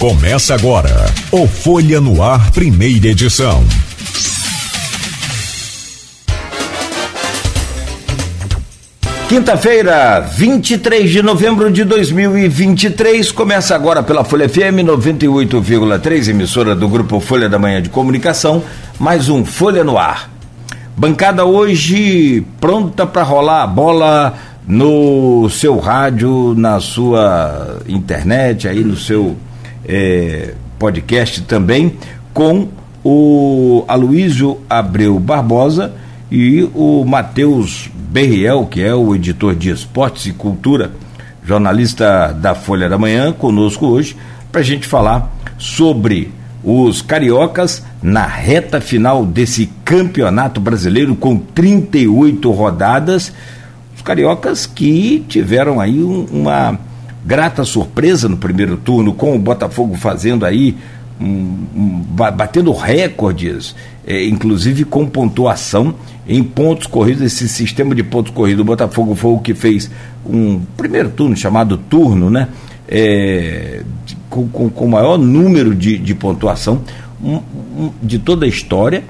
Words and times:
Começa 0.00 0.54
agora 0.54 0.88
o 1.30 1.46
Folha 1.46 2.00
no 2.00 2.22
Ar, 2.22 2.52
primeira 2.52 3.08
edição. 3.08 3.62
Quinta-feira, 9.28 10.20
23 10.20 11.10
de 11.10 11.22
novembro 11.22 11.70
de 11.70 11.84
2023, 11.84 13.30
começa 13.30 13.74
agora 13.74 14.02
pela 14.02 14.24
Folha 14.24 14.48
FM 14.48 14.80
98,3, 14.86 16.30
emissora 16.30 16.74
do 16.74 16.88
grupo 16.88 17.20
Folha 17.20 17.46
da 17.46 17.58
Manhã 17.58 17.82
de 17.82 17.90
Comunicação, 17.90 18.62
mais 18.98 19.28
um 19.28 19.44
Folha 19.44 19.84
no 19.84 19.98
Ar. 19.98 20.30
Bancada 20.96 21.44
hoje 21.44 22.42
pronta 22.58 23.06
para 23.06 23.22
rolar 23.22 23.64
a 23.64 23.66
bola 23.66 24.32
no 24.66 25.46
seu 25.50 25.78
rádio, 25.78 26.54
na 26.56 26.80
sua 26.80 27.82
internet, 27.86 28.66
aí 28.66 28.82
no 28.82 28.96
seu 28.96 29.36
é, 29.90 30.54
podcast 30.78 31.42
também, 31.42 31.96
com 32.32 32.68
o 33.02 33.84
Aloísio 33.88 34.58
Abreu 34.70 35.18
Barbosa 35.18 35.92
e 36.30 36.62
o 36.74 37.04
Matheus 37.04 37.90
Berriel, 37.92 38.66
que 38.66 38.80
é 38.80 38.94
o 38.94 39.14
editor 39.16 39.56
de 39.56 39.70
esportes 39.70 40.26
e 40.26 40.32
cultura, 40.32 40.92
jornalista 41.44 42.32
da 42.32 42.54
Folha 42.54 42.88
da 42.88 42.96
Manhã, 42.96 43.32
conosco 43.32 43.86
hoje, 43.86 44.16
para 44.52 44.60
a 44.60 44.64
gente 44.64 44.86
falar 44.86 45.34
sobre 45.58 46.32
os 46.62 47.02
cariocas 47.02 47.82
na 48.00 48.26
reta 48.26 48.80
final 48.80 49.26
desse 49.26 49.70
campeonato 49.84 50.60
brasileiro 50.60 51.16
com 51.16 51.36
38 51.36 52.48
rodadas. 52.52 53.32
Os 53.96 54.02
cariocas 54.02 54.66
que 54.66 55.24
tiveram 55.28 55.80
aí 55.80 56.02
um, 56.02 56.26
uma 56.30 56.78
grata 57.24 57.64
surpresa 57.64 58.28
no 58.28 58.36
primeiro 58.36 58.76
turno, 58.76 59.12
com 59.12 59.34
o 59.34 59.38
Botafogo 59.38 59.94
fazendo 59.94 60.44
aí, 60.44 60.76
um, 61.20 61.26
um, 61.76 62.04
batendo 62.16 62.72
recordes, 62.72 63.74
é, 64.06 64.24
inclusive 64.24 64.84
com 64.84 65.06
pontuação 65.06 65.94
em 66.26 66.42
pontos 66.42 66.86
corridos. 66.86 67.22
Esse 67.22 67.48
sistema 67.48 67.94
de 67.94 68.02
pontos 68.02 68.32
corridos, 68.32 68.62
o 68.62 68.64
Botafogo 68.64 69.14
foi 69.14 69.32
o 69.32 69.38
que 69.38 69.54
fez 69.54 69.90
um 70.24 70.60
primeiro 70.76 71.10
turno 71.10 71.36
chamado 71.36 71.76
turno, 71.76 72.30
né? 72.30 72.48
É, 72.88 73.82
com, 74.28 74.48
com, 74.48 74.68
com, 74.68 74.84
o 74.84 74.88
maior 74.88 75.16
número 75.16 75.74
de, 75.76 75.96
de 75.96 76.12
pontuação 76.12 76.82
um, 77.22 77.40
de 78.02 78.18
toda 78.18 78.46
a 78.46 78.48
história 78.48 79.04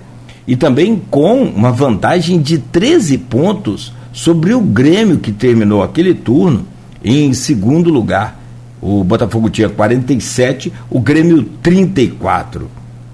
e 0.47 0.55
também 0.55 1.01
com 1.11 1.45
uma 1.45 1.73
vantagem 1.73 2.43
de 2.43 2.59
13 2.59 3.17
pontos 3.17 3.93
sobre 4.13 4.53
o 4.53 4.61
Grêmio 4.61 5.19
que 5.19 5.33
terminou 5.33 5.83
aquele 5.83 6.13
turno 6.13 6.67
em 7.05 7.33
segundo 7.33 7.91
lugar. 7.91 8.39
O 8.81 9.05
Botafogo 9.05 9.51
tinha 9.51 9.69
47, 9.69 10.73
o 10.89 11.01
Grêmio 11.01 11.43
34. 11.63 12.71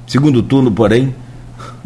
Segundo 0.07 0.43
turno, 0.43 0.71
porém, 0.71 1.15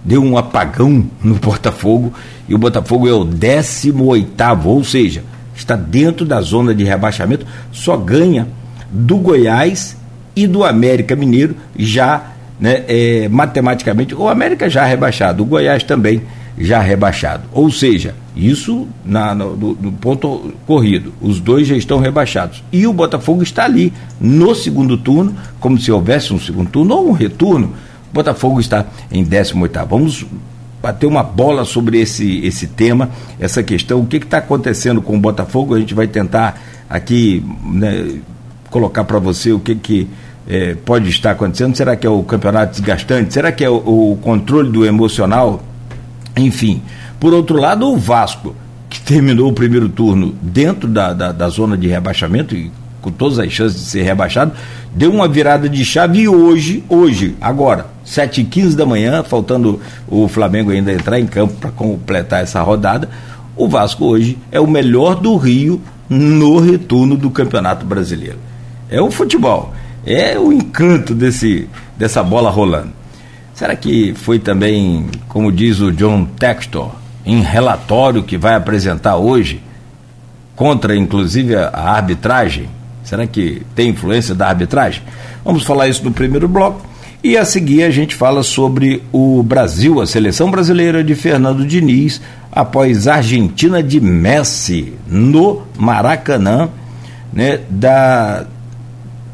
deu 0.05 0.23
um 0.23 0.37
apagão 0.37 1.07
no 1.23 1.35
Botafogo 1.37 2.13
e 2.49 2.55
o 2.55 2.59
Botafogo 2.59 3.09
é 3.09 3.13
o 3.13 3.25
18, 3.25 4.29
ou 4.65 4.85
seja, 4.85 5.23
está 5.55 5.77
dentro 5.77 6.25
da 6.25 6.41
zona 6.41 6.75
de 6.75 6.85
rebaixamento, 6.85 7.47
só 7.73 7.97
ganha 7.97 8.47
do 8.91 9.17
Goiás 9.17 9.97
e 10.35 10.47
do 10.47 10.65
América 10.65 11.15
Mineiro, 11.15 11.55
já 11.77 12.33
né, 12.59 12.85
é, 12.89 13.29
matematicamente, 13.29 14.15
o 14.15 14.29
América 14.29 14.69
já 14.69 14.85
rebaixado, 14.85 15.43
o 15.43 15.47
Goiás 15.47 15.83
também 15.83 16.23
já 16.59 16.81
rebaixado. 16.81 17.45
Ou 17.53 17.71
seja, 17.71 18.15
isso 18.35 18.87
na, 19.05 19.35
no, 19.35 19.93
ponto 20.01 20.53
corrido. 20.67 21.13
Os 21.21 21.41
dois 21.41 21.67
já 21.67 21.77
estão 21.77 21.99
rebaixados. 21.99 22.63
E 22.73 22.87
o 22.87 22.93
Botafogo 22.93 23.43
está 23.43 23.65
ali 23.65 23.93
no 24.21 24.55
segundo 24.55 24.97
turno, 24.97 25.35
como 25.59 25.79
se 25.79 25.91
houvesse 25.91 26.33
um 26.33 26.39
segundo 26.39 26.71
turno 26.71 26.95
ou 26.95 27.09
um 27.09 27.13
retorno. 27.13 27.73
O 28.11 28.15
Botafogo 28.15 28.61
está 28.61 28.87
em 29.11 29.25
18. 29.25 29.87
Vamos 29.89 30.25
bater 30.81 31.07
uma 31.07 31.23
bola 31.23 31.65
sobre 31.65 32.01
esse, 32.01 32.45
esse 32.45 32.67
tema, 32.69 33.11
essa 33.39 33.63
questão. 33.63 34.01
O 34.01 34.07
que 34.07 34.17
está 34.17 34.39
acontecendo 34.39 35.03
com 35.03 35.17
o 35.17 35.21
Botafogo? 35.21 35.75
A 35.75 35.81
gente 35.81 35.95
vai 35.95 36.07
tentar 36.07 36.61
aqui 36.89 37.45
né, 37.65 38.21
colocar 38.71 39.05
para 39.05 39.19
você 39.19 39.53
o 39.53 39.59
que, 39.59 39.75
que 39.75 40.09
é, 40.49 40.75
pode 40.75 41.09
estar 41.11 41.33
acontecendo. 41.33 41.77
Será 41.77 41.97
que 41.97 42.07
é 42.07 42.11
o 42.11 42.23
campeonato 42.23 42.73
desgastante? 42.73 43.35
Será 43.35 43.53
que 43.53 43.65
é 43.65 43.69
o, 43.69 44.13
o 44.13 44.19
controle 44.23 44.71
do 44.71 44.87
emocional? 44.87 45.63
Enfim. 46.37 46.83
Por 47.21 47.35
outro 47.35 47.61
lado, 47.61 47.87
o 47.87 47.99
Vasco, 47.99 48.57
que 48.89 48.99
terminou 48.99 49.51
o 49.51 49.53
primeiro 49.53 49.91
turno 49.91 50.35
dentro 50.41 50.89
da, 50.89 51.13
da, 51.13 51.31
da 51.31 51.49
zona 51.51 51.77
de 51.77 51.87
rebaixamento 51.87 52.57
e 52.57 52.73
com 53.01 53.11
todas 53.11 53.39
as 53.39 53.53
chances 53.53 53.79
de 53.79 53.87
ser 53.87 54.03
rebaixado, 54.03 54.53
deu 54.95 55.13
uma 55.13 55.29
virada 55.29 55.69
de 55.69 55.85
chave 55.85 56.21
e 56.21 56.29
hoje, 56.29 56.83
hoje, 56.89 57.37
agora, 57.41 57.87
7h15 58.07 58.75
da 58.75 58.87
manhã, 58.87 59.23
faltando 59.23 59.81
o 60.09 60.29
Flamengo 60.29 60.71
ainda 60.71 60.93
entrar 60.93 61.21
em 61.21 61.27
campo 61.27 61.55
para 61.55 61.71
completar 61.71 62.43
essa 62.43 62.61
rodada, 62.63 63.09
o 63.57 63.69
Vasco 63.69 64.05
hoje 64.05 64.39
é 64.51 64.59
o 64.59 64.67
melhor 64.67 65.15
do 65.15 65.37
Rio 65.37 65.81
no 66.09 66.59
retorno 66.59 67.17
do 67.17 67.31
Campeonato 67.31 67.85
Brasileiro. 67.85 68.39
É 68.89 69.01
o 69.01 69.11
futebol, 69.11 69.73
é 70.05 70.39
o 70.39 70.53
encanto 70.53 71.15
desse, 71.15 71.69
dessa 71.97 72.23
bola 72.23 72.51
rolando. 72.51 72.93
Será 73.55 73.77
que 73.77 74.15
foi 74.15 74.39
também, 74.39 75.07
como 75.29 75.53
diz 75.53 75.81
o 75.81 75.93
John 75.93 76.25
Textor, 76.25 77.00
em 77.25 77.43
relatório 77.43 78.23
que 78.23 78.37
vai 78.37 78.55
apresentar 78.55 79.17
hoje, 79.17 79.63
contra 80.57 80.97
inclusive 80.97 81.57
a, 81.57 81.69
arbitragem? 81.69 82.69
Será 83.05 83.27
que 83.27 83.63
tem 83.75 83.91
influência 83.91 84.35
da 84.35 84.49
arbitragem? 84.49 85.03
Vamos 85.45 85.65
falar 85.65 85.89
isso 85.89 86.05
no 86.05 86.13
primeiro 86.13 86.49
bloco. 86.49 86.89
E 87.23 87.37
a 87.37 87.45
seguir 87.45 87.83
a 87.83 87.91
gente 87.91 88.15
fala 88.15 88.43
sobre 88.43 89.03
o 89.13 89.43
Brasil, 89.43 90.01
a 90.01 90.07
seleção 90.07 90.51
brasileira 90.51 91.05
de 91.05 91.15
Fernando 91.15 91.67
Diniz, 91.67 92.21
após 92.51 93.07
Argentina 93.07 93.83
de 93.83 94.01
Messi 94.01 94.95
no 95.07 95.63
Maracanã, 95.77 96.71
né, 97.33 97.61
da 97.69 98.47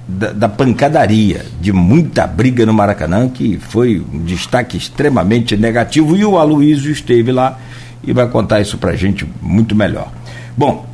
da, 0.09 0.33
da, 0.33 0.49
pancadaria, 0.49 1.45
de 1.61 1.73
muita 1.73 2.27
briga 2.27 2.65
no 2.65 2.73
Maracanã, 2.73 3.29
que 3.29 3.59
foi 3.59 4.05
um 4.13 4.25
destaque 4.25 4.77
extremamente 4.77 5.57
negativo, 5.57 6.17
e 6.17 6.25
o 6.25 6.39
Aloysio 6.39 6.93
esteve 6.93 7.33
lá 7.33 7.59
e 8.05 8.13
vai 8.13 8.29
contar 8.29 8.61
isso 8.61 8.79
para 8.79 8.93
a 8.93 8.97
gente 8.97 9.27
muito 9.43 9.75
melhor. 9.75 10.11
Bom, 10.57 10.87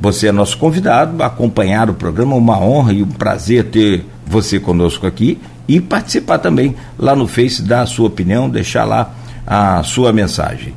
você 0.00 0.28
é 0.28 0.32
nosso 0.32 0.56
convidado, 0.58 1.22
acompanhar 1.22 1.90
o 1.90 1.94
programa, 1.94 2.34
uma 2.34 2.58
honra 2.58 2.92
e 2.92 3.02
um 3.02 3.08
prazer 3.08 3.64
ter 3.64 4.04
você 4.26 4.58
conosco 4.58 5.06
aqui 5.06 5.38
e 5.68 5.80
participar 5.80 6.38
também 6.38 6.74
lá 6.98 7.14
no 7.14 7.26
Face, 7.26 7.62
dar 7.62 7.82
a 7.82 7.86
sua 7.86 8.06
opinião, 8.06 8.48
deixar 8.48 8.84
lá 8.84 9.14
a 9.46 9.82
sua 9.82 10.12
mensagem. 10.12 10.74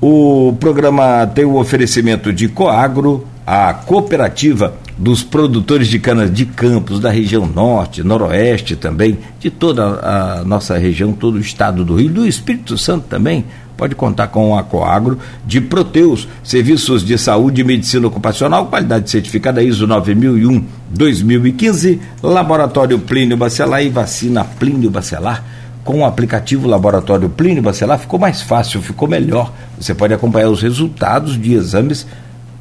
O 0.00 0.54
programa 0.60 1.26
tem 1.26 1.44
o 1.44 1.56
oferecimento 1.56 2.32
de 2.32 2.48
Coagro, 2.48 3.26
a 3.46 3.72
cooperativa 3.74 4.74
dos 4.96 5.22
produtores 5.22 5.88
de 5.88 5.98
canas 5.98 6.32
de 6.32 6.46
campos 6.46 7.00
da 7.00 7.10
região 7.10 7.46
norte, 7.46 8.02
noroeste 8.02 8.76
também, 8.76 9.18
de 9.40 9.50
toda 9.50 9.84
a 9.84 10.44
nossa 10.44 10.78
região, 10.78 11.12
todo 11.12 11.34
o 11.34 11.40
estado 11.40 11.84
do 11.84 11.96
Rio, 11.96 12.10
do 12.10 12.26
Espírito 12.26 12.78
Santo 12.78 13.06
também, 13.08 13.44
pode 13.76 13.94
contar 13.94 14.28
com 14.28 14.56
a 14.56 14.62
Coagro 14.62 15.18
de 15.44 15.60
Proteus, 15.60 16.26
serviços 16.42 17.04
de 17.04 17.18
saúde 17.18 17.60
e 17.60 17.64
medicina 17.64 18.06
ocupacional, 18.06 18.66
qualidade 18.66 19.10
certificada 19.10 19.62
ISO 19.62 19.86
9001-2015, 19.88 21.98
Laboratório 22.22 22.98
Plínio 23.00 23.36
Bacelar 23.36 23.84
e 23.84 23.88
vacina 23.88 24.44
Plínio 24.44 24.90
Bacelar. 24.90 25.44
Com 25.82 26.00
o 26.00 26.04
aplicativo 26.06 26.66
Laboratório 26.66 27.28
Plínio 27.28 27.62
Bacelar 27.62 27.98
ficou 27.98 28.18
mais 28.18 28.40
fácil, 28.40 28.80
ficou 28.80 29.06
melhor. 29.06 29.52
Você 29.78 29.94
pode 29.94 30.14
acompanhar 30.14 30.48
os 30.48 30.62
resultados 30.62 31.38
de 31.38 31.52
exames 31.52 32.06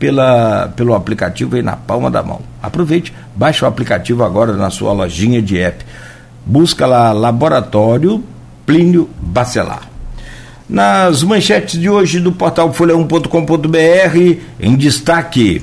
pela, 0.04 0.68
pelo 0.76 0.94
aplicativo 0.94 1.56
aí 1.56 1.62
na 1.62 1.78
palma 1.78 2.12
da 2.12 2.22
mão. 2.22 2.42
Aproveite, 2.62 3.14
baixe 3.34 3.64
o 3.64 3.68
aplicativo 3.70 4.22
agora 4.22 4.52
na 4.52 4.70
sua 4.70 4.92
lojinha 4.92 5.42
de 5.42 5.58
app. 5.58 5.82
Busca 6.46 6.86
lá 6.86 7.14
Laboratório 7.14 8.22
Plínio 8.66 9.10
Bacelar. 9.22 9.88
Nas 10.68 11.24
manchetes 11.24 11.80
de 11.80 11.90
hoje 11.90 12.20
do 12.20 12.34
portal 12.34 12.74
folha1.com.br, 12.74 14.42
em 14.60 14.76
destaque: 14.76 15.62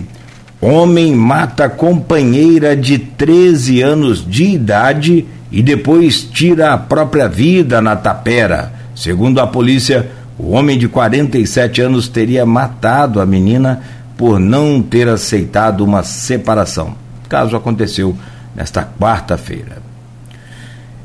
Homem 0.59 1.15
mata 1.15 1.69
companheira 1.69 2.75
de 2.75 2.97
13 2.97 3.83
anos 3.83 4.27
de 4.27 4.45
idade 4.45 5.27
e 5.53 5.63
depois 5.63 6.23
tira 6.23 6.73
a 6.73 6.79
própria 6.79 7.29
vida 7.29 7.83
na 7.83 7.95
tapera. 7.95 8.73
Segundo 8.97 9.39
a 9.39 9.47
polícia, 9.47 10.11
o 10.39 10.53
homem 10.53 10.79
de 10.79 10.89
47 10.89 11.83
anos 11.83 12.09
teria 12.09 12.47
matado 12.47 13.21
a 13.21 13.27
menina 13.27 14.00
por 14.21 14.39
não 14.39 14.81
ter 14.83 15.09
aceitado 15.09 15.81
uma 15.81 16.03
separação. 16.03 16.95
Caso 17.27 17.57
aconteceu 17.57 18.15
nesta 18.55 18.85
quarta-feira. 18.85 19.81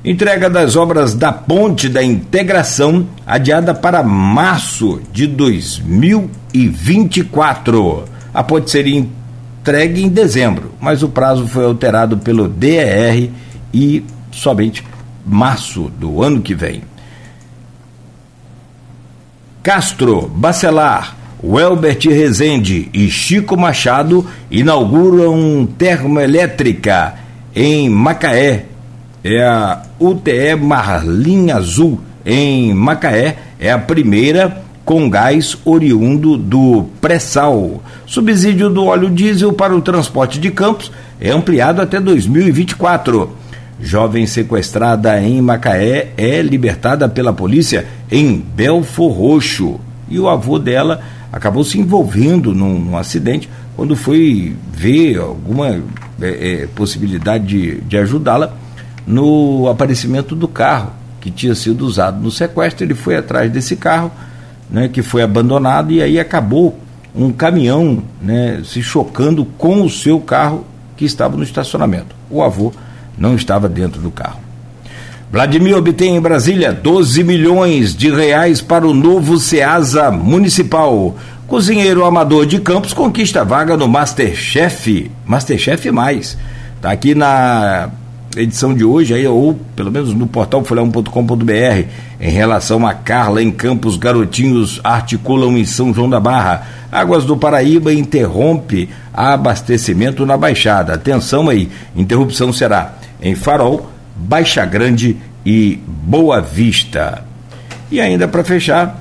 Entrega 0.03 0.49
das 0.49 0.75
obras 0.75 1.13
da 1.13 1.31
Ponte 1.31 1.87
da 1.87 2.03
Integração 2.03 3.07
adiada 3.25 3.73
para 3.73 4.03
março 4.03 5.01
de 5.13 5.27
2024. 5.27 8.03
A 8.33 8.43
ponte 8.43 8.69
seria 8.69 8.99
entregue 8.99 10.03
em 10.03 10.09
dezembro, 10.09 10.73
mas 10.81 11.01
o 11.01 11.07
prazo 11.07 11.47
foi 11.47 11.63
alterado 11.63 12.17
pelo 12.17 12.49
DER 12.49 13.31
e 13.73 14.03
somente 14.29 14.83
março 15.25 15.89
do 15.97 16.21
ano 16.21 16.41
que 16.41 16.53
vem. 16.53 16.83
Castro, 19.63 20.27
Bacelar, 20.27 21.15
Welbert 21.43 22.07
Rezende 22.07 22.89
e 22.93 23.09
Chico 23.09 23.57
Machado 23.57 24.25
inauguram 24.49 25.67
termoelétrica 25.77 27.15
em 27.55 27.89
Macaé. 27.89 28.65
É 29.23 29.43
a 29.43 29.81
UTE 29.99 30.55
Marlim 30.55 31.51
Azul 31.51 31.99
em 32.25 32.73
Macaé, 32.73 33.37
é 33.59 33.71
a 33.71 33.77
primeira 33.77 34.63
com 34.85 35.09
gás 35.09 35.57
oriundo 35.65 36.37
do 36.37 36.85
pré-sal. 37.01 37.83
Subsídio 38.05 38.69
do 38.69 38.85
óleo 38.85 39.09
diesel 39.09 39.51
para 39.51 39.75
o 39.75 39.81
transporte 39.81 40.39
de 40.39 40.51
campos 40.51 40.91
é 41.19 41.31
ampliado 41.31 41.81
até 41.81 41.99
2024. 41.99 43.35
Jovem 43.81 44.25
sequestrada 44.25 45.19
em 45.19 45.41
Macaé 45.41 46.11
é 46.17 46.41
libertada 46.41 47.09
pela 47.09 47.33
polícia 47.33 47.85
em 48.11 48.37
Belfor 48.37 49.11
Roxo. 49.11 49.79
E 50.07 50.19
o 50.19 50.29
avô 50.29 50.59
dela 50.59 51.01
acabou 51.35 51.65
se 51.65 51.77
envolvendo 51.77 52.55
num, 52.55 52.79
num 52.79 52.97
acidente 52.97 53.49
quando 53.75 53.93
foi 53.93 54.55
ver 54.71 55.17
alguma 55.17 55.67
é, 55.67 55.81
é, 56.21 56.67
possibilidade 56.73 57.45
de, 57.45 57.81
de 57.81 57.97
ajudá-la 57.97 58.53
no 59.05 59.67
aparecimento 59.67 60.33
do 60.33 60.47
carro 60.47 60.93
que 61.19 61.29
tinha 61.29 61.53
sido 61.53 61.85
usado 61.85 62.21
no 62.21 62.31
sequestro. 62.31 62.85
Ele 62.85 62.95
foi 62.95 63.17
atrás 63.17 63.51
desse 63.51 63.75
carro 63.75 64.09
né, 64.69 64.87
que 64.87 65.01
foi 65.01 65.21
abandonado 65.21 65.91
e 65.91 66.01
aí 66.01 66.17
acabou 66.17 66.79
um 67.13 67.33
caminhão 67.33 68.01
né, 68.21 68.61
se 68.63 68.81
chocando 68.81 69.43
com 69.43 69.83
o 69.83 69.89
seu 69.89 70.21
carro 70.21 70.65
que 70.95 71.03
estava 71.03 71.35
no 71.35 71.43
estacionamento. 71.43 72.15
O 72.29 72.41
avô 72.41 72.71
não 73.17 73.35
estava 73.35 73.67
dentro 73.67 74.01
do 74.01 74.09
carro. 74.09 74.44
Vladimir 75.31 75.75
obtém 75.75 76.15
em 76.15 76.21
Brasília 76.21 76.71
12 76.71 77.23
milhões 77.23 77.95
de 77.95 78.09
reais 78.09 78.61
para 78.61 78.87
o 78.87 78.93
novo 78.93 79.37
SEASA 79.37 80.11
municipal. 80.11 81.15
Cozinheiro 81.47 82.05
amador 82.05 82.45
de 82.45 82.59
Campos 82.59 82.93
conquista 82.93 83.43
vaga 83.43 83.75
no 83.75 83.87
Masterchef, 83.87 85.11
Masterchef 85.25 85.91
mais. 85.91 86.37
Está 86.77 86.91
aqui 86.91 87.13
na 87.15 87.89
edição 88.35 88.73
de 88.73 88.83
hoje, 88.83 89.13
aí, 89.13 89.25
ou 89.27 89.57
pelo 89.75 89.91
menos 89.91 90.13
no 90.13 90.27
portal 90.27 90.63
folhão.com.br, 90.63 91.87
em 92.19 92.29
relação 92.29 92.85
a 92.85 92.93
Carla 92.93 93.41
em 93.41 93.51
Campos, 93.51 93.97
garotinhos 93.97 94.79
articulam 94.83 95.57
em 95.57 95.65
São 95.65 95.93
João 95.93 96.09
da 96.09 96.19
Barra. 96.19 96.67
Águas 96.91 97.25
do 97.25 97.35
Paraíba 97.35 97.93
interrompe 97.93 98.89
abastecimento 99.13 100.25
na 100.25 100.37
Baixada. 100.37 100.93
Atenção 100.93 101.49
aí, 101.49 101.69
interrupção 101.95 102.53
será 102.53 102.95
em 103.21 103.35
Farol, 103.35 103.89
Baixa 104.15 104.65
Grande 104.65 105.17
e 105.45 105.79
Boa 105.85 106.41
Vista. 106.41 107.23
E 107.91 108.01
ainda 108.01 108.27
para 108.27 108.43
fechar, 108.43 108.99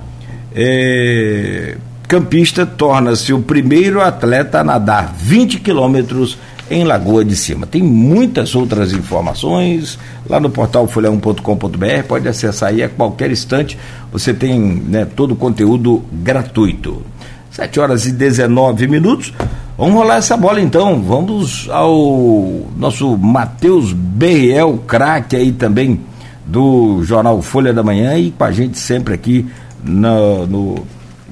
é... 0.55 1.77
campista 2.07 2.67
torna-se 2.67 3.33
o 3.33 3.41
primeiro 3.41 4.01
atleta 4.01 4.61
a 4.61 4.65
nadar 4.65 5.15
20 5.17 5.61
quilômetros 5.61 6.39
em 6.71 6.85
Lagoa 6.85 7.25
de 7.25 7.37
Cima. 7.37 7.67
Tem 7.67 7.83
muitas 7.83 8.55
outras 8.55 8.93
informações 8.93 9.99
lá 10.29 10.41
no 10.41 10.51
portal 10.51 10.87
folha1.com.br, 10.87 12.07
pode 12.09 12.29
acessar 12.29 12.71
aí 12.71 12.83
a 12.83 12.89
qualquer 12.89 13.31
instante, 13.31 13.79
você 14.11 14.33
tem 14.33 14.59
né, 14.61 15.05
todo 15.05 15.33
o 15.33 15.37
conteúdo 15.37 16.03
gratuito. 16.13 17.03
7 17.51 17.79
horas 17.79 18.07
e 18.07 18.13
19 18.13 18.89
minutos. 18.89 19.33
Vamos 19.77 19.95
rolar 19.95 20.17
essa 20.17 20.37
bola 20.37 20.61
então. 20.61 21.03
Vamos 21.03 21.69
ao 21.69 22.65
nosso 22.77 23.17
Matheus 23.19 23.93
Berriel, 23.93 24.79
craque 24.87 25.35
aí 25.35 25.51
também 25.51 26.01
do 26.47 27.03
jornal 27.03 27.43
Folha 27.43 27.73
da 27.73 27.83
Manhã 27.83 28.17
e 28.17 28.31
com 28.31 28.45
a 28.45 28.53
gente 28.53 28.79
sempre 28.79 29.15
aqui 29.15 29.47
no, 29.83 30.47
no 30.47 30.87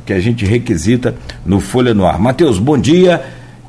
que 0.04 0.12
a 0.12 0.18
gente 0.18 0.44
requisita 0.44 1.14
no 1.46 1.60
Folha 1.60 1.94
no 1.94 2.04
Ar. 2.04 2.18
Matheus, 2.18 2.58
bom 2.58 2.76
dia. 2.76 3.22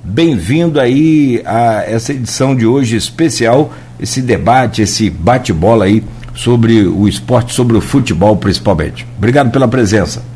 Bem-vindo 0.04 0.80
aí 0.80 1.42
a 1.46 1.84
essa 1.86 2.12
edição 2.12 2.56
de 2.56 2.66
hoje 2.66 2.96
especial, 2.96 3.72
esse 4.00 4.24
debate, 4.24 4.82
esse 4.82 5.08
bate-bola 5.08 5.86
aí 5.86 6.04
sobre 6.34 6.82
o 6.88 7.08
esporte, 7.08 7.54
sobre 7.54 7.78
o 7.78 7.82
futebol 7.82 8.36
principalmente. 8.38 9.06
Obrigado 9.18 9.52
pela 9.52 9.68
presença. 9.68 10.33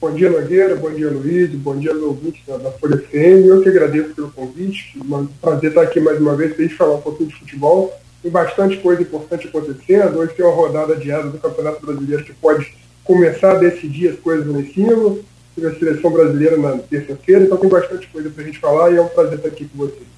Bom 0.00 0.12
dia, 0.12 0.30
Nogueira, 0.30 0.76
bom 0.76 0.90
dia, 0.90 1.10
Luiz, 1.10 1.50
bom 1.50 1.76
dia 1.76 1.90
aos 1.90 2.02
ouvintes 2.02 2.40
da, 2.46 2.56
da 2.56 2.70
Folha 2.72 2.98
FM. 2.98 3.46
Eu 3.46 3.62
que 3.62 3.68
agradeço 3.68 4.14
pelo 4.14 4.30
convite, 4.30 4.96
um 4.96 5.26
prazer 5.40 5.70
estar 5.70 5.82
aqui 5.82 6.00
mais 6.00 6.20
uma 6.20 6.36
vez 6.36 6.52
para 6.52 6.64
a 6.64 6.68
gente 6.68 6.76
falar 6.76 6.94
um 6.94 7.00
pouquinho 7.00 7.28
de 7.28 7.34
futebol. 7.34 7.92
Tem 8.22 8.30
bastante 8.30 8.76
coisa 8.78 9.02
importante 9.02 9.48
acontecendo. 9.48 10.18
Hoje 10.18 10.34
tem 10.34 10.44
uma 10.44 10.54
rodada 10.54 10.94
adiada 10.94 11.28
do 11.28 11.38
Campeonato 11.38 11.84
Brasileiro 11.84 12.24
que 12.24 12.32
pode 12.32 12.72
começar 13.04 13.52
a 13.52 13.58
decidir 13.58 14.08
as 14.08 14.18
coisas 14.20 14.46
lá 14.46 14.60
em 14.60 14.72
cima 14.72 15.16
tive 15.58 15.66
a 15.66 15.74
seleção 15.74 16.10
brasileira 16.10 16.56
na 16.56 16.78
terça-feira, 16.78 17.44
então 17.44 17.58
tem 17.58 17.68
bastante 17.68 18.06
coisa 18.08 18.30
para 18.30 18.42
a 18.42 18.46
gente 18.46 18.58
falar 18.58 18.92
e 18.92 18.96
é 18.96 19.02
um 19.02 19.08
prazer 19.08 19.34
estar 19.34 19.48
aqui 19.48 19.64
com 19.64 19.78
vocês. 19.78 20.08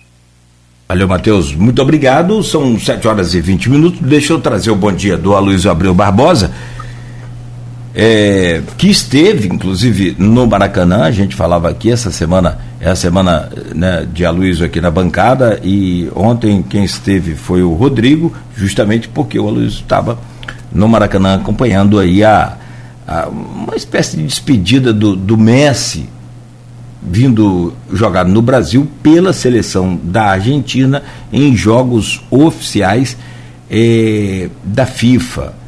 Valeu, 0.89 1.09
Matheus. 1.09 1.55
Muito 1.55 1.81
obrigado. 1.81 2.43
São 2.43 2.79
7 2.79 3.07
horas 3.07 3.33
e 3.35 3.41
20 3.41 3.71
minutos. 3.71 4.01
Deixa 4.01 4.33
eu 4.33 4.41
trazer 4.41 4.71
o 4.71 4.77
bom 4.77 4.93
dia 4.93 5.17
do 5.17 5.35
Aloysio 5.35 5.71
Abreu 5.71 5.95
Barbosa, 5.95 6.53
é, 8.03 8.63
que 8.79 8.89
esteve, 8.89 9.47
inclusive, 9.47 10.17
no 10.19 10.47
Maracanã. 10.47 11.03
A 11.03 11.11
gente 11.11 11.37
falava 11.37 11.69
aqui 11.69 11.93
essa 11.93 12.11
semana, 12.11 12.57
é 12.81 12.89
a 12.89 12.97
semana 12.97 13.51
né, 13.75 14.09
de 14.11 14.25
Aloysio 14.25 14.65
aqui 14.65 14.81
na 14.81 14.91
bancada. 14.91 15.61
E 15.63 16.11
ontem 16.17 16.63
quem 16.63 16.83
esteve 16.83 17.35
foi 17.35 17.63
o 17.63 17.75
Rodrigo, 17.75 18.35
justamente 18.57 19.07
porque 19.07 19.39
o 19.39 19.47
Aloysio 19.47 19.81
estava 19.81 20.19
no 20.73 20.89
Maracanã 20.89 21.35
acompanhando 21.35 21.99
aí 21.99 22.25
a, 22.25 22.57
uma 23.29 23.77
espécie 23.77 24.17
de 24.17 24.25
despedida 24.25 24.95
do, 24.95 25.15
do 25.15 25.37
Messi 25.37 26.09
vindo 27.03 27.75
jogar 27.93 28.25
no 28.25 28.41
Brasil 28.41 28.89
pela 29.03 29.35
seleção 29.35 30.01
da 30.03 30.25
Argentina 30.25 31.03
em 31.31 31.55
jogos 31.55 32.23
oficiais 32.31 33.15
eh, 33.71 34.49
da 34.65 34.87
FIFA. 34.87 35.60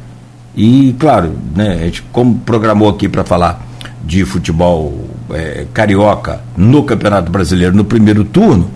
E, 0.55 0.95
claro, 0.99 1.33
né, 1.55 1.79
a 1.81 1.85
gente 1.85 2.01
como 2.11 2.39
programou 2.39 2.89
aqui 2.89 3.09
para 3.09 3.23
falar 3.23 3.65
de 4.03 4.23
futebol 4.25 5.07
eh, 5.31 5.65
carioca 5.73 6.41
no 6.55 6.83
Campeonato 6.83 7.31
Brasileiro 7.31 7.75
no 7.75 7.85
primeiro 7.85 8.23
turno, 8.23 8.69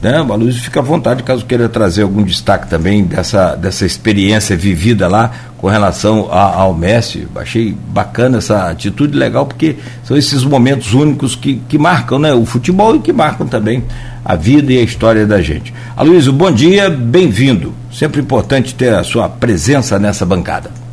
né, 0.00 0.22
o 0.22 0.32
Aloysio 0.32 0.62
fica 0.62 0.80
à 0.80 0.82
vontade 0.82 1.22
caso 1.22 1.44
queira 1.44 1.68
trazer 1.68 2.02
algum 2.02 2.22
destaque 2.22 2.68
também 2.68 3.02
dessa, 3.04 3.56
dessa 3.56 3.84
experiência 3.84 4.56
vivida 4.56 5.08
lá 5.08 5.32
com 5.58 5.66
relação 5.66 6.28
a, 6.30 6.54
ao 6.54 6.74
Messi. 6.74 7.26
Achei 7.34 7.76
bacana 7.88 8.38
essa 8.38 8.70
atitude, 8.70 9.16
legal, 9.16 9.46
porque 9.46 9.76
são 10.04 10.16
esses 10.16 10.44
momentos 10.44 10.94
únicos 10.94 11.34
que, 11.34 11.56
que 11.68 11.78
marcam 11.78 12.20
né, 12.20 12.32
o 12.32 12.44
futebol 12.44 12.94
e 12.94 13.00
que 13.00 13.12
marcam 13.12 13.48
também 13.48 13.82
a 14.24 14.36
vida 14.36 14.72
e 14.72 14.78
a 14.78 14.82
história 14.82 15.26
da 15.26 15.40
gente. 15.40 15.74
Aloysio, 15.96 16.32
bom 16.32 16.52
dia, 16.52 16.88
bem-vindo. 16.88 17.72
Sempre 17.90 18.20
importante 18.20 18.74
ter 18.74 18.94
a 18.94 19.02
sua 19.02 19.28
presença 19.28 19.98
nessa 19.98 20.26
bancada. 20.26 20.85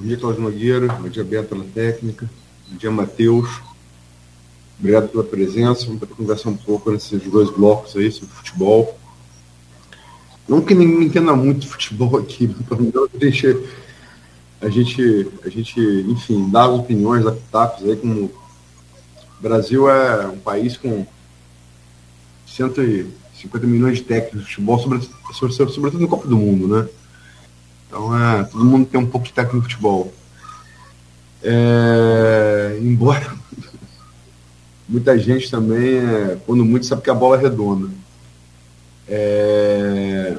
Bom 0.00 0.06
dia, 0.06 0.16
Cláudio 0.16 0.40
Nogueira. 0.40 0.86
Bom 0.94 1.10
dia, 1.10 1.22
Beto, 1.22 1.50
pela 1.50 1.64
técnica. 1.74 2.30
Bom 2.66 2.76
dia, 2.78 2.90
Matheus. 2.90 3.60
Obrigado 4.78 5.10
pela 5.10 5.22
presença. 5.22 5.84
Vamos 5.84 6.00
conversar 6.16 6.48
um 6.48 6.56
pouco 6.56 6.90
nesses 6.90 7.22
dois 7.24 7.50
blocos 7.50 7.94
aí 7.94 8.10
sobre 8.10 8.34
futebol. 8.34 8.98
Não 10.48 10.62
que 10.62 10.74
ninguém 10.74 11.06
entenda 11.06 11.36
muito 11.36 11.68
futebol 11.68 12.16
aqui, 12.16 12.48
pelo 12.66 12.80
menos 12.80 13.10
a 13.12 13.26
gente, 13.26 13.68
a 14.62 14.70
gente, 14.70 15.28
a 15.44 15.48
gente, 15.50 15.78
enfim, 16.08 16.48
dá 16.48 16.66
opiniões, 16.66 17.22
dá 17.22 17.32
pitacos 17.32 17.84
aí, 17.84 17.94
como 17.94 18.24
o 18.24 18.32
Brasil 19.38 19.86
é 19.86 20.28
um 20.28 20.38
país 20.38 20.78
com 20.78 21.06
150 22.46 23.66
milhões 23.66 23.98
de 23.98 24.04
técnicos 24.04 24.40
de 24.40 24.46
futebol, 24.46 24.78
sobretudo, 24.78 25.72
sobretudo 25.74 26.00
no 26.00 26.08
Copa 26.08 26.26
do 26.26 26.38
Mundo, 26.38 26.66
né? 26.66 26.88
Então, 27.90 28.16
é, 28.16 28.44
todo 28.44 28.64
mundo 28.64 28.86
tem 28.86 29.00
um 29.00 29.06
pouco 29.06 29.26
de 29.26 29.32
técnico 29.32 29.66
de 29.66 29.74
futebol. 29.74 30.14
É, 31.42 32.78
embora 32.80 33.34
muita 34.88 35.18
gente 35.18 35.50
também, 35.50 35.96
é, 35.96 36.38
quando 36.46 36.64
muito, 36.64 36.86
sabe 36.86 37.02
que 37.02 37.10
a 37.10 37.14
bola 37.14 37.36
é 37.36 37.40
redonda. 37.40 37.90
É... 39.08 40.36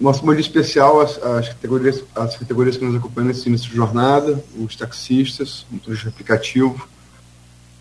Nosso 0.00 0.24
molho 0.24 0.40
especial, 0.40 1.02
as, 1.02 1.22
as, 1.22 1.48
categorias, 1.48 2.02
as 2.16 2.36
categorias 2.36 2.78
que 2.78 2.84
nos 2.84 2.96
acompanham 2.96 3.28
nesse 3.28 3.46
início 3.48 3.68
de 3.68 3.76
jornada, 3.76 4.42
os 4.58 4.74
taxistas, 4.74 5.66
motores 5.70 6.06
aplicativo, 6.06 6.88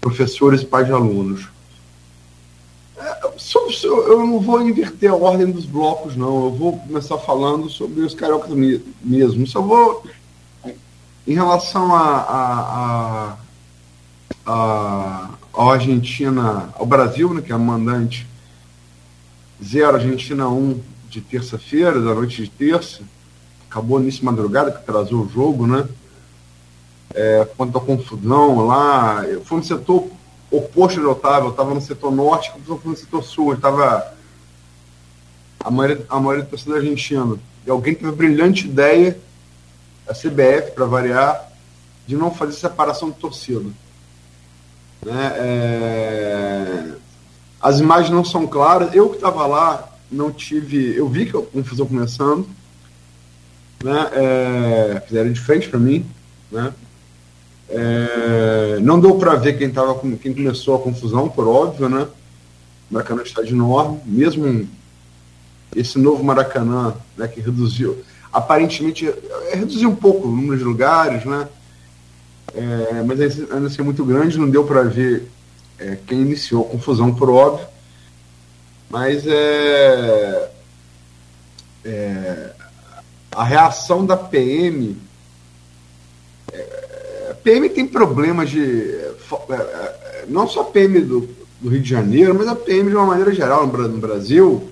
professores 0.01 0.61
e 0.61 0.65
pais 0.65 0.85
de 0.85 0.91
alunos. 0.91 1.47
É, 3.03 3.19
eu 3.83 4.25
não 4.25 4.39
vou 4.39 4.61
inverter 4.61 5.11
a 5.11 5.15
ordem 5.15 5.51
dos 5.51 5.65
blocos, 5.65 6.15
não. 6.15 6.45
Eu 6.45 6.51
vou 6.51 6.79
começar 6.79 7.17
falando 7.17 7.69
sobre 7.69 8.01
os 8.01 8.15
cariocas 8.15 8.51
mesmo. 9.03 9.45
Só 9.45 9.61
vou, 9.61 10.05
em 11.27 11.33
relação 11.33 11.93
a, 11.93 12.01
a, 12.01 13.37
a, 14.45 14.53
a, 14.53 15.29
a 15.53 15.71
Argentina, 15.73 16.69
ao 16.75 16.85
Brasil, 16.85 17.33
né, 17.33 17.41
que 17.41 17.51
é 17.51 17.55
a 17.55 17.59
mandante 17.59 18.25
0 19.61 19.97
Argentina 19.97 20.47
1 20.47 20.79
de 21.09 21.19
terça-feira, 21.19 21.99
da 21.99 22.15
noite 22.15 22.41
de 22.41 22.49
terça. 22.49 23.01
Acabou 23.69 23.99
nisso 23.99 24.23
madrugada, 24.23 24.71
que 24.71 24.77
atrasou 24.77 25.25
o 25.25 25.29
jogo, 25.29 25.67
né? 25.67 25.85
É, 27.13 27.47
quanto 27.57 27.77
à 27.77 27.81
confusão 27.81 28.65
lá, 28.65 29.23
fui 29.43 29.57
no 29.57 29.63
setor 29.63 30.07
oposto 30.57 31.01
do 31.01 31.09
Otávio, 31.09 31.47
eu 31.47 31.51
estava 31.51 31.73
no 31.73 31.81
setor 31.81 32.11
norte, 32.11 32.51
fui 32.65 32.79
no 32.83 32.95
setor 32.95 33.23
sul, 33.23 33.53
estava 33.53 34.13
a 35.59 35.71
maioria, 35.71 36.05
a 36.09 36.19
maioria 36.19 36.43
do 36.43 36.49
torcedor 36.49 36.77
argentino. 36.77 37.39
E 37.65 37.71
alguém 37.71 37.95
teve 37.95 38.09
a 38.09 38.11
brilhante 38.11 38.67
ideia, 38.67 39.17
a 40.07 40.13
CBF, 40.13 40.71
para 40.75 40.85
variar, 40.85 41.49
de 42.05 42.15
não 42.15 42.31
fazer 42.31 42.53
separação 42.53 43.09
de 43.09 43.17
torcida. 43.17 43.69
Né? 45.05 45.33
É... 45.35 46.91
As 47.61 47.79
imagens 47.79 48.11
não 48.11 48.25
são 48.25 48.45
claras. 48.45 48.93
Eu 48.93 49.09
que 49.09 49.15
estava 49.15 49.47
lá, 49.47 49.89
não 50.11 50.31
tive. 50.31 50.95
Eu 50.95 51.07
vi 51.07 51.25
que 51.25 51.37
a 51.37 51.41
confusão 51.41 51.85
começando. 51.85 52.47
Né? 53.83 54.09
É... 54.13 55.03
Fizeram 55.07 55.31
de 55.31 55.39
frente 55.39 55.69
para 55.69 55.79
mim. 55.79 56.05
Né? 56.51 56.73
É... 57.73 58.79
Não 58.81 58.99
deu 58.99 59.15
para 59.15 59.35
ver 59.35 59.57
quem, 59.57 59.69
tava, 59.69 59.99
quem 60.17 60.33
começou 60.33 60.75
a 60.75 60.79
confusão, 60.79 61.27
por 61.29 61.47
óbvio. 61.47 61.89
Né? 61.89 62.07
Maracanã 62.89 63.23
está 63.23 63.41
enorme. 63.43 63.99
Mesmo 64.05 64.67
esse 65.75 65.97
novo 65.97 66.23
Maracanã, 66.23 66.93
né, 67.17 67.27
que 67.27 67.41
reduziu. 67.41 67.97
Aparentemente, 68.31 69.11
reduziu 69.51 69.89
um 69.89 69.95
pouco 69.95 70.27
o 70.27 70.31
número 70.31 70.57
de 70.57 70.63
lugares, 70.63 71.25
né? 71.25 71.47
é, 72.55 73.01
mas 73.03 73.19
ainda 73.19 73.67
assim 73.67 73.81
é 73.81 73.83
muito 73.83 74.05
grande, 74.05 74.37
não 74.37 74.49
deu 74.49 74.63
para 74.63 74.83
ver 74.83 75.27
é, 75.79 75.97
quem 76.07 76.21
iniciou 76.21 76.65
a 76.65 76.69
confusão, 76.69 77.13
por 77.13 77.29
óbvio, 77.29 77.65
mas 78.89 79.25
é, 79.25 80.51
é 81.83 82.53
a 83.31 83.43
reação 83.43 84.05
da 84.05 84.15
PM. 84.15 84.95
É, 87.43 87.51
PM 87.51 87.69
tem 87.69 87.85
problemas 87.85 88.49
de. 88.49 88.61
É, 89.49 90.25
não 90.27 90.47
só 90.47 90.61
a 90.61 90.65
PM 90.65 91.01
do, 91.01 91.29
do 91.59 91.69
Rio 91.69 91.81
de 91.81 91.89
Janeiro, 91.89 92.33
mas 92.33 92.47
a 92.47 92.55
PM 92.55 92.89
de 92.89 92.95
uma 92.95 93.05
maneira 93.05 93.33
geral 93.33 93.67
no 93.67 93.97
Brasil 93.97 94.69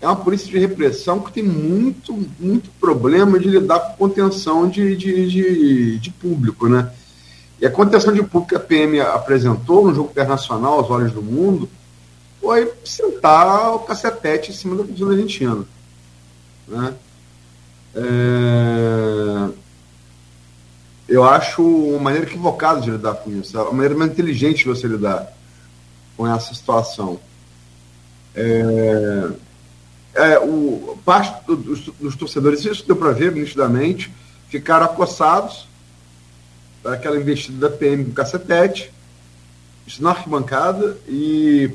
é 0.00 0.06
uma 0.06 0.16
polícia 0.16 0.48
de 0.48 0.58
repressão 0.58 1.20
que 1.20 1.32
tem 1.32 1.42
muito, 1.42 2.12
muito 2.38 2.68
problema 2.78 3.38
de 3.38 3.48
lidar 3.48 3.80
com 3.80 4.08
contenção 4.08 4.68
de, 4.68 4.94
de, 4.96 5.30
de, 5.30 5.98
de 5.98 6.10
público, 6.10 6.68
né? 6.68 6.92
E 7.58 7.66
a 7.66 7.70
contenção 7.70 8.12
de 8.12 8.22
público 8.22 8.48
que 8.48 8.56
a 8.56 8.60
PM 8.60 9.00
apresentou 9.00 9.86
no 9.86 9.94
jogo 9.94 10.10
internacional 10.10 10.74
aos 10.74 10.90
olhos 10.90 11.12
do 11.12 11.22
mundo 11.22 11.68
foi 12.40 12.70
sentar 12.84 13.74
o 13.74 13.78
cacetete 13.78 14.50
em 14.50 14.54
cima 14.54 14.76
da 14.76 14.82
argentina. 14.82 15.64
Né? 16.68 16.94
É... 17.94 19.48
Eu 21.08 21.24
acho 21.24 21.62
uma 21.62 22.00
maneira 22.00 22.26
equivocada 22.26 22.80
de 22.80 22.90
lidar 22.90 23.14
com 23.14 23.30
isso, 23.30 23.60
uma 23.60 23.72
maneira 23.72 23.94
mais 23.94 24.10
inteligente 24.10 24.58
de 24.58 24.64
você 24.64 24.86
lidar 24.86 25.32
com 26.16 26.26
essa 26.26 26.54
situação. 26.54 27.20
É 28.34 29.30
é, 30.14 30.38
o, 30.38 30.96
parte 31.04 31.44
dos, 31.44 31.86
dos, 31.86 32.16
torcedores, 32.16 32.64
isso 32.64 32.86
deu 32.86 32.94
para 32.94 33.10
ver 33.10 33.32
nitidamente, 33.32 34.12
ficaram 34.48 34.86
acossados 34.86 35.66
daquela 36.82 37.16
investida 37.16 37.68
da 37.68 37.76
PM 37.76 38.04
com 38.04 38.12
cacetete, 38.12 38.92
isso 39.84 40.02
na 40.02 40.10
arquibancada, 40.10 40.96
e 41.08 41.70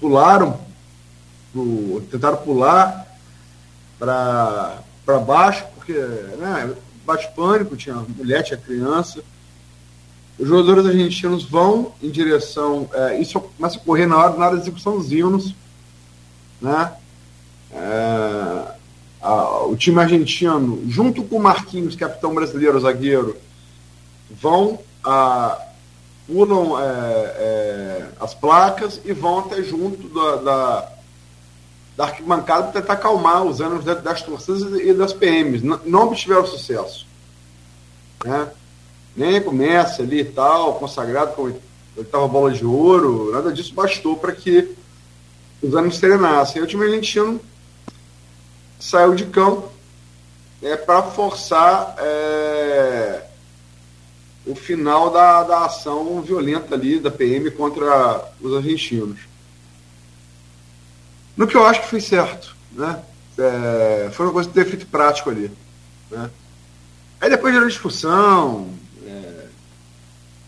pularam, 0.00 0.58
tentaram 2.10 2.38
pular 2.38 3.06
para 3.98 4.82
baixo, 5.24 5.64
porque 5.76 5.92
né, 5.92 6.74
bate 7.04 7.28
pânico, 7.34 7.76
tinha 7.76 7.94
mulher, 7.94 8.42
tinha 8.42 8.58
criança. 8.58 9.22
Os 10.38 10.48
jogadores 10.48 10.86
argentinos 10.86 11.44
vão 11.44 11.92
em 12.02 12.10
direção. 12.10 12.88
É, 12.92 13.20
isso 13.20 13.40
começa 13.40 13.78
a 13.78 13.80
ocorrer 13.80 14.08
na 14.08 14.16
hora, 14.16 14.36
na 14.36 14.46
hora 14.46 14.56
da 14.56 14.62
execução 14.62 14.96
dos 14.96 15.12
hinos, 15.12 15.54
né? 16.60 16.92
É, 17.72 18.74
a, 19.20 19.64
o 19.66 19.76
time 19.76 20.00
argentino, 20.00 20.82
junto 20.88 21.22
com 21.22 21.36
o 21.36 21.42
Marquinhos, 21.42 21.94
capitão 21.94 22.34
brasileiro, 22.34 22.80
zagueiro, 22.80 23.36
vão, 24.30 24.78
a, 25.04 25.60
pulam 26.26 26.78
é, 26.78 26.84
é, 26.84 28.08
as 28.20 28.34
placas 28.34 29.00
e 29.04 29.12
vão 29.12 29.40
até 29.40 29.62
junto 29.62 30.08
da, 30.08 30.36
da, 30.36 30.91
da 31.96 32.04
arquibancada 32.04 32.68
para 32.68 32.80
tentar 32.80 32.94
acalmar 32.94 33.44
os 33.44 33.60
ânimos 33.60 33.84
das 33.84 34.22
torcidas 34.22 34.80
e 34.80 34.94
das 34.94 35.12
PMs. 35.12 35.62
Não, 35.62 36.04
obtiveram 36.04 36.46
sucesso. 36.46 37.06
Né? 38.24 38.48
Nem 39.16 39.42
começa 39.42 40.02
ali 40.02 40.20
e 40.20 40.24
tal, 40.24 40.74
consagrado 40.74 41.34
com 41.34 41.52
oitava 41.96 42.26
bola 42.26 42.50
de 42.50 42.64
ouro, 42.64 43.32
nada 43.32 43.52
disso 43.52 43.74
bastou 43.74 44.16
para 44.16 44.32
que 44.32 44.74
os 45.62 45.74
ânimos 45.74 45.98
serenassem. 45.98 46.62
O 46.62 46.66
time 46.66 46.84
argentino 46.84 47.38
saiu 48.80 49.14
de 49.14 49.26
campo 49.26 49.70
é, 50.62 50.76
para 50.76 51.02
forçar 51.02 51.94
é, 51.98 53.22
o 54.46 54.54
final 54.54 55.10
da, 55.10 55.42
da 55.42 55.66
ação 55.66 56.22
violenta 56.22 56.74
ali 56.74 56.98
da 56.98 57.10
PM 57.10 57.50
contra 57.50 58.24
os 58.40 58.56
argentinos. 58.56 59.31
No 61.36 61.46
que 61.46 61.56
eu 61.56 61.66
acho 61.66 61.82
que 61.82 61.88
foi 61.88 62.00
certo, 62.00 62.54
né? 62.72 63.02
É, 63.38 64.10
foi 64.12 64.26
uma 64.26 64.32
coisa 64.32 64.48
de 64.48 64.54
ter 64.54 64.66
feito 64.66 64.86
prático 64.86 65.30
ali. 65.30 65.50
Né? 66.10 66.30
Aí 67.20 67.30
depois 67.30 67.54
gerou 67.54 67.68
discussão, 67.68 68.68
é, 69.06 69.46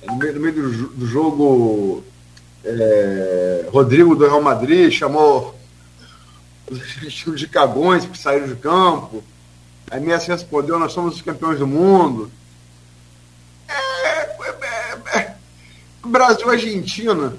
no 0.06 0.16
meio, 0.16 0.34
no 0.34 0.40
meio 0.40 0.54
do, 0.54 0.88
do, 0.88 1.06
jogo, 1.06 2.04
é, 2.64 3.66
Rodrigo 3.70 4.14
do 4.14 4.26
Real 4.26 4.42
Madrid 4.42 4.92
chamou 4.92 5.58
os 6.70 6.80
argentinos 6.82 7.40
de 7.40 7.48
cagões 7.48 8.04
que 8.04 8.18
saíram 8.18 8.48
de 8.48 8.56
campo. 8.56 9.24
A 9.90 9.98
Messi 9.98 10.28
respondeu: 10.28 10.78
Nós 10.78 10.92
somos 10.92 11.16
os 11.16 11.22
campeões 11.22 11.58
do 11.58 11.66
mundo. 11.66 12.30
É, 13.68 13.74
é, 13.74 15.18
é, 15.18 15.34
Brasil 16.04 16.46
e 16.48 16.50
Argentina, 16.50 17.34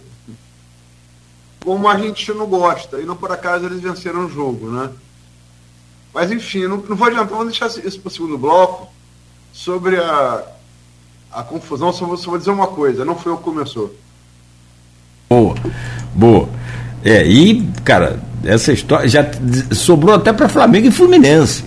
como 1.65 1.86
o 1.86 1.89
argentino 1.89 2.45
gosta, 2.45 3.01
e 3.01 3.05
não 3.05 3.15
por 3.15 3.31
acaso 3.31 3.65
eles 3.65 3.81
venceram 3.81 4.27
o 4.27 4.29
jogo, 4.29 4.69
né? 4.69 4.91
Mas 6.13 6.31
enfim, 6.31 6.67
não, 6.67 6.77
não 6.77 6.95
vou 6.95 7.07
adiantar, 7.07 7.38
vamos 7.38 7.48
deixar 7.48 7.67
isso 7.84 8.00
para 8.00 8.07
o 8.07 8.12
segundo 8.12 8.38
bloco 8.38 8.88
sobre 9.51 9.98
a, 9.98 10.43
a 11.34 11.43
confusão. 11.43 11.91
Só 11.91 12.05
vou, 12.05 12.15
só 12.15 12.29
vou 12.29 12.39
dizer 12.39 12.51
uma 12.51 12.67
coisa: 12.67 13.03
não 13.03 13.15
foi 13.15 13.31
eu 13.31 13.38
que 13.38 13.43
começou. 13.43 13.93
Boa, 15.27 15.55
boa. 16.13 16.48
É, 17.03 17.25
e, 17.25 17.67
cara, 17.84 18.19
essa 18.43 18.72
história 18.72 19.10
já 19.10 19.25
sobrou 19.72 20.15
até 20.15 20.31
para 20.31 20.48
Flamengo 20.48 20.88
e 20.88 20.91
Fluminense. 20.91 21.65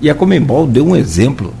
E 0.00 0.08
a 0.08 0.14
Comembol 0.14 0.66
deu 0.66 0.86
um 0.86 0.94
exemplo 0.94 1.52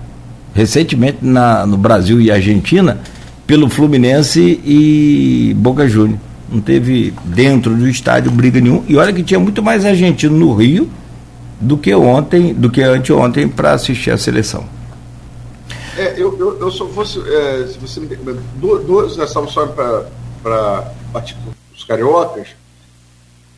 recentemente 0.54 1.18
na, 1.22 1.66
no 1.66 1.76
Brasil 1.76 2.20
e 2.20 2.30
Argentina 2.30 3.00
pelo 3.46 3.68
Fluminense 3.68 4.60
e 4.64 5.54
Boca 5.58 5.88
Júnior. 5.88 6.18
Não 6.50 6.60
teve 6.60 7.14
dentro 7.24 7.76
do 7.76 7.88
estádio 7.88 8.30
briga 8.30 8.60
nenhuma. 8.60 8.84
E 8.88 8.96
olha 8.96 9.12
que 9.12 9.22
tinha 9.22 9.38
muito 9.38 9.62
mais 9.62 9.84
argentino 9.84 10.36
no 10.36 10.54
Rio 10.54 10.90
do 11.60 11.78
que 11.78 11.94
ontem, 11.94 12.52
do 12.54 12.70
que 12.70 12.82
anteontem 12.82 13.48
para 13.48 13.72
assistir 13.72 14.10
a 14.10 14.18
seleção. 14.18 14.64
É, 15.96 16.14
eu, 16.16 16.36
eu, 16.38 16.58
eu 16.58 16.70
só 16.70 16.86
fosse. 16.88 17.20
É, 17.20 17.66
se 17.66 17.78
você 17.78 18.00
me. 18.00 18.08
Duas, 18.56 19.16
nós 19.16 19.28
estamos 19.28 19.52
só 19.52 19.66
para 19.66 20.92
partir 21.12 21.36
os 21.76 21.84
cariocas 21.84 22.48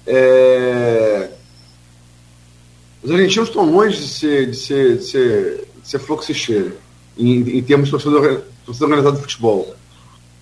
é... 0.07 1.31
Os 3.03 3.11
argentinos 3.11 3.49
estão 3.49 3.71
longe 3.71 3.97
de 3.99 4.09
ser, 4.09 4.51
de 4.51 4.57
ser, 4.57 4.99
de 4.99 5.05
ser, 5.05 5.69
de 5.83 5.89
ser 5.89 5.99
fluxo 5.99 6.33
cheio 6.33 6.73
em, 7.19 7.59
em 7.59 7.63
termos 7.63 7.87
de 7.87 7.91
torcida 7.93 8.17
organizada 8.85 9.17
de 9.17 9.23
futebol. 9.23 9.75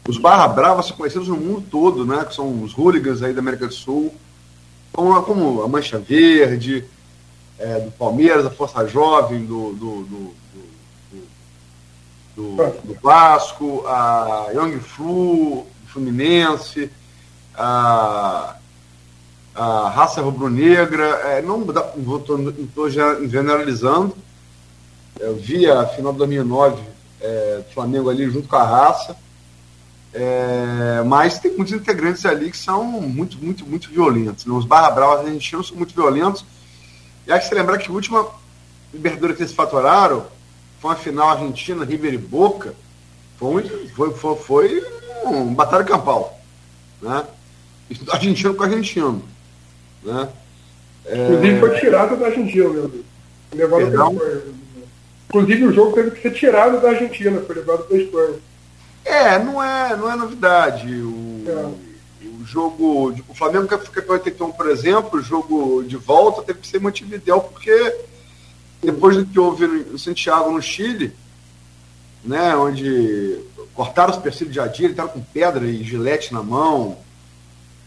Os 0.08 0.18
Barra 0.18 0.48
Brava 0.48 0.82
são 0.82 0.96
conhecidos 0.96 1.28
no 1.28 1.36
mundo 1.36 1.64
todo, 1.70 2.04
né? 2.04 2.24
que 2.24 2.34
são 2.34 2.62
os 2.62 2.72
hooligans 2.76 3.22
aí 3.22 3.32
da 3.32 3.40
América 3.40 3.66
do 3.66 3.74
Sul, 3.74 4.14
como, 4.92 5.22
como 5.22 5.62
a 5.62 5.68
Mancha 5.68 5.98
Verde, 5.98 6.84
é, 7.58 7.80
do 7.80 7.90
Palmeiras, 7.92 8.46
a 8.46 8.50
Força 8.50 8.86
Jovem, 8.86 9.44
do, 9.44 9.72
do, 9.74 10.02
do, 10.04 10.34
do, 12.36 12.56
do 12.84 12.94
Vasco, 13.02 13.84
a 13.86 14.48
Young 14.54 14.80
Flu, 14.80 15.66
Fluminense, 15.86 16.90
a 17.54 18.56
a 19.54 19.88
raça 19.90 20.22
rubro-negra, 20.22 21.04
é, 21.04 21.42
não 21.42 21.62
estou 21.62 22.88
generalizando, 22.88 24.16
eu 25.18 25.36
vi 25.36 25.68
a 25.68 25.86
final 25.86 26.12
de 26.12 26.18
2009 26.18 26.82
é, 27.20 27.56
do 27.58 27.74
Flamengo 27.74 28.08
ali 28.08 28.30
junto 28.30 28.48
com 28.48 28.56
a 28.56 28.64
raça, 28.64 29.16
É, 30.12 31.02
mas 31.06 31.38
tem 31.38 31.56
muitos 31.56 31.72
integrantes 31.72 32.26
ali 32.26 32.50
que 32.50 32.56
são 32.56 32.84
muito, 32.84 33.38
muito, 33.38 33.64
muito 33.64 33.90
violentos. 33.90 34.44
Né? 34.44 34.52
Os 34.52 34.64
barra 34.64 34.90
bravas 34.90 35.26
argentinos 35.26 35.68
são 35.68 35.76
muito 35.76 35.94
violentos. 35.94 36.44
E 37.26 37.32
acho 37.32 37.42
que 37.42 37.48
você 37.48 37.54
lembrar 37.54 37.78
que 37.78 37.90
a 37.90 37.94
última 37.94 38.26
Libertadores 38.92 39.36
que 39.36 39.42
eles 39.44 39.52
fatoraram 39.54 40.26
foi 40.80 40.90
uma 40.90 40.96
final 40.96 41.28
argentina, 41.30 41.84
River 41.84 42.14
e 42.14 42.18
Boca. 42.18 42.74
Foi, 43.38 43.62
foi, 43.94 44.12
foi, 44.12 44.36
foi 44.36 44.84
um 45.24 45.54
batalha 45.54 45.84
campal. 45.84 46.40
Né? 47.00 47.24
Argentino 48.10 48.54
com 48.54 48.64
argentino. 48.64 49.22
Né? 50.02 50.28
É... 51.06 51.24
Inclusive 51.24 51.60
foi 51.60 51.78
tirado 51.78 52.16
da 52.16 52.26
Argentina, 52.26 52.68
meu 52.68 52.88
Deus. 52.88 53.04
Inclusive 55.28 55.66
o 55.66 55.72
jogo 55.72 55.92
teve 55.92 56.10
que 56.10 56.22
ser 56.22 56.32
tirado 56.32 56.80
da 56.80 56.90
Argentina, 56.90 57.40
foi 57.40 57.56
levado 57.56 57.84
para 57.84 57.96
a 57.96 58.00
Espanha. 58.00 58.34
É, 59.10 59.38
não 59.38 59.62
é, 59.62 59.96
não 59.96 60.10
é 60.10 60.16
novidade. 60.16 60.86
O, 60.88 61.44
é. 61.46 62.26
o 62.26 62.44
jogo. 62.44 63.14
O 63.28 63.34
Flamengo 63.34 63.66
que 63.66 63.76
foi 63.76 64.02
campeão 64.02 64.14
81, 64.14 64.52
por 64.52 64.70
exemplo, 64.70 65.18
o 65.18 65.22
jogo 65.22 65.82
de 65.82 65.96
volta 65.96 66.42
teve 66.42 66.60
que 66.60 66.68
ser 66.68 66.80
Montevideo, 66.80 67.40
porque 67.40 67.96
depois 68.80 69.16
do 69.16 69.26
que 69.26 69.38
houve 69.38 69.66
no 69.66 69.98
Santiago, 69.98 70.50
no 70.50 70.62
Chile, 70.62 71.12
né, 72.24 72.54
onde 72.56 73.40
cortaram 73.74 74.12
os 74.12 74.18
percílios 74.18 74.54
de 74.54 74.60
Adir, 74.60 74.84
ele 74.84 74.92
estava 74.92 75.08
com 75.08 75.20
pedra 75.20 75.66
e 75.66 75.82
gilete 75.82 76.32
na 76.32 76.42
mão. 76.42 76.96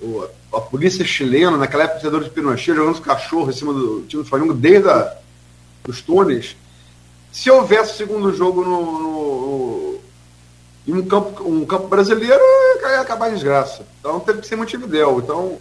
O, 0.01 0.27
a 0.53 0.60
polícia 0.60 1.06
chilena, 1.06 1.56
naquela 1.56 1.86
época, 1.86 2.08
o 2.08 2.24
de 2.24 2.30
Pinochet, 2.30 2.75
jogando 2.75 2.96
os 2.96 3.00
cachorros 3.00 3.56
em 3.56 3.60
cima 3.60 3.74
do 3.74 4.01
time 4.08 4.24
do 4.24 4.30
Flamengo, 4.30 4.53
desde 4.53 4.89
a, 4.89 5.18
os 5.88 6.01
túneis. 6.01 6.56
Se 7.32 7.50
houvesse 7.50 7.98
segundo 7.98 8.36
jogo 8.36 8.63
no, 8.63 9.00
no, 9.00 9.92
em 10.87 10.93
um 10.93 11.05
campo, 11.05 11.43
um 11.47 11.65
campo 11.65 11.87
brasileiro, 11.87 12.41
ia 12.81 13.01
acabar 13.01 13.29
em 13.29 13.33
desgraça. 13.33 13.85
Então 13.99 14.19
teve 14.19 14.41
que 14.41 14.47
ser 14.47 14.55
Montevideo. 14.55 15.19
Então, 15.19 15.57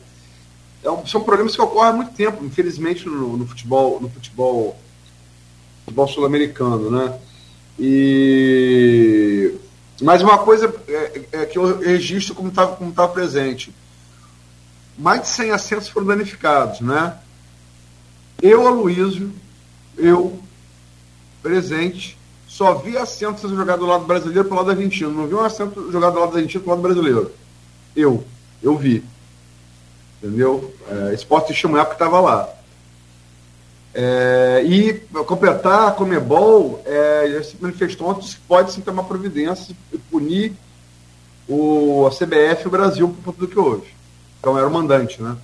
é 0.84 1.06
são 1.06 1.22
problemas 1.22 1.54
que 1.54 1.62
ocorrem 1.62 1.90
há 1.90 1.92
muito 1.92 2.12
tempo, 2.12 2.44
infelizmente, 2.44 3.06
no, 3.06 3.36
no 3.36 3.46
futebol, 3.46 4.00
no 4.00 4.08
futebol, 4.08 4.76
futebol 5.84 6.08
sul-americano, 6.08 6.90
né? 6.90 7.18
E 7.78 9.54
mas 10.02 10.20
uma 10.20 10.38
coisa 10.38 10.74
é, 10.88 11.22
é 11.32 11.46
que 11.46 11.56
eu 11.56 11.78
registro 11.78 12.34
como 12.34 12.48
estava 12.48 12.74
como 12.74 12.92
tava 12.92 13.12
presente. 13.12 13.72
Mais 14.98 15.22
de 15.22 15.28
100 15.28 15.50
assentos 15.52 15.88
foram 15.88 16.06
danificados, 16.06 16.80
né? 16.80 17.18
Eu, 18.42 18.66
Aloysio, 18.66 19.32
eu, 19.96 20.40
presente, 21.40 22.18
só 22.62 22.74
vi 22.74 22.96
assentos 22.96 23.50
jogado 23.50 23.80
do 23.80 23.86
lado 23.86 24.04
brasileiro 24.04 24.44
pelo 24.44 24.60
lado 24.60 24.70
argentino. 24.70 25.10
Não 25.10 25.26
vi 25.26 25.34
um 25.34 25.40
assento 25.40 25.90
jogado 25.90 26.12
do 26.12 26.20
lado 26.20 26.36
argentino 26.36 26.62
pelo 26.62 26.76
lado 26.76 26.82
brasileiro. 26.82 27.32
Eu, 27.96 28.24
eu 28.62 28.76
vi. 28.76 29.02
Entendeu? 30.22 30.72
É, 30.88 31.12
Esporte 31.12 31.52
chama 31.52 31.80
época 31.80 31.96
que 31.96 32.04
estava 32.04 32.20
lá. 32.20 32.48
É, 33.92 34.62
e 34.64 34.94
completar, 35.26 35.88
a 35.88 35.90
Comebol 35.90 36.80
é, 36.86 37.32
já 37.32 37.42
se 37.42 37.56
manifestou 37.60 38.08
ontem 38.08 38.28
que 38.28 38.36
pode 38.46 38.72
sim 38.72 38.80
tomar 38.80 39.02
providência 39.02 39.74
e 39.92 39.98
punir 39.98 40.52
o, 41.48 42.06
a 42.06 42.10
CBF 42.10 42.62
e 42.64 42.68
o 42.68 42.70
Brasil 42.70 43.08
por 43.08 43.24
conta 43.24 43.40
do 43.40 43.48
que 43.48 43.58
houve. 43.58 43.88
Então 44.38 44.56
era 44.56 44.68
o 44.68 44.72
mandante, 44.72 45.20
né? 45.20 45.36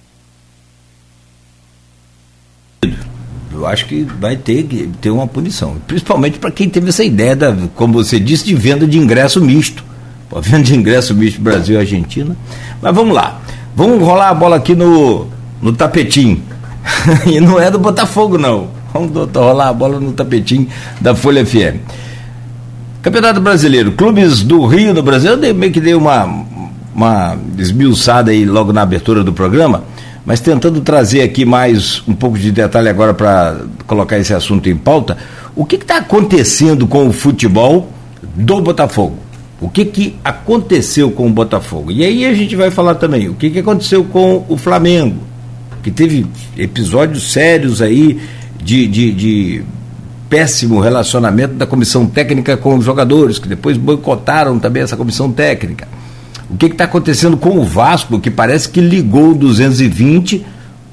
Eu 3.58 3.66
acho 3.66 3.86
que 3.86 4.06
vai 4.20 4.36
ter 4.36 4.62
que 4.62 4.88
ter 5.00 5.10
uma 5.10 5.26
punição, 5.26 5.76
principalmente 5.84 6.38
para 6.38 6.48
quem 6.52 6.68
teve 6.68 6.90
essa 6.90 7.02
ideia 7.02 7.34
da, 7.34 7.56
como 7.74 7.94
você 7.94 8.20
disse, 8.20 8.44
de 8.44 8.54
venda 8.54 8.86
de 8.86 8.96
ingresso 8.96 9.40
misto. 9.40 9.84
Pô, 10.30 10.38
venda 10.40 10.62
de 10.62 10.76
ingresso 10.76 11.12
misto 11.12 11.40
Brasil 11.40 11.74
e 11.74 11.78
Argentina. 11.78 12.36
Mas 12.80 12.94
vamos 12.94 13.12
lá. 13.12 13.40
Vamos 13.74 14.00
rolar 14.00 14.28
a 14.28 14.34
bola 14.34 14.56
aqui 14.56 14.76
no, 14.76 15.26
no 15.60 15.72
tapetinho. 15.72 16.40
e 17.26 17.40
não 17.40 17.58
é 17.58 17.68
do 17.68 17.80
Botafogo, 17.80 18.38
não. 18.38 18.68
Vamos 18.94 19.10
rolar 19.34 19.70
a 19.70 19.72
bola 19.72 19.98
no 19.98 20.12
tapetinho 20.12 20.68
da 21.00 21.16
Folha 21.16 21.44
FM. 21.44 21.80
Campeonato 23.02 23.40
Brasileiro, 23.40 23.92
clubes 23.92 24.42
do 24.42 24.66
Rio 24.66 24.94
no 24.94 25.02
Brasil, 25.02 25.32
eu 25.32 25.54
meio 25.54 25.72
que 25.72 25.80
dei 25.80 25.94
uma, 25.94 26.44
uma 26.94 27.36
esmiuçada 27.58 28.30
aí 28.30 28.44
logo 28.44 28.72
na 28.72 28.82
abertura 28.82 29.24
do 29.24 29.32
programa, 29.32 29.82
mas 30.28 30.40
tentando 30.40 30.82
trazer 30.82 31.22
aqui 31.22 31.46
mais 31.46 32.02
um 32.06 32.12
pouco 32.12 32.38
de 32.38 32.52
detalhe 32.52 32.86
agora 32.86 33.14
para 33.14 33.62
colocar 33.86 34.18
esse 34.18 34.34
assunto 34.34 34.68
em 34.68 34.76
pauta. 34.76 35.16
O 35.56 35.64
que 35.64 35.76
está 35.76 35.96
acontecendo 35.96 36.86
com 36.86 37.08
o 37.08 37.12
futebol 37.14 37.90
do 38.34 38.60
Botafogo? 38.60 39.16
O 39.58 39.70
que, 39.70 39.86
que 39.86 40.16
aconteceu 40.22 41.10
com 41.10 41.28
o 41.28 41.30
Botafogo? 41.30 41.90
E 41.90 42.04
aí 42.04 42.26
a 42.26 42.34
gente 42.34 42.54
vai 42.54 42.70
falar 42.70 42.96
também 42.96 43.26
o 43.30 43.32
que, 43.32 43.48
que 43.48 43.60
aconteceu 43.60 44.04
com 44.04 44.44
o 44.50 44.58
Flamengo 44.58 45.16
que 45.82 45.90
teve 45.90 46.26
episódios 46.58 47.32
sérios 47.32 47.80
aí 47.80 48.20
de, 48.62 48.86
de, 48.86 49.12
de 49.14 49.62
péssimo 50.28 50.78
relacionamento 50.78 51.54
da 51.54 51.66
comissão 51.66 52.06
técnica 52.06 52.54
com 52.54 52.76
os 52.76 52.84
jogadores, 52.84 53.38
que 53.38 53.48
depois 53.48 53.78
boicotaram 53.78 54.58
também 54.58 54.82
essa 54.82 54.94
comissão 54.94 55.32
técnica. 55.32 55.88
O 56.50 56.56
que 56.56 56.66
está 56.66 56.84
acontecendo 56.84 57.36
com 57.36 57.58
o 57.58 57.64
Vasco, 57.64 58.18
que 58.18 58.30
parece 58.30 58.68
que 58.68 58.80
ligou 58.80 59.34
220, 59.34 60.44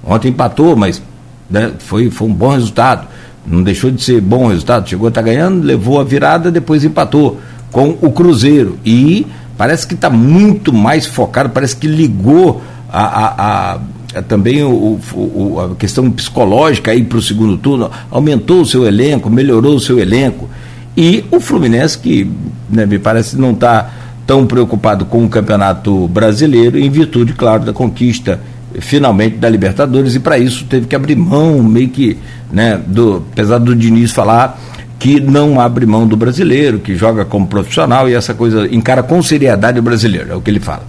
ontem 0.04 0.30
empatou, 0.30 0.76
mas 0.76 1.02
né, 1.50 1.72
foi, 1.80 2.10
foi 2.10 2.28
um 2.28 2.34
bom 2.34 2.50
resultado. 2.50 3.08
Não 3.46 3.64
deixou 3.64 3.92
de 3.92 4.04
ser 4.04 4.20
bom 4.22 4.48
resultado, 4.48 4.90
chegou 4.90 5.08
a 5.08 5.10
estar 5.10 5.22
tá 5.22 5.28
ganhando, 5.28 5.64
levou 5.64 6.00
a 6.00 6.04
virada, 6.04 6.52
depois 6.52 6.84
empatou 6.84 7.40
com 7.72 7.96
o 8.02 8.12
Cruzeiro. 8.12 8.78
E 8.86 9.26
parece 9.58 9.88
que 9.88 9.94
está 9.94 10.10
muito 10.10 10.74
mais 10.74 11.06
focado, 11.06 11.50
parece 11.50 11.76
que 11.76 11.88
ligou 11.88 12.62
a, 12.92 13.04
a, 13.04 13.74
a 14.16 14.22
também 14.28 14.64
o, 14.64 15.00
o, 15.14 15.60
a 15.60 15.76
questão 15.76 16.10
psicológica 16.10 16.92
aí 16.92 17.04
para 17.04 17.18
o 17.18 17.22
segundo 17.22 17.58
turno, 17.58 17.92
aumentou 18.10 18.62
o 18.62 18.66
seu 18.66 18.86
elenco, 18.86 19.30
melhorou 19.30 19.76
o 19.76 19.80
seu 19.80 20.00
elenco. 20.00 20.50
E 20.98 21.26
o 21.32 21.40
Fluminense, 21.40 21.98
que 21.98 22.30
né, 22.70 22.86
me 22.86 22.98
parece 22.98 23.38
não 23.38 23.52
está 23.52 23.90
tão 24.26 24.46
preocupado 24.46 25.06
com 25.06 25.24
o 25.24 25.30
campeonato 25.30 26.08
brasileiro, 26.08 26.78
em 26.78 26.90
virtude, 26.90 27.34
claro, 27.34 27.64
da 27.64 27.74
conquista 27.74 28.40
finalmente 28.80 29.38
da 29.38 29.50
Libertadores, 29.50 30.16
e 30.16 30.20
para 30.20 30.38
isso 30.38 30.66
teve 30.66 30.88
que 30.88 30.96
abrir 30.96 31.16
mão, 31.16 31.64
meio 31.64 31.90
que, 31.90 32.18
né, 32.52 32.80
do, 32.86 33.24
apesar 33.32 33.58
do 33.58 33.76
Diniz 33.76 34.12
falar 34.12 34.60
que 34.98 35.20
não 35.20 35.60
abre 35.60 35.86
mão 35.86 36.08
do 36.08 36.16
brasileiro, 36.16 36.80
que 36.80 36.96
joga 36.96 37.26
como 37.26 37.46
profissional 37.48 38.10
e 38.10 38.14
essa 38.14 38.34
coisa 38.34 38.68
encara 38.74 39.04
com 39.04 39.22
seriedade 39.22 39.80
o 39.80 39.84
brasileiro, 39.84 40.32
é 40.32 40.36
o 40.36 40.42
que 40.42 40.50
ele 40.50 40.60
fala. 40.60 40.84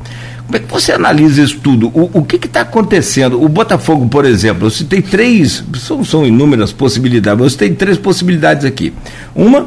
Como 0.46 0.57
é 0.57 0.61
que 0.61 0.72
você 0.72 0.92
analisa 0.92 1.42
isso 1.42 1.59
tudo? 1.59 1.88
O, 1.88 2.20
o 2.20 2.25
que 2.25 2.37
está 2.37 2.61
acontecendo? 2.61 3.42
O 3.42 3.49
Botafogo, 3.49 4.09
por 4.09 4.25
exemplo, 4.25 4.70
você 4.70 4.85
tem 4.85 5.03
três, 5.03 5.62
são, 5.77 6.05
são 6.05 6.25
inúmeras 6.25 6.72
possibilidades, 6.72 7.40
mas 7.40 7.53
você 7.53 7.59
tem 7.59 7.75
três 7.75 7.99
possibilidades 7.99 8.64
aqui. 8.64 8.92
Uma 9.35 9.66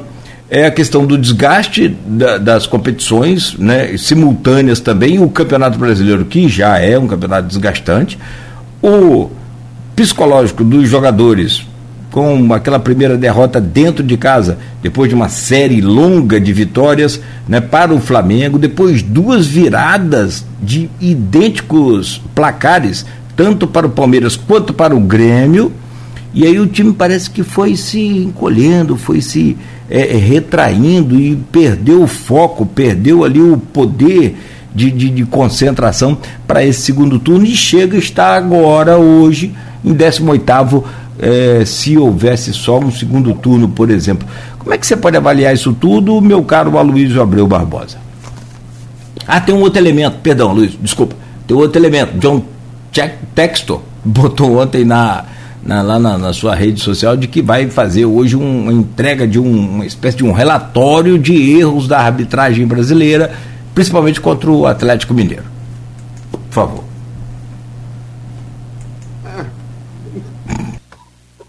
é 0.49 0.65
a 0.65 0.71
questão 0.71 1.05
do 1.05 1.17
desgaste 1.17 1.95
da, 2.05 2.37
das 2.37 2.65
competições, 2.65 3.55
né, 3.57 3.95
simultâneas 3.97 4.79
também, 4.79 5.21
o 5.21 5.29
Campeonato 5.29 5.77
Brasileiro, 5.77 6.25
que 6.25 6.47
já 6.47 6.79
é 6.79 6.97
um 6.97 7.07
campeonato 7.07 7.47
desgastante, 7.47 8.17
o 8.81 9.29
psicológico 9.95 10.63
dos 10.63 10.89
jogadores 10.89 11.67
com 12.11 12.51
aquela 12.53 12.79
primeira 12.79 13.15
derrota 13.15 13.61
dentro 13.61 14.03
de 14.03 14.17
casa, 14.17 14.57
depois 14.81 15.09
de 15.09 15.15
uma 15.15 15.29
série 15.29 15.79
longa 15.79 16.39
de 16.39 16.51
vitórias 16.51 17.21
né, 17.47 17.61
para 17.61 17.93
o 17.93 17.99
Flamengo, 17.99 18.57
depois 18.57 19.03
duas 19.03 19.45
viradas 19.45 20.43
de 20.59 20.89
idênticos 20.99 22.19
placares, 22.33 23.05
tanto 23.35 23.67
para 23.67 23.85
o 23.85 23.91
Palmeiras 23.91 24.35
quanto 24.35 24.73
para 24.73 24.95
o 24.95 24.99
Grêmio, 24.99 25.71
e 26.33 26.45
aí 26.45 26.59
o 26.59 26.67
time 26.67 26.93
parece 26.93 27.29
que 27.29 27.43
foi 27.43 27.75
se 27.75 27.99
encolhendo, 27.99 28.95
foi 28.95 29.21
se 29.21 29.55
é, 29.89 30.15
é 30.15 30.17
retraindo 30.17 31.19
e 31.19 31.35
perdeu 31.35 32.03
o 32.03 32.07
foco, 32.07 32.65
perdeu 32.65 33.23
ali 33.23 33.41
o 33.41 33.57
poder 33.57 34.37
de, 34.73 34.91
de, 34.91 35.09
de 35.09 35.25
concentração 35.25 36.17
para 36.47 36.63
esse 36.63 36.81
segundo 36.81 37.17
turno 37.19 37.45
e 37.45 37.55
chega 37.55 37.95
a 37.95 37.99
estar 37.99 38.35
agora, 38.35 38.97
hoje, 38.97 39.53
em 39.83 39.93
18º 39.93 40.83
é, 41.19 41.65
se 41.65 41.97
houvesse 41.97 42.53
só 42.53 42.79
um 42.79 42.91
segundo 42.91 43.33
turno, 43.33 43.67
por 43.67 43.89
exemplo. 43.89 44.27
Como 44.57 44.73
é 44.73 44.77
que 44.77 44.85
você 44.85 44.95
pode 44.95 45.17
avaliar 45.17 45.53
isso 45.53 45.73
tudo, 45.73 46.21
meu 46.21 46.43
caro 46.43 46.77
Aloysio 46.77 47.21
Abreu 47.21 47.47
Barbosa? 47.47 47.97
Ah, 49.27 49.41
tem 49.41 49.53
um 49.53 49.59
outro 49.59 49.79
elemento, 49.79 50.17
perdão, 50.23 50.53
Luiz, 50.53 50.77
desculpa. 50.81 51.15
Tem 51.45 51.55
outro 51.55 51.79
elemento. 51.79 52.17
John 52.17 52.43
Textor 53.35 53.81
botou 54.03 54.61
ontem 54.61 54.85
na, 54.85 55.25
na 55.63 55.81
lá 55.81 55.99
na, 55.99 56.17
na, 56.17 56.33
sua 56.33 56.55
rede 56.55 56.81
social 56.81 57.17
de 57.17 57.27
que 57.27 57.41
vai 57.41 57.69
fazer 57.69 58.05
hoje 58.05 58.35
um, 58.35 58.63
uma 58.63 58.73
entrega 58.73 59.27
de 59.27 59.39
um, 59.39 59.75
uma 59.75 59.85
espécie 59.85 60.17
de 60.17 60.23
um 60.23 60.31
relatório 60.31 61.19
de 61.19 61.59
erros 61.59 61.87
da 61.87 61.99
arbitragem 61.99 62.65
brasileira, 62.65 63.33
principalmente 63.75 64.21
contra 64.21 64.49
o 64.49 64.65
Atlético 64.65 65.13
Mineiro. 65.13 65.45
Por 66.31 66.53
favor. 66.53 66.83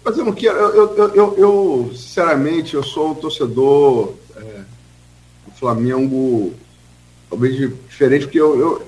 Mas 0.03 0.17
eu 0.17 0.25
não 0.25 0.33
quero. 0.33 0.57
Eu, 0.57 0.97
eu, 0.97 1.15
eu, 1.15 1.35
eu 1.37 1.91
sinceramente, 1.95 2.73
eu 2.73 2.83
sou 2.83 3.11
um 3.11 3.15
torcedor 3.15 4.13
é, 4.35 4.41
do 4.41 5.53
Flamengo 5.59 6.53
talvez 7.29 7.55
diferente, 7.89 8.25
porque 8.25 8.39
eu, 8.39 8.59
eu, 8.59 8.87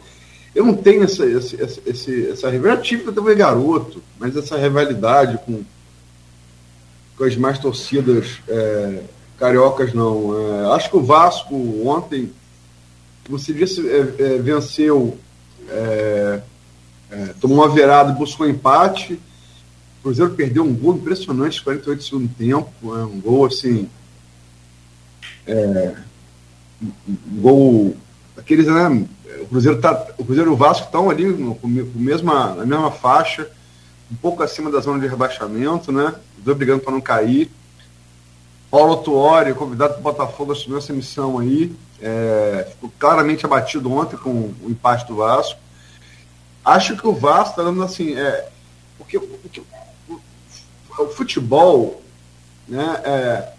eu 0.55 0.65
não 0.65 0.75
tenho 0.75 1.03
essa, 1.03 1.25
esse, 1.25 1.55
esse, 1.85 2.29
essa 2.29 2.49
rivalidade. 2.49 2.87
tive 2.87 3.03
quando 3.03 3.17
eu 3.17 3.27
era 3.27 3.35
garoto, 3.35 4.03
mas 4.19 4.35
essa 4.35 4.57
rivalidade 4.57 5.39
com, 5.45 5.63
com 7.17 7.23
as 7.23 7.35
mais 7.35 7.57
torcidas 7.57 8.39
é, 8.47 9.03
cariocas, 9.37 9.93
não. 9.93 10.33
É, 10.37 10.75
acho 10.75 10.91
que 10.91 10.97
o 10.97 11.03
Vasco 11.03 11.55
ontem, 11.87 12.31
você 13.27 13.51
disse, 13.51 13.81
é, 13.89 14.15
é, 14.19 14.37
venceu, 14.37 15.17
é, 15.69 16.41
é, 17.09 17.25
tomou 17.41 17.57
uma 17.57 17.73
virada 17.73 18.11
e 18.11 18.15
buscou 18.15 18.47
empate. 18.47 19.13
O 19.99 20.03
Cruzeiro 20.03 20.33
perdeu 20.33 20.63
um 20.63 20.75
gol 20.75 20.95
impressionante, 20.95 21.63
48 21.63 21.97
do 21.97 22.03
segundo 22.03 22.29
tempo, 22.35 22.71
um 22.83 23.21
gol 23.21 23.45
assim. 23.45 23.89
Um 27.07 27.41
gol. 27.41 27.97
Aqueles, 28.37 28.67
né? 28.67 29.07
O 29.41 29.47
Cruzeiro, 29.47 29.79
tá, 29.79 30.07
o 30.17 30.25
Cruzeiro 30.25 30.51
e 30.51 30.53
o 30.53 30.57
Vasco 30.57 30.85
estão 30.85 31.09
ali 31.09 31.25
no, 31.25 31.55
com 31.55 31.67
mesma, 31.67 32.55
na 32.55 32.65
mesma 32.65 32.91
faixa, 32.91 33.49
um 34.11 34.15
pouco 34.15 34.43
acima 34.43 34.71
da 34.71 34.79
zona 34.79 34.99
de 34.99 35.07
rebaixamento, 35.07 35.91
né? 35.91 36.13
Os 36.37 36.43
dois 36.43 36.57
brigando 36.57 36.81
para 36.81 36.93
não 36.93 37.01
cair. 37.01 37.51
Paulo 38.69 38.97
Tuori, 38.97 39.53
convidado 39.53 39.95
do 39.95 40.01
Botafogo, 40.01 40.51
assumiu 40.51 40.79
essa 40.79 40.91
missão 40.91 41.37
aí. 41.37 41.71
É, 42.01 42.67
ficou 42.71 42.91
claramente 42.97 43.45
abatido 43.45 43.91
ontem 43.91 44.17
com 44.17 44.31
o 44.31 44.67
empate 44.67 45.05
do 45.05 45.17
Vasco. 45.17 45.59
Acho 46.65 46.97
que 46.97 47.05
o 47.05 47.13
Vasco 47.13 47.51
está 47.51 47.63
dando 47.63 47.83
assim. 47.83 48.15
É, 48.15 48.49
porque, 48.97 49.19
porque 49.19 49.61
o, 50.09 50.19
o, 50.99 51.07
futebol 51.09 52.01
né, 52.67 53.01
é, 53.03 53.53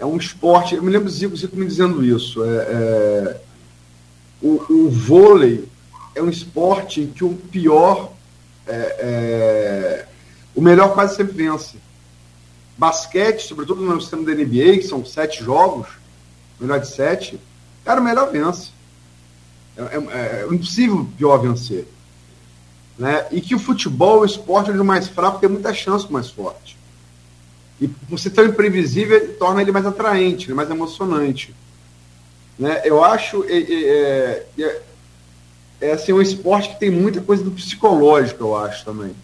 é, 0.00 0.06
um 0.06 0.16
esporte. 0.16 0.74
Eu 0.74 0.82
me 0.82 0.90
lembro 0.90 1.08
Zico, 1.08 1.36
Zico 1.36 1.56
me 1.56 1.66
dizendo 1.66 2.04
isso. 2.04 2.44
É, 2.44 2.56
é, 2.56 3.40
o, 4.42 4.64
o, 4.68 4.90
vôlei 4.90 5.68
é 6.14 6.22
um 6.22 6.28
esporte 6.28 7.00
em 7.00 7.06
que 7.06 7.24
o 7.24 7.34
pior. 7.34 8.12
É, 8.66 8.72
é, 8.72 10.06
o 10.54 10.60
melhor 10.60 10.94
quase 10.94 11.16
sempre 11.16 11.32
vence 11.32 11.76
basquete, 12.80 13.46
sobretudo 13.46 13.82
no 13.82 14.00
sistema 14.00 14.24
da 14.24 14.32
NBA, 14.32 14.78
que 14.78 14.84
são 14.84 15.04
sete 15.04 15.44
jogos, 15.44 15.86
melhor 16.58 16.80
de 16.80 16.88
sete, 16.88 17.38
cara, 17.84 18.00
o 18.00 18.04
melhor 18.04 18.32
vence. 18.32 18.70
É, 19.76 19.82
é, 19.82 20.42
é 20.42 20.48
impossível 20.50 21.06
pior 21.18 21.36
vencer. 21.36 21.86
Né? 22.98 23.26
E 23.30 23.42
que 23.42 23.54
o 23.54 23.58
futebol, 23.58 24.20
o 24.20 24.24
esporte, 24.24 24.70
é 24.70 24.72
o 24.72 24.84
mais 24.84 25.08
fraco, 25.08 25.38
tem 25.38 25.48
muita 25.48 25.74
chance 25.74 26.06
do 26.06 26.12
mais 26.12 26.30
forte. 26.30 26.78
E 27.78 27.90
você 28.08 28.30
tão 28.30 28.46
imprevisível 28.46 29.36
torna 29.38 29.60
ele 29.60 29.72
mais 29.72 29.84
atraente, 29.84 30.52
mais 30.52 30.70
emocionante. 30.70 31.54
Né? 32.58 32.82
Eu 32.84 33.02
acho 33.02 33.44
é, 33.48 34.44
é, 34.58 34.82
é, 35.80 35.92
assim, 35.92 36.12
um 36.12 36.20
esporte 36.20 36.70
que 36.70 36.80
tem 36.80 36.90
muita 36.90 37.20
coisa 37.20 37.42
do 37.42 37.50
psicológico, 37.50 38.44
eu 38.44 38.56
acho 38.56 38.84
também. 38.84 39.14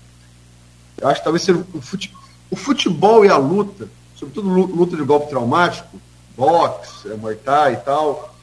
Eu 0.98 1.08
acho 1.08 1.20
que 1.20 1.24
talvez 1.24 1.42
seja 1.42 1.64
o 1.74 1.80
futebol 1.80 2.26
o 2.50 2.56
futebol 2.56 3.24
e 3.24 3.28
a 3.28 3.36
luta, 3.36 3.88
sobretudo 4.14 4.48
luta 4.48 4.96
de 4.96 5.02
golpe 5.02 5.28
traumático, 5.28 6.00
boxe, 6.36 7.10
é, 7.10 7.14
muay 7.14 7.34
thai 7.34 7.74
e 7.74 7.76
tal, 7.78 8.34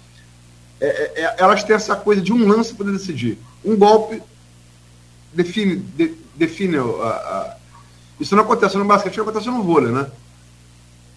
é, 0.80 0.88
é, 0.88 1.22
é 1.24 1.36
elas 1.38 1.64
têm 1.64 1.76
essa 1.76 1.96
coisa 1.96 2.22
de 2.22 2.34
um 2.34 2.48
lance 2.48 2.74
para 2.74 2.92
decidir. 2.92 3.38
Um 3.64 3.78
golpe 3.78 4.22
define, 5.34 5.78
de, 5.78 6.16
define 6.36 6.78
a, 6.78 6.82
a, 6.82 7.56
Isso 8.20 8.36
não 8.36 8.44
acontece 8.44 8.78
no 8.78 8.86
basquete, 8.86 9.18
não 9.18 9.24
acontece 9.24 9.48
no 9.48 9.64
vôlei, 9.64 9.92
né? 9.92 10.08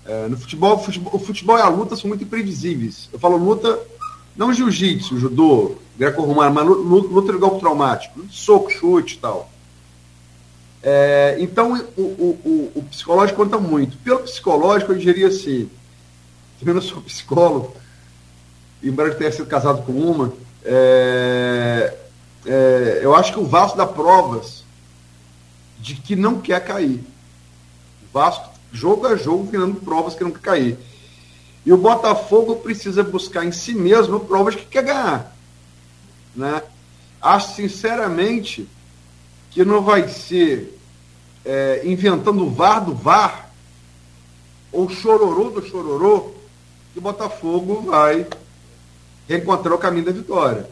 É, 0.07 0.29
no 0.29 0.37
futebol, 0.37 0.79
futebol, 0.79 1.15
o 1.15 1.19
futebol 1.19 1.59
e 1.59 1.61
a 1.61 1.69
luta 1.69 1.97
são 1.97 2.09
muito 2.09 2.25
imprevisíveis. 2.25 3.09
Eu 3.13 3.19
falo 3.19 3.37
luta, 3.37 3.79
não 4.37 4.53
jiu-jitsu, 4.53 5.19
judô, 5.19 5.77
greco-romano, 5.97 6.55
mas 6.55 6.67
luta 6.67 7.33
de 7.33 7.39
golpe 7.39 7.61
traumático, 7.61 8.21
soco, 8.31 8.71
chute 8.71 9.15
e 9.15 9.19
tal. 9.19 9.51
É, 10.83 11.37
então, 11.41 11.75
o, 11.97 12.03
o, 12.03 12.41
o, 12.45 12.73
o, 12.77 12.83
psicológico 12.85 13.43
conta 13.43 13.59
muito. 13.59 13.97
Pelo 13.99 14.21
psicológico, 14.21 14.93
eu 14.93 14.99
diria 14.99 15.27
assim: 15.27 15.69
eu 16.65 16.75
não 16.75 16.81
sou 16.81 17.03
psicólogo, 17.03 17.75
embora 18.81 19.09
eu 19.09 19.19
tenha 19.19 19.33
sido 19.33 19.47
casado 19.47 19.83
com 19.83 19.93
uma, 19.93 20.33
é, 20.65 21.97
é, 22.45 23.01
eu 23.03 23.15
acho 23.15 23.33
que 23.33 23.39
o 23.39 23.47
Vasco 23.47 23.77
dá 23.77 23.87
provas 23.87 24.65
de 25.81 25.95
que 25.95 26.15
não 26.15 26.41
quer 26.41 26.65
cair. 26.65 27.01
O 28.03 28.13
Vasco, 28.13 28.49
jogo 28.77 29.07
a 29.07 29.17
jogo, 29.17 29.51
virando 29.51 29.81
provas 29.81 30.15
que 30.15 30.23
não 30.23 30.31
quer 30.31 30.41
cair. 30.41 30.79
E 31.65 31.73
o 31.73 31.77
Botafogo 31.77 32.57
precisa 32.57 33.03
buscar 33.03 33.45
em 33.45 33.51
si 33.51 33.75
mesmo 33.75 34.21
provas 34.21 34.55
que 34.55 34.65
quer 34.67 34.85
ganhar. 34.85 35.37
Né? 36.35 36.63
Acho, 37.21 37.57
sinceramente, 37.57 38.69
que 39.51 39.65
não 39.65 39.83
vai 39.83 40.09
ser 40.09 40.79
é, 41.45 41.83
inventando 41.85 42.45
o 42.45 42.51
VAR 42.51 42.85
do 42.85 42.95
VAR, 42.95 43.51
ou 44.71 44.89
chororô 44.89 45.51
do 45.51 45.67
chororô, 45.67 46.35
que 46.93 46.99
o 46.99 47.03
Botafogo 47.03 47.83
vai 47.83 48.27
reencontrar 49.29 49.75
o 49.75 49.79
caminho 49.79 50.05
da 50.05 50.13
vitória. 50.13 50.69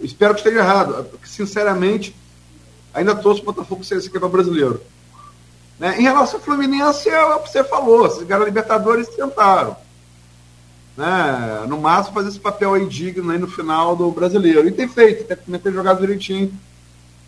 Espero 0.00 0.34
que 0.34 0.40
esteja 0.40 0.60
errado, 0.60 1.06
sinceramente, 1.24 2.14
ainda 2.92 3.16
torço 3.16 3.42
o 3.42 3.44
Botafogo 3.44 3.82
ser 3.82 3.96
esse 3.96 4.10
campeão 4.10 4.30
brasileiro. 4.30 4.80
Né? 5.78 5.98
Em 5.98 6.02
relação 6.02 6.38
ao 6.38 6.44
Fluminense, 6.44 7.08
é 7.08 7.24
o 7.34 7.40
que 7.40 7.50
você 7.50 7.62
falou, 7.64 8.10
se 8.10 8.24
ganharam 8.24 8.44
a 8.44 8.48
Libertadores 8.48 9.08
tentaram. 9.08 9.76
Né? 10.96 11.64
No 11.68 11.78
máximo, 11.78 12.14
fazer 12.14 12.30
esse 12.30 12.40
papel 12.40 12.74
aí 12.74 12.86
digno 12.86 13.30
aí 13.30 13.38
no 13.38 13.48
final 13.48 13.94
do 13.94 14.10
brasileiro. 14.10 14.66
E 14.66 14.72
tem 14.72 14.88
feito, 14.88 15.24
tem, 15.24 15.58
tem 15.58 15.72
jogado 15.72 16.00
direitinho. 16.00 16.52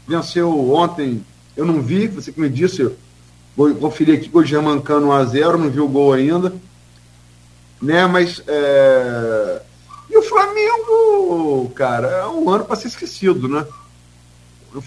Venceu 0.06 0.72
ontem 0.72 1.22
eu 1.58 1.66
não 1.66 1.82
vi, 1.82 2.06
você 2.06 2.30
que 2.30 2.40
me 2.40 2.48
disse, 2.48 2.88
vou 3.56 3.74
conferir 3.74 4.16
aqui 4.16 4.28
com 4.28 4.38
o 4.38 4.44
Germancano 4.44 5.08
1x0, 5.08 5.56
não 5.56 5.68
vi 5.68 5.80
o 5.80 5.88
gol 5.88 6.12
ainda. 6.12 6.54
Né, 7.82 8.06
mas. 8.06 8.40
É... 8.46 9.62
E 10.08 10.16
o 10.16 10.22
Flamengo, 10.22 11.68
cara, 11.74 12.06
é 12.06 12.26
um 12.28 12.48
ano 12.48 12.64
para 12.64 12.76
ser 12.76 12.87
esquecido, 12.87 13.48
né? 13.48 13.66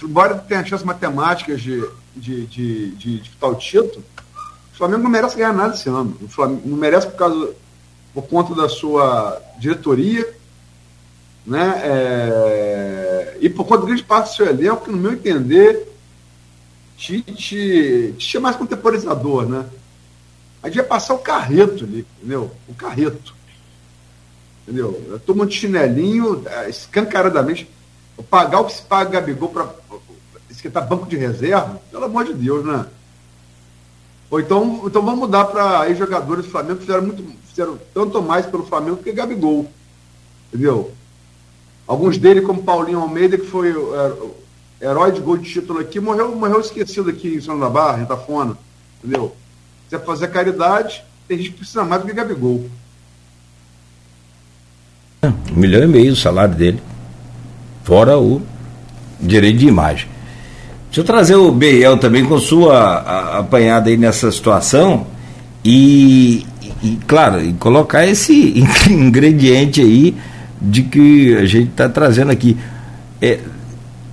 Embora 0.01 0.35
tenha 0.35 0.65
chance 0.65 0.85
matemáticas 0.85 1.61
de, 1.61 1.85
de, 2.15 2.45
de, 2.45 2.91
de, 2.91 3.19
de 3.19 3.31
o 3.41 3.55
título, 3.55 4.03
o 4.73 4.77
Flamengo 4.77 5.03
não 5.03 5.09
merece 5.09 5.35
ganhar 5.35 5.53
nada 5.53 5.73
esse 5.73 5.89
ano. 5.89 6.17
O 6.21 6.27
Flamengo 6.27 6.61
não 6.65 6.77
merece 6.77 7.07
por 7.07 7.15
causa 7.15 7.53
por 8.13 8.23
conta 8.23 8.53
da 8.53 8.67
sua 8.67 9.41
diretoria, 9.59 10.27
né? 11.45 11.81
É, 11.83 13.37
e 13.39 13.49
por 13.49 13.65
conta 13.65 13.81
de 13.81 13.87
grande 13.87 14.03
parte 14.03 14.29
do 14.29 14.35
seu 14.35 14.47
elenco, 14.47 14.85
que, 14.85 14.91
no 14.91 14.97
meu 14.97 15.13
entender, 15.13 15.87
Tite, 16.97 17.33
Tite 17.33 18.37
é 18.37 18.39
mais 18.39 18.55
contemporizador, 18.55 19.47
né? 19.47 19.65
A 20.61 20.67
gente 20.67 20.77
vai 20.77 20.85
passar 20.85 21.15
o 21.15 21.19
carreto 21.19 21.83
ali, 21.83 22.05
entendeu? 22.17 22.51
O 22.67 22.75
carreto. 22.75 23.33
Entendeu? 24.63 25.19
Toma 25.25 25.45
um 25.45 25.49
chinelinho, 25.49 26.43
é, 26.45 26.69
escancaradamente. 26.69 27.67
Pagar 28.29 28.59
o 28.59 28.65
que 28.65 28.73
se 28.73 28.83
paga 28.83 29.19
Gabigol 29.19 29.49
para 29.49 29.73
esquentar 30.61 30.87
banco 30.87 31.07
de 31.07 31.17
reserva, 31.17 31.81
pelo 31.91 32.05
amor 32.05 32.25
de 32.25 32.33
Deus, 32.33 32.63
né? 32.63 32.85
Ou 34.29 34.39
então, 34.39 34.83
então 34.85 35.01
vamos 35.01 35.19
mudar 35.19 35.45
para 35.45 35.81
aí 35.81 35.95
jogadores 35.95 36.45
do 36.45 36.51
Flamengo 36.51 36.75
que 36.75 36.85
fizeram 36.85 37.03
muito, 37.03 37.23
fizeram 37.49 37.77
tanto 37.93 38.21
mais 38.21 38.45
pelo 38.45 38.65
Flamengo 38.65 38.97
que 38.97 39.11
Gabigol. 39.11 39.69
Entendeu? 40.47 40.91
Alguns 41.87 42.17
dele, 42.17 42.41
como 42.41 42.63
Paulinho 42.63 43.01
Almeida, 43.01 43.37
que 43.37 43.47
foi 43.47 43.71
é, 43.71 44.85
herói 44.87 45.11
de 45.11 45.19
gol 45.19 45.37
de 45.37 45.49
título 45.49 45.79
aqui, 45.79 45.99
morreu, 45.99 46.33
morreu 46.35 46.61
esquecido 46.61 47.09
aqui 47.09 47.35
em 47.35 47.41
São 47.41 47.59
da 47.59 47.69
Barra, 47.69 47.99
em 47.99 48.03
Itafona. 48.03 48.57
Entendeu? 49.03 49.35
Se 49.89 49.97
você 49.97 50.05
fazer 50.05 50.27
caridade, 50.29 51.03
tem 51.27 51.37
gente 51.37 51.51
que 51.51 51.57
precisa 51.57 51.83
mais 51.83 52.01
do 52.01 52.07
que 52.07 52.13
Gabigol. 52.13 52.69
Um 55.23 55.59
milhão 55.59 55.83
e 55.83 55.87
meio 55.87 56.13
o 56.13 56.15
salário 56.15 56.55
dele. 56.55 56.81
Fora 57.83 58.17
o 58.17 58.41
direito 59.19 59.59
de 59.59 59.67
imagem. 59.67 60.09
Deixa 60.91 60.99
eu 60.99 61.05
trazer 61.05 61.35
o 61.35 61.53
Beiel 61.53 61.95
também 61.95 62.25
com 62.25 62.37
sua 62.37 63.37
apanhada 63.39 63.89
aí 63.89 63.95
nessa 63.95 64.29
situação 64.29 65.07
e, 65.63 66.45
e, 66.83 66.99
claro, 67.07 67.41
e 67.41 67.53
colocar 67.53 68.05
esse 68.05 68.61
ingrediente 68.91 69.79
aí 69.79 70.13
de 70.61 70.83
que 70.83 71.33
a 71.37 71.45
gente 71.45 71.69
está 71.69 71.87
trazendo 71.87 72.29
aqui. 72.29 72.57
É, 73.21 73.39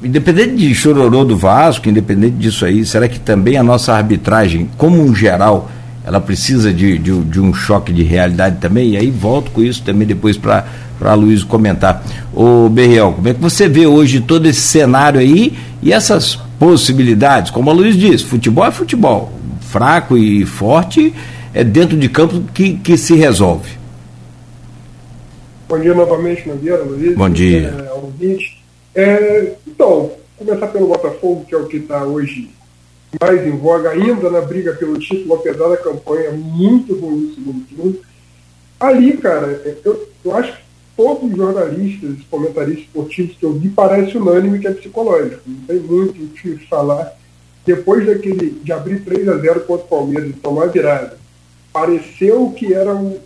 independente 0.01 0.55
de 0.55 0.73
chororô 0.73 1.25
do 1.25 1.37
Vasco, 1.37 1.89
independente 1.89 2.37
disso 2.37 2.65
aí, 2.65 2.87
será 2.87 3.09
que 3.09 3.19
também 3.19 3.57
a 3.57 3.63
nossa 3.65 3.93
arbitragem, 3.93 4.71
como 4.79 5.03
um 5.03 5.13
geral, 5.13 5.69
ela 6.05 6.21
precisa 6.21 6.73
de, 6.73 6.97
de, 6.97 7.21
de 7.25 7.41
um 7.41 7.53
choque 7.53 7.93
de 7.93 8.05
realidade 8.05 8.59
também? 8.61 8.91
E 8.91 8.97
aí 8.97 9.11
volto 9.11 9.51
com 9.51 9.63
isso 9.63 9.83
também 9.83 10.07
depois 10.07 10.37
para 10.37 10.65
para 10.97 11.15
Luiz 11.15 11.43
comentar. 11.43 12.05
Ô 12.33 12.69
Berriel, 12.69 13.15
como 13.15 13.29
é 13.29 13.35
que 13.35 13.41
você 13.41 13.69
vê 13.69 13.87
hoje 13.87 14.21
todo 14.21 14.47
esse 14.47 14.61
cenário 14.61 15.21
aí 15.21 15.57
e 15.81 15.93
essas 15.93 16.39
possibilidades? 16.59 17.51
Como 17.51 17.71
a 17.71 17.73
Luiz 17.73 17.97
disse, 17.97 18.25
futebol 18.25 18.67
é 18.67 18.71
futebol. 18.71 19.33
Fraco 19.61 20.17
e 20.17 20.45
forte 20.47 21.15
é 21.55 21.63
dentro 21.63 21.97
de 21.97 22.09
campo 22.09 22.43
que, 22.53 22.77
que 22.79 22.97
se 22.97 23.15
resolve. 23.15 23.79
Bom 25.69 25.79
dia 25.79 25.95
novamente, 25.95 26.49
Nogueira, 26.49 26.83
Luiz. 26.83 27.17
Bom 27.17 27.29
dia. 27.29 27.75
É, 27.87 27.93
ouvinte. 27.93 28.63
É, 28.95 29.53
então, 29.67 30.11
começar 30.37 30.67
pelo 30.69 30.89
Botafogo, 30.89 31.45
que 31.47 31.55
é 31.55 31.59
o 31.59 31.67
que 31.67 31.77
está 31.77 32.05
hoje 32.05 32.51
mais 33.21 33.47
em 33.47 33.57
voga, 33.57 33.91
ainda 33.91 34.31
na 34.31 34.41
briga 34.41 34.73
pelo 34.75 34.99
título, 34.99 35.35
apesar 35.35 35.69
da 35.69 35.77
campanha 35.77 36.31
muito 36.33 36.95
ruim 36.95 37.21
no 37.21 37.35
segundo 37.35 37.67
turno. 37.69 37.97
Ali, 38.79 39.17
cara, 39.17 39.61
eu, 39.85 40.09
eu 40.25 40.37
acho 40.37 40.53
que 40.53 40.59
todos 40.99 41.31
os 41.31 41.37
jornalistas, 41.37 42.17
comentaristas 42.29 42.83
esportivos 42.83 43.37
que 43.37 43.45
eu 43.45 43.53
vi, 43.53 43.69
parece 43.69 44.19
unânime 44.19 44.59
que 44.59 44.67
é 44.67 44.73
psicológico. 44.73 45.43
Não 45.47 45.61
tem 45.61 45.79
muito 45.79 46.25
o 46.25 46.29
que 46.31 46.67
falar. 46.67 47.17
Depois 47.65 48.05
daquele 48.05 48.51
de 48.65 48.73
abrir 48.73 49.05
3 49.05 49.29
a 49.29 49.37
0 49.37 49.61
contra 49.61 49.87
o 49.87 49.89
Palmeiras 49.89 50.29
e 50.29 50.33
tomar 50.33 50.67
virada, 50.67 51.17
pareceu 51.73 52.51
que 52.51 52.75
era 52.75 52.93
uma 52.93 53.17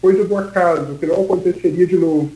coisa 0.00 0.24
do 0.24 0.36
acaso, 0.36 0.94
que 0.94 1.06
não 1.06 1.24
aconteceria 1.24 1.88
de 1.88 1.96
novo. 1.96 2.30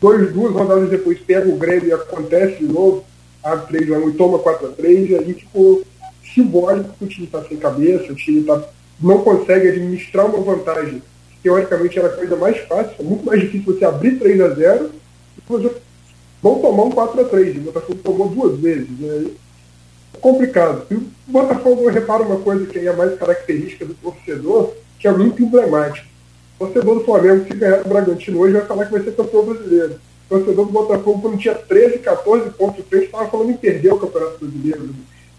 Dois, 0.00 0.32
duas 0.32 0.52
rodadas 0.52 0.90
depois 0.90 1.20
pega 1.20 1.48
o 1.48 1.56
Grêmio 1.56 1.90
e 1.90 1.92
acontece 1.92 2.58
de 2.58 2.64
novo, 2.64 3.04
abre 3.40 3.78
3 3.78 3.92
a 3.92 3.98
1 3.98 4.10
e 4.10 4.12
toma 4.14 4.40
4 4.40 4.66
a 4.66 4.70
3 4.70 5.10
e 5.10 5.14
aí 5.14 5.34
ficou 5.34 5.84
simbólico 6.34 6.92
que 6.98 7.04
o 7.04 7.08
time 7.08 7.26
está 7.26 7.44
sem 7.44 7.56
cabeça, 7.56 8.12
o 8.12 8.16
time 8.16 8.42
tá, 8.42 8.64
não 9.00 9.18
consegue 9.18 9.68
administrar 9.68 10.26
uma 10.26 10.42
vantagem. 10.42 11.00
Teoricamente 11.44 11.98
era 11.98 12.08
a 12.08 12.16
coisa 12.16 12.36
mais 12.36 12.58
fácil, 12.60 12.94
é 12.98 13.02
muito 13.02 13.26
mais 13.26 13.38
difícil 13.38 13.74
você 13.74 13.84
abrir 13.84 14.18
3 14.18 14.40
a 14.40 14.48
0 14.48 14.90
e 15.36 15.42
você 15.46 15.70
não 16.42 16.58
tomar 16.58 16.84
um 16.84 16.90
4 16.90 17.20
a 17.20 17.24
3 17.24 17.58
O 17.58 17.60
Botafogo 17.60 17.98
tomou 18.02 18.28
duas 18.30 18.58
vezes. 18.58 18.88
Né? 18.98 19.26
É 20.14 20.18
complicado. 20.18 20.86
E 20.90 20.94
o 20.94 21.06
Botafogo 21.26 21.86
repara 21.90 22.22
uma 22.22 22.40
coisa 22.40 22.64
que 22.64 22.78
é 22.78 22.96
mais 22.96 23.18
característica 23.18 23.84
do 23.84 23.92
torcedor, 23.92 24.72
que 24.98 25.06
é 25.06 25.12
muito 25.12 25.42
emblemático. 25.42 26.08
O 26.58 26.64
torcedor 26.64 26.94
do 26.94 27.04
Flamengo, 27.04 27.44
se 27.46 27.54
ganhar 27.58 27.82
o 27.84 27.88
Bragantino 27.90 28.40
hoje, 28.40 28.54
vai 28.54 28.64
falar 28.64 28.86
que 28.86 28.92
vai 28.92 29.02
ser 29.02 29.14
campeão 29.14 29.44
brasileiro. 29.44 30.00
O 30.24 30.28
torcedor 30.30 30.64
do 30.64 30.72
Botafogo, 30.72 31.20
quando 31.20 31.38
tinha 31.38 31.54
13, 31.54 31.98
14 31.98 32.50
pontos 32.52 32.86
frente, 32.86 33.04
estava 33.04 33.28
falando 33.28 33.50
em 33.50 33.56
perder 33.58 33.92
o 33.92 33.98
Campeonato 33.98 34.38
Brasileiro. 34.38 34.94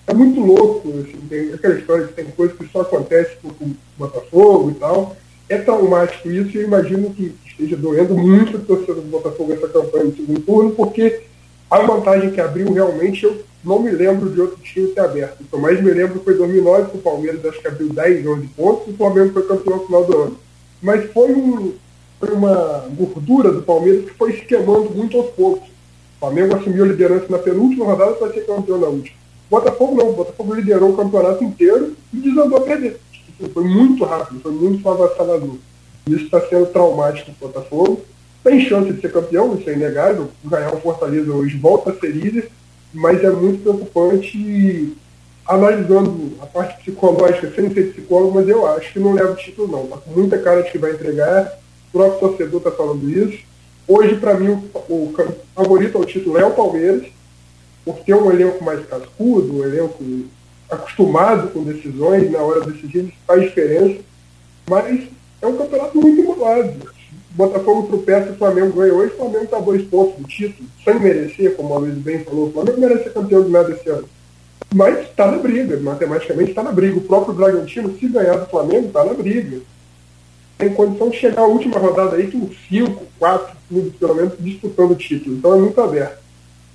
É 0.06 0.14
muito 0.14 0.40
louco, 0.40 0.88
assim, 1.00 1.20
tem 1.28 1.52
aquela 1.52 1.80
história 1.80 2.06
que 2.06 2.14
tem 2.14 2.26
coisas 2.26 2.56
que 2.56 2.68
só 2.68 2.82
acontece 2.82 3.38
com 3.42 3.48
o 3.48 3.76
Botafogo 3.98 4.70
e 4.70 4.76
tal. 4.76 5.18
É 5.48 5.58
traumático 5.58 6.30
isso 6.32 6.58
e 6.58 6.62
eu 6.62 6.64
imagino 6.64 7.14
que 7.14 7.36
esteja 7.46 7.78
doendo 7.78 8.16
muito 8.16 8.58
o 8.58 8.62
torcedor 8.62 8.96
do 8.96 9.10
Botafogo 9.10 9.54
essa 9.54 9.68
campanha 9.68 10.06
no 10.06 10.16
segundo 10.16 10.40
turno, 10.42 10.72
porque 10.72 11.22
a 11.70 11.80
vantagem 11.80 12.32
que 12.32 12.42
abriu 12.42 12.72
realmente 12.74 13.24
eu 13.24 13.44
não 13.64 13.80
me 13.80 13.92
lembro 13.92 14.30
de 14.30 14.40
outro 14.42 14.58
time 14.62 14.90
ter 14.90 15.02
aberto. 15.02 15.42
O 15.42 15.44
que 15.46 15.54
eu 15.54 15.60
mais 15.60 15.82
me 15.82 15.92
lembro 15.92 16.20
foi 16.24 16.36
2009, 16.36 16.92
que 16.92 16.98
o 16.98 17.02
Palmeiras 17.02 17.46
acho 17.46 17.62
que 17.62 17.68
abriu 17.68 17.90
10, 17.90 18.26
11 18.26 18.48
pontos, 18.48 18.88
e 18.88 18.92
o 18.92 18.98
Flamengo 18.98 19.34
foi 19.34 19.48
campeão 19.48 19.78
no 19.78 19.86
final 19.86 20.04
do 20.04 20.18
ano. 20.18 20.38
Mas 20.82 21.12
foi, 21.12 21.32
um, 21.34 21.74
uma 22.22 22.86
gordura 22.96 23.52
do 23.52 23.64
Palmeiras 23.64 24.06
que 24.06 24.14
foi 24.18 24.34
se 24.34 24.46
queimando 24.46 24.92
muito 24.92 25.18
aos 25.18 25.32
poucos. 25.32 25.68
O 25.68 26.20
Flamengo 26.20 26.56
assumiu 26.56 26.86
a 26.86 26.88
liderança 26.88 27.26
na 27.30 27.40
penúltima 27.40 27.86
rodada 27.86 28.14
para 28.14 28.34
ser 28.34 28.46
campeão 28.46 28.78
na 28.78 28.88
última. 28.88 29.18
Botafogo 29.50 29.96
não, 29.96 30.10
o 30.10 30.14
Botafogo 30.14 30.54
liderou 30.54 30.92
o 30.92 30.98
campeonato 30.98 31.44
inteiro 31.44 31.96
e 32.14 32.18
desandou 32.18 32.58
a 32.58 32.62
perder. 32.62 33.00
Foi 33.54 33.64
muito 33.64 34.04
rápido, 34.04 34.40
foi 34.42 34.52
muito 34.52 34.88
avassalador. 34.90 35.56
Isso 36.08 36.26
está 36.26 36.40
sendo 36.42 36.68
traumático 36.68 37.32
para 37.34 37.48
o 37.48 37.52
Botafogo. 37.52 38.02
Tem 38.44 38.62
chance 38.62 38.94
de 38.94 39.02
ser 39.02 39.12
campeão, 39.12 39.56
isso 39.56 39.70
é 39.70 39.74
inegável. 39.74 40.30
Ganhar 40.44 40.74
o 40.74 40.82
Fortaleza 40.82 41.32
hoje 41.32 41.58
volta 41.58 41.92
a 41.92 42.00
ser 42.00 42.12
líder 42.12 42.52
mas 42.96 43.22
é 43.24 43.30
muito 43.30 43.62
preocupante 43.62 44.96
analisando 45.46 46.32
a 46.42 46.46
parte 46.46 46.82
psicológica, 46.82 47.52
sem 47.54 47.72
ser 47.72 47.92
psicólogo, 47.92 48.34
mas 48.34 48.48
eu 48.48 48.66
acho 48.66 48.94
que 48.94 49.00
não 49.00 49.14
leva 49.14 49.34
o 49.34 49.36
título 49.36 49.68
não. 49.68 49.88
Tá 49.88 49.98
com 49.98 50.12
muita 50.12 50.40
cara 50.40 50.64
de 50.64 50.72
que 50.72 50.78
vai 50.78 50.92
entregar, 50.92 51.60
o 51.90 51.92
próprio 51.92 52.20
torcedor 52.20 52.58
está 52.60 52.72
falando 52.72 53.08
isso. 53.10 53.44
Hoje, 53.88 54.16
para 54.16 54.34
mim, 54.34 54.50
o, 54.50 54.94
o, 54.94 55.14
favorito 55.54 55.98
ao 55.98 56.06
título 56.06 56.38
é 56.38 56.46
o 56.46 56.52
Palmeiras, 56.52 57.06
por 57.84 57.98
ter 58.00 58.16
um 58.16 58.32
elenco 58.32 58.64
mais 58.64 58.84
cascudo, 58.88 59.58
um 59.58 59.64
elenco 59.64 60.04
acostumado 60.70 61.50
com 61.50 61.64
decisões, 61.64 62.32
na 62.32 62.40
hora 62.40 62.62
de 62.62 62.72
decidir 62.72 63.14
faz 63.26 63.42
diferença, 63.42 64.02
mas 64.70 65.08
é 65.42 65.48
um 65.48 65.58
campeonato 65.58 65.98
muito 65.98 66.22
embolado. 66.22 66.96
Botafogo 67.32 67.88
tropeça 67.88 68.32
o 68.32 68.36
Flamengo 68.36 68.80
ganha 68.80 68.94
hoje, 68.94 69.14
o 69.14 69.18
Flamengo 69.18 69.44
está 69.44 69.60
dois 69.60 69.84
pontos 69.84 70.16
do 70.16 70.28
título, 70.28 70.70
sem 70.84 71.00
merecer, 71.00 71.56
como 71.56 71.74
a 71.74 71.80
Luiz 71.80 71.96
bem 71.96 72.24
falou, 72.24 72.48
o 72.48 72.52
Flamengo 72.52 72.80
merece 72.80 73.04
ser 73.04 73.14
campeão 73.14 73.44
de 73.44 73.50
nada 73.50 73.72
esse 73.72 73.90
ano. 73.90 74.08
Mas 74.74 75.00
está 75.00 75.32
na 75.32 75.38
briga, 75.38 75.78
matematicamente 75.80 76.50
está 76.50 76.64
na 76.64 76.72
briga. 76.72 76.98
O 76.98 77.02
próprio 77.02 77.34
Bragantino, 77.34 77.98
se 77.98 78.08
ganhar 78.08 78.38
do 78.38 78.46
Flamengo, 78.48 78.88
está 78.88 79.06
na 79.06 79.14
briga. 79.14 79.60
Tem 80.58 80.74
condição 80.74 81.10
de 81.10 81.18
chegar 81.18 81.42
à 81.42 81.46
última 81.46 81.78
rodada 81.78 82.16
aí 82.16 82.32
com 82.32 82.50
cinco, 82.70 83.04
quatro 83.20 83.56
clubes, 83.70 83.94
pelo 83.96 84.16
menos, 84.16 84.34
disputando 84.40 84.92
o 84.92 84.96
título. 84.96 85.36
Então 85.36 85.54
é 85.54 85.58
muito 85.60 85.80
aberto. 85.80 86.25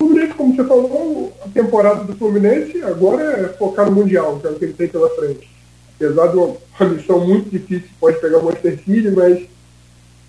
Fluminense, 0.01 0.33
como 0.33 0.57
você 0.57 0.65
falou, 0.65 1.33
a 1.45 1.49
temporada 1.49 2.05
do 2.05 2.17
Fluminense 2.17 2.83
agora 2.83 3.23
é 3.23 3.49
focar 3.59 3.85
no 3.85 3.97
Mundial, 3.97 4.39
que 4.41 4.47
é 4.47 4.51
o 4.51 4.55
que 4.55 4.65
ele 4.65 4.73
tem 4.73 4.89
pela 4.89 5.11
frente. 5.11 5.51
Apesar 5.97 6.29
de 6.29 6.37
uma, 6.39 6.57
missão 6.89 7.27
muito 7.27 7.51
difícil, 7.51 7.91
pode 8.01 8.19
pegar 8.19 8.39
o 8.39 8.45
Manchester 8.47 8.79
City, 8.83 9.11
mas 9.11 9.43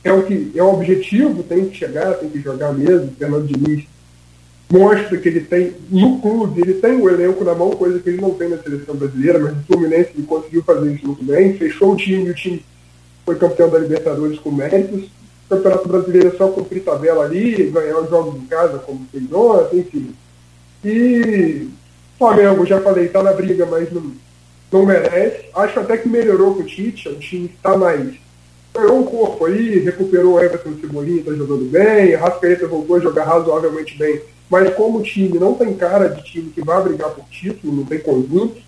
é 0.04 0.12
o 0.12 0.24
que 0.24 0.52
é 0.54 0.62
o 0.62 0.74
objetivo, 0.74 1.42
tem 1.44 1.70
que 1.70 1.78
chegar, 1.78 2.16
tem 2.16 2.30
que 2.30 2.42
jogar 2.42 2.74
mesmo. 2.74 3.08
O 3.08 3.16
Fernando 3.16 3.48
Diniz 3.48 3.86
mostra 4.70 5.18
que 5.18 5.30
ele 5.30 5.40
tem 5.40 5.74
no 5.90 6.20
clube, 6.20 6.62
ele 6.62 6.74
tem 6.74 6.98
o 6.98 7.10
elenco 7.10 7.46
na 7.46 7.56
mão, 7.56 7.72
coisa 7.72 7.98
que 8.00 8.10
ele 8.10 8.22
não 8.22 8.32
tem 8.32 8.50
na 8.50 8.58
seleção 8.58 8.96
brasileira, 8.96 9.40
mas 9.40 9.54
o 9.54 9.64
Fluminense 9.68 10.12
conseguiu 10.28 10.64
fazer 10.64 10.94
isso 10.94 11.08
muito 11.08 11.24
bem, 11.24 11.58
fechou 11.58 11.94
o 11.94 11.96
time, 11.96 12.30
o 12.30 12.36
time 12.36 12.62
foi 13.26 13.36
campeão 13.38 13.70
da 13.70 13.80
Libertadores 13.80 14.38
com 14.40 14.52
méritos. 14.52 15.10
O 15.52 15.56
Campeonato 15.56 15.88
Brasileiro 15.90 16.30
é 16.30 16.38
só 16.38 16.48
cumprir 16.48 16.82
tabela 16.82 17.26
ali, 17.26 17.70
ganhar 17.70 18.00
os 18.00 18.10
jogos 18.10 18.42
em 18.42 18.46
casa, 18.46 18.80
como 18.80 19.06
fez 19.12 19.32
ontem, 19.34 19.80
enfim. 19.80 20.16
E 20.86 21.68
Flamengo, 22.18 22.66
já 22.66 22.80
falei, 22.80 23.08
está 23.08 23.22
na 23.22 23.34
briga, 23.34 23.66
mas 23.66 23.92
não, 23.92 24.14
não 24.72 24.86
merece. 24.86 25.50
Acho 25.54 25.82
até 25.82 25.98
que 25.98 26.08
melhorou 26.08 26.56
com 26.56 26.62
o 26.62 26.66
Tite, 26.66 27.10
o 27.10 27.20
time 27.20 27.52
está 27.54 27.78
mais 27.78 28.16
ganhou 28.74 29.00
um 29.00 29.04
corpo 29.04 29.46
aí, 29.46 29.80
recuperou 29.80 30.36
o 30.36 30.40
Everton 30.40 30.76
Cebolinha, 30.80 31.20
está 31.20 31.34
jogando 31.34 31.70
bem, 31.70 32.16
Rascaeta 32.16 32.68
voltou 32.68 32.96
a 32.96 33.00
jogar 33.02 33.26
razoavelmente 33.26 33.98
bem, 33.98 34.22
mas 34.50 34.74
como 34.76 35.04
time 35.04 35.38
não 35.38 35.54
tem 35.56 35.74
cara 35.74 36.08
de 36.08 36.24
time 36.24 36.52
que 36.52 36.64
vai 36.64 36.82
brigar 36.82 37.10
por 37.10 37.26
título, 37.26 37.76
não 37.76 37.84
tem 37.84 38.00
conjunto. 38.00 38.62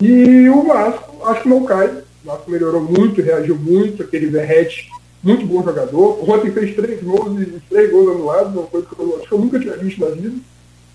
E 0.00 0.48
o 0.48 0.62
Vasco, 0.62 1.22
acho 1.26 1.42
que 1.42 1.48
não 1.50 1.66
cai. 1.66 1.88
O 2.24 2.26
Vasco 2.26 2.50
melhorou 2.50 2.80
muito, 2.80 3.20
reagiu 3.20 3.56
muito, 3.56 4.02
aquele 4.02 4.26
Verrete, 4.26 4.88
muito 5.22 5.46
bom 5.46 5.62
jogador. 5.62 6.30
Ontem 6.30 6.50
fez 6.50 6.74
três 6.74 7.02
gols 7.02 7.40
e 7.40 7.60
três 7.68 7.90
gols 7.90 8.16
anulados, 8.16 8.54
uma 8.54 8.66
coisa 8.66 8.86
que 8.86 8.98
eu, 8.98 9.16
acho 9.18 9.28
que 9.28 9.32
eu 9.32 9.38
nunca 9.38 9.60
tinha 9.60 9.76
visto 9.76 10.00
na 10.00 10.10
vida. 10.10 10.36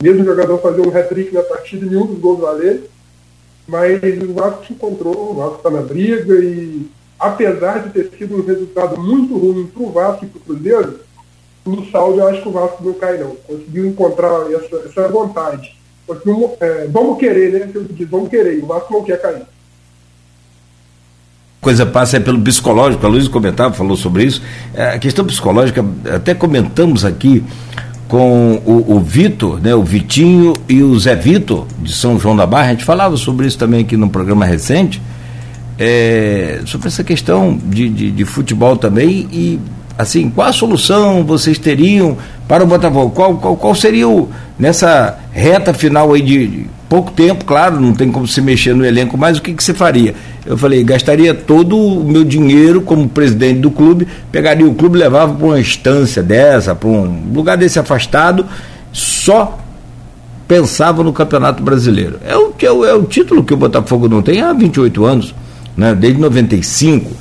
Mesmo 0.01 0.21
o 0.21 0.25
jogador 0.25 0.57
fazer 0.59 0.81
um 0.81 0.95
hat-trick 0.95 1.33
na 1.33 1.43
partida 1.43 1.85
e 1.85 1.89
nenhum 1.89 2.07
dos 2.07 2.19
gols 2.19 2.39
valer. 2.39 2.89
Mas 3.67 4.01
o 4.21 4.33
Vasco 4.33 4.65
se 4.65 4.73
encontrou, 4.73 5.31
o 5.31 5.33
Vasco 5.35 5.57
está 5.57 5.69
na 5.69 5.81
briga 5.81 6.35
e 6.35 6.87
apesar 7.19 7.79
de 7.79 7.93
ter 7.93 8.15
sido 8.17 8.37
um 8.37 8.45
resultado 8.45 8.99
muito 8.99 9.37
ruim 9.37 9.65
para 9.65 9.83
o 9.83 9.91
Vasco 9.91 10.25
e 10.25 10.27
para 10.27 10.37
o 10.37 10.41
Cruzeiro, 10.41 10.99
no 11.65 11.89
saldo 11.89 12.19
eu 12.19 12.27
acho 12.27 12.43
que 12.43 12.49
o 12.49 12.51
Vasco 12.51 12.83
não 12.83 12.93
cai 12.93 13.17
não. 13.17 13.35
Conseguiu 13.35 13.87
encontrar 13.87 14.51
essa, 14.51 14.75
essa 14.87 15.07
vontade. 15.07 15.75
Conseguiu, 16.05 16.51
é, 16.59 16.87
vamos 16.87 17.17
querer, 17.17 17.51
né? 17.51 17.71
Vamos 18.07 18.29
querer, 18.29 18.63
o 18.63 18.67
Vasco 18.67 18.93
não 18.93 19.03
quer 19.03 19.19
cair. 19.19 19.45
Coisa 21.65 21.83
passa 21.83 22.17
é 22.17 22.19
pelo 22.19 22.39
psicológico, 22.39 23.03
a 23.03 23.09
Luiz 23.09 23.27
comentava, 23.27 23.73
falou 23.73 23.97
sobre 23.97 24.23
isso. 24.23 24.39
É, 24.71 24.89
a 24.89 24.99
questão 24.99 25.25
psicológica, 25.25 25.83
até 26.13 26.35
comentamos 26.35 27.03
aqui 27.03 27.43
com 28.07 28.61
o, 28.63 28.97
o 28.97 28.99
Vitor, 28.99 29.59
né, 29.59 29.73
o 29.73 29.81
Vitinho 29.81 30.53
e 30.69 30.83
o 30.83 30.99
Zé 30.99 31.15
Vitor, 31.15 31.65
de 31.81 31.91
São 31.91 32.19
João 32.19 32.35
da 32.35 32.45
Barra, 32.45 32.67
a 32.67 32.69
gente 32.69 32.85
falava 32.85 33.17
sobre 33.17 33.47
isso 33.47 33.57
também 33.57 33.81
aqui 33.81 33.97
num 33.97 34.07
programa 34.07 34.45
recente 34.45 35.01
é, 35.79 36.61
sobre 36.67 36.87
essa 36.87 37.03
questão 37.03 37.57
de, 37.57 37.89
de, 37.89 38.11
de, 38.11 38.25
futebol 38.25 38.77
também 38.77 39.27
e 39.31 39.59
assim 39.97 40.29
qual 40.29 40.47
a 40.47 40.53
solução 40.53 41.23
vocês 41.23 41.57
teriam 41.57 42.17
para 42.47 42.63
o 42.63 42.67
Botafogo? 42.67 43.11
Qual, 43.11 43.35
qual, 43.37 43.55
qual 43.55 43.75
seria 43.75 44.07
o 44.07 44.29
nessa 44.57 45.17
reta 45.31 45.73
final 45.73 46.13
aí 46.13 46.21
de, 46.21 46.47
de, 46.47 46.67
pouco 46.87 47.11
tempo 47.11 47.43
claro 47.45 47.79
não 47.79 47.93
tem 47.93 48.11
como 48.11 48.27
se 48.27 48.41
mexer 48.41 48.73
no 48.75 48.85
elenco 48.85 49.17
mas 49.17 49.37
o 49.37 49.41
que, 49.41 49.53
que 49.53 49.63
você 49.63 49.73
faria? 49.73 50.15
Eu 50.45 50.57
falei 50.57 50.83
gastaria 50.83 51.33
todo 51.33 51.77
o 51.77 52.03
meu 52.03 52.23
dinheiro 52.23 52.81
como 52.81 53.07
presidente 53.09 53.59
do 53.59 53.71
clube 53.71 54.07
pegaria 54.31 54.67
o 54.67 54.75
clube 54.75 54.97
levava 54.97 55.33
para 55.33 55.45
uma 55.45 55.59
instância 55.59 56.21
dessa 56.21 56.75
para 56.75 56.89
um 56.89 57.31
lugar 57.33 57.57
desse 57.57 57.79
afastado 57.79 58.45
só 58.91 59.59
pensava 60.47 61.03
no 61.03 61.11
Campeonato 61.11 61.63
Brasileiro. 61.63 62.19
É 62.25 62.37
o 62.37 62.53
é 62.61 62.71
o, 62.71 62.85
é 62.85 62.93
o 62.93 63.03
título 63.03 63.43
que 63.43 63.53
o 63.53 63.57
Botafogo 63.57 64.07
não 64.07 64.21
tem 64.21 64.41
há 64.41 64.53
28 64.53 65.05
anos 65.05 65.35
né, 65.75 65.93
desde 65.93 66.19
95. 66.19 67.11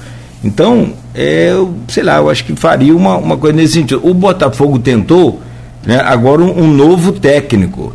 Então, 0.43 0.93
eu, 1.15 1.75
sei 1.89 2.03
lá, 2.03 2.17
eu 2.17 2.29
acho 2.29 2.45
que 2.45 2.57
faria 2.57 2.95
uma, 2.95 3.17
uma 3.17 3.37
coisa 3.37 3.57
nesse 3.57 3.75
sentido. 3.75 4.01
O 4.03 4.13
Botafogo 4.13 4.79
tentou 4.79 5.41
né, 5.87 6.01
agora 6.05 6.43
um, 6.43 6.65
um 6.65 6.67
novo 6.67 7.13
técnico. 7.13 7.95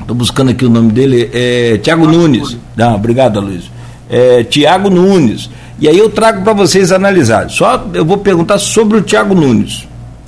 Estou 0.00 0.14
buscando 0.14 0.50
aqui 0.50 0.64
o 0.64 0.70
nome 0.70 0.92
dele, 0.92 1.30
é 1.32 1.78
Tiago 1.78 2.06
Nunes. 2.06 2.56
Não, 2.76 2.94
obrigado, 2.94 3.40
Luiz. 3.40 3.70
É, 4.08 4.44
Tiago 4.44 4.88
Nunes. 4.90 5.50
E 5.80 5.88
aí 5.88 5.98
eu 5.98 6.08
trago 6.08 6.42
para 6.42 6.52
vocês 6.52 6.92
analisar. 6.92 7.50
Só 7.50 7.86
eu 7.92 8.04
vou 8.04 8.18
perguntar 8.18 8.58
sobre 8.58 8.98
o 8.98 9.02
Tiago 9.02 9.34
Nunes. 9.34 9.86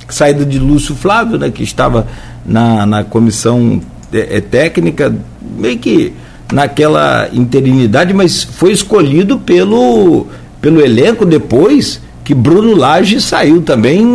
saída 0.09 0.45
de 0.45 0.59
Lúcio 0.59 0.95
Flávio, 0.95 1.37
né, 1.37 1.49
que 1.49 1.63
estava 1.63 2.07
na, 2.45 2.85
na 2.85 3.03
comissão 3.03 3.81
é, 4.11 4.37
é, 4.37 4.41
técnica, 4.41 5.15
meio 5.57 5.77
que 5.77 6.13
naquela 6.51 7.29
interinidade, 7.31 8.13
mas 8.13 8.43
foi 8.43 8.71
escolhido 8.71 9.37
pelo, 9.37 10.27
pelo 10.61 10.81
elenco 10.81 11.25
depois 11.25 12.01
que 12.23 12.33
Bruno 12.33 12.75
Lage 12.75 13.19
saiu 13.21 13.61
também 13.61 14.05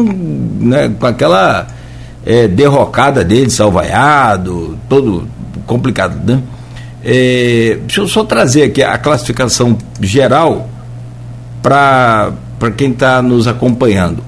né, 0.61 0.92
com 0.98 1.07
aquela 1.07 1.66
é, 2.24 2.46
derrocada 2.46 3.24
dele, 3.24 3.50
salvaiado, 3.50 4.78
todo 4.88 5.26
complicado, 5.66 6.20
né? 6.24 6.42
É, 7.02 7.78
deixa 7.80 8.00
eu 8.00 8.09
só 8.09 8.24
trazer 8.24 8.62
aqui 8.62 8.83
a 8.83 8.96
classificação 8.96 9.76
geral 10.00 10.68
para 11.62 12.33
quem 12.76 12.92
está 12.92 13.20
nos 13.20 13.46
acompanhando. 13.46 14.22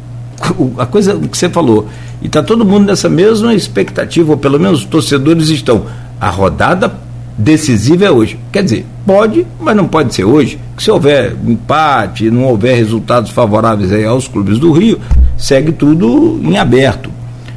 A 0.77 0.85
coisa 0.85 1.15
que 1.15 1.37
você 1.37 1.49
falou, 1.49 1.89
e 2.21 2.27
está 2.27 2.43
todo 2.43 2.65
mundo 2.65 2.87
nessa 2.87 3.09
mesma 3.09 3.55
expectativa, 3.55 4.33
ou 4.33 4.37
pelo 4.37 4.59
menos 4.59 4.81
os 4.81 4.85
torcedores 4.85 5.49
estão. 5.49 5.87
A 6.21 6.29
rodada 6.29 6.93
decisiva 7.37 8.07
é 8.07 8.11
hoje. 8.11 8.39
Quer 8.51 8.63
dizer, 8.63 8.87
pode, 9.05 9.47
mas 9.61 9.77
não 9.77 9.87
pode 9.87 10.15
ser 10.15 10.25
hoje. 10.25 10.59
Que 10.77 10.83
se 10.83 10.91
houver 10.91 11.35
empate, 11.47 12.31
não 12.31 12.45
houver 12.45 12.77
resultados 12.77 13.31
favoráveis 13.31 13.93
aí 13.93 14.05
aos 14.05 14.27
clubes 14.27 14.59
do 14.59 14.73
Rio, 14.73 14.99
segue 15.37 15.73
tudo 15.73 16.41
em 16.43 16.57
aberto. 16.57 17.11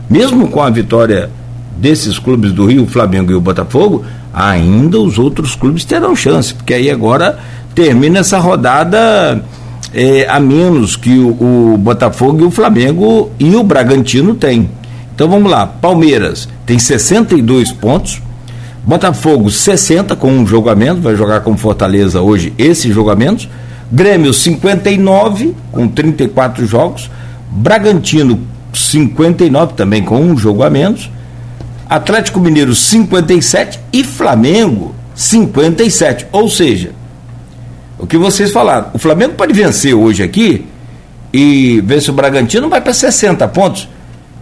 Mesmo 0.10 0.48
com 0.48 0.62
a 0.62 0.70
vitória 0.70 1.30
desses 1.78 2.20
clubes 2.20 2.52
do 2.52 2.66
Rio, 2.66 2.84
o 2.84 2.88
Flamengo 2.88 3.32
e 3.32 3.36
o 3.36 3.42
Botafogo, 3.42 4.04
ainda 4.34 5.00
os 5.00 5.18
outros 5.18 5.56
clubes 5.56 5.86
terão 5.86 6.16
chance, 6.16 6.54
porque 6.54 6.74
aí 6.74 6.90
agora 6.90 7.40
termina 7.74 8.20
essa 8.20 8.40
rodada 8.40 9.44
é, 9.94 10.28
a 10.28 10.40
menos 10.40 10.96
que 10.96 11.18
o, 11.18 11.74
o, 11.74 11.78
Botafogo 11.78 12.42
e 12.42 12.46
o 12.46 12.52
Flamengo 12.52 13.32
e 13.40 13.56
o 13.56 13.64
Bragantino 13.64 14.36
têm. 14.36 14.70
Então 15.16 15.30
vamos 15.30 15.50
lá, 15.50 15.66
Palmeiras 15.66 16.48
tem 16.66 16.78
62 16.78 17.72
pontos, 17.72 18.22
Botafogo 18.84 19.50
60 19.50 20.16
com 20.16 20.32
um 20.32 20.48
jogamento, 20.48 21.02
vai 21.02 21.16
jogar 21.16 21.42
com 21.42 21.58
Fortaleza 21.58 22.22
hoje 22.22 22.54
esses 22.58 22.94
jogamentos, 22.94 23.48
Grêmio 23.92 24.34
59 24.34 25.56
com 25.72 25.88
34 25.88 26.66
jogos, 26.66 27.10
Bragantino 27.52 28.40
59 28.74 29.74
também 29.74 30.04
com 30.04 30.22
um 30.22 30.38
jogo 30.38 30.64
a 30.64 30.70
menos, 30.70 31.10
Atlético 31.90 32.40
Mineiro 32.40 32.76
57 32.76 33.80
e 33.92 34.04
Flamengo 34.04 34.94
57. 35.16 36.28
Ou 36.32 36.48
seja, 36.48 36.92
o 37.98 38.06
que 38.06 38.18
vocês 38.18 38.52
falaram, 38.52 38.92
o 38.94 39.00
Flamengo 39.00 39.34
pode 39.34 39.54
vencer 39.54 39.94
hoje 39.94 40.24
aqui 40.24 40.66
e 41.34 41.82
ver 41.82 42.02
se 42.02 42.10
o 42.10 42.14
Bragantino 42.14 42.70
vai 42.70 42.80
para 42.80 42.94
60 42.94 43.48
pontos. 43.50 43.90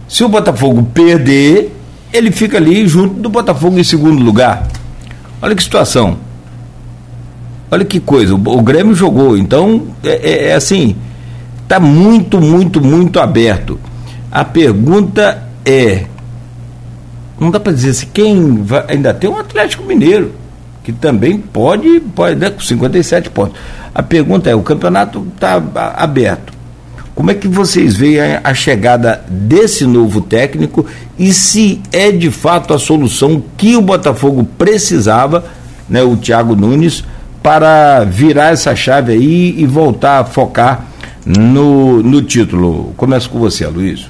Se 0.08 0.22
o 0.22 0.28
Botafogo 0.28 0.82
perder, 0.94 1.74
ele 2.12 2.30
fica 2.30 2.56
ali 2.56 2.86
junto 2.86 3.14
do 3.14 3.28
Botafogo 3.28 3.78
em 3.78 3.84
segundo 3.84 4.22
lugar. 4.22 4.66
Olha 5.40 5.54
que 5.54 5.62
situação. 5.62 6.18
Olha 7.70 7.84
que 7.84 8.00
coisa. 8.00 8.34
O, 8.34 8.58
o 8.58 8.62
Grêmio 8.62 8.94
jogou, 8.94 9.36
então 9.36 9.88
é, 10.02 10.30
é, 10.30 10.48
é 10.48 10.54
assim, 10.54 10.96
está 11.62 11.78
muito, 11.78 12.40
muito, 12.40 12.80
muito 12.80 13.20
aberto. 13.20 13.78
A 14.30 14.44
pergunta 14.44 15.44
é 15.64 16.06
não 17.38 17.50
dá 17.50 17.60
para 17.60 17.72
dizer 17.72 17.94
se 17.94 18.06
quem 18.06 18.62
vai, 18.62 18.84
ainda 18.88 19.14
tem 19.14 19.30
um 19.30 19.38
Atlético 19.38 19.84
Mineiro 19.84 20.32
que 20.82 20.92
também 20.92 21.38
pode, 21.38 22.00
pode 22.00 22.36
né, 22.36 22.50
com 22.50 22.60
57 22.60 23.30
pontos. 23.30 23.58
A 23.94 24.02
pergunta 24.02 24.48
é, 24.50 24.54
o 24.54 24.62
campeonato 24.62 25.26
está 25.34 25.62
aberto. 25.96 26.52
Como 27.18 27.32
é 27.32 27.34
que 27.34 27.48
vocês 27.48 27.96
veem 27.96 28.20
a, 28.44 28.54
chegada 28.54 29.24
desse 29.28 29.84
novo 29.84 30.20
técnico 30.20 30.86
e 31.18 31.32
se 31.32 31.82
é 31.90 32.12
de 32.12 32.30
fato 32.30 32.72
a 32.72 32.78
solução 32.78 33.42
que 33.56 33.74
o 33.74 33.82
Botafogo 33.82 34.44
precisava, 34.56 35.44
né, 35.88 36.00
o 36.00 36.16
Thiago 36.16 36.54
Nunes, 36.54 37.02
para 37.42 38.04
virar 38.04 38.52
essa 38.52 38.76
chave 38.76 39.14
aí 39.14 39.60
e 39.60 39.66
voltar 39.66 40.20
a 40.20 40.24
focar 40.24 40.86
no, 41.26 42.04
no 42.04 42.22
título? 42.22 42.94
Começo 42.96 43.28
com 43.28 43.40
você, 43.40 43.66
Luiz. 43.66 44.08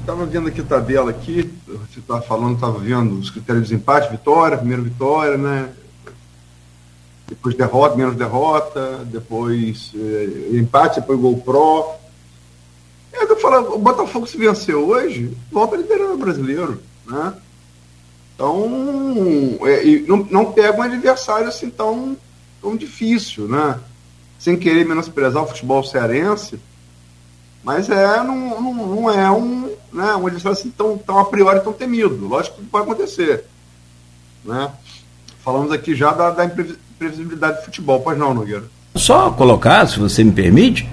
estava 0.00 0.24
vendo 0.24 0.48
aqui 0.48 0.62
a 0.62 0.64
tabela 0.64 1.10
aqui, 1.10 1.52
você 1.66 1.98
estava 1.98 2.22
falando, 2.22 2.54
estava 2.54 2.78
vendo 2.78 3.18
os 3.18 3.28
critérios 3.28 3.68
de 3.68 3.74
empate, 3.74 4.10
vitória, 4.10 4.56
primeiro 4.56 4.82
vitória, 4.82 5.36
né? 5.36 5.68
Depois 7.26 7.54
derrota, 7.54 7.96
menos 7.96 8.16
derrota, 8.16 9.00
depois 9.06 9.92
eh, 9.94 10.56
empate, 10.58 11.00
depois 11.00 11.18
gol 11.18 11.38
pro. 11.38 11.94
É, 13.12 13.24
eu 13.24 13.36
falo, 13.40 13.74
o 13.74 13.78
Botafogo 13.78 14.26
se 14.26 14.36
vencer 14.36 14.74
hoje, 14.74 15.34
volta 15.50 15.76
liderando 15.76 16.14
o 16.14 16.18
brasileiro, 16.18 16.82
né? 17.06 17.34
Então, 18.34 19.58
é, 19.62 19.84
não, 20.06 20.16
não 20.30 20.52
pega 20.52 20.76
um 20.76 20.82
adversário 20.82 21.48
assim 21.48 21.70
tão, 21.70 22.16
tão 22.60 22.76
difícil, 22.76 23.48
né? 23.48 23.78
Sem 24.38 24.56
querer 24.58 24.84
menosprezar 24.84 25.42
o 25.42 25.46
futebol 25.46 25.82
cearense, 25.82 26.58
mas 27.62 27.88
é, 27.88 28.22
não, 28.22 28.60
não, 28.60 28.74
não 28.74 29.10
é 29.10 29.30
um, 29.30 29.74
né, 29.90 30.14
um 30.16 30.26
adversário 30.26 30.58
assim 30.58 30.70
tão, 30.70 30.98
tão 30.98 31.18
a 31.18 31.24
priori 31.24 31.60
tão 31.60 31.72
temido. 31.72 32.28
Lógico 32.28 32.58
que 32.58 32.66
pode 32.66 32.84
acontecer. 32.84 33.46
Né? 34.44 34.70
Falamos 35.42 35.72
aqui 35.72 35.94
já 35.94 36.12
da, 36.12 36.30
da 36.30 36.44
imprevisibilidade 36.94 37.58
do 37.58 37.64
futebol, 37.64 38.00
pois 38.00 38.18
não, 38.18 38.34
Nogueira? 38.34 38.64
Só 38.94 39.30
colocar, 39.30 39.86
se 39.86 39.98
você 39.98 40.22
me 40.22 40.32
permite, 40.32 40.88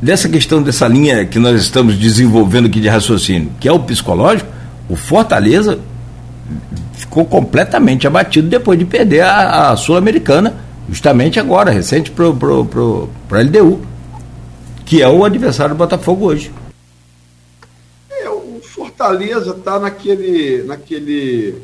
dessa 0.00 0.28
questão 0.28 0.62
dessa 0.62 0.88
linha 0.88 1.24
que 1.26 1.38
nós 1.38 1.60
estamos 1.60 1.96
desenvolvendo 1.96 2.66
aqui 2.66 2.80
de 2.80 2.88
raciocínio, 2.88 3.52
que 3.60 3.68
é 3.68 3.72
o 3.72 3.80
psicológico, 3.80 4.50
o 4.88 4.96
Fortaleza 4.96 5.78
ficou 6.94 7.24
completamente 7.24 8.06
abatido 8.06 8.48
depois 8.48 8.78
de 8.78 8.84
perder 8.84 9.20
a, 9.20 9.70
a 9.70 9.76
Sul-Americana, 9.76 10.54
justamente 10.88 11.38
agora, 11.38 11.70
recente, 11.70 12.10
para 12.10 12.26
o 12.26 13.08
LDU, 13.30 13.80
que 14.86 15.02
é 15.02 15.08
o 15.08 15.24
adversário 15.24 15.74
do 15.74 15.78
Botafogo 15.78 16.26
hoje. 16.26 16.50
Fortaleza 18.98 19.52
está 19.52 19.78
naquele, 19.78 20.64
naquele, 20.64 21.54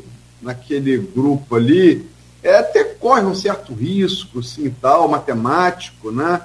naquele 0.40 0.98
grupo 0.98 1.56
ali, 1.56 2.06
é, 2.44 2.58
até 2.58 2.84
corre 2.84 3.22
um 3.22 3.34
certo 3.34 3.72
risco, 3.72 4.40
assim, 4.40 4.68
tal, 4.70 5.08
matemático, 5.08 6.12
né? 6.12 6.42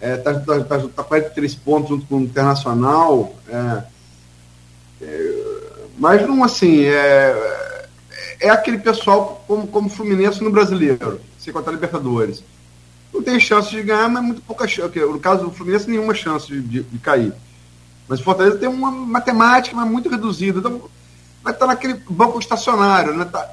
É, 0.00 0.16
tá, 0.16 0.32
tá, 0.40 0.64
tá, 0.64 0.78
tá 0.78 1.04
43 1.04 1.54
pontos 1.56 1.90
junto 1.90 2.06
com 2.06 2.16
o 2.16 2.22
Internacional, 2.22 3.34
é, 3.46 3.82
é, 5.02 5.60
mas 5.98 6.26
não 6.26 6.42
assim, 6.42 6.84
é, 6.84 7.86
é 8.40 8.48
aquele 8.48 8.78
pessoal 8.78 9.44
como, 9.46 9.66
como 9.66 9.90
Fluminense 9.90 10.42
no 10.42 10.50
brasileiro, 10.50 11.20
se 11.38 11.52
contar 11.52 11.72
Libertadores. 11.72 12.42
Não 13.12 13.22
tem 13.22 13.38
chance 13.38 13.68
de 13.68 13.82
ganhar, 13.82 14.08
mas 14.08 14.22
muito 14.22 14.40
pouca 14.40 14.66
chance. 14.66 14.98
No 14.98 15.20
caso 15.20 15.44
do 15.44 15.50
Fluminense, 15.50 15.90
nenhuma 15.90 16.14
chance 16.14 16.46
de, 16.46 16.62
de, 16.62 16.82
de 16.84 16.98
cair. 16.98 17.34
Mas 18.08 18.20
o 18.20 18.24
Fortaleza 18.24 18.56
tem 18.56 18.68
uma 18.68 18.90
matemática 18.90 19.76
mas 19.76 19.90
muito 19.90 20.08
reduzida. 20.08 20.60
Então, 20.60 20.88
vai 21.42 21.52
estar 21.52 21.66
naquele 21.66 21.94
banco 22.08 22.38
estacionário. 22.38 23.14
Né? 23.14 23.24
Tá, 23.24 23.50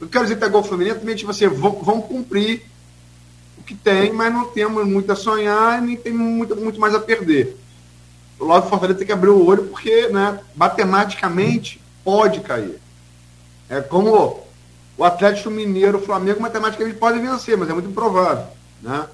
eu 0.00 0.08
quero 0.08 0.24
dizer 0.24 0.38
que 0.38 0.44
igual 0.44 0.62
o 0.62 0.66
Fluminense, 0.66 1.00
também, 1.00 1.16
tipo 1.16 1.30
assim, 1.30 1.48
vão, 1.48 1.72
vão 1.82 2.00
cumprir 2.00 2.62
o 3.58 3.62
que 3.62 3.74
tem, 3.74 4.12
mas 4.12 4.32
não 4.32 4.46
temos 4.46 4.86
muito 4.86 5.10
a 5.10 5.16
sonhar 5.16 5.82
e 5.82 5.86
nem 5.86 5.96
tem 5.96 6.12
muito, 6.12 6.54
muito 6.54 6.78
mais 6.78 6.94
a 6.94 7.00
perder. 7.00 7.56
O 8.38 8.46
do 8.46 8.68
Fortaleza 8.68 8.98
tem 8.98 9.06
que 9.06 9.12
abrir 9.12 9.30
o 9.30 9.44
olho 9.44 9.64
porque, 9.64 10.08
né, 10.08 10.38
matematicamente, 10.54 11.80
pode 12.04 12.40
cair. 12.40 12.78
É 13.68 13.80
como 13.80 14.44
o 14.98 15.04
Atlético 15.04 15.50
Mineiro, 15.50 15.98
o 15.98 16.02
Flamengo, 16.02 16.40
matematicamente 16.40 16.98
pode 16.98 17.18
vencer, 17.18 17.56
mas 17.56 17.68
é 17.68 17.72
muito 17.72 17.88
improvável. 17.88 18.46
Né? 18.82 19.06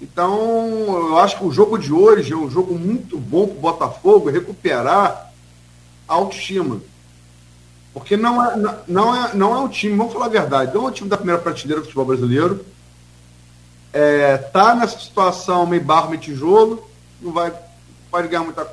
Então, 0.00 1.10
eu 1.10 1.18
acho 1.18 1.38
que 1.38 1.44
o 1.44 1.52
jogo 1.52 1.78
de 1.78 1.92
hoje 1.92 2.32
é 2.32 2.36
um 2.36 2.50
jogo 2.50 2.74
muito 2.78 3.18
bom 3.18 3.46
para 3.46 3.56
o 3.56 3.60
Botafogo 3.60 4.30
recuperar 4.30 5.32
a 6.08 6.14
autoestima. 6.14 6.80
Porque 7.92 8.16
não 8.16 8.44
é, 8.44 8.56
não, 8.86 9.14
é, 9.14 9.34
não 9.34 9.56
é 9.56 9.58
um 9.60 9.68
time, 9.68 9.96
vamos 9.96 10.12
falar 10.12 10.26
a 10.26 10.30
verdade, 10.30 10.74
não 10.74 10.86
é 10.86 10.88
um 10.88 10.92
time 10.92 11.08
da 11.08 11.16
primeira 11.16 11.40
prateleira 11.40 11.80
do 11.80 11.84
futebol 11.84 12.04
brasileiro. 12.04 12.64
É, 13.92 14.36
tá 14.36 14.74
nessa 14.74 14.98
situação 14.98 15.66
meio 15.66 15.82
barro, 15.82 16.10
meio 16.10 16.20
tijolo, 16.20 16.88
não 17.20 17.32
vai, 17.32 17.52
pode 18.10 18.28
ganhar 18.28 18.44
muita, 18.44 18.70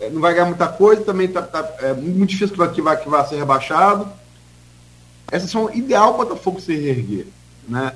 é, 0.00 0.08
não 0.08 0.20
vai 0.20 0.32
ganhar 0.32 0.46
muita 0.46 0.68
coisa, 0.68 1.02
também 1.02 1.28
tá, 1.28 1.42
tá 1.42 1.68
é 1.80 1.92
muito 1.92 2.30
difícil 2.30 2.56
que 2.72 2.80
vai, 2.80 2.96
que 2.96 3.08
vai 3.08 3.26
ser 3.26 3.36
rebaixado. 3.36 4.08
Essa 5.30 5.48
são 5.48 5.72
ideal 5.72 6.14
para 6.14 6.24
o 6.24 6.28
Botafogo 6.28 6.60
se 6.60 6.74
reerguer. 6.74 7.26
Né? 7.66 7.92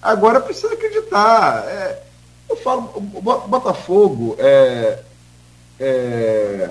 Agora 0.00 0.40
precisa 0.40 0.72
acreditar. 0.72 1.64
É, 1.66 2.02
eu 2.48 2.56
falo, 2.56 2.92
o 2.94 3.20
Botafogo 3.20 4.36
é, 4.38 5.00
é, 5.80 6.70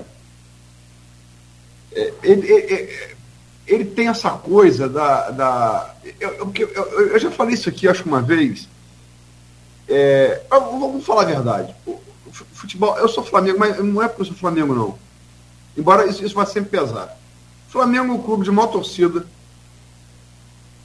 ele, 2.22 2.52
ele, 2.52 3.16
ele, 3.66 3.84
tem 3.84 4.08
essa 4.08 4.30
coisa 4.30 4.88
da. 4.88 5.30
da 5.30 5.94
eu, 6.20 6.52
eu, 6.54 7.08
eu, 7.08 7.18
já 7.18 7.30
falei 7.30 7.54
isso 7.54 7.68
aqui, 7.68 7.88
acho 7.88 8.04
uma 8.04 8.22
vez. 8.22 8.68
É, 9.88 10.42
vamos 10.50 11.04
falar 11.04 11.22
a 11.22 11.26
verdade. 11.26 11.74
Futebol, 12.52 12.96
eu 12.98 13.08
sou 13.08 13.22
Flamengo, 13.22 13.58
mas 13.58 13.78
não 13.78 14.02
é 14.02 14.08
porque 14.08 14.22
eu 14.22 14.26
sou 14.26 14.36
Flamengo, 14.36 14.74
não. 14.74 14.98
Embora 15.76 16.06
isso, 16.06 16.24
isso 16.24 16.34
vai 16.34 16.46
sempre 16.46 16.70
pesar. 16.70 17.16
Flamengo 17.68 18.12
é 18.12 18.16
um 18.16 18.22
clube 18.22 18.44
de 18.44 18.50
maior 18.50 18.68
torcida, 18.68 19.26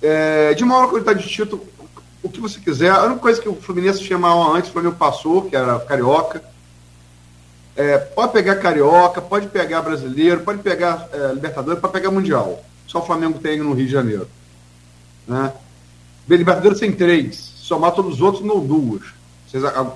é, 0.01 0.53
de 0.55 0.65
maior 0.65 0.89
qualidade 0.89 1.21
de 1.21 1.29
título, 1.29 1.63
o 2.23 2.29
que 2.29 2.39
você 2.39 2.59
quiser. 2.59 2.91
A 2.91 3.03
única 3.03 3.19
coisa 3.19 3.41
que 3.41 3.47
o 3.47 3.55
Fluminense 3.55 4.03
chamava 4.03 4.57
antes, 4.57 4.69
o 4.69 4.73
Flamengo 4.73 4.95
passou, 4.95 5.43
que 5.43 5.55
era 5.55 5.79
Carioca. 5.79 6.43
É, 7.79 7.97
pode 7.97 8.33
pegar 8.33 8.57
Carioca, 8.57 9.21
pode 9.21 9.47
pegar 9.47 9.81
Brasileiro, 9.81 10.41
pode 10.41 10.61
pegar 10.61 11.07
é, 11.13 11.31
Libertadores, 11.31 11.79
pode 11.79 11.93
pegar 11.93 12.11
Mundial. 12.11 12.61
Só 12.85 12.99
o 12.99 13.05
Flamengo 13.05 13.39
tem 13.39 13.57
no 13.59 13.71
Rio 13.71 13.85
de 13.85 13.91
Janeiro. 13.93 14.27
Né? 15.25 15.53
Libertadores 16.27 16.81
tem 16.81 16.91
três, 16.91 17.37
somar 17.37 17.93
todos 17.93 18.15
os 18.15 18.21
outros, 18.21 18.43
não 18.43 18.59
duas. 18.59 19.03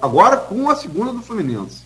Agora 0.01 0.37
com 0.37 0.69
a 0.69 0.77
segunda 0.77 1.11
do 1.11 1.21
Fluminense. 1.21 1.81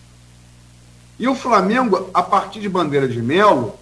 E 1.18 1.26
o 1.26 1.34
Flamengo, 1.34 2.08
a 2.14 2.22
partir 2.22 2.60
de 2.60 2.68
Bandeira 2.68 3.08
de 3.08 3.20
Melo, 3.20 3.74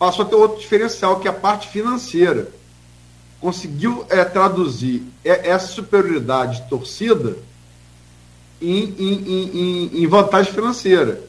passou 0.00 0.24
a 0.24 0.28
ter 0.28 0.34
outro 0.34 0.58
diferencial, 0.58 1.20
que 1.20 1.28
é 1.28 1.30
a 1.30 1.34
parte 1.34 1.68
financeira 1.68 2.50
conseguiu 3.40 4.04
é, 4.08 4.24
traduzir 4.24 5.04
essa 5.22 5.68
superioridade 5.68 6.62
de 6.62 6.68
torcida 6.68 7.36
em, 8.60 8.94
em, 8.98 9.28
em, 9.28 10.02
em, 10.02 10.06
vantagem 10.06 10.52
financeira, 10.52 11.22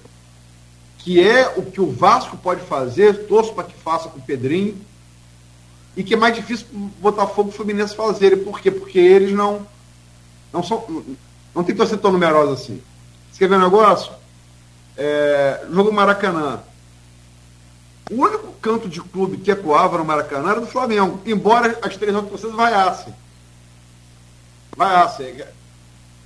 que 0.98 1.22
é 1.26 1.54
o 1.56 1.64
que 1.64 1.80
o 1.80 1.92
Vasco 1.92 2.38
pode 2.38 2.62
fazer, 2.62 3.28
torço 3.28 3.54
para 3.54 3.66
que 3.66 3.74
faça 3.76 4.10
com 4.10 4.20
o 4.20 4.22
Pedrinho, 4.22 4.78
e 5.96 6.04
que 6.04 6.14
é 6.14 6.18
mais 6.18 6.36
difícil 6.36 6.68
o 6.74 6.90
Botafogo 7.02 7.50
e 7.50 7.52
o 7.52 7.56
Fluminense 7.56 7.96
fazerem. 7.96 8.44
Por 8.44 8.60
quê? 8.60 8.72
Porque 8.72 9.00
eles 9.00 9.34
não, 9.34 9.66
não 10.54 10.64
são. 10.64 11.04
Não 11.54 11.64
tem 11.64 11.76
torcida 11.76 12.00
tão 12.00 12.12
numerosa 12.12 12.54
assim. 12.54 12.82
Você 13.32 13.40
quer 13.40 13.50
ver 13.50 13.56
um 13.56 13.64
negócio? 13.64 14.12
É, 14.96 15.66
jogo 15.72 15.92
Maracanã. 15.92 16.62
O 18.10 18.16
único 18.16 18.52
canto 18.62 18.88
de 18.88 19.02
clube 19.02 19.38
que 19.38 19.52
ecoava 19.52 19.98
no 19.98 20.06
Maracanã 20.06 20.52
era 20.52 20.62
do 20.62 20.68
Flamengo, 20.68 21.22
embora 21.26 21.78
as 21.82 21.96
três 21.96 22.16
outras 22.16 22.32
torcidas 22.32 22.56
vaiassem. 22.56 23.14
Vaiassem. 24.76 25.44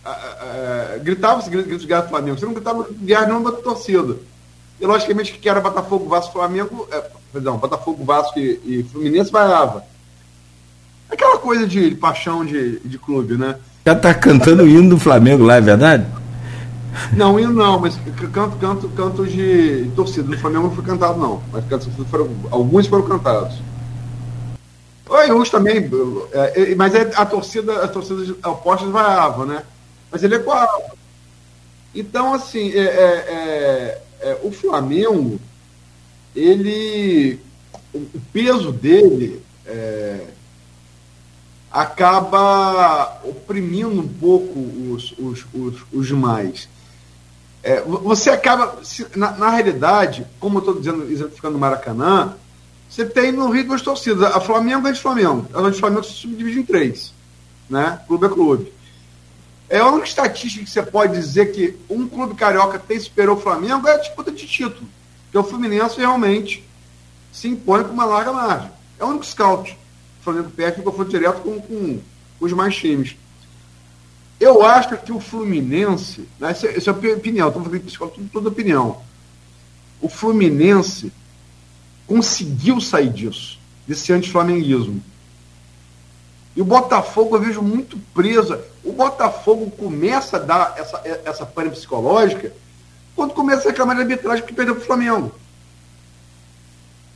É, 0.06 0.10
é, 0.10 0.96
é, 0.96 1.00
gritava-se 1.00 1.50
gritos 1.50 1.82
de 1.82 1.88
do 1.88 2.08
Flamengo. 2.10 2.38
Você 2.38 2.46
não 2.46 2.54
gritava 2.54 2.88
guerra 2.92 3.28
nenhuma 3.28 3.52
da 3.52 3.58
torcida. 3.58 4.18
E 4.80 4.86
logicamente 4.86 5.34
que 5.34 5.50
era 5.50 5.62
Botafogo, 5.62 6.10
Vasco, 6.10 6.34
Flamengo, 6.34 6.88
é, 6.92 7.04
perdão, 7.32 7.58
Botafogo, 7.58 8.04
Vasco 8.04 8.38
e, 8.38 8.60
e 8.66 8.84
Fluminense 8.92 9.32
vaiava. 9.32 9.86
Aquela 11.10 11.38
coisa 11.38 11.66
de, 11.66 11.92
de 11.92 11.96
paixão 11.96 12.44
de, 12.44 12.80
de 12.80 12.98
clube, 12.98 13.38
né? 13.38 13.58
Já 13.86 13.96
tá 13.96 14.14
cantando 14.14 14.64
o 14.64 14.68
hino 14.68 14.90
do 14.90 15.00
Flamengo 15.00 15.44
lá, 15.44 15.56
é 15.56 15.62
verdade? 15.62 16.06
Não, 17.14 17.40
hino 17.40 17.54
não, 17.54 17.80
mas 17.80 17.98
canto, 18.32 18.58
canto, 18.58 18.90
canto 18.90 19.26
de 19.26 19.90
torcida. 19.96 20.30
No 20.30 20.38
Flamengo 20.38 20.68
não 20.68 20.76
foi 20.76 20.84
cantado, 20.84 21.20
não. 21.20 21.42
Mas 21.52 21.66
cantos 21.66 21.90
foram, 22.10 22.30
alguns 22.52 22.88
foram 22.88 23.04
cantados. 23.04 23.56
O 25.10 25.16
Ayus 25.16 25.50
também, 25.50 25.90
é, 26.32 26.72
é, 26.72 26.76
mas 26.76 26.96
é, 26.96 27.12
a 27.16 27.26
torcida, 27.26 27.84
a 27.84 27.88
torcida 27.88 28.36
opostas 28.48 28.90
vaiava, 28.90 29.46
né? 29.46 29.64
Mas 30.14 30.24
ele 30.24 30.36
é 30.36 30.40
qual? 30.40 30.96
Então, 31.94 32.36
assim, 32.36 32.72
é, 32.72 32.84
é, 32.84 34.02
é, 34.22 34.40
o 34.44 34.52
Flamengo, 34.52 35.40
ele. 36.36 37.40
O 37.94 38.20
peso 38.32 38.72
dele 38.72 39.44
acaba 41.72 43.20
oprimindo 43.24 44.00
um 44.00 44.08
pouco 44.08 44.60
os, 44.60 45.12
os, 45.18 45.46
os, 45.54 45.84
os 45.92 46.08
demais. 46.08 46.70
É, 47.64 47.82
você 47.82 48.30
acaba, 48.30 48.80
na, 49.16 49.32
na, 49.32 49.50
realidade, 49.50 50.28
como 50.40 50.58
eu 50.58 50.60
estou 50.60 50.76
dizendo, 50.76 51.12
exemplificando 51.12 51.54
no 51.54 51.60
Maracanã, 51.60 52.36
você 52.90 53.06
tem 53.06 53.32
no 53.32 53.50
Rio 53.50 53.66
duas 53.66 53.82
torcidas. 53.82 54.24
A 54.24 54.40
Flamengo 54.40 54.88
é 54.88 54.92
de 54.92 55.00
Flamengo. 55.00 55.48
A 55.54 55.70
de 55.70 55.80
Flamengo 55.80 56.04
se 56.04 56.14
subdivide 56.14 56.60
em 56.60 56.64
três. 56.64 57.14
Né? 57.70 58.00
Clube 58.08 58.26
é 58.26 58.30
clube. 58.30 58.73
É 59.70 59.80
a 59.80 59.88
única 59.88 60.08
estatística 60.08 60.64
que 60.64 60.70
você 60.70 60.84
pode 60.84 61.14
dizer 61.14 61.52
que 61.52 61.78
um 61.90 62.08
clube 62.08 62.36
carioca 62.36 62.78
tem 62.78 63.00
superou 63.00 63.38
o 63.38 63.40
Flamengo 63.42 63.88
é 63.88 63.96
a 63.96 63.98
disputa 63.98 64.32
de 64.32 64.46
título. 64.46 64.88
Que 65.32 65.38
o 65.38 65.44
Fluminense 65.44 65.98
realmente 65.98 66.64
se 67.32 67.48
impõe 67.48 67.84
com 67.84 67.92
uma 67.92 68.06
larga 68.06 68.32
margem. 68.32 68.72
É 69.00 69.04
o 69.04 69.08
único 69.08 69.26
scout. 69.26 69.72
O 70.22 70.24
Flamengo 70.24 70.52
perde 70.52 70.82
porque 70.82 70.98
foi 70.98 71.08
direto 71.08 71.42
com, 71.42 71.60
com, 71.60 72.00
os 72.40 72.54
mais 72.54 72.76
times. 72.76 73.16
Eu 74.40 74.64
acho 74.66 74.98
que 74.98 75.12
o 75.12 75.20
Fluminense, 75.20 76.28
né, 76.40 76.52
essa, 76.52 76.68
essa 76.68 76.90
é 76.90 76.94
a 76.94 77.16
opinião, 77.16 77.48
estou 77.48 77.64
falando 77.64 77.82
psicólogo, 77.82 78.18
tudo, 78.18 78.30
toda 78.30 78.50
opinião. 78.50 79.02
O 80.02 80.10
Fluminense 80.10 81.12
conseguiu 82.06 82.82
sair 82.82 83.10
disso, 83.10 83.58
desse 83.88 84.12
anti-flamenguismo. 84.12 85.02
E 86.56 86.62
o 86.62 86.66
Botafogo 86.66 87.36
eu 87.36 87.42
vejo 87.42 87.62
muito 87.62 87.98
preso. 88.14 88.60
O 88.84 88.92
Botafogo 88.92 89.72
começa 89.72 90.38
a 90.38 90.40
dar 90.40 90.76
essa, 90.78 91.02
essa 91.26 91.46
pane 91.46 91.70
psicológica 91.70 92.54
quando 93.16 93.34
começa 93.34 93.68
a 93.68 93.72
reclamar 93.72 93.96
de 93.96 94.02
arbitragem 94.04 94.46
que 94.46 94.54
perdeu 94.54 94.76
para 94.76 94.84
o 94.84 94.86
Flamengo. 94.86 95.34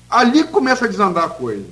Ali 0.10 0.44
começa 0.46 0.86
a 0.86 0.88
desandar 0.88 1.26
a 1.26 1.30
coisa. 1.30 1.66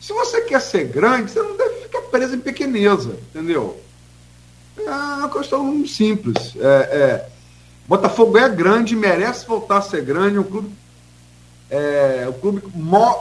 Se 0.00 0.12
você 0.12 0.40
quer 0.42 0.60
ser 0.60 0.84
grande, 0.84 1.30
você 1.30 1.42
não 1.42 1.56
deve 1.56 1.82
ficar 1.82 2.02
preso 2.02 2.34
em 2.34 2.40
pequeneza, 2.40 3.16
entendeu? 3.30 3.80
É 4.76 4.90
uma 4.90 5.30
questão 5.30 5.86
simples. 5.86 6.54
É, 6.56 6.66
é, 6.66 7.28
Botafogo 7.86 8.36
é 8.38 8.48
grande, 8.48 8.96
merece 8.96 9.46
voltar 9.46 9.78
a 9.78 9.82
ser 9.82 10.02
grande. 10.02 10.38
Um 10.38 10.44
clube, 10.44 10.70
é, 11.70 12.26
um 12.28 12.32
clube 12.32 12.62
mo, 12.74 13.14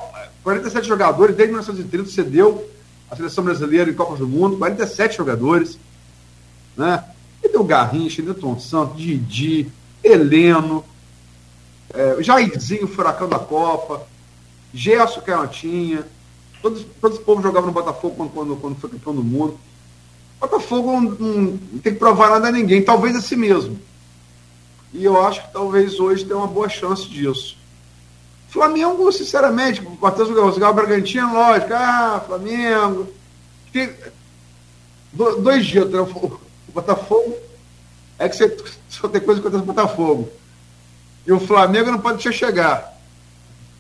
47 0.44 0.88
jogadores, 0.88 1.36
desde 1.36 1.54
1930 1.54 2.10
cedeu 2.10 2.70
a 3.14 3.16
seleção 3.16 3.44
brasileira 3.44 3.90
em 3.90 3.94
Copas 3.94 4.20
do 4.20 4.28
Mundo, 4.28 4.58
47 4.58 5.18
jogadores. 5.18 5.78
Né? 6.76 7.04
E 7.44 7.50
deu 7.50 7.64
Garrincha, 7.64 8.22
Newton 8.22 8.60
Santos, 8.60 8.98
Didi, 8.98 9.72
Heleno, 10.04 10.84
é, 11.94 12.22
Jairzinho, 12.22 12.88
Furacão 12.88 13.30
da 13.30 13.40
Copa, 13.40 14.06
Gerson 14.74 15.22
Canhotinha. 15.22 16.06
Todos, 16.62 16.86
todos 17.00 17.18
os 17.20 17.24
povos 17.24 17.44
jogavam 17.44 17.68
no 17.68 17.74
Botafogo 17.74 18.16
quando, 18.16 18.32
quando, 18.32 18.56
quando 18.56 18.76
foi 18.78 18.90
campeão 18.90 19.16
do 19.16 19.24
mundo. 19.24 19.60
Botafogo 20.40 21.00
não, 21.00 21.12
não, 21.12 21.58
tem 21.80 21.94
que 21.94 22.00
provar 22.00 22.30
nada 22.32 22.48
a 22.48 22.52
ninguém, 22.52 22.82
talvez 22.82 23.16
a 23.16 23.22
si 23.22 23.36
mesmo. 23.36 23.80
E 24.92 25.04
eu 25.04 25.22
acho 25.26 25.42
que 25.42 25.54
talvez 25.54 26.00
hoje 26.00 26.26
tenha 26.26 26.38
uma 26.38 26.48
boa 26.48 26.68
chance 26.68 27.08
disso. 27.08 27.58
Flamengo, 28.54 29.12
sinceramente, 29.12 29.82
o 29.82 29.98
Cortez 29.98 30.30
o 30.30 30.74
Bragantino, 30.74 31.34
lógico, 31.34 31.74
ah, 31.74 32.24
Flamengo. 32.24 33.08
dois 35.12 35.66
dias, 35.66 35.90
né? 35.90 36.00
o 36.00 36.40
Botafogo 36.72 37.36
é 38.20 38.30
que 38.30 38.36
você 38.36 38.56
só 38.88 39.08
tem 39.08 39.22
coisa 39.22 39.42
contra 39.42 39.58
o 39.58 39.64
Botafogo. 39.64 40.30
E 41.26 41.32
o 41.32 41.40
Flamengo 41.40 41.90
não 41.90 42.00
pode 42.00 42.22
deixar 42.22 42.32
chegar. 42.32 42.94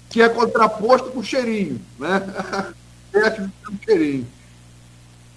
Que 0.09 0.23
é 0.23 0.29
contraposto 0.29 1.11
com 1.11 1.19
o 1.19 1.23
cheirinho, 1.23 1.79
né? 1.99 2.73
É 3.15 3.29
com 3.29 3.77
cheirinho. 3.85 4.27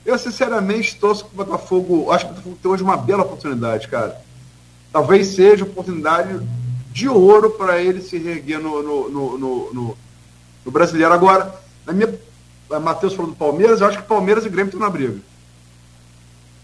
Eu, 0.06 0.18
sinceramente, 0.18 0.96
torço 0.96 1.26
que 1.26 1.34
o 1.34 1.36
Botafogo. 1.36 2.10
Acho 2.10 2.24
que 2.24 2.30
o 2.30 2.34
Botafogo 2.34 2.58
tem 2.62 2.70
hoje 2.70 2.82
uma 2.82 2.96
bela 2.96 3.22
oportunidade, 3.22 3.86
cara. 3.86 4.18
Talvez 4.90 5.26
seja 5.26 5.64
oportunidade 5.64 6.40
de 6.96 7.10
ouro 7.10 7.50
para 7.50 7.78
ele 7.78 8.00
se 8.00 8.16
reerguer 8.16 8.58
no, 8.58 8.82
no, 8.82 9.38
no, 9.38 9.96
no, 10.64 10.72
brasileiro. 10.72 11.12
Agora, 11.12 11.54
na 11.84 11.92
minha. 11.92 12.08
A 12.68 12.80
Matheus 12.80 13.14
falou 13.14 13.30
do 13.30 13.36
Palmeiras, 13.36 13.80
eu 13.80 13.86
acho 13.86 13.98
que 13.98 14.08
Palmeiras 14.08 14.44
e 14.44 14.48
Grêmio 14.48 14.70
estão 14.70 14.80
na 14.80 14.90
briga. 14.90 15.14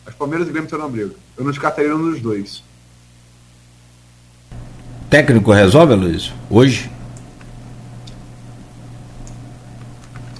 As 0.06 0.14
Palmeiras 0.14 0.48
e 0.48 0.50
Grêmio 0.50 0.66
estão 0.66 0.78
na 0.78 0.88
briga. 0.88 1.12
Eu 1.36 1.44
não 1.44 1.52
descartaria 1.52 1.94
um 1.94 2.10
dos 2.10 2.20
dois. 2.20 2.64
Técnico 5.08 5.52
resolve, 5.52 5.94
Luiz? 5.94 6.32
Hoje? 6.50 6.90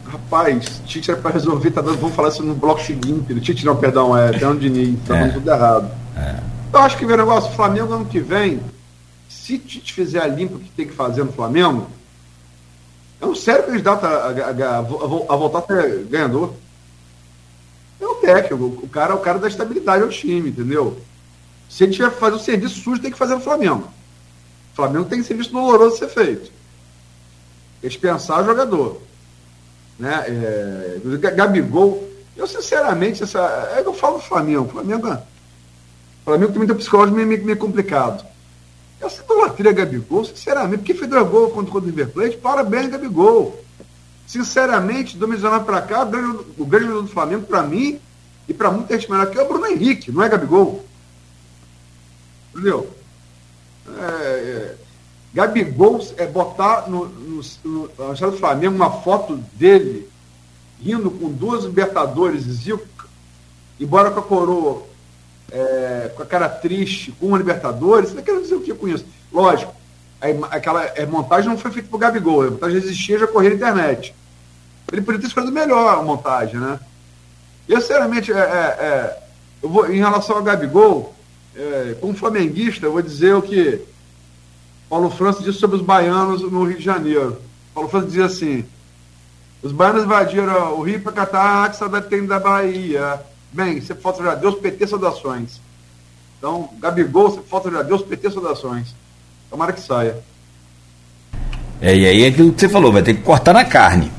Rapaz, 0.06 0.80
Tite 0.86 1.10
era 1.12 1.20
para 1.20 1.32
resolver, 1.32 1.70
tá 1.70 1.80
dando, 1.80 1.98
vamos 1.98 2.16
falar 2.16 2.30
isso 2.30 2.42
no 2.42 2.54
bloco 2.54 2.80
seguinte. 2.80 3.38
Tite 3.40 3.64
não, 3.64 3.76
perdão, 3.76 4.16
é 4.16 4.32
Fernando 4.32 4.58
Diniz, 4.58 4.98
tá 5.06 5.16
é. 5.18 5.28
tudo 5.28 5.48
errado. 5.48 5.90
É. 6.16 6.40
Eu 6.72 6.80
acho 6.80 6.96
que 6.96 7.04
o 7.04 7.16
negócio, 7.16 7.50
o 7.50 7.54
Flamengo 7.54 7.92
ano 7.92 8.06
que 8.06 8.18
vem, 8.18 8.58
se 9.42 9.58
Tite 9.58 9.92
fizer 9.92 10.20
a 10.20 10.26
limpa 10.28 10.56
que 10.56 10.70
tem 10.70 10.86
que 10.86 10.94
fazer 10.94 11.24
no 11.24 11.32
Flamengo, 11.32 11.88
é 13.20 13.26
um 13.26 13.34
sério 13.34 13.66
candidato 13.66 14.06
a, 14.06 14.08
a, 14.08 14.28
a, 14.30 14.78
a 14.78 15.36
voltar 15.36 15.58
a 15.58 15.62
ser 15.62 16.04
ganhador. 16.04 16.54
É 18.00 18.06
o 18.06 18.14
técnico, 18.16 18.64
o 18.64 18.88
cara 18.88 19.12
é 19.12 19.16
o 19.16 19.20
cara 19.20 19.40
da 19.40 19.48
estabilidade 19.48 20.04
ao 20.04 20.10
time, 20.10 20.50
entendeu? 20.50 20.96
Se 21.68 21.82
ele 21.82 21.92
tiver 21.92 22.10
que 22.10 22.20
fazer 22.20 22.36
o 22.36 22.38
serviço 22.38 22.80
sujo, 22.82 23.02
tem 23.02 23.10
que 23.10 23.18
fazer 23.18 23.34
no 23.34 23.40
Flamengo. 23.40 23.88
O 24.72 24.76
Flamengo 24.76 25.06
tem 25.06 25.24
serviço 25.24 25.50
doloroso 25.50 25.96
a 25.96 25.98
ser 25.98 26.08
feito. 26.08 26.52
Dispensar 27.82 28.42
o 28.42 28.46
jogador. 28.46 29.02
Né? 29.98 30.24
É, 30.28 31.00
Gabigol, 31.34 32.08
Eu, 32.36 32.46
sinceramente, 32.46 33.24
essa, 33.24 33.40
é 33.76 33.82
que 33.82 33.88
eu 33.88 33.94
falo 33.94 34.18
do 34.18 34.22
Flamengo. 34.22 34.68
Flamengo, 34.68 35.08
o 35.08 36.24
Flamengo 36.24 36.52
tem 36.52 36.76
psicológico 36.76 37.16
meio, 37.16 37.28
meio, 37.28 37.44
meio 37.44 37.58
complicado. 37.58 38.31
Essa 39.02 39.22
idolatria 39.22 39.72
Gabigol, 39.72 40.24
sinceramente, 40.24 40.78
porque 40.78 40.94
fez 40.94 41.10
dois 41.10 41.28
gols 41.28 41.52
contra, 41.52 41.74
o 41.74 41.80
River 41.80 42.08
Plate, 42.10 42.36
parabéns, 42.36 42.88
Gabigol. 42.88 43.60
Sinceramente, 44.26 45.14
de 45.14 45.18
2019 45.18 45.64
para 45.64 45.82
cá, 45.82 46.02
o 46.02 46.06
grande, 46.06 46.38
o 46.56 46.64
grande 46.64 46.86
do 46.86 47.08
Flamengo, 47.08 47.44
para 47.44 47.62
mim, 47.62 48.00
e 48.48 48.54
para 48.54 48.70
muita 48.70 48.96
gente 48.96 49.10
melhor 49.10 49.26
aqui, 49.26 49.38
é 49.38 49.42
o 49.42 49.48
Bruno 49.48 49.66
Henrique, 49.66 50.12
não 50.12 50.22
é 50.22 50.28
Gabigol. 50.28 50.84
Entendeu? 52.54 52.88
É, 53.88 54.04
é, 54.04 54.76
Gabigol 55.34 56.06
é 56.16 56.26
botar 56.26 56.88
no, 56.88 57.06
no, 57.06 57.42
no, 57.64 57.90
no 57.96 58.30
do 58.30 58.38
Flamengo 58.38 58.76
uma 58.76 59.02
foto 59.02 59.36
dele 59.54 60.08
rindo 60.80 61.10
com 61.10 61.30
duas 61.30 61.64
Libertadores 61.64 62.46
e 62.46 62.52
Zico, 62.52 62.86
embora 63.80 64.10
com 64.10 64.20
a 64.20 64.22
coroa, 64.22 64.82
é, 65.52 66.10
com 66.16 66.22
a 66.22 66.26
cara 66.26 66.48
triste, 66.48 67.12
com 67.12 67.26
uma 67.26 67.38
Libertadores, 67.38 68.10
você 68.10 68.22
quer 68.22 68.40
dizer 68.40 68.54
o 68.54 68.60
que 68.60 68.72
com 68.74 68.88
isso? 68.88 69.04
Lógico, 69.32 69.74
a, 70.20 70.56
aquela 70.56 70.82
a 70.84 71.06
montagem 71.06 71.50
não 71.50 71.58
foi 71.58 71.70
feita 71.70 71.88
por 71.88 71.98
Gabigol, 71.98 72.42
a 72.42 72.50
montagem 72.50 72.78
existia 72.78 73.18
já 73.18 73.26
corria 73.26 73.50
na 73.50 73.56
internet. 73.56 74.14
Ele 74.90 75.02
poderia 75.02 75.20
ter 75.20 75.28
escolhido 75.28 75.52
melhor 75.52 75.98
a 75.98 76.02
montagem, 76.02 76.58
né? 76.58 76.80
Eu, 77.68 77.80
sinceramente, 77.80 78.32
é, 78.32 78.36
é, 78.36 78.40
é, 78.40 79.22
eu 79.62 79.68
vou, 79.68 79.90
em 79.90 79.98
relação 79.98 80.36
ao 80.36 80.42
Gabigol, 80.42 81.14
é, 81.54 81.96
como 82.00 82.14
flamenguista, 82.14 82.86
eu 82.86 82.92
vou 82.92 83.02
dizer 83.02 83.34
o 83.34 83.42
que 83.42 83.80
Paulo 84.88 85.10
França 85.10 85.42
disse 85.42 85.58
sobre 85.58 85.76
os 85.76 85.82
baianos 85.82 86.42
no 86.42 86.64
Rio 86.64 86.78
de 86.78 86.84
Janeiro. 86.84 87.40
Paulo 87.74 87.88
França 87.88 88.06
dizia 88.06 88.26
assim: 88.26 88.64
os 89.62 89.72
baianos 89.72 90.04
invadiram 90.04 90.78
o 90.78 90.82
Rio 90.82 91.00
para 91.00 91.12
catar, 91.12 91.70
que 91.70 91.76
saudade 91.76 92.08
tem 92.08 92.26
da 92.26 92.40
Bahia. 92.40 93.20
Bem, 93.52 93.80
você 93.80 93.94
falta 93.94 94.22
já 94.22 94.34
Deus, 94.34 94.54
PT 94.54 94.86
saudações. 94.86 95.60
Então, 96.38 96.70
Gabigol, 96.80 97.30
você 97.30 97.40
falta 97.42 97.70
já 97.70 97.82
Deus, 97.82 98.02
PT 98.02 98.30
saudações. 98.30 98.94
Tomara 99.50 99.72
que 99.72 99.80
saia. 99.80 100.16
É, 101.80 101.94
e 101.96 102.06
aí 102.06 102.24
é 102.24 102.28
aquilo 102.28 102.52
que 102.52 102.60
você 102.60 102.68
falou, 102.68 102.92
vai 102.92 103.02
ter 103.02 103.14
que 103.14 103.22
cortar 103.22 103.52
na 103.52 103.64
carne. 103.64 104.10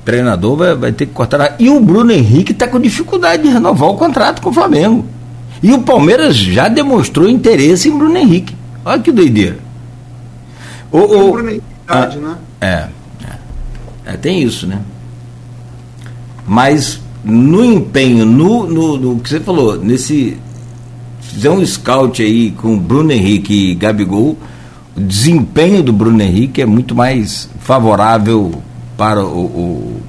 O 0.00 0.04
treinador 0.04 0.56
vai, 0.56 0.74
vai 0.74 0.92
ter 0.92 1.06
que 1.06 1.12
cortar 1.12 1.38
na... 1.38 1.52
E 1.58 1.68
o 1.68 1.80
Bruno 1.80 2.12
Henrique 2.12 2.52
está 2.52 2.68
com 2.68 2.78
dificuldade 2.78 3.42
de 3.42 3.48
renovar 3.48 3.88
o 3.88 3.96
contrato 3.96 4.40
com 4.40 4.50
o 4.50 4.52
Flamengo. 4.52 5.04
E 5.62 5.72
o 5.72 5.82
Palmeiras 5.82 6.36
já 6.36 6.68
demonstrou 6.68 7.28
interesse 7.28 7.88
em 7.88 7.98
Bruno 7.98 8.16
Henrique. 8.16 8.54
Olha 8.84 9.02
que 9.02 9.10
doideira. 9.10 9.58
O, 10.92 10.98
o, 10.98 11.32
Bruno 11.32 11.50
Henrique, 11.50 11.64
ah, 11.88 12.06
né? 12.06 12.36
É, 12.60 12.66
é, 13.24 14.12
é. 14.12 14.16
Tem 14.16 14.42
isso, 14.42 14.66
né? 14.66 14.80
Mas 16.46 17.00
no 17.26 17.64
empenho, 17.64 18.24
no, 18.24 18.68
no, 18.68 18.96
no 18.96 19.20
que 19.20 19.28
você 19.28 19.40
falou, 19.40 19.76
nesse. 19.76 20.36
Fizer 21.20 21.50
um 21.50 21.66
scout 21.66 22.22
aí 22.22 22.52
com 22.52 22.78
Bruno 22.78 23.10
Henrique 23.12 23.72
e 23.72 23.74
Gabigol, 23.74 24.38
o 24.96 25.00
desempenho 25.00 25.82
do 25.82 25.92
Bruno 25.92 26.22
Henrique 26.22 26.62
é 26.62 26.66
muito 26.66 26.94
mais 26.94 27.50
favorável 27.58 28.62
para 28.96 29.22
o, 29.22 29.38
o, 29.38 30.00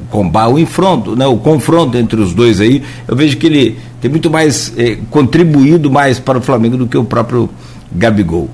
o 0.00 0.06
combate, 0.10 0.52
o 0.52 1.16
né, 1.16 1.26
o 1.26 1.36
confronto 1.36 1.98
entre 1.98 2.20
os 2.20 2.32
dois 2.32 2.60
aí. 2.60 2.82
Eu 3.06 3.16
vejo 3.16 3.36
que 3.36 3.46
ele 3.46 3.78
tem 4.00 4.10
muito 4.10 4.30
mais 4.30 4.72
eh, 4.78 4.96
contribuído 5.10 5.90
mais 5.90 6.18
para 6.20 6.38
o 6.38 6.40
Flamengo 6.40 6.76
do 6.76 6.86
que 6.86 6.96
o 6.96 7.04
próprio 7.04 7.50
Gabigol. 7.92 8.48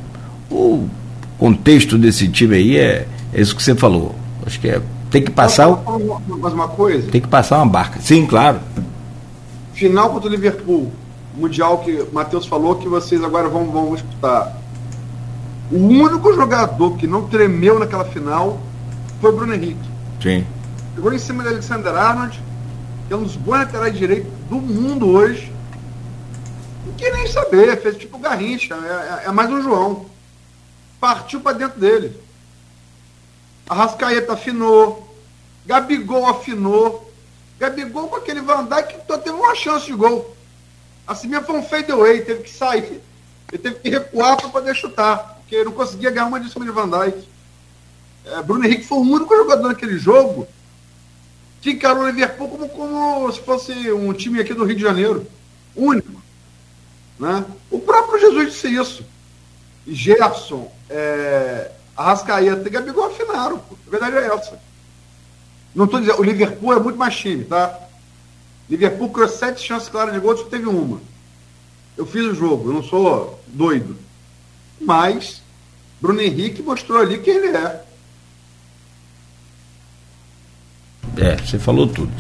O 0.51 0.89
contexto 1.39 1.99
desse 1.99 2.27
time 2.29 2.57
aí 2.57 2.77
é, 2.79 3.07
é 3.33 3.41
isso 3.41 3.55
que 3.55 3.63
você 3.63 3.75
falou. 3.75 4.15
Acho 4.45 4.59
que 4.59 4.69
é, 4.69 4.81
tem 5.11 5.23
que 5.23 5.31
passar. 5.31 5.69
Mais 6.29 6.55
uma 6.55 6.69
coisa? 6.69 7.11
Tem 7.11 7.21
que 7.21 7.29
passar 7.29 7.59
uma 7.59 7.67
barca. 7.67 8.01
Sim, 8.01 8.27
claro. 8.27 8.61
Final 9.73 10.11
contra 10.11 10.29
o 10.29 10.33
Liverpool, 10.33 10.91
Mundial 11.35 11.79
que 11.79 11.93
o 11.93 12.09
Matheus 12.13 12.47
falou 12.47 12.77
que 12.77 12.89
vocês 12.89 13.23
agora 13.23 13.49
vão, 13.49 13.71
vão 13.71 13.95
disputar. 13.95 14.57
O 15.71 15.77
único 15.77 16.33
jogador 16.33 16.97
que 16.97 17.07
não 17.07 17.29
tremeu 17.29 17.79
naquela 17.79 18.05
final 18.05 18.59
foi 19.21 19.31
o 19.31 19.37
Bruno 19.37 19.55
Henrique. 19.55 19.89
Sim. 20.23 20.47
Chegou 20.95 21.13
em 21.13 21.19
cima 21.19 21.43
de 21.43 21.51
Alexander 21.51 21.95
Arnold, 21.95 22.43
que 23.07 23.13
é 23.13 23.17
um 23.17 23.23
dos 23.23 23.37
bons 23.37 23.59
laterais 23.59 23.97
direitos 23.97 24.31
do 24.49 24.57
mundo 24.57 25.09
hoje. 25.09 25.53
Não 26.87 26.95
quer 26.95 27.13
nem 27.13 27.27
saber, 27.27 27.81
fez 27.83 27.97
tipo 27.97 28.19
Garrincha, 28.19 28.75
é, 28.75 29.25
é, 29.25 29.29
é 29.29 29.33
mais 29.33 29.51
um 29.51 29.61
João. 29.61 30.07
Partiu 30.99 31.41
para 31.41 31.59
dentro 31.59 31.79
dele. 31.79 32.26
Arrascaeta 33.69 34.33
afinou, 34.35 35.07
Gabigol 35.65 36.27
afinou. 36.27 37.13
Gabigol 37.59 38.09
com 38.09 38.17
aquele 38.17 38.41
Van 38.41 38.65
Dijk 38.65 38.99
só 39.07 39.19
teve 39.19 39.37
uma 39.37 39.55
chance 39.55 39.87
de 39.87 39.95
gol. 39.95 40.37
Assim 41.07 41.29
mesmo 41.29 41.47
foi 41.47 41.59
um 41.59 41.63
fadeaway, 41.63 42.23
teve 42.23 42.43
que 42.43 42.51
sair. 42.51 43.01
Ele 43.51 43.63
teve 43.63 43.77
que 43.77 43.89
recuar 43.89 44.37
para 44.37 44.49
poder 44.49 44.75
chutar, 44.75 45.39
porque 45.41 45.65
não 45.65 45.73
conseguia 45.73 46.11
ganhar 46.11 46.27
uma 46.27 46.41
de 46.41 46.51
cima 46.51 46.65
de 46.65 46.71
Van 46.71 46.89
Dijk. 46.89 47.29
É, 48.27 48.43
Bruno 48.43 48.65
Henrique 48.65 48.87
foi 48.87 48.99
o 48.99 49.03
único 49.03 49.37
jogador 49.37 49.69
naquele 49.69 49.99
jogo 49.99 50.47
que 51.61 51.71
encarou 51.71 52.03
o 52.03 52.07
Liverpool 52.07 52.49
como, 52.49 52.69
como 52.69 53.33
se 53.33 53.41
fosse 53.41 53.73
um 53.93 54.13
time 54.13 54.41
aqui 54.41 54.53
do 54.53 54.65
Rio 54.65 54.77
de 54.77 54.83
Janeiro. 54.83 55.27
Único. 55.75 56.23
Né? 57.19 57.45
O 57.71 57.79
próprio 57.79 58.21
Jesus 58.21 58.53
disse 58.53 58.69
isso. 58.69 59.05
Gerson, 59.87 60.71
é, 60.91 61.71
Arrascaeta 61.97 62.67
e 62.67 62.71
Gabigol 62.71 63.07
afinaram. 63.07 63.61
A 63.87 63.91
verdade 63.91 64.17
é 64.17 64.27
essa. 64.27 64.59
Não 65.75 65.85
estou 65.85 66.01
dizendo, 66.01 66.21
o 66.21 66.25
Liverpool 66.25 66.73
é 66.73 66.81
muito 66.81 66.99
mais 66.99 67.17
time, 67.17 67.45
tá? 67.45 67.79
Liverpool 68.69 69.11
criou 69.11 69.29
sete 69.29 69.67
chances 69.67 69.89
claras 69.89 70.13
de 70.13 70.21
gol, 70.21 70.37
só 70.37 70.45
teve 70.45 70.67
uma. 70.67 71.01
Eu 71.97 72.05
fiz 72.05 72.25
o 72.25 72.35
jogo, 72.35 72.71
eu 72.71 72.75
não 72.75 72.83
sou 72.83 73.41
doido. 73.47 73.97
Mas 74.81 75.41
Bruno 76.01 76.21
Henrique 76.21 76.63
mostrou 76.63 77.01
ali 77.01 77.19
quem 77.19 77.35
ele 77.35 77.57
é. 77.57 77.83
É, 81.17 81.37
você 81.37 81.59
falou 81.59 81.87
tudo. 81.87 82.11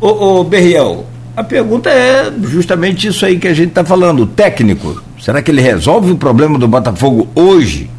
Ô, 0.00 0.40
ô 0.40 0.44
Berriel, 0.44 1.06
a 1.36 1.42
pergunta 1.42 1.90
é 1.90 2.32
justamente 2.42 3.08
isso 3.08 3.26
aí 3.26 3.38
que 3.38 3.48
a 3.48 3.54
gente 3.54 3.70
está 3.70 3.84
falando. 3.84 4.22
O 4.22 4.26
técnico, 4.26 5.02
será 5.20 5.42
que 5.42 5.50
ele 5.50 5.60
resolve 5.60 6.12
o 6.12 6.18
problema 6.18 6.58
do 6.58 6.68
Botafogo 6.68 7.28
hoje? 7.34 7.90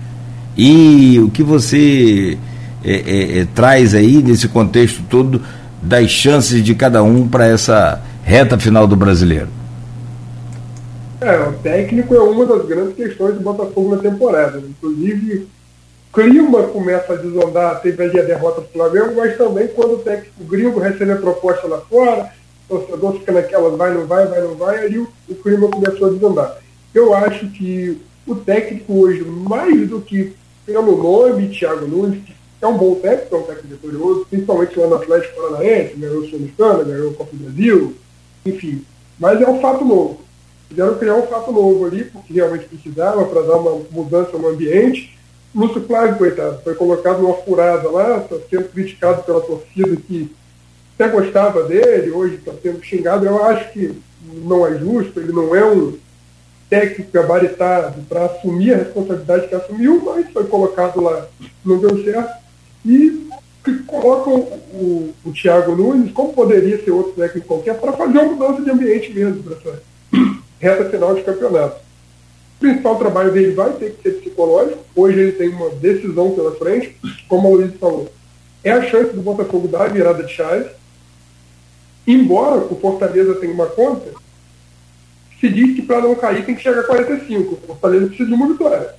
E 0.58 1.20
o 1.20 1.30
que 1.30 1.44
você 1.44 2.38
é, 2.84 2.94
é, 2.94 3.40
é, 3.40 3.48
traz 3.54 3.94
aí 3.94 4.22
nesse 4.24 4.48
contexto 4.48 5.04
todo 5.10 5.42
das 5.82 6.10
chances 6.10 6.64
de 6.64 6.74
cada 6.74 7.04
um 7.04 7.28
para 7.28 7.48
essa 7.48 8.02
reta 8.24 8.58
final 8.58 8.88
do 8.88 8.96
brasileiro? 8.96 9.50
É, 11.20 11.40
o 11.40 11.54
técnico 11.54 12.14
é 12.14 12.20
uma 12.20 12.46
das 12.46 12.66
grandes 12.66 12.96
questões 12.96 13.36
do 13.36 13.42
Botafogo 13.42 13.96
na 13.96 14.02
temporada. 14.02 14.60
Inclusive, 14.60 15.48
clima 16.14 16.64
começa 16.64 17.14
a 17.14 17.18
desandar, 17.18 17.82
teve 17.82 18.04
ali 18.04 18.20
a 18.20 18.24
derrota 18.24 18.62
do 18.62 18.68
Flamengo, 18.68 19.16
mas 19.18 19.38
também 19.38 19.68
quando 19.68 19.96
o 19.96 20.00
técnico 20.00 20.44
gringo 20.46 20.80
recebe 20.80 21.12
a 21.12 21.18
proposta 21.18 21.68
lá 21.68 21.80
fora, 21.82 22.32
o 22.70 22.78
torcedor 22.78 23.14
fica 23.20 23.32
naquela 23.32 23.76
vai, 23.76 23.94
não 23.94 24.06
vai, 24.06 24.26
vai, 24.26 24.42
não 24.42 24.56
vai, 24.56 24.78
aí 24.78 24.98
o, 24.98 25.08
o 25.28 25.36
clima 25.36 25.68
começou 25.68 26.08
a 26.08 26.12
desandar. 26.12 26.58
Eu 26.94 27.14
acho 27.14 27.48
que 27.48 28.02
o 28.26 28.36
técnico 28.36 28.94
hoje, 28.94 29.24
mais 29.24 29.90
do 29.90 30.00
que 30.00 30.34
pelo 30.66 30.98
nome, 30.98 31.50
Thiago 31.50 31.88
Nunes, 31.88 32.24
que 32.24 32.34
é 32.62 32.68
um 32.68 32.78
bom 32.78 32.96
técnico, 32.96 33.36
é 33.36 33.40
um 33.40 33.44
técnico 33.44 33.68
vitorioso, 33.68 34.26
principalmente 34.30 34.80
lá 34.80 34.88
no 34.88 34.96
Atlético 34.96 35.42
Paranaense, 35.42 35.96
ganhou 35.96 36.20
o 36.20 36.26
Sul-Americana, 36.28 36.84
ganhou 36.84 37.12
o 37.12 37.14
Copa 37.14 37.36
do 37.36 37.44
Brasil, 37.44 37.96
enfim. 38.46 38.86
Mas 39.20 39.42
é 39.42 39.48
um 39.48 39.62
fato 39.62 39.86
novo. 39.86 40.22
Quiseram 40.70 40.98
criar 40.98 41.16
um 41.16 41.28
fato 41.28 41.52
novo 41.52 41.86
ali, 41.86 42.06
porque 42.06 42.34
realmente 42.34 42.66
precisava, 42.66 43.24
para 43.26 43.42
dar 43.42 43.58
uma 43.58 43.82
mudança 43.92 44.38
no 44.38 44.48
ambiente 44.48 45.16
Lúcio 45.56 45.82
Flávio, 45.84 46.18
coitado, 46.18 46.60
foi 46.66 46.76
colocado 46.76 47.22
numa 47.22 47.36
furada 47.36 47.90
lá, 47.90 48.18
está 48.18 48.36
sendo 48.50 48.68
criticado 48.74 49.24
pela 49.24 49.40
torcida 49.40 49.96
que 49.96 50.30
até 51.00 51.08
gostava 51.08 51.64
dele, 51.64 52.12
hoje 52.12 52.36
está 52.36 52.52
sendo 52.62 52.84
xingado. 52.84 53.26
Eu 53.26 53.42
acho 53.42 53.72
que 53.72 53.94
não 54.44 54.68
é 54.68 54.78
justo, 54.78 55.18
ele 55.18 55.32
não 55.32 55.56
é 55.56 55.64
um 55.66 55.98
técnico 56.76 57.12
gabaritado 57.12 58.02
para 58.10 58.26
assumir 58.26 58.74
a 58.74 58.78
responsabilidade 58.78 59.48
que 59.48 59.56
assumiu, 59.56 60.02
mas 60.04 60.30
foi 60.32 60.44
colocado 60.46 61.00
lá, 61.00 61.26
não 61.64 61.80
deu 61.80 62.04
certo. 62.04 62.44
E 62.86 63.26
colocam 63.88 64.36
o, 64.74 65.14
o 65.24 65.32
Thiago 65.32 65.76
Nunes, 65.76 66.12
como 66.12 66.34
poderia 66.34 66.84
ser 66.84 66.92
outro 66.92 67.14
técnico 67.14 67.48
qualquer, 67.48 67.80
para 67.80 67.94
fazer 67.94 68.20
uma 68.20 68.34
mudança 68.34 68.62
de 68.62 68.70
ambiente 68.70 69.14
mesmo 69.14 69.42
para 69.42 69.56
essa 69.56 69.82
reta 70.60 70.90
final 70.90 71.16
de 71.16 71.24
campeonato. 71.24 71.78
O 72.58 72.60
principal 72.60 72.98
trabalho 72.98 73.32
dele 73.32 73.54
vai 73.54 73.72
ter 73.74 73.94
que 73.94 74.04
ser 74.04 74.18
psicológico. 74.20 74.80
Hoje 74.96 75.20
ele 75.20 75.32
tem 75.34 75.50
uma 75.50 75.70
decisão 75.70 76.32
pela 76.32 76.56
frente, 76.56 76.96
como 77.28 77.48
a 77.48 77.52
Luiz 77.52 77.74
falou. 77.80 78.12
É 78.64 78.72
a 78.72 78.84
chance 78.84 79.14
do 79.14 79.22
Botafogo 79.22 79.68
dar 79.68 79.84
a 79.84 79.88
virada 79.88 80.24
de 80.24 80.34
chave. 80.34 80.70
Embora 82.06 82.58
o 82.58 82.76
Fortaleza 82.80 83.36
tenha 83.36 83.54
uma 83.54 83.66
conta, 83.66 84.12
se 85.46 85.50
diz 85.50 85.76
que 85.76 85.82
para 85.84 86.02
não 86.02 86.16
cair 86.16 86.44
tem 86.44 86.56
que 86.56 86.64
chegar 86.64 86.82
a 86.82 86.84
45. 86.84 87.54
O 87.54 87.68
Fortaleza 87.68 88.08
precisa 88.08 88.30
de 88.30 88.36
uma 88.36 88.48
vitória. 88.48 88.96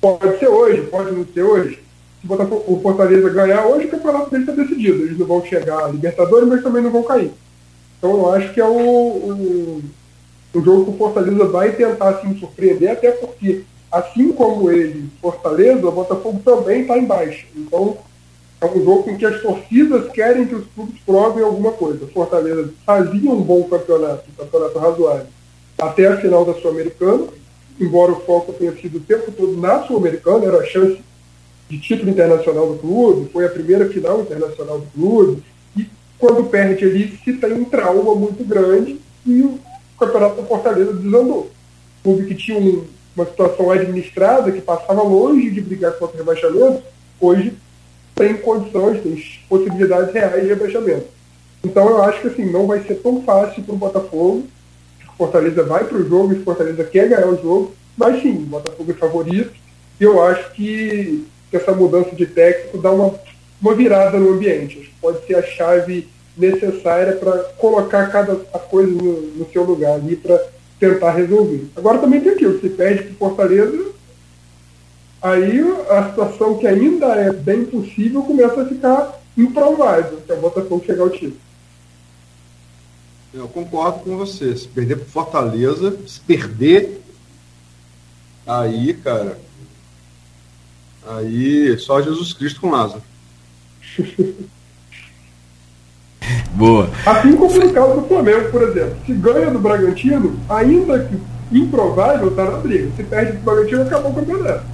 Pode 0.00 0.38
ser 0.38 0.48
hoje, 0.48 0.82
pode 0.82 1.12
não 1.12 1.26
ser 1.26 1.42
hoje. 1.42 1.78
se 2.20 2.28
o 2.28 2.80
Fortaleza 2.80 3.28
ganhar 3.30 3.66
hoje, 3.66 3.86
o 3.86 3.90
campeonato 3.90 4.30
dele 4.30 4.44
está 4.44 4.52
decidido. 4.52 5.02
Eles 5.02 5.18
não 5.18 5.26
vão 5.26 5.44
chegar 5.44 5.84
a 5.84 5.88
Libertadores, 5.88 6.48
mas 6.48 6.62
também 6.62 6.82
não 6.82 6.90
vão 6.90 7.02
cair. 7.02 7.32
Então 7.98 8.10
eu 8.12 8.32
acho 8.32 8.52
que 8.52 8.60
é 8.60 8.64
o, 8.64 8.76
o, 8.76 9.82
o 10.54 10.60
jogo 10.60 10.84
que 10.84 10.90
o 10.90 10.98
Fortaleza 10.98 11.44
vai 11.46 11.72
tentar 11.72 12.10
assim, 12.10 12.38
surpreender, 12.38 12.92
até 12.92 13.10
porque, 13.12 13.62
assim 13.90 14.32
como 14.32 14.70
ele, 14.70 15.08
Fortaleza, 15.20 15.86
o 15.86 15.92
Botafogo 15.92 16.40
também 16.44 16.82
está 16.82 16.96
embaixo. 16.98 17.46
Então 17.56 17.98
é 18.62 18.66
um 18.66 18.84
jogo 18.84 19.10
em 19.10 19.16
que 19.16 19.26
as 19.26 19.42
torcidas 19.42 20.12
querem 20.12 20.46
que 20.46 20.54
os 20.54 20.64
clubes 20.68 20.94
provem 21.04 21.42
alguma 21.42 21.72
coisa. 21.72 22.06
Fortaleza 22.06 22.72
fazia 22.86 23.30
um 23.30 23.42
bom 23.42 23.64
campeonato, 23.64 24.24
um 24.30 24.44
campeonato 24.44 24.78
razoável, 24.78 25.26
até 25.78 26.06
a 26.06 26.16
final 26.18 26.44
da 26.44 26.54
Sul-Americana, 26.54 27.26
embora 27.80 28.12
o 28.12 28.20
foco 28.20 28.52
tenha 28.52 28.72
sido 28.76 28.98
o 28.98 29.00
tempo 29.00 29.32
todo 29.32 29.56
na 29.56 29.82
Sul-Americana, 29.82 30.44
era 30.44 30.58
a 30.58 30.64
chance 30.64 31.02
de 31.68 31.78
título 31.80 32.10
internacional 32.10 32.68
do 32.68 32.78
clube, 32.78 33.30
foi 33.32 33.46
a 33.46 33.50
primeira 33.50 33.88
final 33.88 34.20
internacional 34.20 34.78
do 34.78 34.86
clube, 34.92 35.42
e 35.76 35.84
quando 36.16 36.48
perde 36.48 36.84
ali 36.84 37.18
se 37.24 37.32
tem 37.32 37.52
um 37.54 37.64
trauma 37.64 38.14
muito 38.14 38.44
grande 38.44 39.00
e 39.26 39.42
o 39.42 39.58
campeonato 39.98 40.36
da 40.40 40.46
Fortaleza 40.46 40.92
desandou. 40.92 41.50
O 41.98 42.02
clube 42.04 42.26
que 42.26 42.34
tinha 42.36 42.58
um, 42.58 42.84
uma 43.16 43.26
situação 43.26 43.72
administrada, 43.72 44.52
que 44.52 44.60
passava 44.60 45.02
longe 45.02 45.50
de 45.50 45.60
brigar 45.60 45.94
contra 45.94 46.14
o 46.14 46.18
rebaixamento, 46.18 46.82
hoje 47.20 47.54
tem 48.14 48.34
condições, 48.34 49.02
tem 49.02 49.22
possibilidades 49.48 50.12
reais 50.12 50.42
de 50.42 50.48
rebaixamento. 50.48 51.06
Então 51.64 51.88
eu 51.88 52.02
acho 52.02 52.20
que 52.20 52.28
assim, 52.28 52.50
não 52.50 52.66
vai 52.66 52.82
ser 52.82 52.96
tão 52.96 53.22
fácil 53.22 53.62
para 53.62 53.74
o 53.74 53.78
Botafogo. 53.78 54.44
O 55.08 55.16
Fortaleza 55.16 55.62
vai 55.62 55.84
para 55.84 55.98
o 55.98 56.08
jogo 56.08 56.34
o 56.34 56.42
Fortaleza 56.42 56.84
quer 56.84 57.08
ganhar 57.08 57.28
o 57.28 57.40
jogo, 57.40 57.72
mas 57.96 58.20
sim, 58.22 58.34
o 58.34 58.46
Botafogo 58.46 58.90
é 58.90 58.94
favorito. 58.94 59.52
E 60.00 60.04
eu 60.04 60.22
acho 60.22 60.52
que 60.52 61.24
que 61.52 61.58
essa 61.58 61.72
mudança 61.72 62.16
de 62.16 62.24
técnico 62.24 62.78
dá 62.78 62.90
uma, 62.90 63.14
uma 63.60 63.74
virada 63.74 64.18
no 64.18 64.32
ambiente. 64.32 64.90
Pode 65.02 65.24
ser 65.26 65.34
a 65.36 65.42
chave 65.42 66.08
necessária 66.34 67.12
para 67.12 67.32
colocar 67.58 68.10
cada 68.10 68.34
coisa 68.34 68.90
no, 68.90 69.20
no 69.20 69.46
seu 69.52 69.62
lugar 69.62 69.96
ali 69.96 70.16
para 70.16 70.42
tentar 70.80 71.10
resolver. 71.12 71.66
Agora 71.76 71.98
também 71.98 72.22
tem 72.22 72.32
aquilo, 72.32 72.58
se 72.58 72.70
perde 72.70 73.02
para 73.02 73.28
Fortaleza, 73.28 73.92
aí 75.22 75.60
a 75.90 76.08
situação 76.08 76.58
que 76.58 76.66
ainda 76.66 77.06
é 77.14 77.32
bem 77.32 77.64
possível 77.64 78.22
começa 78.22 78.62
a 78.62 78.66
ficar 78.66 79.20
improvável, 79.36 80.20
que 80.24 80.32
é 80.32 80.34
o 80.34 80.40
Botafogo 80.40 80.84
chegar 80.84 81.02
ao 81.02 81.10
título. 81.10 81.36
Eu 83.32 83.48
concordo 83.48 84.00
com 84.00 84.18
você. 84.18 84.54
Se 84.54 84.68
perder 84.68 84.96
para 84.96 85.06
Fortaleza, 85.06 85.96
se 86.06 86.20
perder, 86.20 87.00
aí, 88.46 88.92
cara, 88.92 89.38
Aí 91.06 91.76
só 91.78 92.00
Jesus 92.00 92.32
Cristo 92.32 92.60
com 92.60 92.70
Lázaro. 92.70 93.02
Boa. 96.54 96.88
Assim 97.04 97.36
como 97.36 97.58
no 97.58 97.72
caso 97.72 98.00
do 98.00 98.06
Flamengo, 98.06 98.50
por 98.50 98.62
exemplo. 98.62 98.96
Se 99.04 99.12
ganha 99.12 99.50
do 99.50 99.58
Bragantino, 99.58 100.38
ainda 100.48 101.04
que 101.04 101.20
improvável, 101.50 102.28
está 102.28 102.44
na 102.44 102.58
briga. 102.58 102.92
Se 102.96 103.02
perde 103.02 103.32
do 103.32 103.42
Bragantino, 103.42 103.82
acabou 103.82 104.12
o 104.12 104.14
campeonato. 104.14 104.64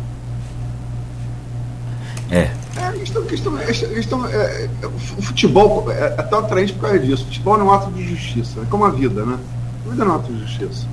É. 2.30 2.50
É, 2.76 2.92
questão, 2.98 3.24
questão, 3.24 3.56
questão, 3.56 4.26
é, 4.26 4.64
é, 4.82 4.86
o 4.86 5.22
futebol 5.22 5.90
é, 5.90 6.14
é 6.18 6.22
tão 6.22 6.40
atraente 6.40 6.72
por 6.74 6.82
causa 6.82 6.98
disso. 6.98 7.22
O 7.22 7.26
futebol 7.26 7.58
é 7.58 7.62
um 7.62 7.72
ato 7.72 7.90
de 7.90 8.04
justiça, 8.04 8.60
é 8.60 8.64
como 8.66 8.84
a 8.84 8.90
vida, 8.90 9.24
né? 9.24 9.38
A 9.86 9.90
vida 9.90 10.04
é 10.04 10.06
um 10.06 10.14
ato 10.14 10.32
de 10.32 10.40
justiça. 10.40 10.86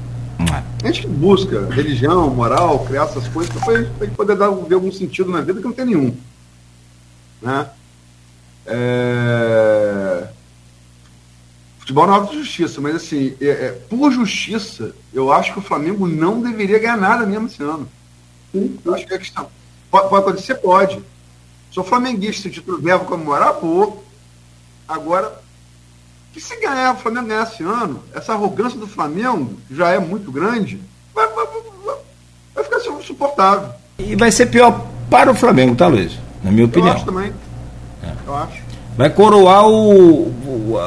A 0.84 0.88
gente 0.88 1.08
busca 1.08 1.68
religião, 1.72 2.30
moral, 2.30 2.86
criar 2.86 3.04
essas 3.04 3.28
coisas 3.28 3.54
para 3.54 4.08
poder 4.10 4.36
dar, 4.36 4.50
ver 4.50 4.76
algum 4.76 4.92
sentido 4.92 5.32
na 5.32 5.42
vida 5.42 5.60
que 5.60 5.66
não 5.66 5.74
tem 5.74 5.86
nenhum. 5.86 6.16
Né? 7.42 7.68
É... 8.66 10.28
Futebol 11.80 12.08
não 12.08 12.24
é 12.24 12.28
de 12.28 12.40
justiça, 12.40 12.82
mas 12.82 12.96
assim, 12.96 13.36
é, 13.40 13.48
é, 13.48 13.72
por 13.90 14.12
justiça, 14.12 14.94
eu 15.14 15.32
acho 15.32 15.54
que 15.54 15.60
o 15.60 15.62
Flamengo 15.62 16.08
não 16.08 16.42
deveria 16.42 16.80
ganhar 16.80 16.98
nada 16.98 17.26
mesmo 17.26 17.48
esse 17.48 17.62
ano. 17.62 17.88
Eu 18.54 18.94
acho 18.94 19.06
que 19.06 19.14
a 19.14 19.20
questão. 19.20 19.48
Pode, 19.92 20.10
pode 20.10 20.24
acontecer? 20.24 20.56
Pode. 20.56 21.02
Sou 21.76 21.84
flamenguista, 21.84 22.50
título 22.50 22.82
verbo 22.82 23.04
comemorar, 23.04 23.56
pô. 23.56 23.98
Agora, 24.88 25.42
que 26.32 26.40
se 26.40 26.56
ganhar 26.62 26.94
o 26.94 26.98
Flamengo 26.98 27.28
ganhar 27.28 27.44
esse 27.44 27.64
ano, 27.64 28.02
essa 28.14 28.32
arrogância 28.32 28.80
do 28.80 28.88
Flamengo, 28.88 29.58
que 29.68 29.76
já 29.76 29.90
é 29.90 30.00
muito 30.00 30.32
grande, 30.32 30.80
vai, 31.14 31.28
vai, 31.28 31.46
vai, 31.46 31.96
vai 32.56 32.64
ficar 32.64 32.78
insuportável. 32.78 33.72
E 34.00 34.16
vai 34.16 34.32
ser 34.32 34.46
pior 34.46 34.86
para 35.10 35.30
o 35.30 35.36
Flamengo, 35.36 35.76
tá, 35.76 35.88
Luiz? 35.88 36.18
Na 36.42 36.50
minha 36.50 36.66
opinião. 36.66 36.88
Eu 36.88 36.96
acho 36.96 37.06
também. 37.06 37.34
É. 38.02 38.14
Eu 38.26 38.36
acho. 38.38 38.64
Vai 38.96 39.10
coroar 39.10 39.68
o, 39.68 40.28
o, 40.30 40.78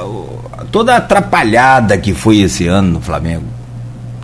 toda 0.73 0.95
a 0.95 0.97
atrapalhada 0.97 1.99
que 1.99 2.15
foi 2.15 2.39
esse 2.39 2.67
ano 2.67 2.93
no 2.93 3.01
Flamengo. 3.03 3.58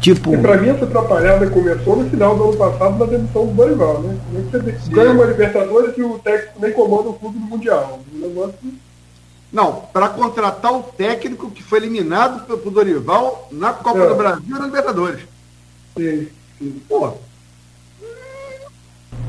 Tipo... 0.05 0.35
E 0.35 0.37
pra 0.37 0.59
mim 0.59 0.69
essa 0.69 0.85
atrapalhada 0.85 1.49
começou 1.49 1.97
no 1.97 2.11
final 2.11 2.37
do 2.37 2.45
ano 2.45 2.57
passado 2.59 2.99
na 2.99 3.07
demissão 3.07 3.47
do 3.47 3.55
Dorival, 3.55 4.03
né? 4.03 4.19
Como 4.27 4.39
é 4.39 4.43
que 4.43 4.79
você 4.79 4.91
ganha 4.91 5.13
uma 5.13 5.25
Libertadores 5.25 5.97
e 5.97 6.03
o 6.03 6.19
técnico 6.19 6.61
nem 6.61 6.73
comanda 6.73 7.09
o 7.09 7.15
clube 7.15 7.39
do 7.39 7.47
Mundial? 7.47 8.01
Um 8.15 8.19
negócio 8.19 8.55
não, 9.51 9.77
para 9.95 10.11
contratar 10.11 10.75
o 10.75 10.83
técnico 10.83 11.51
que 11.51 11.63
foi 11.63 11.79
eliminado 11.79 12.45
pelo 12.45 12.71
Dorival 12.71 13.49
na 13.51 13.73
Copa 13.73 14.01
é. 14.01 14.09
do 14.09 14.15
Brasil 14.15 14.45
e 14.47 14.51
na 14.51 14.67
Libertadores. 14.67 15.21
Sim, 15.97 16.29
sim. 16.59 16.83
Pô. 16.87 17.15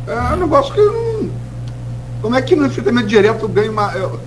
É 0.08 0.34
um 0.34 0.36
negócio 0.36 0.74
que 0.74 0.82
não. 0.82 1.32
Como 2.22 2.36
é 2.36 2.42
que 2.42 2.54
no 2.54 2.66
enfrentamento 2.66 3.08
direto 3.08 3.48
ganha 3.48 3.72
uma. 3.72 3.94
Eu, 3.94 4.20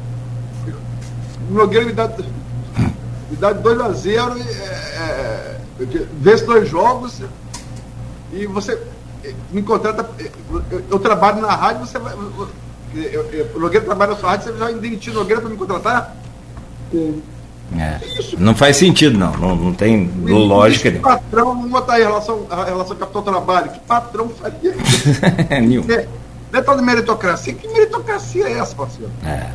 o 1.50 1.52
Nogueira 1.52 1.84
me 1.84 1.92
dá, 1.92 2.08
me 2.08 3.36
dá 3.36 3.54
2x0 3.54 4.38
e 4.38 4.40
é, 4.40 5.57
é, 5.80 6.06
vence 6.20 6.44
dois 6.44 6.68
jogos 6.68 7.20
e 8.32 8.46
você 8.46 8.78
me 9.50 9.62
contrata. 9.62 10.08
Eu, 10.70 10.84
eu 10.90 10.98
trabalho 10.98 11.40
na 11.40 11.54
rádio, 11.54 11.86
você 11.86 11.98
vai 11.98 12.14
eu, 12.94 13.24
eu, 13.32 13.46
o 13.54 13.60
Nogueira 13.60 13.84
trabalha 13.84 14.12
na 14.12 14.18
sua 14.18 14.30
rádio, 14.30 14.52
você 14.52 14.58
já 14.58 14.70
demitiu 14.72 15.12
o 15.12 15.16
Nogueira 15.16 15.40
para 15.40 15.50
me 15.50 15.56
contratar? 15.56 16.16
Sim. 16.90 17.22
É. 17.76 18.00
Não 18.38 18.54
faz 18.54 18.78
sentido, 18.78 19.18
não. 19.18 19.36
Não, 19.36 19.54
não 19.54 19.74
tem 19.74 20.10
lógica. 20.24 20.90
Que 20.90 20.98
patrão, 21.00 21.48
vamos 21.48 21.70
botar 21.70 21.94
aí 21.94 22.02
a 22.02 22.06
relação, 22.06 22.46
a 22.48 22.64
relação 22.64 22.96
capital-trabalho. 22.96 23.70
Que 23.72 23.80
patrão 23.80 24.30
faria 24.30 24.74
isso? 24.74 25.20
Nenhum. 25.50 25.84
É, 25.90 26.08
não 26.50 26.60
é 26.60 26.62
tal 26.62 26.76
de 26.76 26.82
meritocracia. 26.82 27.52
Que 27.52 27.68
meritocracia 27.68 28.48
é 28.48 28.58
essa, 28.58 28.74
parceiro? 28.74 29.12
É. 29.22 29.48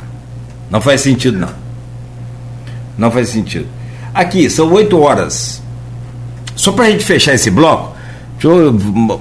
Não 0.70 0.80
faz 0.80 1.00
sentido, 1.00 1.38
não. 1.38 1.52
Não 2.96 3.10
faz 3.10 3.30
sentido. 3.30 3.66
Aqui, 4.14 4.48
são 4.48 4.72
8 4.72 4.96
horas. 5.00 5.60
Só 6.56 6.72
para 6.72 6.86
a 6.86 6.90
gente 6.90 7.04
fechar 7.04 7.34
esse 7.34 7.50
bloco, 7.50 7.96
deixa 8.34 8.48
eu 8.48 8.72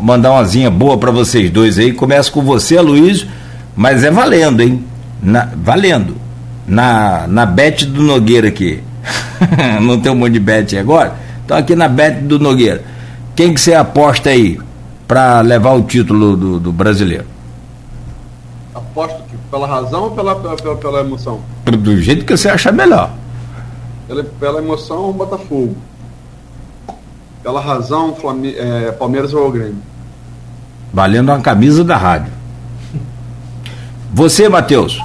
mandar 0.02 0.32
uma 0.32 0.44
zinha 0.44 0.70
boa 0.70 0.98
para 0.98 1.12
vocês 1.12 1.50
dois 1.50 1.78
aí. 1.80 1.94
Começa 1.94 2.32
com 2.32 2.42
você, 2.42 2.80
Luiz 2.80 3.28
mas 3.76 4.04
é 4.04 4.12
valendo, 4.12 4.62
hein? 4.62 4.86
Na, 5.22 5.50
valendo. 5.56 6.16
Na, 6.68 7.28
na 7.28 7.46
bet 7.46 7.86
do 7.86 8.02
Nogueira 8.04 8.48
aqui. 8.48 8.82
Não 9.82 10.00
tem 10.00 10.12
um 10.12 10.16
monte 10.16 10.34
de 10.34 10.40
bet 10.40 10.78
agora? 10.78 11.16
Então 11.44 11.58
aqui 11.58 11.76
na 11.76 11.88
bet 11.88 12.22
do 12.22 12.40
Nogueira. 12.40 12.84
Quem 13.36 13.54
que 13.54 13.60
você 13.60 13.74
aposta 13.74 14.30
aí 14.30 14.60
para 15.08 15.42
levar 15.42 15.74
o 15.74 15.82
título 15.82 16.38
do, 16.38 16.60
do 16.60 16.72
brasileiro? 16.72 17.26
Aposto 18.74 19.24
que 19.30 19.36
pela 19.50 19.68
razão 19.68 20.04
ou 20.04 20.12
pela, 20.12 20.36
pela, 20.36 20.76
pela 20.76 21.00
emoção? 21.02 21.42
Do 21.66 22.00
jeito 22.00 22.26
que 22.26 22.38
você 22.38 22.50
achar 22.50 22.72
melhor. 22.72 23.12
Pela, 24.08 24.24
pela 24.24 24.60
emoção, 24.60 25.12
Botafogo. 25.12 25.76
Pela 27.44 27.60
razão, 27.60 28.16
Flamengo, 28.16 28.58
é, 28.58 28.92
Palmeiras 28.94 29.34
ou 29.34 29.52
Grêmio. 29.52 29.76
Valendo 30.94 31.30
uma 31.30 31.42
camisa 31.42 31.84
da 31.84 31.98
rádio. 31.98 32.32
Você, 34.14 34.48
Matheus? 34.48 35.04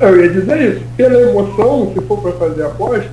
Eu 0.00 0.20
ia 0.20 0.28
dizer 0.30 0.74
isso. 0.74 0.86
Pela 0.96 1.20
emoção, 1.20 1.92
se 1.94 2.00
for 2.06 2.20
para 2.20 2.32
fazer 2.32 2.64
aposta, 2.64 3.10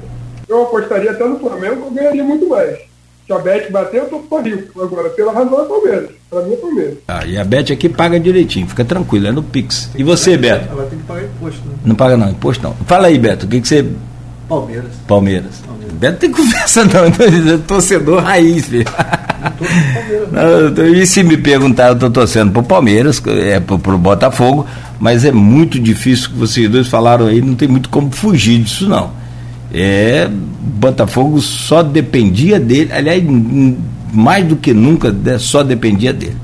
eu 0.48 0.64
apostaria 0.64 1.12
até 1.12 1.26
no 1.26 1.40
Flamengo, 1.40 1.86
eu 1.86 1.92
ganharia 1.92 2.24
muito 2.24 2.48
mais. 2.50 2.78
Se 3.26 3.34
a 3.34 3.40
Bet 3.40 3.72
bater, 3.72 4.02
eu 4.02 4.06
tô 4.06 4.40
rico. 4.40 4.82
Agora, 4.82 5.10
pela 5.10 5.34
razão, 5.34 5.62
é 5.62 5.66
Palmeiras. 5.66 6.10
Para 6.30 6.42
mim 6.44 6.54
é 6.54 6.58
Palmeiras. 6.58 6.98
Ah, 7.08 7.26
e 7.26 7.38
a 7.38 7.44
Bet 7.44 7.74
aqui 7.74 7.90
paga 7.90 8.20
direitinho, 8.20 8.68
fica 8.68 8.86
tranquilo, 8.86 9.28
é 9.28 9.32
no 9.32 9.42
Pix. 9.42 9.90
e 9.96 10.04
você, 10.04 10.38
Beto? 10.38 10.68
Ela 10.72 10.86
tem 10.86 11.00
que 11.00 11.06
pagar 11.06 11.24
imposto, 11.24 11.62
né? 11.68 11.74
Não 11.84 11.96
paga 11.96 12.18
não, 12.18 12.30
imposto 12.30 12.64
não. 12.64 12.74
Fala 12.86 13.08
aí, 13.08 13.18
Beto, 13.18 13.46
o 13.48 13.50
que, 13.50 13.60
que 13.62 13.68
você. 13.68 13.86
Palmeiras. 14.48 14.92
Palmeiras. 15.08 15.64
Palmeiras. 15.66 15.96
Beto 15.96 16.20
tem 16.20 16.32
conversa 16.32 16.84
não, 16.86 17.60
torcedor 17.68 18.24
raiz, 18.24 18.68
filho. 18.68 18.86
Não, 20.32 20.86
e 20.86 21.06
se 21.06 21.24
me 21.24 21.38
perguntar, 21.38 21.88
eu 21.88 21.94
estou 21.94 22.10
torcendo 22.10 22.52
para 22.52 22.62
o 22.62 22.66
Palmeiras, 22.66 23.22
é 23.26 23.60
para 23.60 23.76
o 23.76 23.98
Botafogo, 23.98 24.66
mas 25.00 25.26
é 25.26 25.32
muito 25.32 25.80
difícil 25.80 26.30
que 26.30 26.36
vocês 26.36 26.70
dois 26.70 26.88
falaram 26.88 27.28
aí, 27.28 27.42
não 27.42 27.56
tem 27.56 27.68
muito 27.68 27.90
como 27.90 28.12
fugir 28.12 28.62
disso 28.62 28.88
não. 28.88 29.12
É, 29.74 30.30
Botafogo 30.30 31.42
só 31.42 31.82
dependia 31.82 32.60
dele, 32.60 32.92
aliás, 32.94 33.24
mais 34.14 34.46
do 34.46 34.56
que 34.56 34.74
nunca, 34.74 35.12
né, 35.12 35.38
só 35.38 35.64
dependia 35.64 36.14
dele. 36.14 36.38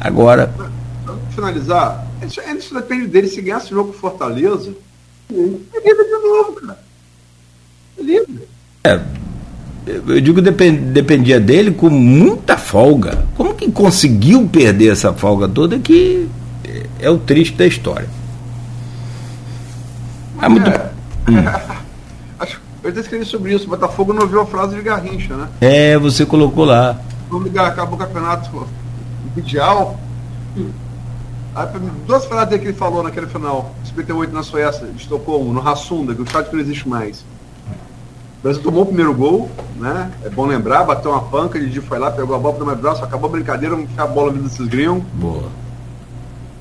Agora. 0.00 0.52
finalizar, 1.34 2.06
Isso, 2.22 2.40
isso 2.56 2.74
depende 2.74 3.06
dele. 3.06 3.28
Se 3.28 3.40
ganhar 3.40 3.58
esse 3.58 3.70
jogo 3.70 3.92
com 3.92 3.98
Fortaleza, 3.98 4.70
é 5.30 5.34
livre 5.34 6.04
de 6.04 6.28
novo, 6.28 6.52
cara. 6.52 6.83
É 7.98 8.02
livre. 8.02 8.48
É, 8.84 9.00
eu 9.86 10.20
digo 10.20 10.40
depend, 10.40 10.78
dependia 10.92 11.40
dele 11.40 11.70
com 11.70 11.90
muita 11.90 12.56
folga. 12.56 13.26
Como 13.36 13.54
que 13.54 13.70
conseguiu 13.70 14.48
perder 14.48 14.92
essa 14.92 15.12
folga 15.12 15.48
toda 15.48 15.78
que 15.78 16.28
é 17.00 17.10
o 17.10 17.18
triste 17.18 17.56
da 17.56 17.66
história. 17.66 18.08
É 20.40 20.48
muito. 20.48 20.68
É. 20.70 20.94
Hum. 21.26 21.36
Acho, 22.38 22.60
eu 22.82 22.90
até 22.90 23.00
escrevi 23.00 23.24
sobre 23.24 23.54
isso. 23.54 23.66
Botafogo 23.66 24.12
não 24.12 24.26
viu 24.26 24.42
a 24.42 24.46
frase 24.46 24.76
de 24.76 24.82
Garrincha, 24.82 25.34
né? 25.34 25.48
É, 25.58 25.96
você 25.96 26.26
colocou 26.26 26.66
lá. 26.66 27.00
Vamos 27.30 27.46
ligar, 27.46 27.68
acabou 27.68 27.94
o 27.94 27.98
campeonato 27.98 28.50
mundial. 29.34 29.98
Aí, 31.54 31.66
duas 32.06 32.26
frases 32.26 32.60
que 32.60 32.66
ele 32.66 32.74
falou 32.74 33.02
naquele 33.02 33.26
final, 33.26 33.74
58 33.86 34.34
na 34.34 34.42
Suécia, 34.42 34.86
de 34.86 35.00
Estocolmo, 35.00 35.50
no 35.50 35.60
Rassunda, 35.60 36.14
que 36.14 36.20
o 36.20 36.24
estádio 36.24 36.52
não 36.52 36.60
existe 36.60 36.86
mais. 36.86 37.24
O 38.44 38.46
Brasil 38.46 38.62
tomou 38.62 38.82
o 38.82 38.86
primeiro 38.86 39.14
gol, 39.14 39.50
né? 39.76 40.12
É 40.22 40.28
bom 40.28 40.44
lembrar, 40.44 40.84
bateu 40.84 41.10
uma 41.10 41.22
panca, 41.22 41.58
Didi 41.58 41.80
foi 41.80 41.98
lá, 41.98 42.10
pegou 42.10 42.36
a 42.36 42.38
bola 42.38 42.54
pro 42.54 42.66
meu 42.66 42.76
braço, 42.76 43.02
acabou 43.02 43.30
a 43.30 43.32
brincadeira, 43.32 43.74
vamos 43.74 43.88
ficar 43.88 44.02
a 44.02 44.06
bola 44.06 44.30
vindo 44.30 44.42
desses 44.46 44.68
gringos. 44.68 45.02
Boa. 45.14 45.48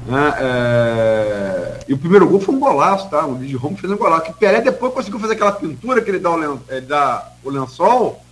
Né? 0.07 0.33
É... 0.39 1.79
E 1.85 1.93
o 1.93 1.97
primeiro 1.97 2.25
gol 2.25 2.39
foi 2.39 2.55
um 2.55 2.59
golaço, 2.61 3.09
tá? 3.09 3.25
O 3.25 3.35
Didi 3.35 3.57
Romo 3.57 3.75
fez 3.75 3.91
um 3.91 3.97
golaço. 3.97 4.27
Que 4.27 4.33
Pelé 4.33 4.61
depois 4.61 4.93
conseguiu 4.93 5.19
fazer 5.19 5.33
aquela 5.33 5.51
pintura 5.51 6.01
que 6.01 6.09
ele 6.09 6.19
dá 6.19 6.31
o, 6.31 6.37
len... 6.37 6.57
ele 6.69 6.85
dá 6.85 7.33
o 7.43 7.49
lençol. 7.49 8.23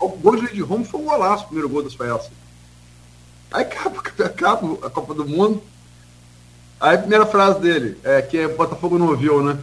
O 0.00 0.08
gol 0.08 0.36
de 0.36 0.46
Didi 0.46 0.62
Romo 0.62 0.86
foi 0.86 0.98
um 0.98 1.04
golaço, 1.04 1.44
o 1.44 1.46
primeiro 1.48 1.68
gol 1.68 1.82
da 1.82 1.90
Suécia. 1.90 2.32
Aí 3.52 3.64
acaba, 3.64 4.00
acaba 4.24 4.86
a 4.86 4.88
Copa 4.88 5.12
do 5.12 5.28
Mundo. 5.28 5.62
Aí 6.80 6.94
a 6.94 6.98
primeira 6.98 7.26
frase 7.26 7.60
dele, 7.60 7.98
é, 8.02 8.22
que 8.22 8.38
é 8.38 8.48
Botafogo 8.48 8.98
não 8.98 9.08
ouviu, 9.08 9.42
né? 9.42 9.58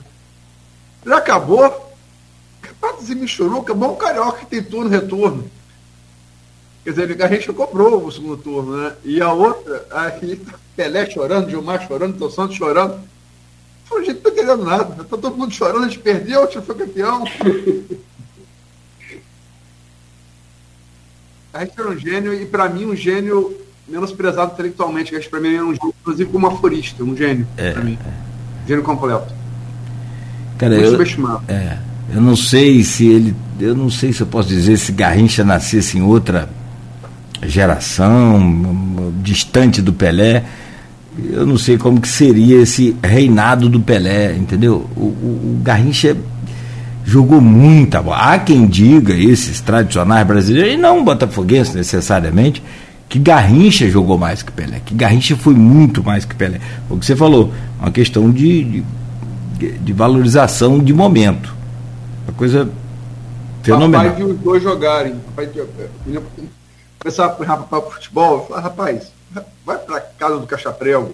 Já 1.03 1.17
acabou? 1.17 1.84
De 2.93 3.15
me 3.15 3.27
chorou, 3.27 3.61
acabou 3.61 3.93
o 3.93 3.97
Carioca 3.97 4.39
que 4.39 4.45
tem 4.47 4.63
turno 4.63 4.89
retorno. 4.89 5.49
Quer 6.83 6.91
dizer, 6.91 7.21
a 7.21 7.27
gente 7.27 7.51
cobrou 7.51 8.05
o 8.05 8.11
segundo 8.11 8.37
turno, 8.37 8.77
né? 8.77 8.95
E 9.03 9.19
a 9.21 9.31
outra, 9.33 9.85
aí 9.91 10.39
Pelé 10.75 11.09
chorando, 11.09 11.49
Gilmar 11.49 11.87
chorando, 11.87 12.17
Tô 12.17 12.29
Santos 12.29 12.55
chorando. 12.55 12.99
Falei, 13.85 14.05
gente, 14.05 14.15
não 14.15 14.23
tô 14.23 14.29
entendendo 14.29 14.63
nada. 14.65 15.03
Tá 15.03 15.17
todo 15.17 15.35
mundo 15.35 15.53
chorando, 15.53 15.85
a 15.85 15.87
gente 15.87 15.99
perdeu, 15.99 16.43
a 16.43 16.45
gente 16.45 16.61
foi 16.61 16.75
campeão. 16.75 17.23
a 21.53 21.65
gente 21.65 21.79
era 21.79 21.89
um 21.89 21.97
gênio, 21.97 22.33
e 22.33 22.45
para 22.45 22.67
mim 22.69 22.85
um 22.85 22.95
gênio 22.95 23.57
menosprezado 23.87 24.53
intelectualmente, 24.53 25.17
que 25.17 25.29
para 25.29 25.39
mim 25.39 25.55
é 25.55 25.63
um 25.63 25.73
gênio, 25.73 25.93
inclusive 26.01 26.31
como 26.31 26.47
aforista, 26.47 27.03
um 27.03 27.15
gênio, 27.15 27.47
é, 27.57 27.71
para 27.71 27.83
mim. 27.83 27.97
É. 28.05 28.67
Gênio 28.67 28.83
completo. 28.83 29.33
Cara, 30.57 30.75
eu, 30.75 31.01
é, 31.47 31.79
eu 32.13 32.21
não 32.21 32.35
sei 32.35 32.83
se 32.83 33.05
ele, 33.07 33.35
eu 33.59 33.75
não 33.75 33.89
sei 33.89 34.13
se 34.13 34.21
eu 34.21 34.27
posso 34.27 34.49
dizer 34.49 34.77
se 34.77 34.91
Garrincha 34.91 35.43
nascesse 35.43 35.97
em 35.97 36.01
outra 36.01 36.49
geração, 37.43 39.13
distante 39.23 39.81
do 39.81 39.93
Pelé, 39.93 40.43
eu 41.31 41.45
não 41.45 41.57
sei 41.57 41.77
como 41.77 42.01
que 42.01 42.07
seria 42.07 42.61
esse 42.61 42.95
reinado 43.01 43.69
do 43.69 43.79
Pelé, 43.79 44.35
entendeu? 44.35 44.89
O, 44.95 45.01
o, 45.01 45.57
o 45.57 45.61
Garrincha 45.63 46.15
jogou 47.05 47.39
muita 47.39 48.01
bola. 48.01 48.17
Há 48.17 48.39
quem 48.39 48.67
diga, 48.67 49.13
esses 49.13 49.61
tradicionais 49.61 50.27
brasileiros, 50.27 50.73
e 50.73 50.77
não 50.77 51.03
botafoguenses 51.03 51.73
necessariamente, 51.73 52.61
que 53.07 53.19
Garrincha 53.19 53.89
jogou 53.89 54.17
mais 54.17 54.43
que 54.43 54.51
Pelé, 54.51 54.81
que 54.83 54.93
Garrincha 54.93 55.37
foi 55.37 55.53
muito 55.53 56.03
mais 56.03 56.25
que 56.25 56.35
Pelé. 56.35 56.59
O 56.89 56.97
que 56.97 57.05
você 57.05 57.15
falou, 57.15 57.53
uma 57.79 57.91
questão 57.91 58.29
de, 58.29 58.83
de, 59.57 59.71
de 59.71 59.93
valorização 59.93 60.79
de 60.79 60.93
momento. 60.93 61.54
Coisa 62.37 62.69
fenomenal. 63.63 64.03
Papai 64.03 64.17
viu 64.17 64.27
os 64.27 64.39
dois 64.39 64.63
jogarem. 64.63 65.19
Papai, 65.19 65.49
começar 66.99 67.25
a 67.25 67.29
para 67.29 67.79
o 67.79 67.91
futebol, 67.91 68.45
falar, 68.47 68.61
rapaz, 68.61 69.11
vai 69.65 69.77
para 69.77 70.01
casa 70.01 70.39
do 70.39 70.47
Caixa 70.47 70.71
Prego. 70.71 71.13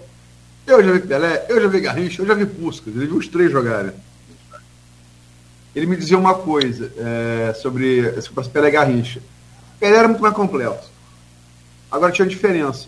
Eu 0.66 0.84
já 0.84 0.92
vi 0.92 1.00
Pelé, 1.00 1.46
eu 1.50 1.62
já 1.62 1.68
vi 1.68 1.82
Garrincha, 1.82 2.22
eu 2.22 2.26
já 2.26 2.34
vi 2.34 2.46
Puskas, 2.46 2.96
ele 2.96 3.08
viu 3.08 3.18
os 3.18 3.28
três 3.28 3.52
jogarem. 3.52 3.92
Ele 5.76 5.86
me 5.86 5.96
dizia 5.96 6.18
uma 6.18 6.36
coisa 6.36 6.92
é, 6.98 7.54
sobre, 7.54 8.22
sobre 8.22 8.48
Pelé 8.50 8.68
e 8.68 8.72
Garrincha. 8.72 9.22
Pelé 9.80 9.98
era 9.98 10.08
muito 10.08 10.22
mais 10.22 10.34
completo. 10.34 10.90
Agora 11.90 12.12
tinha 12.12 12.28
diferença. 12.28 12.88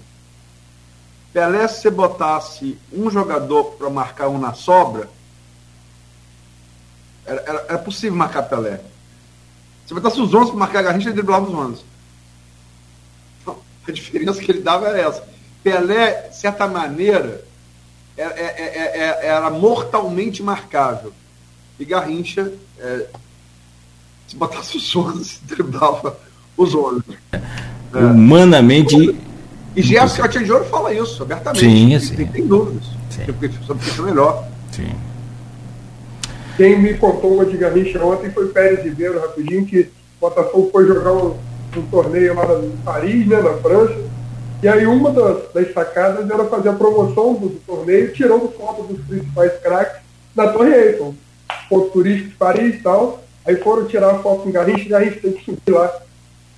Pelé, 1.33 1.67
se 1.67 1.81
você 1.81 1.89
botasse 1.89 2.77
um 2.91 3.09
jogador 3.09 3.71
para 3.71 3.89
marcar 3.89 4.27
um 4.27 4.37
na 4.37 4.53
sobra, 4.53 5.09
era, 7.25 7.41
era, 7.41 7.65
era, 7.69 7.77
possível 7.79 8.15
marcar 8.17 8.43
Pelé. 8.43 8.79
Se 9.87 9.93
botasse 9.93 10.19
os 10.19 10.33
11 10.33 10.51
para 10.51 10.59
marcar 10.59 10.83
Garrincha, 10.83 11.09
ele 11.09 11.15
driblava 11.15 11.45
os 11.45 11.53
11. 11.53 11.83
A 13.87 13.91
diferença 13.91 14.39
que 14.39 14.51
ele 14.51 14.61
dava 14.61 14.87
era 14.87 14.99
essa. 14.99 15.23
Pelé, 15.61 16.29
de 16.29 16.37
certa 16.37 16.67
maneira, 16.67 17.43
era, 18.17 18.33
é, 18.33 18.43
é, 18.43 18.99
é, 18.99 19.27
era 19.27 19.49
mortalmente 19.49 20.41
marcável. 20.41 21.13
E 21.79 21.85
Garrincha, 21.85 22.51
é, 22.79 23.07
se 24.27 24.35
botasse 24.35 24.77
os 24.77 24.95
11, 24.95 25.39
driblava 25.47 26.17
os 26.57 26.73
11. 26.73 27.03
É. 27.93 27.97
Humanamente. 27.97 29.17
E 29.75 29.81
Gerson 29.81 30.21
Catinha 30.21 30.43
de 30.43 30.51
Ouro 30.51 30.65
fala 30.65 30.93
isso 30.93 31.23
abertamente. 31.23 31.65
Sim, 31.65 31.99
sim. 31.99 32.15
Tem, 32.15 32.27
tem 32.27 32.47
dúvidas. 32.47 32.85
Sim. 33.09 33.25
Porque 33.25 33.49
sobre 33.65 33.89
que 33.89 33.99
é 33.99 34.03
melhor. 34.03 34.47
Sim. 34.71 34.93
Quem 36.57 36.79
me 36.79 36.93
contou 36.95 37.33
uma 37.33 37.45
de 37.45 37.57
Garrincha 37.57 38.03
ontem 38.03 38.29
foi 38.29 38.47
Pérez 38.49 38.83
Ribeiro, 38.83 39.19
rapidinho, 39.19 39.65
que 39.65 39.81
o 39.81 39.87
Botafogo 40.21 40.69
foi 40.71 40.85
jogar 40.87 41.13
um 41.13 41.35
um 41.79 41.87
torneio 41.87 42.35
lá 42.35 42.45
em 42.59 42.77
Paris, 42.83 43.27
né, 43.27 43.41
na 43.41 43.53
França. 43.57 43.95
E 44.61 44.67
aí 44.67 44.85
uma 44.85 45.11
das, 45.11 45.51
das 45.53 45.73
sacadas 45.73 46.29
era 46.29 46.45
fazer 46.45 46.69
a 46.69 46.73
promoção 46.73 47.33
do, 47.33 47.49
do 47.49 47.59
torneio, 47.65 48.13
tirando 48.13 48.51
foto 48.51 48.83
dos 48.83 49.05
principais 49.05 49.51
craques 49.61 50.01
na 50.35 50.47
Torre 50.47 50.73
Eiffel, 50.73 51.13
ponto 51.69 51.89
turístico 51.89 52.29
de 52.29 52.35
Paris 52.35 52.75
e 52.75 52.79
tal. 52.79 53.23
Aí 53.45 53.57
foram 53.57 53.85
tirar 53.87 54.11
a 54.11 54.19
foto 54.19 54.43
com 54.43 54.51
Garrincha, 54.51 54.87
Garrincha 54.87 55.19
tem 55.19 55.33
que 55.33 55.43
subir 55.43 55.71
lá. 55.71 56.01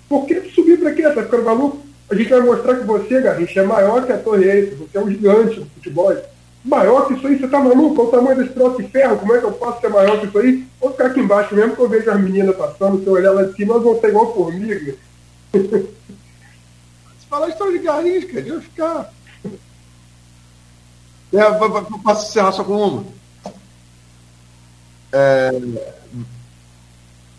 Por 0.07 0.25
que 0.25 0.39
subir 0.51 0.79
para 0.79 0.93
quê? 0.93 1.01
Tá 1.01 1.23
ficando 1.23 1.43
maluco? 1.43 1.79
A 2.09 2.13
gente 2.13 2.29
vai 2.29 2.41
mostrar 2.41 2.75
que 2.75 2.83
você, 2.83 3.21
Garrincha, 3.21 3.61
é 3.61 3.63
maior 3.63 4.05
que 4.05 4.11
a 4.11 4.17
Torre 4.17 4.45
Eiffel, 4.45 4.77
você 4.77 4.97
é 4.97 5.01
um 5.01 5.09
gigante 5.09 5.59
do 5.59 5.65
futebol. 5.65 6.15
Maior 6.65 7.07
que 7.07 7.13
isso 7.13 7.27
aí, 7.27 7.37
você 7.37 7.47
tá 7.47 7.59
maluco? 7.59 8.01
Olha 8.01 8.07
o 8.07 8.11
tamanho 8.11 8.37
desse 8.37 8.53
troço 8.53 8.81
de 8.81 8.89
ferro, 8.89 9.19
como 9.19 9.35
é 9.35 9.39
que 9.39 9.45
eu 9.45 9.51
posso 9.51 9.79
ser 9.79 9.89
maior 9.89 10.19
que 10.19 10.25
isso 10.25 10.39
aí? 10.39 10.67
Vou 10.81 10.89
ficar 10.89 11.05
aqui 11.05 11.19
embaixo 11.19 11.53
mesmo 11.53 11.75
que 11.75 11.81
eu 11.81 11.87
vejo 11.87 12.09
as 12.09 12.19
meninas 12.19 12.55
passando, 12.55 12.99
se 12.99 13.05
eu 13.05 13.13
olhar 13.13 13.31
lá 13.33 13.43
de 13.43 13.55
cima, 13.55 13.73
elas 13.73 13.83
vão 13.83 13.99
ser 13.99 14.09
igual 14.09 14.33
formiga. 14.33 14.95
Se 17.19 17.27
falar 17.29 17.49
história 17.49 17.77
de 17.77 17.85
Garrincha, 17.85 18.27
devia 18.27 18.61
ficar. 18.61 19.13
É, 21.33 21.51
posso 22.03 22.29
encerrar 22.29 22.51
só 22.51 22.63
com 22.63 22.77
uma? 22.77 23.05
É, 25.11 25.51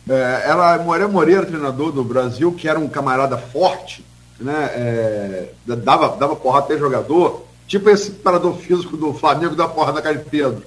é, 0.09 0.43
ela, 0.45 0.79
Moreira 0.79 1.09
Moreira, 1.09 1.47
treinador 1.47 1.93
do 1.93 2.05
Brasil, 2.05 2.53
que 2.53 2.69
era 2.69 2.79
um 2.79 2.89
camarada 2.89 3.37
forte, 3.39 4.05
né? 4.39 4.71
É, 4.75 5.53
dava, 5.65 6.17
dava 6.17 6.37
porrada 6.37 6.67
até 6.67 6.79
jogador, 6.79 7.46
tipo 7.67 7.91
esse 7.91 8.11
parador 8.11 8.57
físico 8.59 8.97
do 8.97 9.13
Flamengo 9.15 9.57
da 9.57 9.69
porra 9.69 9.93
da 9.93 10.03
cara 10.03 10.17
de 10.17 10.29
Pedro. 10.29 10.65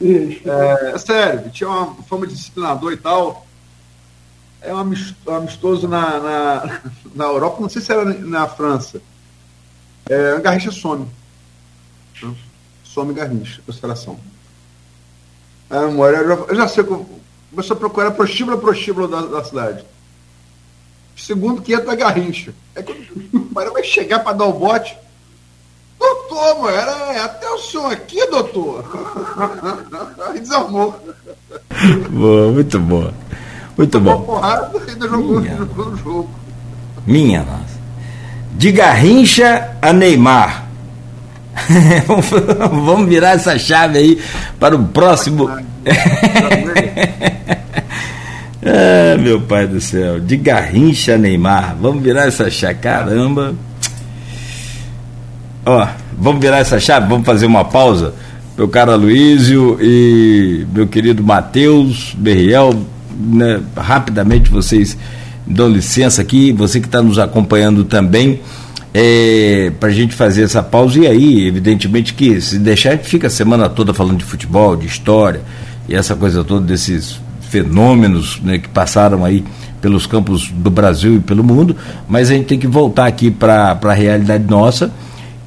É, 0.00 0.90
é, 0.94 0.98
sério, 0.98 1.50
tinha 1.50 1.68
uma 1.68 1.94
fama 2.02 2.26
de 2.26 2.34
disciplinador 2.34 2.92
e 2.92 2.96
tal 2.96 3.44
é 4.64 4.74
um 4.74 4.80
amistoso 5.36 5.86
na, 5.86 6.18
na, 6.18 6.80
na 7.14 7.24
Europa, 7.24 7.60
não 7.60 7.68
sei 7.68 7.82
se 7.82 7.92
era 7.92 8.04
na 8.04 8.48
França. 8.48 9.00
É, 10.08 10.40
Garrincha 10.40 10.72
some. 10.72 11.06
Some 12.82 13.12
Garrincha, 13.12 13.60
seleção. 13.72 14.18
É, 15.70 15.76
eu 15.76 16.56
já 16.56 16.66
sei 16.66 16.82
como. 16.82 17.22
Começou 17.50 17.76
a 17.76 17.78
procurar 17.78 18.10
prostíbulo 18.10 18.58
prostíbulo 18.58 19.06
da, 19.06 19.20
da 19.22 19.44
cidade. 19.44 19.84
Segundo 21.16 21.62
que 21.62 21.72
entra 21.72 21.94
Garrincha. 21.94 22.52
É 22.74 22.82
quando 22.82 23.68
o 23.68 23.72
vai 23.72 23.84
chegar 23.84 24.20
para 24.20 24.32
dar 24.32 24.46
o 24.46 24.52
bote. 24.52 24.96
Doutor, 26.04 26.60
mano, 26.60 26.76
era, 26.76 26.92
é, 27.14 27.20
até 27.20 27.48
o 27.48 27.58
senhor 27.58 27.90
aqui, 27.90 28.26
doutor. 28.26 28.84
Aí 30.28 30.38
desarmou. 30.44 30.94
Boa, 32.10 32.52
muito 32.52 32.78
boa. 32.78 33.14
Muito 33.76 33.98
bom. 34.00 34.20
Porrada, 34.20 34.70
ainda 34.86 35.08
jogou, 35.08 35.40
Minha. 35.40 35.56
jogou 35.56 35.86
no 35.86 35.96
jogo. 35.96 36.30
Minha 37.06 37.40
nossa. 37.40 37.80
De 38.52 38.70
Garrincha 38.70 39.76
a 39.80 39.92
Neymar. 39.94 40.66
Vamos 42.06 43.08
virar 43.08 43.30
essa 43.30 43.58
chave 43.58 43.98
aí 43.98 44.22
para 44.60 44.76
o 44.76 44.84
próximo. 44.86 45.48
ah, 48.62 49.16
meu 49.18 49.40
pai 49.40 49.66
do 49.66 49.80
céu. 49.80 50.20
De 50.20 50.36
Garrincha 50.36 51.14
a 51.14 51.18
Neymar. 51.18 51.74
Vamos 51.80 52.02
virar 52.02 52.26
essa 52.26 52.50
chave. 52.50 52.74
Caramba. 52.80 53.54
Ó, 55.66 55.86
vamos 56.18 56.40
virar 56.40 56.58
essa 56.58 56.78
chave, 56.78 57.08
vamos 57.08 57.24
fazer 57.24 57.46
uma 57.46 57.64
pausa. 57.64 58.14
Meu 58.56 58.68
caro 58.68 58.92
Aloysio 58.92 59.78
e 59.80 60.66
meu 60.72 60.86
querido 60.86 61.22
Matheus, 61.22 62.14
Berriel, 62.16 62.84
né, 63.18 63.60
rapidamente 63.76 64.50
vocês 64.50 64.96
dão 65.46 65.68
licença 65.68 66.22
aqui, 66.22 66.52
você 66.52 66.80
que 66.80 66.86
está 66.86 67.02
nos 67.02 67.18
acompanhando 67.18 67.84
também, 67.84 68.40
é, 68.92 69.72
para 69.80 69.88
a 69.88 69.92
gente 69.92 70.14
fazer 70.14 70.42
essa 70.42 70.62
pausa. 70.62 71.00
E 71.00 71.06
aí, 71.06 71.46
evidentemente, 71.46 72.14
que 72.14 72.40
se 72.40 72.58
deixar, 72.58 72.90
a 72.90 72.92
gente 72.92 73.08
fica 73.08 73.26
a 73.26 73.30
semana 73.30 73.68
toda 73.68 73.92
falando 73.92 74.18
de 74.18 74.24
futebol, 74.24 74.76
de 74.76 74.86
história 74.86 75.40
e 75.88 75.94
essa 75.94 76.14
coisa 76.14 76.44
toda 76.44 76.64
desses 76.64 77.18
fenômenos 77.48 78.40
né, 78.42 78.58
que 78.58 78.68
passaram 78.68 79.24
aí 79.24 79.44
pelos 79.80 80.06
campos 80.06 80.50
do 80.50 80.70
Brasil 80.70 81.16
e 81.16 81.20
pelo 81.20 81.44
mundo, 81.44 81.76
mas 82.08 82.30
a 82.30 82.34
gente 82.34 82.46
tem 82.46 82.58
que 82.58 82.66
voltar 82.66 83.06
aqui 83.06 83.30
para 83.30 83.78
a 83.82 83.92
realidade 83.92 84.44
nossa, 84.48 84.90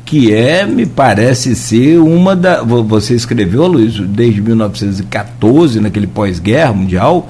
que 0.07 0.33
é, 0.33 0.65
me 0.65 0.85
parece 0.85 1.53
ser 1.53 1.99
uma 1.99 2.33
da. 2.33 2.63
Você 2.63 3.13
escreveu, 3.13 3.67
Luiz, 3.67 3.99
desde 3.99 4.41
1914, 4.41 5.81
naquele 5.81 6.07
pós-guerra 6.07 6.71
mundial, 6.71 7.29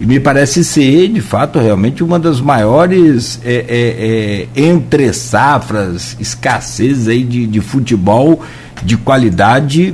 e 0.00 0.06
me 0.06 0.20
parece 0.20 0.62
ser, 0.62 1.08
de 1.08 1.20
fato, 1.20 1.58
realmente 1.58 2.04
uma 2.04 2.20
das 2.20 2.40
maiores 2.40 3.40
é, 3.44 3.54
é, 3.68 4.56
é, 4.56 4.68
entre 4.68 5.12
safras, 5.12 6.16
escassez 6.20 7.08
aí 7.08 7.24
de, 7.24 7.44
de 7.44 7.60
futebol 7.60 8.40
de 8.84 8.96
qualidade 8.96 9.92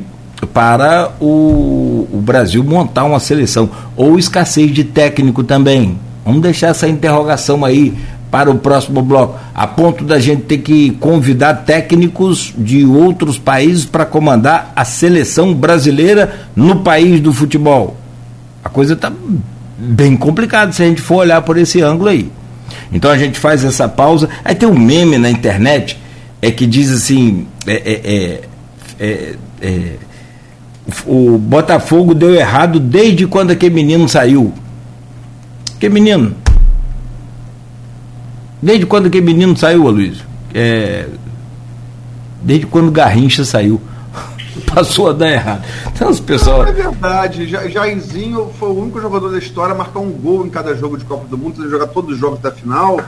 para 0.52 1.10
o, 1.18 2.06
o 2.12 2.20
Brasil 2.22 2.62
montar 2.62 3.04
uma 3.04 3.20
seleção. 3.20 3.70
Ou 3.96 4.18
escassez 4.18 4.70
de 4.70 4.84
técnico 4.84 5.42
também. 5.42 5.98
Vamos 6.26 6.42
deixar 6.42 6.68
essa 6.68 6.86
interrogação 6.86 7.64
aí 7.64 7.94
para 8.30 8.50
o 8.50 8.58
próximo 8.58 9.00
bloco, 9.00 9.38
a 9.54 9.66
ponto 9.66 10.04
da 10.04 10.18
gente 10.18 10.42
ter 10.42 10.58
que 10.58 10.90
convidar 10.92 11.64
técnicos 11.64 12.52
de 12.56 12.84
outros 12.84 13.38
países 13.38 13.84
para 13.84 14.04
comandar 14.04 14.72
a 14.76 14.84
seleção 14.84 15.54
brasileira 15.54 16.48
no 16.54 16.80
país 16.80 17.20
do 17.20 17.32
futebol. 17.32 17.96
A 18.62 18.68
coisa 18.68 18.92
está 18.92 19.10
bem 19.78 20.16
complicada 20.16 20.72
se 20.72 20.82
a 20.82 20.86
gente 20.86 21.00
for 21.00 21.16
olhar 21.16 21.40
por 21.42 21.56
esse 21.56 21.80
ângulo 21.80 22.10
aí. 22.10 22.30
Então 22.92 23.10
a 23.10 23.16
gente 23.16 23.38
faz 23.38 23.64
essa 23.64 23.88
pausa. 23.88 24.28
Aí 24.44 24.54
tem 24.54 24.68
um 24.68 24.78
meme 24.78 25.16
na 25.16 25.30
internet 25.30 25.98
é 26.40 26.50
que 26.50 26.66
diz 26.66 26.90
assim: 26.90 27.46
é, 27.66 27.72
é, 27.72 28.40
é, 29.00 29.04
é, 29.08 29.34
é 29.62 29.92
o 31.06 31.36
Botafogo 31.38 32.14
deu 32.14 32.34
errado 32.34 32.80
desde 32.80 33.26
quando 33.26 33.50
aquele 33.50 33.74
menino 33.74 34.08
saiu. 34.08 34.52
Que 35.78 35.88
menino? 35.88 36.34
Desde 38.60 38.86
quando 38.86 39.06
aquele 39.06 39.24
menino 39.24 39.56
saiu, 39.56 39.86
Aloysio? 39.86 40.26
É, 40.52 41.06
desde 42.42 42.66
quando 42.66 42.90
Garrincha 42.90 43.44
saiu. 43.44 43.80
Passou 44.74 45.10
a 45.10 45.12
dar 45.12 45.30
errado. 45.30 45.64
Então, 45.86 46.10
os 46.10 46.20
pessoal... 46.20 46.62
Não, 46.62 46.68
é 46.68 46.72
verdade. 46.72 47.46
Jairzinho 47.46 48.50
foi 48.58 48.70
o 48.70 48.80
único 48.80 49.00
jogador 49.00 49.30
da 49.30 49.38
história 49.38 49.74
a 49.74 49.78
marcar 49.78 50.00
um 50.00 50.10
gol 50.10 50.44
em 50.46 50.50
cada 50.50 50.74
jogo 50.74 50.96
de 50.96 51.04
Copa 51.04 51.26
do 51.28 51.38
Mundo, 51.38 51.68
jogar 51.68 51.86
todos 51.88 52.14
os 52.14 52.18
jogos 52.18 52.40
da 52.40 52.50
final 52.50 53.00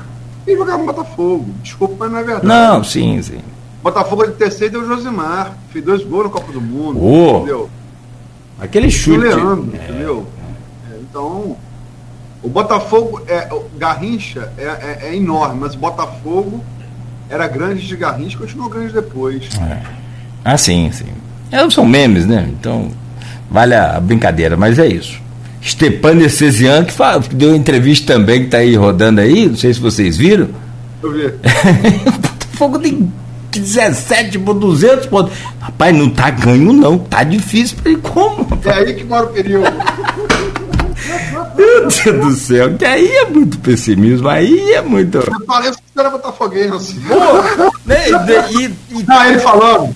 e 0.46 0.56
jogar 0.56 0.78
no 0.78 0.86
Botafogo. 0.86 1.48
Desculpa, 1.62 1.94
mas 1.98 2.12
não 2.12 2.18
é 2.18 2.22
verdade. 2.22 2.46
Não, 2.46 2.84
sim, 2.84 3.20
sim. 3.22 3.40
Botafogo 3.82 4.26
de 4.26 4.32
terceiro 4.34 4.72
deu 4.72 4.82
o 4.82 4.86
Josimar. 4.86 5.56
Fez 5.70 5.84
dois 5.84 6.04
gols 6.04 6.24
na 6.24 6.30
Copa 6.30 6.52
do 6.52 6.60
Mundo. 6.60 7.00
Oh, 7.02 7.38
entendeu? 7.38 7.70
Aquele 8.60 8.90
chute. 8.90 9.18
O 9.18 9.20
Leandro, 9.20 9.70
é. 9.72 9.84
entendeu? 9.84 10.26
É, 10.90 10.96
então, 11.00 11.56
o 12.42 12.48
Botafogo, 12.48 13.22
é, 13.28 13.48
o 13.52 13.66
Garrincha 13.78 14.52
é, 14.56 14.64
é, 14.64 14.98
é, 15.08 15.16
enorme, 15.16 15.60
mas 15.60 15.74
o 15.74 15.78
Botafogo 15.78 16.64
era 17.28 17.46
grande 17.46 17.86
de 17.86 17.96
Garrincha 17.96 18.36
e 18.36 18.38
continuou 18.38 18.70
grande 18.70 18.92
depois. 18.92 19.48
É. 19.60 19.82
Ah, 20.44 20.56
sim, 20.56 20.90
sim. 20.92 21.06
É, 21.52 21.68
são 21.70 21.84
memes, 21.84 22.26
né? 22.26 22.48
Então, 22.50 22.90
vale 23.50 23.74
a 23.74 24.00
brincadeira, 24.00 24.56
mas 24.56 24.78
é 24.78 24.86
isso. 24.86 25.20
Stepan 25.62 26.14
Necesian, 26.14 26.84
que, 26.84 26.92
fala, 26.92 27.20
que 27.20 27.34
deu 27.34 27.54
entrevista 27.54 28.14
também, 28.14 28.40
que 28.40 28.46
está 28.46 28.58
aí 28.58 28.74
rodando 28.74 29.20
aí, 29.20 29.46
não 29.46 29.56
sei 29.56 29.74
se 29.74 29.80
vocês 29.80 30.16
viram. 30.16 30.48
Eu 31.02 31.12
vi. 31.12 31.26
o 31.26 32.12
Botafogo 32.18 32.78
tem 32.78 33.12
17 33.52 34.38
por 34.38 34.54
200 34.54 35.06
pontos. 35.06 35.34
Rapaz, 35.60 35.94
não 35.94 36.08
tá 36.08 36.30
ganho 36.30 36.72
não, 36.72 36.98
tá 36.98 37.22
difícil 37.22 37.76
para 37.82 37.92
ele 37.92 38.00
como? 38.00 38.48
É 38.64 38.70
aí 38.70 38.94
que 38.94 39.04
mora 39.04 39.26
o 39.26 39.28
período. 39.28 39.70
Meu 41.60 41.80
Deus 41.82 42.26
do 42.26 42.32
céu, 42.32 42.74
que 42.78 42.86
aí 42.86 43.06
é 43.06 43.26
muito 43.26 43.58
pessimismo, 43.58 44.26
aí 44.28 44.72
é 44.72 44.80
muito. 44.80 45.20
Parece 45.46 45.76
que 45.76 45.84
você 45.92 46.00
era 46.00 46.08
botafoguense. 46.08 46.94
Pô, 47.00 47.72
né, 47.84 48.08
e, 48.50 48.64
e, 48.64 49.04
ah, 49.10 49.28
ele 49.28 49.38
falando. 49.40 49.94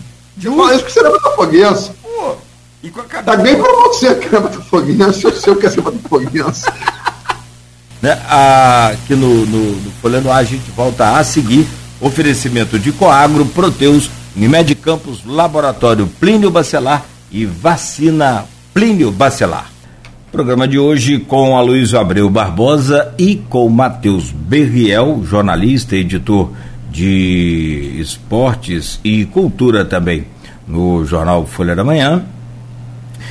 Parece 0.56 0.84
que 0.84 0.92
você 0.92 1.00
era 1.00 1.10
botafoguense. 1.10 1.90
Pô, 2.02 2.36
e 2.82 2.90
com 2.90 3.00
a 3.00 3.04
cabeça... 3.04 3.36
Tá 3.36 3.42
bem 3.42 3.56
pra 3.56 3.72
você 3.72 4.14
que 4.14 4.36
é 4.36 4.40
botafoguense, 4.40 5.24
eu 5.24 5.32
sei 5.32 5.52
o 5.54 5.56
que 5.56 5.66
é 5.66 5.70
ser 5.70 5.80
botafoguense. 5.80 6.66
né, 8.02 8.20
aqui 8.92 9.14
no, 9.14 9.46
no, 9.46 9.72
no 9.72 9.90
Folhando 10.02 10.30
A 10.30 10.36
a 10.36 10.44
gente 10.44 10.70
volta 10.70 11.16
a 11.16 11.24
seguir 11.24 11.66
oferecimento 11.98 12.78
de 12.78 12.92
Coagro, 12.92 13.46
Proteus, 13.46 14.10
Unimed 14.36 14.74
Campos, 14.74 15.24
Laboratório 15.24 16.06
Plínio 16.20 16.50
Bacelar 16.50 17.06
e 17.30 17.46
Vacina 17.46 18.44
Plínio 18.74 19.10
Bacelar. 19.10 19.73
Programa 20.34 20.66
de 20.66 20.80
hoje 20.80 21.20
com 21.20 21.56
Aloysio 21.56 21.96
Abreu 21.96 22.28
Barbosa 22.28 23.14
e 23.16 23.36
com 23.36 23.68
Matheus 23.68 24.32
Berriel, 24.32 25.22
jornalista, 25.24 25.94
editor 25.94 26.50
de 26.90 27.94
esportes 28.00 28.98
e 29.04 29.26
cultura 29.26 29.84
também 29.84 30.26
no 30.66 31.04
jornal 31.04 31.46
Folha 31.46 31.76
da 31.76 31.84
Manhã. 31.84 32.24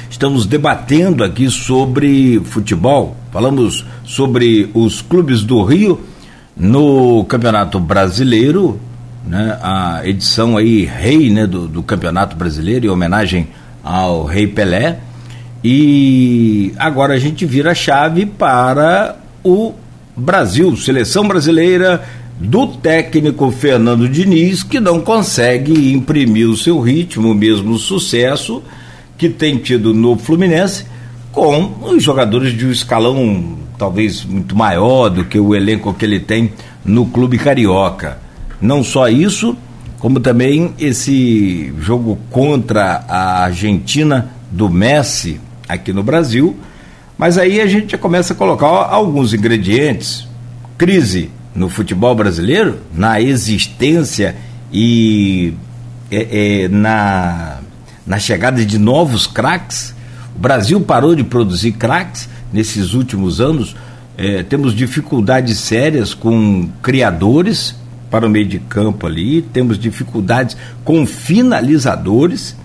Estamos 0.09 0.45
debatendo 0.45 1.25
aqui 1.25 1.49
sobre 1.49 2.41
futebol. 2.45 3.17
Falamos 3.33 3.85
sobre 4.05 4.71
os 4.73 5.01
clubes 5.01 5.43
do 5.43 5.61
Rio 5.61 5.99
no 6.55 7.25
Campeonato 7.25 7.81
Brasileiro, 7.81 8.79
né, 9.27 9.59
a 9.61 10.07
edição 10.07 10.55
aí 10.55 10.85
rei 10.85 11.29
né, 11.29 11.45
do, 11.45 11.67
do 11.67 11.83
Campeonato 11.83 12.37
Brasileiro, 12.37 12.85
em 12.85 12.89
homenagem 12.89 13.49
ao 13.83 14.23
Rei 14.23 14.47
Pelé. 14.47 15.01
E 15.63 16.73
agora 16.77 17.13
a 17.13 17.19
gente 17.19 17.45
vira 17.45 17.71
a 17.71 17.75
chave 17.75 18.25
para 18.25 19.15
o 19.43 19.73
Brasil, 20.15 20.75
seleção 20.75 21.27
brasileira 21.27 22.03
do 22.39 22.67
técnico 22.67 23.49
Fernando 23.51 24.09
Diniz, 24.09 24.61
que 24.63 24.79
não 24.79 24.99
consegue 24.99 25.93
imprimir 25.93 26.49
o 26.49 26.57
seu 26.57 26.81
ritmo, 26.81 27.31
o 27.31 27.35
mesmo 27.35 27.77
sucesso 27.77 28.61
que 29.17 29.29
tem 29.29 29.57
tido 29.57 29.93
no 29.93 30.17
Fluminense, 30.17 30.85
com 31.31 31.73
os 31.81 32.03
jogadores 32.03 32.55
de 32.55 32.65
um 32.65 32.71
escalão 32.71 33.57
talvez 33.77 34.23
muito 34.23 34.55
maior 34.55 35.09
do 35.09 35.25
que 35.25 35.39
o 35.39 35.55
elenco 35.55 35.93
que 35.93 36.05
ele 36.05 36.19
tem 36.19 36.51
no 36.83 37.05
clube 37.05 37.37
carioca. 37.37 38.19
Não 38.61 38.83
só 38.83 39.07
isso, 39.07 39.55
como 39.99 40.19
também 40.19 40.73
esse 40.79 41.73
jogo 41.79 42.17
contra 42.29 43.03
a 43.07 43.43
Argentina 43.43 44.31
do 44.51 44.69
Messi, 44.69 45.39
aqui 45.73 45.93
no 45.93 46.03
Brasil, 46.03 46.57
mas 47.17 47.37
aí 47.37 47.61
a 47.61 47.67
gente 47.67 47.91
já 47.91 47.97
começa 47.97 48.33
a 48.33 48.35
colocar 48.35 48.67
alguns 48.67 49.33
ingredientes. 49.33 50.27
Crise 50.77 51.29
no 51.55 51.69
futebol 51.69 52.15
brasileiro, 52.15 52.79
na 52.93 53.21
existência 53.21 54.35
e 54.71 55.53
é, 56.09 56.63
é, 56.63 56.67
na, 56.67 57.59
na 58.05 58.19
chegada 58.19 58.65
de 58.65 58.77
novos 58.77 59.27
craques. 59.27 59.93
O 60.35 60.39
Brasil 60.39 60.81
parou 60.81 61.15
de 61.15 61.23
produzir 61.23 61.73
craques 61.73 62.27
nesses 62.51 62.93
últimos 62.93 63.39
anos. 63.39 63.75
É, 64.17 64.43
temos 64.43 64.75
dificuldades 64.75 65.59
sérias 65.59 66.13
com 66.13 66.69
criadores 66.81 67.75
para 68.09 68.27
o 68.27 68.29
meio 68.29 68.45
de 68.45 68.59
campo 68.59 69.07
ali, 69.07 69.41
temos 69.41 69.79
dificuldades 69.79 70.55
com 70.83 71.03
finalizadores 71.03 72.55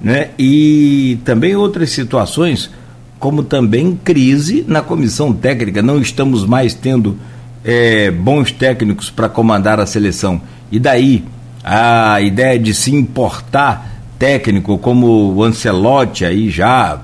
né? 0.00 0.30
e 0.38 1.18
também 1.24 1.54
outras 1.54 1.90
situações, 1.90 2.70
como 3.18 3.42
também 3.42 3.98
crise 4.02 4.64
na 4.66 4.80
comissão 4.80 5.32
técnica. 5.32 5.82
Não 5.82 6.00
estamos 6.00 6.46
mais 6.46 6.74
tendo 6.74 7.16
é, 7.64 8.10
bons 8.10 8.50
técnicos 8.50 9.10
para 9.10 9.28
comandar 9.28 9.78
a 9.78 9.86
seleção. 9.86 10.40
E 10.72 10.78
daí 10.78 11.24
a 11.62 12.20
ideia 12.20 12.58
de 12.58 12.72
se 12.72 12.94
importar 12.94 14.02
técnico 14.18 14.78
como 14.78 15.34
o 15.34 15.44
Ancelotti, 15.44 16.24
aí 16.24 16.50
já 16.50 17.00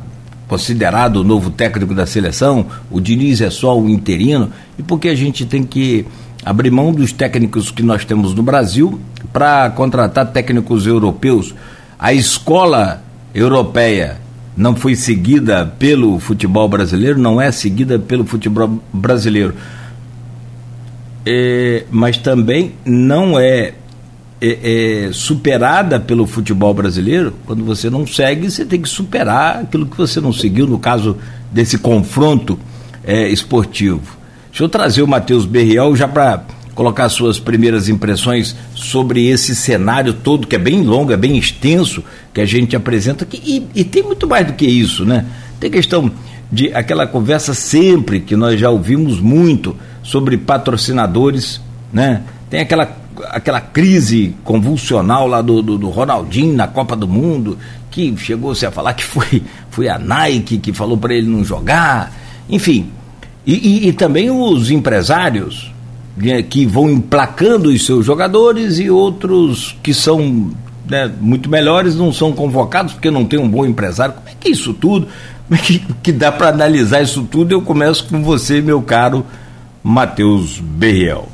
considerado 0.48 1.16
o 1.16 1.24
novo 1.24 1.50
técnico 1.50 1.94
da 1.94 2.06
seleção, 2.06 2.66
o 2.90 3.00
Diniz 3.00 3.40
é 3.40 3.50
só 3.50 3.78
o 3.78 3.88
interino, 3.88 4.50
e 4.78 4.82
porque 4.82 5.08
a 5.08 5.14
gente 5.14 5.44
tem 5.44 5.64
que 5.64 6.06
abrir 6.44 6.70
mão 6.70 6.92
dos 6.92 7.12
técnicos 7.12 7.70
que 7.70 7.82
nós 7.82 8.04
temos 8.04 8.32
no 8.32 8.42
Brasil 8.42 9.00
para 9.32 9.68
contratar 9.70 10.30
técnicos 10.30 10.86
europeus 10.86 11.54
a 11.98 12.12
escola 12.12 13.02
europeia 13.34 14.18
não 14.56 14.74
foi 14.74 14.94
seguida 14.94 15.66
pelo 15.78 16.18
futebol 16.18 16.68
brasileiro, 16.68 17.18
não 17.18 17.40
é 17.40 17.52
seguida 17.52 17.98
pelo 17.98 18.24
futebol 18.24 18.82
brasileiro. 18.92 19.54
É, 21.24 21.84
mas 21.90 22.16
também 22.16 22.74
não 22.84 23.38
é 23.38 23.74
é, 24.40 25.06
é, 25.06 25.12
superada 25.12 25.98
pelo 25.98 26.26
futebol 26.26 26.72
brasileiro, 26.74 27.34
quando 27.46 27.64
você 27.64 27.88
não 27.88 28.06
segue, 28.06 28.50
você 28.50 28.64
tem 28.64 28.80
que 28.80 28.88
superar 28.88 29.60
aquilo 29.60 29.86
que 29.86 29.96
você 29.96 30.20
não 30.20 30.32
seguiu, 30.32 30.66
no 30.66 30.78
caso 30.78 31.16
desse 31.50 31.78
confronto 31.78 32.58
é, 33.04 33.28
esportivo. 33.28 34.16
Deixa 34.50 34.64
eu 34.64 34.68
trazer 34.68 35.02
o 35.02 35.08
Matheus 35.08 35.46
Berriel 35.46 35.96
já 35.96 36.06
para 36.06 36.44
colocar 36.76 37.08
suas 37.08 37.40
primeiras 37.40 37.88
impressões 37.88 38.54
sobre 38.74 39.26
esse 39.26 39.56
cenário 39.56 40.12
todo, 40.12 40.46
que 40.46 40.54
é 40.54 40.58
bem 40.58 40.82
longo, 40.82 41.10
é 41.10 41.16
bem 41.16 41.38
extenso, 41.38 42.04
que 42.34 42.40
a 42.40 42.44
gente 42.44 42.76
apresenta 42.76 43.24
aqui. 43.24 43.42
E, 43.44 43.80
e 43.80 43.82
tem 43.82 44.02
muito 44.02 44.28
mais 44.28 44.46
do 44.46 44.52
que 44.52 44.66
isso, 44.66 45.04
né? 45.04 45.24
Tem 45.58 45.70
questão 45.70 46.12
de 46.52 46.72
aquela 46.74 47.06
conversa 47.06 47.54
sempre 47.54 48.20
que 48.20 48.36
nós 48.36 48.60
já 48.60 48.68
ouvimos 48.68 49.18
muito 49.18 49.74
sobre 50.02 50.36
patrocinadores, 50.36 51.62
né? 51.90 52.22
Tem 52.50 52.60
aquela, 52.60 52.94
aquela 53.30 53.60
crise 53.60 54.36
convulsional 54.44 55.26
lá 55.26 55.40
do, 55.40 55.62
do, 55.62 55.78
do 55.78 55.88
Ronaldinho 55.88 56.54
na 56.54 56.68
Copa 56.68 56.94
do 56.94 57.08
Mundo, 57.08 57.58
que 57.90 58.14
chegou-se 58.18 58.66
a 58.66 58.70
falar 58.70 58.92
que 58.92 59.02
foi, 59.02 59.42
foi 59.70 59.88
a 59.88 59.98
Nike 59.98 60.58
que 60.58 60.74
falou 60.74 60.98
para 60.98 61.14
ele 61.14 61.26
não 61.26 61.42
jogar, 61.42 62.12
enfim. 62.50 62.90
E, 63.46 63.54
e, 63.54 63.88
e 63.88 63.92
também 63.94 64.30
os 64.30 64.70
empresários, 64.70 65.72
né, 66.16 66.42
que 66.42 66.64
vão 66.64 66.90
emplacando 66.90 67.68
os 67.68 67.84
seus 67.84 68.04
jogadores 68.04 68.78
e 68.78 68.88
outros 68.90 69.76
que 69.82 69.92
são 69.92 70.50
né, 70.88 71.12
muito 71.20 71.50
melhores 71.50 71.94
não 71.94 72.12
são 72.12 72.32
convocados 72.32 72.94
porque 72.94 73.10
não 73.10 73.24
tem 73.24 73.38
um 73.38 73.48
bom 73.48 73.66
empresário. 73.66 74.14
Como 74.14 74.28
é 74.28 74.32
que 74.38 74.48
é 74.48 74.50
isso 74.52 74.72
tudo? 74.72 75.08
Como 75.46 75.60
é 75.60 75.62
que, 75.62 75.78
que 76.02 76.12
dá 76.12 76.32
para 76.32 76.48
analisar 76.48 77.02
isso 77.02 77.24
tudo? 77.24 77.52
Eu 77.52 77.62
começo 77.62 78.08
com 78.08 78.22
você, 78.22 78.60
meu 78.60 78.80
caro 78.82 79.24
Matheus 79.82 80.58
Berriel. 80.58 81.28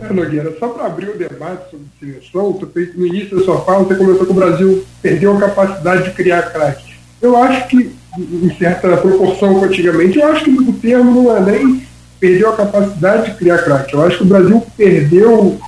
É, 0.00 0.12
Nogueira, 0.12 0.54
só 0.58 0.68
para 0.68 0.86
abrir 0.86 1.08
o 1.08 1.16
debate 1.16 1.70
sobre 1.70 1.86
seleção, 1.98 2.60
no 2.96 3.06
início 3.06 3.38
da 3.38 3.44
sua 3.44 3.60
fala, 3.60 3.84
você 3.84 3.94
começou 3.94 4.26
que 4.26 4.32
o 4.32 4.34
Brasil 4.34 4.84
perdeu 5.00 5.36
a 5.36 5.40
capacidade 5.40 6.04
de 6.04 6.10
criar 6.10 6.42
craques. 6.52 6.94
Eu 7.22 7.42
acho 7.42 7.68
que, 7.68 7.90
em 8.18 8.54
certa 8.58 8.96
proporção 8.98 9.64
antigamente, 9.64 10.18
eu 10.18 10.26
acho 10.26 10.44
que 10.44 10.50
o 10.50 10.72
termo 10.74 11.22
não 11.22 11.36
é 11.36 11.40
nem 11.40 11.82
perdeu 12.24 12.48
a 12.48 12.56
capacidade 12.56 13.30
de 13.30 13.36
criar 13.36 13.58
craque. 13.58 13.92
Eu 13.92 14.02
acho 14.02 14.16
que 14.16 14.22
o 14.22 14.26
Brasil 14.26 14.62
perdeu 14.78 15.58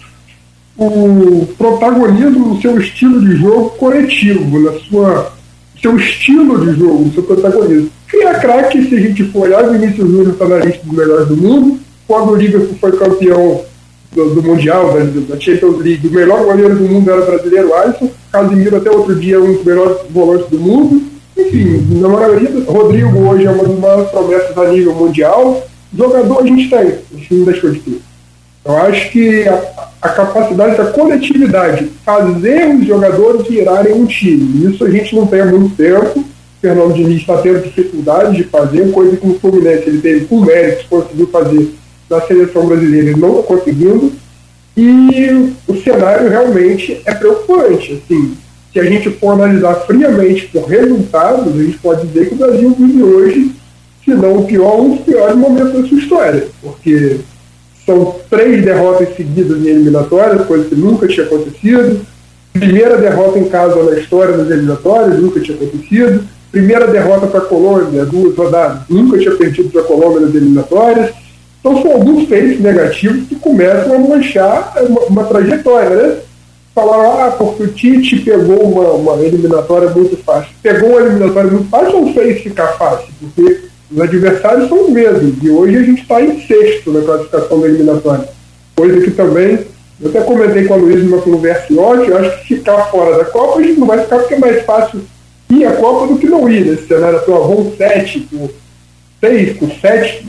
o 0.79 1.49
protagonismo 1.59 2.55
no 2.55 2.63
seu 2.63 2.81
estilo 2.81 3.21
de 3.21 3.37
jogo 3.37 3.71
coletivo, 3.71 4.59
na 4.61 4.73
sua 4.81 5.33
seu 5.83 5.95
estilo 5.99 6.65
de 6.65 6.81
jogo, 6.81 7.05
no 7.05 7.13
seu 7.13 7.23
protagonismo. 7.23 7.91
Criar 8.09 8.41
craque, 8.41 8.89
se 8.89 8.95
a 8.95 9.01
gente 9.01 9.25
for 9.25 9.43
olhar, 9.43 9.69
Vinícius 9.69 10.09
Júnior 10.09 10.33
está 10.33 10.49
na 10.49 10.57
lista 10.57 10.81
dos 10.83 10.97
melhores 10.97 11.29
do 11.29 11.37
mundo, 11.37 11.79
quando 12.09 12.33
o 12.33 12.37
Liverpool 12.37 12.77
foi 12.81 12.93
campeão 12.93 13.61
do, 14.13 14.35
do 14.35 14.43
Mundial, 14.43 14.95
da, 14.95 15.35
da, 15.35 15.39
Champions 15.39 15.79
League, 15.79 16.09
o 16.09 16.11
melhor 16.11 16.43
goleiro 16.43 16.77
do 16.77 16.85
mundo 16.85 17.11
era 17.11 17.21
o 17.21 17.27
brasileiro 17.27 17.75
Alisson, 17.75 18.11
Casimiro 18.33 18.77
até 18.77 18.91
outro 18.91 19.15
dia 19.17 19.39
um 19.39 19.53
dos 19.53 19.65
melhores 19.65 19.99
volantes 20.09 20.49
do 20.49 20.59
mundo, 20.59 21.03
enfim, 21.37 21.87
na 22.01 22.09
maioria, 22.09 22.51
Rodrigo 22.67 23.19
hoje 23.19 23.45
é 23.45 23.51
uma 23.51 23.65
das 23.65 23.79
maiores 23.79 24.11
promessas 24.11 24.57
a 24.57 24.69
nível 24.69 24.95
mundial, 24.95 25.63
Jogador 25.97 26.43
a 26.43 26.47
gente 26.47 26.69
tem, 26.69 26.79
a 26.79 27.17
gente 27.17 27.35
não 27.35 27.45
deixou 27.45 27.71
de 27.71 27.81
ter. 27.81 28.01
Eu 28.65 28.77
acho 28.79 29.11
que 29.11 29.49
a, 29.49 29.89
a 30.03 30.09
capacidade 30.09 30.77
da 30.77 30.87
coletividade 30.87 31.89
fazer 32.05 32.75
os 32.75 32.87
jogadores 32.87 33.47
virarem 33.47 33.95
um 33.95 34.07
time. 34.07 34.67
Isso 34.67 34.85
a 34.85 34.91
gente 34.91 35.15
não 35.15 35.27
tem 35.27 35.41
há 35.41 35.47
muito 35.47 35.75
tempo. 35.77 36.25
Fernando 36.61 36.95
Diniz 36.95 37.21
está 37.21 37.39
tendo 37.39 37.63
dificuldade 37.63 38.37
de 38.37 38.45
fazer, 38.45 38.91
coisa 38.91 39.17
que 39.17 39.27
o 39.27 39.39
Fluminense 39.39 39.89
ele 39.89 40.01
teve 40.01 40.25
com 40.25 40.41
méritos, 40.41 40.87
conseguiu 40.87 41.29
fazer 41.29 41.75
na 42.11 42.21
seleção 42.23 42.67
brasileira, 42.67 43.11
ele 43.11 43.21
não 43.21 43.41
está 43.41 43.55
conseguindo. 43.55 44.13
E 44.77 45.53
o 45.67 45.77
cenário 45.83 46.29
realmente 46.29 47.01
é 47.05 47.15
preocupante. 47.15 48.03
Assim, 48.03 48.37
se 48.73 48.81
a 48.81 48.85
gente 48.85 49.11
for 49.11 49.31
analisar 49.31 49.75
friamente 49.87 50.49
por 50.49 50.65
resultados, 50.65 51.55
a 51.55 51.63
gente 51.63 51.79
pode 51.79 52.07
dizer 52.07 52.29
que 52.29 52.35
o 52.35 52.39
Brasil 52.39 52.77
vive 52.79 53.03
hoje 53.03 53.53
se 54.07 54.15
não 54.15 54.39
o 54.39 54.45
pior, 54.45 54.81
um 54.81 54.91
dos 54.91 55.01
piores 55.01 55.37
momentos 55.37 55.73
da 55.73 55.89
sua 55.89 55.99
história, 55.99 56.47
porque 56.63 57.19
são 57.85 58.15
três 58.31 58.65
derrotas 58.65 59.17
seguidas 59.17 59.59
em 59.59 59.69
eliminatórias, 59.69 60.47
coisa 60.47 60.65
que 60.65 60.77
nunca 60.77 61.09
tinha 61.09 61.27
acontecido. 61.27 62.07
Primeira 62.53 62.97
derrota 62.97 63.39
em 63.39 63.49
casa 63.49 63.83
na 63.83 63.99
história 63.99 64.37
das 64.37 64.49
eliminatórias, 64.49 65.21
nunca 65.21 65.41
tinha 65.41 65.57
acontecido. 65.57 66.25
Primeira 66.53 66.87
derrota 66.87 67.27
para 67.27 67.41
a 67.41 67.45
Colômbia, 67.45 68.07
duas 68.07 68.35
rodadas, 68.37 68.83
nunca 68.89 69.19
tinha 69.19 69.35
perdido 69.35 69.71
para 69.71 69.83
a 69.83 69.85
Colômbia 69.85 70.21
nas 70.21 70.35
eliminatórias. 70.35 71.11
Então 71.61 71.83
são 71.83 71.93
alguns 71.93 72.29
feitos 72.29 72.61
negativos 72.61 73.29
que 73.29 73.35
começam 73.35 73.95
a 73.95 73.99
manchar 73.99 74.73
uma, 74.89 75.01
uma 75.03 75.25
trajetória, 75.25 75.91
né? 75.91 76.19
Falaram, 76.73 77.21
ah, 77.21 77.31
porque 77.33 77.63
o 77.65 77.69
Tite 77.69 78.21
pegou 78.21 78.63
uma, 78.63 78.91
uma 78.93 79.25
eliminatória 79.25 79.91
muito 79.91 80.17
fácil. 80.19 80.51
Pegou 80.63 80.91
uma 80.91 81.01
eliminatória 81.01 81.51
muito 81.51 81.69
fácil 81.69 81.99
ou 81.99 82.13
fez 82.13 82.41
ficar 82.43 82.69
fácil? 82.79 83.09
Porque 83.19 83.67
os 83.91 84.01
adversários 84.01 84.69
são 84.69 84.85
os 84.85 84.91
mesmos, 84.91 85.35
e 85.43 85.49
hoje 85.49 85.77
a 85.77 85.83
gente 85.83 86.03
está 86.03 86.21
em 86.21 86.41
sexto 86.47 86.93
na 86.93 87.03
classificação 87.03 87.61
da 87.61 87.69
eliminatória. 87.69 88.29
Coisa 88.75 89.01
que 89.01 89.11
também, 89.13 89.61
eu 90.01 90.11
até 90.11 90.21
comentei 90.21 90.65
com 90.65 90.75
a 90.75 90.77
Luiz 90.77 91.03
numa 91.05 91.23
conversa 91.23 91.73
ontem, 91.73 92.09
eu 92.09 92.19
acho 92.19 92.41
que 92.41 92.57
ficar 92.57 92.87
fora 92.87 93.17
da 93.17 93.25
Copa 93.25 93.61
a 93.61 93.63
gente 93.63 93.79
não 93.79 93.87
vai 93.87 94.01
ficar 94.01 94.19
porque 94.19 94.35
é 94.35 94.39
mais 94.39 94.63
fácil 94.65 95.01
ir 95.51 95.65
à 95.65 95.73
Copa 95.73 96.13
do 96.13 96.19
que 96.19 96.27
não 96.27 96.49
ir 96.49 96.67
nesse 96.67 96.87
cenário 96.87 97.19
atual. 97.19 97.49
Vão 97.49 97.73
sete, 97.77 98.21
com 98.31 98.49
seis, 99.21 99.57
com 99.57 99.71
sete, 99.81 100.27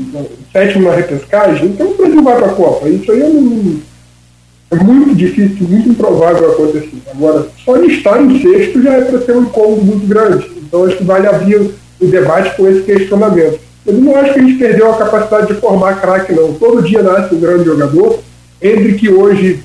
sétimo 0.54 0.88
na 0.88 0.96
repescagem, 0.96 1.68
então 1.68 1.88
o 1.88 1.96
Brasil 1.96 2.24
vai 2.24 2.38
para 2.38 2.48
a 2.48 2.54
Copa. 2.54 2.88
Isso 2.88 3.12
aí 3.12 3.22
é, 3.22 4.76
é 4.76 4.76
muito 4.76 5.16
difícil, 5.16 5.68
muito 5.68 5.90
improvável 5.90 6.52
acontecer. 6.52 7.02
Agora, 7.12 7.48
só 7.66 7.76
de 7.78 7.92
estar 7.92 8.22
em 8.22 8.40
sexto 8.40 8.82
já 8.84 8.94
é 8.94 9.02
para 9.02 9.22
ser 9.22 9.36
um 9.36 9.44
incômodo 9.44 9.84
muito 9.84 10.08
grande. 10.08 10.50
Então 10.58 10.86
acho 10.86 10.98
que 10.98 11.04
vale 11.04 11.28
abrir 11.28 11.72
o 12.00 12.08
debate 12.08 12.56
com 12.56 12.68
esse 12.68 12.82
questionamento. 12.82 13.60
Eu 13.86 13.94
não 13.94 14.16
acho 14.18 14.34
que 14.34 14.40
a 14.40 14.44
gente 14.44 14.58
perdeu 14.58 14.92
a 14.92 14.98
capacidade 14.98 15.48
de 15.48 15.62
formar 15.62 16.02
craque, 16.02 16.34
não. 16.34 16.54
Todo 16.54 16.82
dia 16.82 17.02
nasce 17.02 17.34
um 17.34 17.40
grande 17.40 17.64
jogador. 17.64 18.20
Entre 18.62 18.96
que 18.96 19.10
hoje 19.10 19.64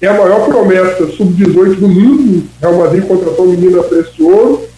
é 0.00 0.08
a 0.08 0.14
maior 0.14 0.46
promessa 0.46 1.06
sub-18 1.12 1.76
do 1.76 1.88
mundo, 1.88 2.44
Real 2.60 2.76
Madrid 2.76 3.06
contratou 3.06 3.46
um 3.46 3.50
menino 3.50 3.80
a 3.80 3.84
preço 3.84 4.12
de 4.14 4.22
ouro. 4.22 4.68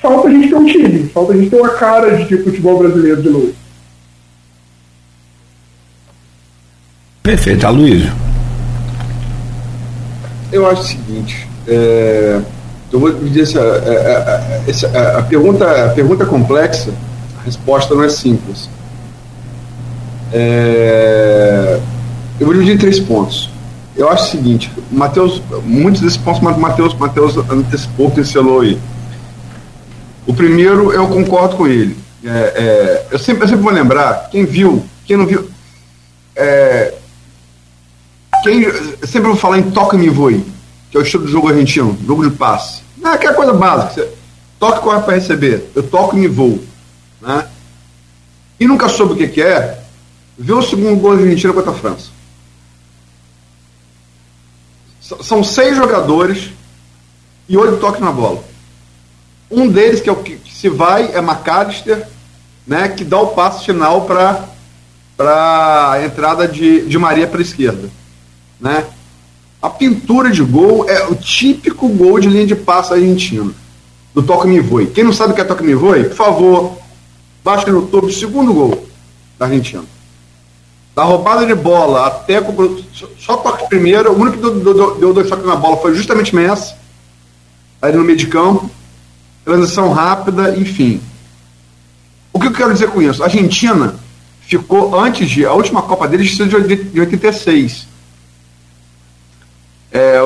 Falta 0.00 0.28
a 0.28 0.30
gente 0.30 0.48
ter 0.48 0.54
um 0.56 0.66
time, 0.66 1.08
falta 1.08 1.32
a 1.32 1.36
gente 1.36 1.48
ter 1.48 1.56
uma 1.56 1.70
cara 1.70 2.16
de 2.16 2.36
futebol 2.38 2.78
brasileiro 2.78 3.22
de 3.22 3.30
novo. 3.30 3.54
Perfeito, 7.22 7.66
Aloysio. 7.66 8.12
Eu 10.52 10.68
acho 10.68 10.82
o 10.82 10.84
seguinte, 10.84 11.48
é, 11.66 12.40
eu 12.94 13.00
vou 13.00 13.12
dizer 13.12 13.42
assim, 13.42 14.86
a, 14.86 15.18
a, 15.18 15.22
pergunta, 15.22 15.86
a 15.86 15.88
pergunta 15.88 16.24
complexa, 16.24 16.94
a 17.40 17.42
resposta 17.42 17.92
não 17.92 18.04
é 18.04 18.08
simples. 18.08 18.70
É, 20.32 21.80
eu 22.38 22.46
vou 22.46 22.54
dividir 22.54 22.76
em 22.76 22.78
três 22.78 23.00
pontos. 23.00 23.50
Eu 23.96 24.08
acho 24.08 24.26
o 24.26 24.30
seguinte, 24.30 24.70
Mateus, 24.92 25.42
muitos 25.64 26.02
desses 26.02 26.16
pontos 26.16 26.40
Mateus, 26.56 26.94
Mateus 26.94 27.36
antecipou, 27.50 28.12
pincelou 28.12 28.60
aí. 28.60 28.78
O 30.24 30.32
primeiro, 30.32 30.92
eu 30.92 31.08
concordo 31.08 31.56
com 31.56 31.66
ele. 31.66 31.96
É, 32.24 32.28
é, 32.30 33.06
eu, 33.10 33.18
sempre, 33.18 33.42
eu 33.42 33.48
sempre 33.48 33.64
vou 33.64 33.72
lembrar, 33.72 34.28
quem 34.30 34.44
viu, 34.44 34.84
quem 35.04 35.16
não 35.16 35.26
viu, 35.26 35.50
é, 36.36 36.94
quem, 38.44 38.64
sempre 39.02 39.30
vou 39.30 39.36
falar 39.36 39.58
em 39.58 39.68
toca-me 39.72 40.08
voe, 40.08 40.46
que 40.92 40.96
é 40.96 41.00
o 41.00 41.02
estilo 41.02 41.24
do 41.24 41.30
jogo 41.30 41.48
argentino, 41.48 41.98
jogo 42.06 42.30
de 42.30 42.36
passe. 42.36 42.83
É 43.04 43.08
aquela 43.08 43.34
coisa 43.34 43.52
básica. 43.52 43.92
Você 44.02 44.12
toca 44.58 44.78
e 44.78 44.82
corre 44.82 45.02
para 45.02 45.14
receber. 45.14 45.70
Eu 45.74 45.82
toco 45.82 46.16
e 46.16 46.20
me 46.20 46.26
vou. 46.26 46.58
Né? 47.20 47.46
E 48.58 48.66
nunca 48.66 48.88
soube 48.88 49.12
o 49.12 49.16
que, 49.16 49.28
que 49.28 49.42
é, 49.42 49.82
vê 50.38 50.52
o 50.52 50.62
segundo 50.62 50.98
gol 50.98 51.16
da 51.16 51.22
Argentina 51.22 51.52
contra 51.52 51.70
a 51.70 51.74
França. 51.74 52.08
São 55.22 55.44
seis 55.44 55.76
jogadores 55.76 56.50
e 57.46 57.56
oito 57.58 57.76
toques 57.76 58.00
na 58.00 58.10
bola. 58.10 58.42
Um 59.50 59.68
deles, 59.68 60.00
que 60.00 60.08
é 60.08 60.12
o 60.12 60.22
que 60.22 60.40
se 60.50 60.70
vai, 60.70 61.14
é 61.14 61.18
McAllister, 61.18 62.08
né, 62.66 62.88
que 62.88 63.04
dá 63.04 63.20
o 63.20 63.28
passo 63.28 63.64
final 63.64 64.06
para 64.06 64.48
a 65.92 66.02
entrada 66.02 66.48
de, 66.48 66.86
de 66.86 66.98
Maria 66.98 67.26
para 67.26 67.38
a 67.38 67.42
esquerda. 67.42 67.90
Né? 68.58 68.86
A 69.64 69.70
pintura 69.70 70.30
de 70.30 70.42
gol 70.42 70.86
é 70.90 71.08
o 71.08 71.14
típico 71.14 71.88
gol 71.88 72.20
de 72.20 72.28
linha 72.28 72.46
de 72.46 72.54
passe 72.54 72.92
argentino, 72.92 73.54
do 74.12 74.22
Toque 74.22 74.46
Me 74.46 74.60
Voe. 74.60 74.88
Quem 74.88 75.02
não 75.02 75.10
sabe 75.10 75.32
o 75.32 75.34
que 75.34 75.40
é 75.40 75.44
Toque 75.44 75.64
Me 75.64 75.74
Voe, 75.74 76.04
por 76.04 76.14
favor, 76.14 76.78
baixe 77.42 77.70
no 77.70 77.86
topo, 77.86 78.12
segundo 78.12 78.52
gol 78.52 78.86
da 79.38 79.46
Argentina. 79.46 79.82
Da 80.94 81.04
roubada 81.04 81.46
de 81.46 81.54
bola 81.54 82.08
até 82.08 82.42
só 83.18 83.38
toque 83.38 83.66
primeiro, 83.70 84.12
o 84.12 84.20
único 84.20 84.36
que 84.36 84.42
deu, 84.42 84.74
deu, 84.74 84.94
deu 84.96 85.14
dois 85.14 85.30
toques 85.30 85.46
na 85.46 85.56
bola 85.56 85.78
foi 85.78 85.94
justamente 85.94 86.36
Messi, 86.36 86.74
ali 87.80 87.96
no 87.96 88.04
meio 88.04 88.18
de 88.18 88.26
campo, 88.26 88.70
transição 89.46 89.94
rápida, 89.94 90.54
enfim. 90.58 91.00
O 92.34 92.38
que 92.38 92.48
eu 92.48 92.52
quero 92.52 92.74
dizer 92.74 92.90
com 92.90 93.00
isso? 93.00 93.22
A 93.22 93.26
Argentina 93.28 93.94
ficou 94.42 95.00
antes 95.00 95.30
de 95.30 95.46
a 95.46 95.54
última 95.54 95.80
Copa 95.80 96.06
deles 96.06 96.36
de 96.36 97.00
86 97.00 97.93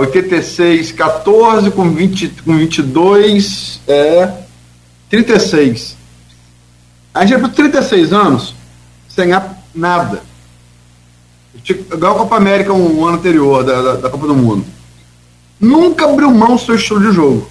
86, 0.00 0.92
14, 0.92 1.70
com, 1.70 1.90
20, 1.90 2.28
com 2.42 2.56
22, 2.56 3.80
é 3.86 4.32
36. 5.10 5.96
A 7.12 7.26
gente 7.26 7.40
por 7.40 7.50
36 7.50 8.12
anos 8.12 8.54
sem 9.08 9.28
nada. 9.74 10.22
Igual 11.68 12.14
a 12.14 12.18
Copa 12.18 12.36
América 12.36 12.72
um, 12.72 13.04
ano 13.04 13.16
anterior, 13.16 13.64
da, 13.64 13.82
da, 13.82 13.94
da, 13.96 14.10
Copa 14.10 14.28
do 14.28 14.34
Mundo. 14.34 14.64
Nunca 15.58 16.04
abriu 16.04 16.30
mão 16.30 16.54
do 16.54 16.62
seu 16.62 16.76
estilo 16.76 17.00
de 17.00 17.12
jogo. 17.12 17.48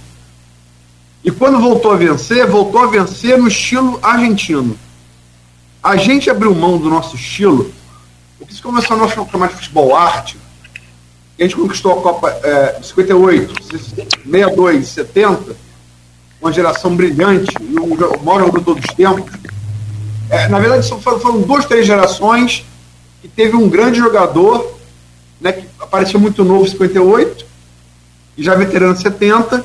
E 1.22 1.30
quando 1.30 1.60
voltou 1.60 1.92
a 1.92 1.96
vencer, 1.96 2.46
voltou 2.46 2.82
a 2.82 2.86
vencer 2.86 3.36
no 3.36 3.48
estilo 3.48 3.98
argentino. 4.02 4.78
A 5.82 5.96
gente 5.96 6.30
abriu 6.30 6.54
mão 6.54 6.78
do 6.78 6.88
nosso 6.88 7.16
estilo, 7.16 7.70
o 8.40 8.46
que 8.46 8.54
se 8.54 8.62
começou 8.62 8.96
a 8.96 9.00
nós 9.00 9.12
chamar 9.12 9.48
de 9.48 9.54
futebol 9.54 9.94
arte, 9.94 10.38
a 11.38 11.42
gente 11.42 11.56
conquistou 11.56 11.92
a 11.92 12.02
Copa 12.02 12.30
é, 12.42 12.80
58, 12.82 13.54
62, 13.70 14.88
70, 14.88 15.56
uma 16.40 16.52
geração 16.52 16.94
brilhante, 16.96 17.52
o 17.60 18.24
maior 18.24 18.40
jogador 18.40 18.58
de 18.58 18.64
todos 18.64 18.84
os 18.84 18.94
tempos. 18.94 19.32
É, 20.30 20.48
na 20.48 20.58
verdade, 20.58 20.88
foram, 21.00 21.20
foram 21.20 21.40
duas, 21.40 21.64
três 21.64 21.86
gerações 21.86 22.64
que 23.22 23.28
teve 23.28 23.56
um 23.56 23.68
grande 23.68 23.98
jogador, 23.98 24.78
né, 25.40 25.52
que 25.52 25.66
apareceu 25.78 26.18
muito 26.18 26.44
novo 26.44 26.64
em 26.64 26.70
58, 26.70 27.46
e 28.36 28.42
já 28.42 28.54
veterano 28.54 28.94
em 28.94 28.96
70, 28.96 29.64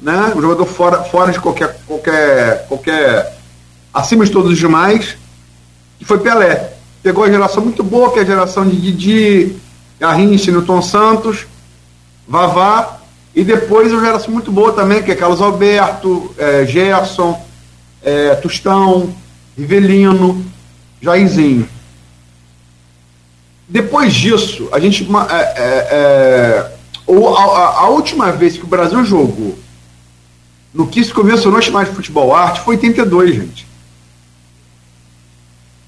né, 0.00 0.32
um 0.36 0.40
jogador 0.40 0.66
fora, 0.66 1.04
fora 1.04 1.32
de 1.32 1.40
qualquer, 1.40 1.78
qualquer, 1.86 2.66
qualquer. 2.66 3.38
acima 3.94 4.24
de 4.24 4.32
todos 4.32 4.50
os 4.50 4.58
demais, 4.58 5.16
que 5.98 6.04
foi 6.04 6.18
Pelé. 6.18 6.74
Pegou 7.02 7.24
a 7.24 7.30
geração 7.30 7.62
muito 7.62 7.82
boa, 7.82 8.12
que 8.12 8.18
é 8.18 8.22
a 8.22 8.26
geração 8.26 8.66
de 8.66 8.76
Didi, 8.76 9.56
Garrincha, 10.02 10.50
Newton 10.50 10.82
Santos, 10.82 11.46
Vavá, 12.26 12.98
e 13.32 13.44
depois 13.44 13.92
uma 13.92 14.04
geração 14.04 14.32
muito 14.32 14.50
boa 14.50 14.72
também, 14.72 15.00
que 15.00 15.12
é 15.12 15.14
Carlos 15.14 15.40
Alberto, 15.40 16.34
é, 16.36 16.66
Gerson, 16.66 17.40
é, 18.02 18.34
Tostão, 18.34 19.14
Rivelino, 19.56 20.44
Jairzinho. 21.00 21.68
Depois 23.68 24.12
disso, 24.12 24.68
a 24.72 24.80
gente. 24.80 25.06
É, 25.30 25.36
é, 25.36 25.62
é 25.92 26.72
a, 27.08 27.80
a, 27.82 27.88
última 27.90 28.32
vez 28.32 28.56
que 28.56 28.64
o 28.64 28.66
Brasil 28.66 29.04
jogou 29.04 29.56
no 30.74 30.88
que 30.88 31.04
se 31.04 31.12
convencionou 31.12 31.62
chamar 31.62 31.84
de 31.84 31.92
futebol 31.92 32.34
arte 32.34 32.60
foi 32.62 32.74
82, 32.74 33.36
gente. 33.36 33.66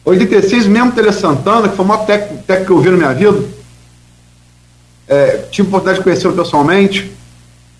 86, 0.04 0.66
mesmo 0.68 0.92
Tele 0.92 1.12
Santana, 1.12 1.68
que 1.68 1.74
foi 1.74 1.84
o 1.84 1.88
maior 1.88 2.06
técnico, 2.06 2.44
técnico 2.44 2.66
que 2.66 2.78
eu 2.78 2.80
vi 2.80 2.90
na 2.90 2.96
minha 2.96 3.14
vida, 3.14 3.53
é, 5.08 5.38
tive 5.50 5.66
a 5.66 5.68
oportunidade 5.68 5.98
de 5.98 6.04
conhecê-lo 6.04 6.34
pessoalmente. 6.34 7.12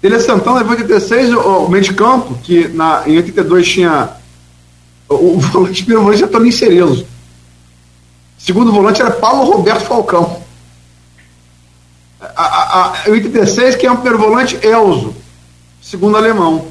Tele 0.01 0.21
Santana 0.21 0.59
levou 0.59 0.73
86 0.73 1.33
o, 1.33 1.41
o 1.65 1.69
meio 1.69 1.83
de 1.83 1.95
campo, 1.95 2.35
que 2.43 2.69
na, 2.69 3.03
em 3.07 3.17
82 3.17 3.69
tinha 3.69 4.11
o, 5.09 5.37
o 5.37 5.41
volante 5.41 5.83
primeiro 5.83 6.05
volante 6.05 6.25
é 6.25 6.27
Toninho 6.27 6.53
Cerezo. 6.53 7.07
Segundo 8.39 8.73
volante 8.73 9.01
era 9.01 9.11
Paulo 9.11 9.51
Roberto 9.51 9.87
Falcão. 9.87 10.43
A, 12.21 12.43
a, 12.43 13.05
a, 13.07 13.11
86, 13.11 13.77
quem 13.77 13.89
é 13.89 13.93
o 13.93 13.97
primeiro 13.97 14.19
volante? 14.19 14.59
Elzo. 14.63 15.15
Segundo 15.81 16.17
alemão. 16.17 16.67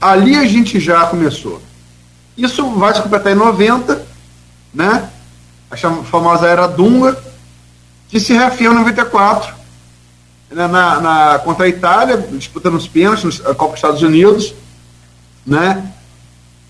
Ali 0.00 0.36
a 0.36 0.44
gente 0.44 0.78
já 0.78 1.06
começou. 1.06 1.60
Isso 2.36 2.68
vai 2.70 2.94
se 2.94 3.02
completar 3.02 3.32
em 3.32 3.36
90, 3.36 4.06
né? 4.72 5.10
A 5.70 5.76
famosa 5.76 6.46
era 6.46 6.66
Dunga, 6.66 7.18
que 8.08 8.20
se 8.20 8.32
reafirma 8.32 8.74
em 8.74 8.78
94, 8.78 9.54
né? 10.50 10.66
na, 10.66 11.00
na, 11.00 11.38
contra 11.40 11.66
a 11.66 11.68
Itália, 11.68 12.16
disputando 12.16 12.74
os 12.74 12.86
pênaltis, 12.86 13.40
na 13.40 13.54
Copa 13.54 13.72
dos 13.72 13.78
Estados 13.78 14.02
Unidos, 14.02 14.54
né? 15.46 15.92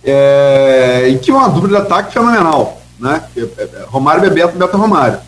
É, 0.05 1.09
e 1.09 1.19
que 1.19 1.31
é 1.31 1.35
uma 1.35 1.49
dupla 1.49 1.69
de 1.69 1.77
ataque 1.77 2.13
fenomenal, 2.13 2.81
né? 2.99 3.25
É, 3.37 3.41
é, 3.41 3.85
Romário 3.89 4.23
Bebeto 4.23 4.57
Beto 4.57 4.77
Romário. 4.77 5.19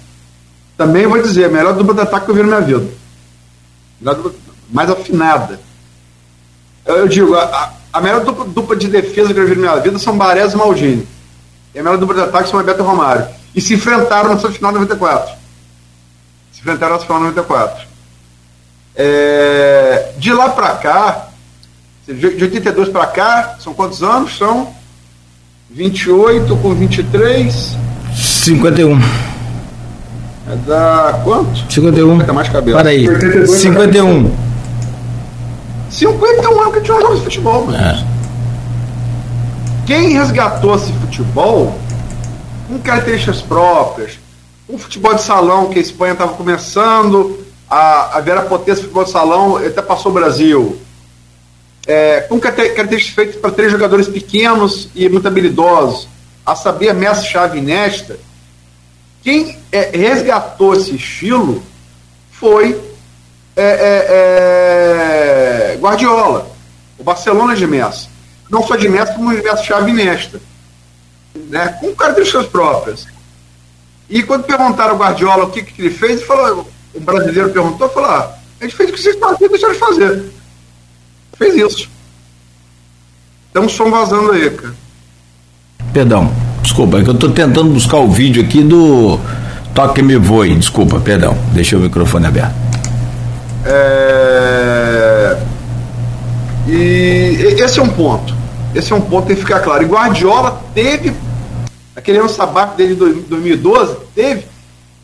Também 0.76 1.06
vou 1.06 1.20
dizer, 1.20 1.46
a 1.46 1.48
melhor 1.48 1.74
dupla 1.74 1.94
de 1.94 2.00
ataque 2.02 2.26
que 2.26 2.30
eu 2.30 2.34
vi 2.36 2.42
na 2.42 2.60
minha 2.60 2.78
vida. 2.78 2.88
mais 4.70 4.88
afinada. 4.88 5.58
Eu 6.86 7.08
digo, 7.08 7.34
a, 7.34 7.72
a 7.92 8.00
melhor 8.00 8.24
dupla, 8.24 8.44
dupla, 8.44 8.76
de 8.76 8.86
defesa 8.86 9.34
que 9.34 9.40
eu 9.40 9.46
vi 9.46 9.56
na 9.56 9.72
minha 9.72 9.80
vida 9.80 9.98
são 9.98 10.16
Barés 10.16 10.52
e 10.52 10.56
Maldini. 10.56 11.08
E 11.74 11.80
a 11.80 11.82
melhor 11.82 11.98
dupla 11.98 12.14
de 12.14 12.20
ataque 12.22 12.48
são 12.48 12.62
Beto 12.62 12.82
Romário. 12.84 13.26
E 13.54 13.60
se 13.60 13.74
enfrentaram 13.74 14.30
na 14.30 14.38
sua 14.38 14.52
final 14.52 14.70
94. 14.70 15.37
Se 16.58 16.62
enfrentaram 16.62 16.96
sua 16.96 17.06
final 17.06 17.20
94. 17.20 17.86
É, 18.96 20.10
de 20.18 20.32
lá 20.32 20.48
para 20.48 20.70
cá, 20.74 21.28
de 22.04 22.26
82 22.26 22.88
para 22.88 23.06
cá, 23.06 23.56
são 23.60 23.72
quantos 23.72 24.02
anos? 24.02 24.36
São 24.36 24.74
28 25.70 26.56
com 26.56 26.74
23. 26.74 27.76
51. 28.12 28.98
É 30.50 30.56
da 30.66 31.20
quanto? 31.22 31.72
51. 31.72 32.18
Tá 32.26 32.32
mais 32.32 32.48
cabelo. 32.48 32.76
Para 32.76 32.88
aí. 32.88 33.06
51. 33.46 34.36
51 35.90 36.60
anos 36.60 36.74
que 36.74 36.80
tinha 36.80 36.96
um 36.96 37.00
jogo 37.00 37.14
de 37.14 37.22
futebol, 37.22 37.66
mano. 37.66 37.78
É. 37.78 38.04
Quem 39.86 40.12
resgatou 40.12 40.74
esse 40.74 40.92
futebol 40.92 41.78
com 42.66 42.78
características 42.80 43.42
próprias, 43.42 44.17
um 44.68 44.78
futebol 44.78 45.14
de 45.14 45.22
salão 45.22 45.70
que 45.70 45.78
a 45.78 45.82
Espanha 45.82 46.12
estava 46.12 46.34
começando 46.34 47.44
a, 47.68 48.18
a 48.18 48.20
ver 48.20 48.36
a 48.36 48.42
potência 48.42 48.82
futebol 48.82 49.04
de 49.04 49.10
salão, 49.10 49.56
até 49.56 49.80
passou 49.80 50.10
o 50.10 50.14
Brasil 50.14 50.78
é, 51.88 52.20
com 52.20 52.38
características 52.38 53.14
feitas 53.14 53.36
para 53.36 53.50
três 53.50 53.72
jogadores 53.72 54.06
pequenos 54.06 54.90
e 54.94 55.08
muito 55.08 55.26
habilidosos, 55.26 56.06
a 56.44 56.54
saber, 56.54 56.92
Messi, 56.92 57.26
Chave 57.26 57.58
e 57.58 57.62
Nesta, 57.62 58.18
quem 59.22 59.58
é, 59.72 59.96
resgatou 59.96 60.74
esse 60.74 60.94
estilo 60.94 61.62
foi 62.30 62.78
é, 63.56 63.64
é, 63.64 64.06
é 65.72 65.76
Guardiola, 65.80 66.50
o 66.98 67.02
Barcelona 67.02 67.56
de 67.56 67.66
Messi. 67.66 68.08
Não 68.50 68.62
só 68.62 68.76
de 68.76 68.88
Messi, 68.88 69.14
como 69.14 69.34
de 69.34 69.42
Messi, 69.42 69.64
Chave 69.64 69.90
e 69.90 69.94
Nesta. 69.94 70.40
Né, 71.34 71.76
com 71.80 71.94
características 71.94 72.46
próprias. 72.46 73.06
E 74.08 74.22
quando 74.22 74.44
perguntaram 74.44 74.92
ao 74.92 74.98
Guardiola 74.98 75.44
o 75.44 75.50
que, 75.50 75.62
que 75.62 75.82
ele 75.82 75.90
fez, 75.90 76.12
ele 76.12 76.24
falou, 76.24 76.68
o 76.94 77.00
brasileiro 77.00 77.50
perguntou, 77.50 77.88
falou, 77.88 78.10
ah, 78.10 78.34
a 78.60 78.64
gente 78.64 78.76
fez 78.76 78.90
o 78.90 78.92
que 78.92 79.00
vocês 79.00 79.18
faziam, 79.18 79.50
deixaram 79.50 79.74
de 79.74 79.78
fazer 79.78 80.38
fez 81.38 81.54
isso. 81.54 81.88
Tem 83.52 83.62
um 83.62 83.68
som 83.68 83.90
vazando 83.90 84.32
aí, 84.32 84.50
cara. 84.50 84.74
Perdão, 85.92 86.30
desculpa, 86.60 86.98
é 86.98 87.02
que 87.02 87.08
eu 87.08 87.14
estou 87.14 87.30
tentando 87.30 87.70
buscar 87.70 87.98
o 87.98 88.08
vídeo 88.08 88.42
aqui 88.42 88.62
do 88.62 89.18
Toque 89.74 90.02
Me 90.02 90.16
Voe. 90.16 90.54
Desculpa, 90.54 91.00
perdão, 91.00 91.38
deixei 91.52 91.78
o 91.78 91.80
microfone 91.80 92.26
aberto. 92.26 92.54
É... 93.64 95.38
E 96.66 97.56
esse 97.58 97.78
é 97.78 97.82
um 97.82 97.88
ponto. 97.88 98.36
Esse 98.74 98.92
é 98.92 98.96
um 98.96 99.00
ponto 99.00 99.22
que 99.22 99.28
tem 99.28 99.36
que 99.36 99.42
ficar 99.42 99.60
claro. 99.60 99.82
E 99.82 99.86
Guardiola 99.86 100.62
teve, 100.74 101.14
aquele 101.98 102.18
ano 102.18 102.28
sabático 102.28 102.76
dele 102.76 102.94
de 102.94 103.20
2012, 103.22 103.96
teve, 104.14 104.46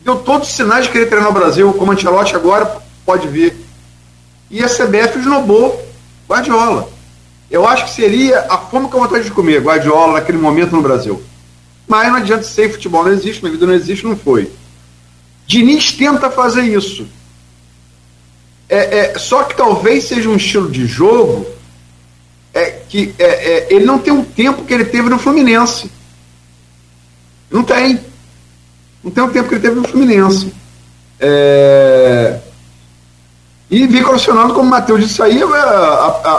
deu 0.03 0.15
todos 0.15 0.47
os 0.47 0.55
sinais 0.55 0.85
de 0.85 0.91
querer 0.91 1.07
treinar 1.07 1.31
no 1.31 1.37
Brasil, 1.37 1.73
como 1.73 1.91
Antelote 1.91 2.35
agora 2.35 2.77
pode 3.05 3.27
vir. 3.27 3.53
E 4.49 4.63
a 4.63 4.67
CBF 4.67 5.19
esnobou 5.19 5.83
Guardiola. 6.29 6.89
Eu 7.51 7.67
acho 7.67 7.85
que 7.85 7.91
seria 7.91 8.45
a 8.49 8.57
fome 8.57 8.87
com 8.87 8.99
vontade 8.99 9.25
de 9.25 9.31
comer 9.31 9.61
Guardiola 9.61 10.13
naquele 10.13 10.37
momento 10.37 10.71
no 10.71 10.81
Brasil. 10.81 11.21
Mas 11.85 12.07
não 12.07 12.15
adianta 12.15 12.43
ser 12.43 12.71
futebol 12.71 13.03
não 13.03 13.11
existe, 13.11 13.43
minha 13.43 13.51
vida 13.51 13.65
não 13.65 13.73
existe, 13.73 14.05
não 14.05 14.15
foi. 14.15 14.49
Diniz 15.45 15.91
tenta 15.91 16.31
fazer 16.31 16.63
isso. 16.63 17.05
É, 18.67 18.99
é, 18.99 19.19
só 19.19 19.43
que 19.43 19.55
talvez 19.55 20.05
seja 20.05 20.29
um 20.29 20.37
estilo 20.37 20.71
de 20.71 20.87
jogo 20.87 21.45
é, 22.53 22.71
que 22.87 23.13
é, 23.19 23.25
é, 23.25 23.67
ele 23.69 23.85
não 23.85 23.99
tem 23.99 24.13
o 24.13 24.23
tempo 24.23 24.63
que 24.63 24.73
ele 24.73 24.85
teve 24.85 25.09
no 25.09 25.19
Fluminense. 25.19 25.91
Não 27.49 27.63
tem. 27.63 27.99
Não 29.03 29.11
tem 29.11 29.23
o 29.23 29.29
tempo 29.29 29.47
que 29.49 29.55
ele 29.55 29.61
teve 29.61 29.75
no 29.75 29.87
Fluminense. 29.87 30.53
É, 31.19 32.39
e 33.69 33.87
vem 33.87 34.03
colecionando, 34.03 34.53
como 34.53 34.67
o 34.67 34.69
Matheus 34.69 35.01
disse 35.01 35.21
aí, 35.21 35.41
a, 35.41 35.47
a, 35.47 36.29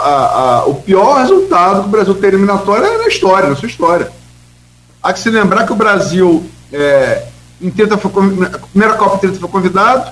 a, 0.61 0.65
o 0.65 0.75
pior 0.75 1.19
resultado 1.19 1.81
que 1.81 1.87
o 1.87 1.91
Brasil 1.91 2.15
tem 2.15 2.29
eliminatória 2.29 2.87
é 2.87 2.97
na 2.97 3.07
história, 3.07 3.49
na 3.49 3.55
sua 3.55 3.67
história. 3.67 4.11
Há 5.03 5.11
que 5.11 5.19
se 5.19 5.29
lembrar 5.29 5.65
que 5.65 5.73
o 5.73 5.75
Brasil, 5.75 6.49
é, 6.71 7.25
em 7.61 7.69
30 7.69 7.97
foi, 7.97 8.11
a 8.45 8.59
primeira 8.59 8.93
Copa 8.95 9.17
30 9.17 9.39
foi 9.39 9.49
convidado, 9.49 10.11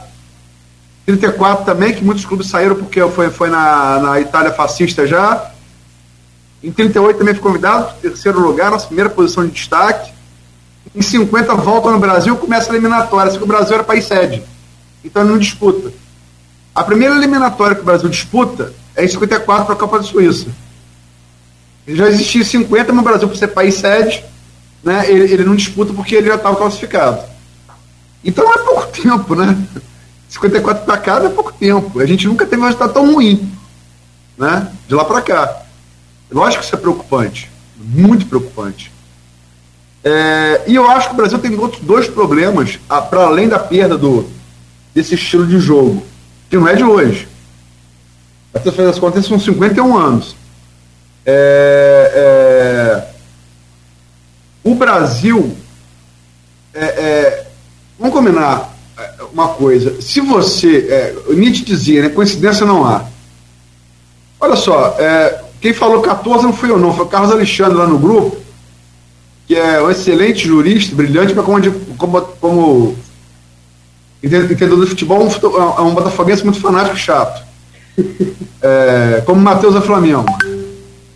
34 1.05 1.65
também, 1.65 1.93
que 1.93 2.03
muitos 2.03 2.26
clubes 2.26 2.49
saíram 2.49 2.76
porque 2.76 2.99
foi, 3.09 3.30
foi 3.30 3.49
na, 3.49 3.99
na 3.99 4.19
Itália 4.19 4.51
fascista 4.51 5.07
já. 5.07 5.51
Em 6.61 6.72
38 6.72 7.17
também 7.17 7.34
foi 7.34 7.43
convidado, 7.43 7.93
terceiro 8.01 8.39
lugar, 8.39 8.72
nossa 8.72 8.88
primeira 8.88 9.09
posição 9.09 9.45
de 9.45 9.51
destaque. 9.51 10.11
Em 10.95 11.01
50 11.01 11.55
volta 11.55 11.91
no 11.91 11.99
Brasil, 11.99 12.38
começa 12.38 12.72
a 12.72 12.73
eliminatória, 12.73 13.30
assim 13.30 13.38
que 13.38 13.43
o 13.43 13.47
Brasil 13.47 13.76
era 13.76 13.84
país 13.84 14.05
sede. 14.05 14.41
Então 15.03 15.22
ele 15.22 15.31
não 15.31 15.38
disputa. 15.38 15.91
A 16.73 16.84
primeira 16.84 17.15
eliminatória 17.15 17.76
que 17.76 17.81
o 17.81 17.85
Brasil 17.85 18.07
disputa 18.07 18.73
é 18.95 19.03
em 19.03 19.07
54 19.07 19.65
para 19.65 19.76
a 19.76 19.77
Copa 19.77 19.97
da 19.97 20.03
Suíça. 20.03 20.47
Já 21.88 22.07
existia 22.07 22.43
50, 22.43 22.93
mas 22.93 23.01
o 23.01 23.07
Brasil, 23.07 23.27
por 23.27 23.38
ser 23.38 23.49
país 23.49 23.76
sede, 23.76 24.23
né, 24.84 25.09
ele, 25.09 25.34
ele 25.34 25.43
não 25.43 25.55
disputa 25.55 25.93
porque 25.93 26.15
ele 26.15 26.27
já 26.27 26.35
estava 26.35 26.55
classificado. 26.55 27.22
Então 28.23 28.51
é 28.51 28.57
pouco 28.59 28.88
tempo, 29.01 29.35
né? 29.35 29.57
54 30.30 30.85
para 30.85 30.97
cá 30.97 31.17
é 31.23 31.30
pouco 31.30 31.53
tempo. 31.53 31.99
A 31.99 32.05
gente 32.05 32.27
nunca 32.27 32.45
teve 32.45 32.61
um 32.61 32.65
resultado 32.65 32.93
tão 32.93 33.13
ruim, 33.13 33.51
né? 34.38 34.72
De 34.88 34.95
lá 34.95 35.05
para 35.05 35.22
cá. 35.22 35.61
Lógico 36.31 36.61
que 36.61 36.65
isso 36.65 36.76
é 36.76 36.80
preocupante, 36.80 37.51
muito 37.77 38.26
preocupante. 38.26 38.94
É, 40.07 40.61
e 40.68 40.76
eu 40.76 40.88
acho 40.88 41.07
que 41.07 41.14
o 41.15 41.18
Brasil 41.18 41.40
tem 41.40 41.56
outros 41.56 41.82
dois 41.82 42.07
problemas, 42.07 42.77
para 43.10 43.23
além 43.23 43.48
da 43.48 43.57
perda 43.57 43.98
do, 43.98 44.30
desse 44.94 45.15
estilo 45.15 45.48
de 45.48 45.57
jogo, 45.57 46.06
que 46.48 46.56
não 46.56 46.68
é 46.68 46.76
de 46.76 46.84
hoje. 46.84 47.27
Até 48.53 48.72
fazer 48.72 48.90
as 48.90 48.99
contas, 48.99 49.26
são 49.26 49.40
51 49.40 49.98
anos. 49.98 50.36
É, 51.26 52.11
é, 52.14 53.15
o 54.64 54.76
Brasil, 54.76 55.57
é, 56.72 56.86
é, 56.86 57.48
vamos 57.98 58.14
combinar 58.14 58.76
uma 59.34 59.49
coisa, 59.49 59.99
se 60.02 60.22
você, 60.22 60.88
é, 60.88 61.34
Nietzsche 61.34 61.65
dizia, 61.65 62.03
né, 62.03 62.10
coincidência 62.10 62.64
não 62.64 62.86
há. 62.86 63.06
Olha 64.40 64.56
só, 64.56 64.95
é, 64.99 65.44
quem 65.60 65.73
falou 65.73 66.03
14 66.03 66.44
não 66.44 66.53
fui 66.53 66.69
eu 66.69 66.77
não, 66.77 66.94
foi 66.94 67.06
o 67.06 67.10
Carlos 67.10 67.32
Alexandre 67.32 67.76
lá 67.76 67.88
no 67.88 67.98
grupo, 67.98 68.44
que 69.47 69.55
é 69.55 69.81
um 69.81 69.89
excelente 69.89 70.47
jurista, 70.47 70.95
brilhante, 70.95 71.34
mas 71.34 71.45
como, 71.45 71.61
como, 71.97 72.22
como 72.22 72.95
entendedor 74.23 74.84
de 74.84 74.89
futebol, 74.89 75.27
é 75.77 75.81
um 75.81 75.93
botafoguense 75.93 76.43
muito 76.43 76.59
fanático 76.59 76.95
e 76.95 76.99
chato. 76.99 77.43
É, 78.67 79.22
como 79.27 79.39
Matheus 79.39 79.76
é 79.76 79.81
Flamengo. 79.81 80.26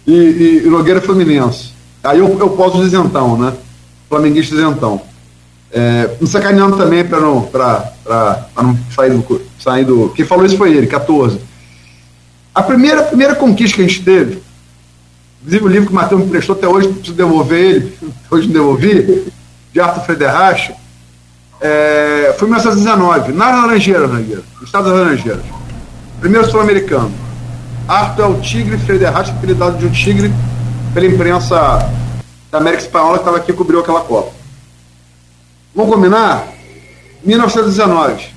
E, 0.05 0.13
e, 0.13 0.61
e 0.65 0.69
Nogueira 0.69 0.99
é 0.99 1.01
Fluminense. 1.01 1.71
Aí 2.03 2.19
eu, 2.19 2.37
eu 2.37 2.49
posso 2.51 2.77
dizer 2.77 2.97
então, 2.99 3.35
né? 3.39 3.53
Flamenguista 4.07 4.53
isentão. 4.53 5.01
É, 5.71 6.11
me 6.21 6.27
sacaneando 6.27 6.77
também 6.77 7.03
para 7.03 7.19
não, 7.19 7.41
pra, 7.41 7.91
pra, 8.03 8.49
pra 8.53 8.63
não 8.63 8.77
sair 8.95 9.11
do, 9.11 9.41
sair 9.59 9.83
do. 9.83 10.09
Quem 10.09 10.25
falou 10.25 10.45
isso 10.45 10.57
foi 10.57 10.73
ele, 10.73 10.85
14. 10.85 11.39
A 12.53 12.61
primeira, 12.61 13.01
a 13.01 13.05
primeira 13.05 13.33
conquista 13.33 13.77
que 13.77 13.83
a 13.83 13.87
gente 13.87 14.03
teve 14.03 14.43
Inclusive 15.41 15.65
o 15.65 15.67
livro 15.67 15.87
que 15.87 15.91
o 15.93 15.95
Matheus 15.95 16.21
me 16.21 16.29
prestou 16.29 16.55
até 16.55 16.67
hoje, 16.67 16.89
preciso 16.89 17.15
devolver 17.15 17.59
ele, 17.59 17.97
hoje 18.29 18.47
não 18.47 18.53
devolvi, 18.53 19.31
de 19.71 19.79
Arthur 19.79 20.03
Frederich, 20.03 20.73
é, 21.61 22.33
foi 22.37 22.47
em 22.47 22.51
1919, 22.51 23.33
nas 23.33 23.51
Laranjeiras, 23.51 24.09
Rangueira, 24.09 24.43
no 24.59 24.65
estado 24.65 24.85
das 24.85 24.93
Laranjeiras. 24.93 25.43
Primeiro 26.19 26.49
sul-americano. 26.49 27.11
Arthur 27.87 28.23
é 28.23 28.27
o 28.27 28.41
tigre, 28.41 28.77
Frederich, 28.77 29.31
apelidado 29.31 29.77
de 29.77 29.85
um 29.85 29.91
tigre 29.91 30.31
pela 30.93 31.05
imprensa 31.05 31.89
da 32.51 32.57
América 32.57 32.83
Espanhola 32.83 33.13
que 33.13 33.19
estava 33.19 33.37
aqui 33.37 33.51
e 33.51 33.55
cobriu 33.55 33.79
aquela 33.79 34.01
Copa. 34.01 34.31
Vamos 35.75 35.93
combinar? 35.93 36.47
1919, 37.23 38.29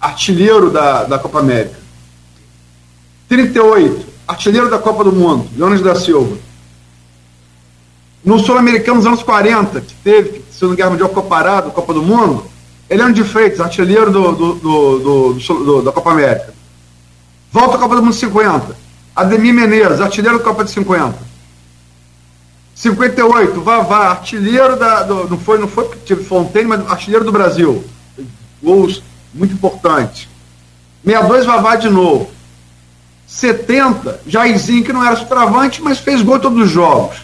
artilheiro 0.00 0.70
da, 0.70 1.04
da 1.04 1.18
Copa 1.18 1.40
América. 1.40 1.76
38, 3.28 4.06
artilheiro 4.26 4.68
da 4.68 4.78
Copa 4.78 5.04
do 5.04 5.12
Mundo, 5.12 5.48
Jonas 5.56 5.80
da 5.80 5.94
Silva. 5.94 6.36
No 8.24 8.38
Sul-Americano 8.38 8.98
dos 8.98 9.06
anos 9.06 9.22
40, 9.22 9.80
que 9.80 9.94
teve, 10.02 10.44
se 10.50 10.64
não 10.64 10.74
Guerra 10.74 10.90
Mundial 10.90 11.08
parado, 11.10 11.70
Copa 11.70 11.94
do 11.94 12.02
Mundo, 12.02 12.44
Eliano 12.90 13.14
de 13.14 13.22
Freitas, 13.22 13.60
artilheiro 13.60 14.10
do, 14.10 14.32
do, 14.32 15.34
do, 15.34 15.82
da 15.82 15.92
Copa 15.92 16.10
América. 16.10 16.52
Volta 17.52 17.76
à 17.76 17.78
Copa 17.78 17.96
do 17.96 18.02
Mundo 18.02 18.14
50. 18.14 18.76
Ademir 19.14 19.54
Menezes, 19.54 20.00
artilheiro 20.00 20.38
da 20.38 20.44
Copa 20.44 20.64
de 20.64 20.70
50. 20.72 21.26
58, 22.74 23.60
Vavá, 23.62 24.10
artilheiro 24.10 24.76
da. 24.76 25.02
Do, 25.02 25.28
não 25.28 25.38
foi, 25.38 25.58
não 25.58 25.66
foi 25.66 25.84
porque 25.84 26.00
tive 26.04 26.22
Fontaine, 26.24 26.68
mas 26.68 26.86
artilheiro 26.90 27.24
do 27.24 27.32
Brasil. 27.32 27.82
Gols 28.62 29.02
muito 29.32 29.54
importantes. 29.54 30.28
62, 31.04 31.46
Vavá 31.46 31.76
de 31.76 31.88
novo. 31.88 32.35
70, 33.26 34.20
Jairzinho, 34.26 34.84
que 34.84 34.92
não 34.92 35.04
era 35.04 35.16
sustravante, 35.16 35.82
mas 35.82 35.98
fez 35.98 36.22
gol 36.22 36.38
todos 36.38 36.66
os 36.66 36.70
jogos. 36.70 37.18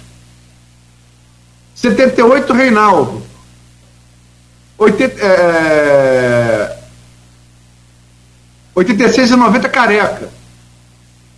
78, 1.75 2.53
Reinaldo. 2.53 3.23
80, 4.79 5.21
é... 5.21 6.79
86 8.75 9.31
e 9.31 9.37
90, 9.37 9.69
Careca. 9.69 10.29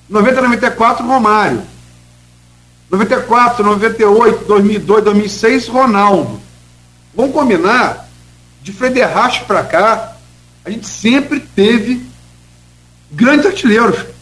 90 0.09 0.43
94, 0.43 1.07
Romário. 1.07 1.63
94, 2.91 3.65
98, 3.65 4.45
2002, 4.45 5.05
2006, 5.05 5.69
Ronaldo. 5.69 6.41
Vamos 7.15 7.33
combinar, 7.33 8.09
de 8.63 8.73
Frederich 8.73 9.45
para 9.45 9.63
cá, 9.65 10.17
a 10.65 10.71
gente 10.71 10.87
sempre 10.87 11.41
teve 11.41 12.07
grandes 13.11 13.47
artilheiros. 13.47 14.14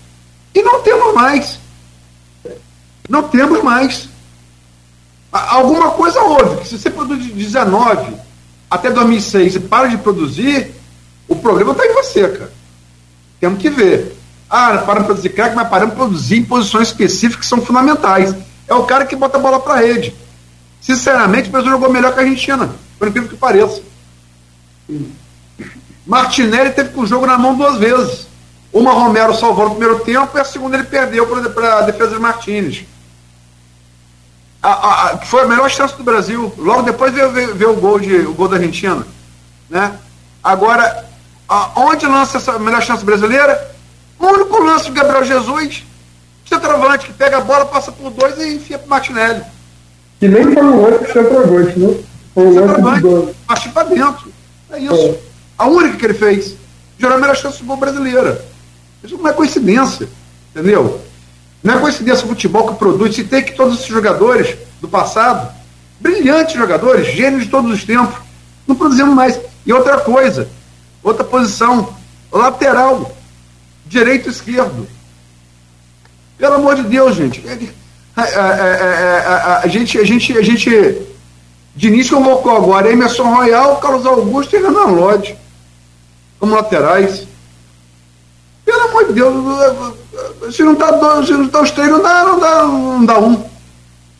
E 0.54 0.62
não 0.62 0.82
temos 0.82 1.14
mais. 1.14 1.58
Não 3.08 3.22
temos 3.24 3.62
mais. 3.62 4.08
Alguma 5.32 5.92
coisa 5.92 6.20
houve, 6.20 6.60
que 6.60 6.68
se 6.68 6.78
você 6.78 6.90
produz 6.90 7.24
de 7.24 7.32
19 7.32 8.14
até 8.70 8.90
2006 8.90 9.56
e 9.56 9.60
para 9.60 9.88
de 9.88 9.96
produzir, 9.96 10.74
o 11.26 11.36
problema 11.36 11.72
está 11.72 11.86
em 11.86 11.94
você, 11.94 12.28
cara. 12.28 12.52
Temos 13.40 13.58
que 13.58 13.70
ver. 13.70 14.16
Ah, 14.48 14.78
para 14.78 15.00
de 15.00 15.06
produzir 15.06 15.30
crack, 15.30 15.56
mas 15.56 15.68
paramos 15.68 15.94
de 15.94 16.00
produzir 16.00 16.36
em 16.36 16.44
posições 16.44 16.88
específicas 16.88 17.40
que 17.40 17.46
são 17.46 17.62
fundamentais. 17.62 18.34
É 18.68 18.74
o 18.74 18.84
cara 18.84 19.06
que 19.06 19.16
bota 19.16 19.38
a 19.38 19.40
bola 19.40 19.58
para 19.58 19.74
a 19.74 19.78
rede. 19.78 20.14
Sinceramente, 20.80 21.48
o 21.48 21.52
Brasil 21.52 21.70
jogou 21.70 21.90
melhor 21.90 22.12
que 22.12 22.20
a 22.20 22.22
Argentina, 22.22 22.70
por 22.98 23.08
incrível 23.08 23.30
que 23.30 23.36
pareça. 23.36 23.80
Martinelli 26.06 26.70
teve 26.70 26.90
com 26.90 27.02
o 27.02 27.06
jogo 27.06 27.24
na 27.24 27.38
mão 27.38 27.56
duas 27.56 27.78
vezes. 27.78 28.26
Uma 28.72 28.92
Romero 28.92 29.34
salvou 29.34 29.66
no 29.68 29.74
primeiro 29.76 30.00
tempo 30.00 30.36
e 30.36 30.40
a 30.40 30.44
segunda 30.44 30.76
ele 30.76 30.86
perdeu 30.86 31.26
para 31.26 31.78
a 31.78 31.82
defesa 31.82 32.14
de 32.14 32.20
Martins. 32.20 32.84
A, 34.62 34.70
a, 34.70 35.04
a, 35.10 35.18
foi 35.18 35.42
a 35.42 35.46
melhor 35.46 35.68
chance 35.70 35.94
do 35.94 36.02
Brasil. 36.02 36.50
Logo 36.56 36.82
depois 36.82 37.12
veio, 37.12 37.30
veio, 37.30 37.54
veio 37.54 37.72
o, 37.72 37.80
gol 37.80 37.98
de, 37.98 38.14
o 38.16 38.32
gol 38.32 38.48
da 38.48 38.56
Argentina. 38.56 39.06
Né? 39.68 39.92
Agora, 40.42 41.04
onde 41.76 42.06
lança 42.06 42.38
essa 42.38 42.58
melhor 42.58 42.82
chance 42.82 43.04
brasileira? 43.04 43.70
O 44.18 44.26
único 44.26 44.62
lance 44.62 44.84
de 44.84 44.92
Gabriel 44.92 45.24
Jesus, 45.24 45.84
centroavante, 46.48 47.06
que 47.06 47.12
pega 47.12 47.38
a 47.38 47.40
bola, 47.40 47.66
passa 47.66 47.92
por 47.92 48.10
dois 48.10 48.38
e 48.38 48.54
enfia 48.54 48.78
para 48.78 48.88
Martinelli. 48.88 49.42
Que 50.18 50.28
nem 50.28 50.54
foi 50.54 50.62
um 50.62 50.82
lance 50.82 51.04
de 51.04 51.12
centroavante, 51.12 51.78
né? 51.78 51.96
Foi 52.32 52.46
um 52.46 52.54
lance 52.54 52.94
de 52.94 53.00
dois. 53.02 53.66
para 53.74 53.88
dentro. 53.88 54.32
É 54.70 54.78
isso. 54.78 54.94
É. 54.94 55.18
A 55.58 55.66
única 55.66 55.98
que 55.98 56.06
ele 56.06 56.14
fez. 56.14 56.54
Gerou 56.98 57.16
a 57.16 57.20
melhor 57.20 57.36
chance 57.36 57.58
do 57.58 57.64
gol 57.64 57.76
brasileira. 57.76 58.51
Isso 59.02 59.16
não 59.16 59.28
é 59.28 59.32
coincidência, 59.32 60.08
entendeu? 60.50 61.00
Não 61.62 61.74
é 61.74 61.80
coincidência 61.80 62.24
o 62.24 62.28
futebol 62.28 62.68
que 62.68 62.78
produz. 62.78 63.14
Se 63.14 63.24
tem 63.24 63.42
que 63.42 63.54
todos 63.54 63.74
esses 63.74 63.86
jogadores 63.86 64.56
do 64.80 64.88
passado, 64.88 65.52
brilhantes 66.00 66.54
jogadores, 66.54 67.14
gênios 67.14 67.44
de 67.44 67.50
todos 67.50 67.70
os 67.72 67.84
tempos, 67.84 68.16
não 68.66 68.74
produzimos 68.74 69.14
mais. 69.14 69.38
E 69.64 69.72
outra 69.72 69.98
coisa, 69.98 70.48
outra 71.02 71.24
posição, 71.24 71.94
lateral, 72.30 73.16
direito 73.86 74.28
esquerdo. 74.28 74.86
Pelo 76.38 76.54
amor 76.54 76.76
de 76.76 76.82
Deus, 76.82 77.14
gente. 77.14 77.42
A, 78.16 78.22
a, 78.22 78.26
a, 78.26 79.58
a 79.60 79.66
gente, 79.68 79.98
a 79.98 80.04
gente, 80.04 80.36
a 80.36 80.42
gente, 80.42 81.02
Diniz 81.74 82.10
convocou 82.10 82.56
agora 82.56 82.90
Emerson 82.90 83.34
Royal, 83.34 83.76
Carlos 83.76 84.04
Augusto 84.04 84.54
e 84.54 84.60
Renan 84.60 84.86
Lodge 84.86 85.36
como 86.38 86.54
laterais. 86.56 87.26
Pelo 88.64 88.80
amor 88.82 89.06
de 89.06 89.12
Deus, 89.14 90.54
se 90.54 90.62
não 90.62 90.74
está 90.74 90.90
dois, 90.92 91.26
se 91.26 91.32
não 91.32 91.48
tá 91.48 91.60
os 91.60 91.70
três, 91.70 91.90
não 91.90 92.00
dá, 92.00 92.24
não 92.24 92.38
dá, 92.38 92.62
não 92.66 93.04
dá 93.04 93.18
um. 93.18 93.50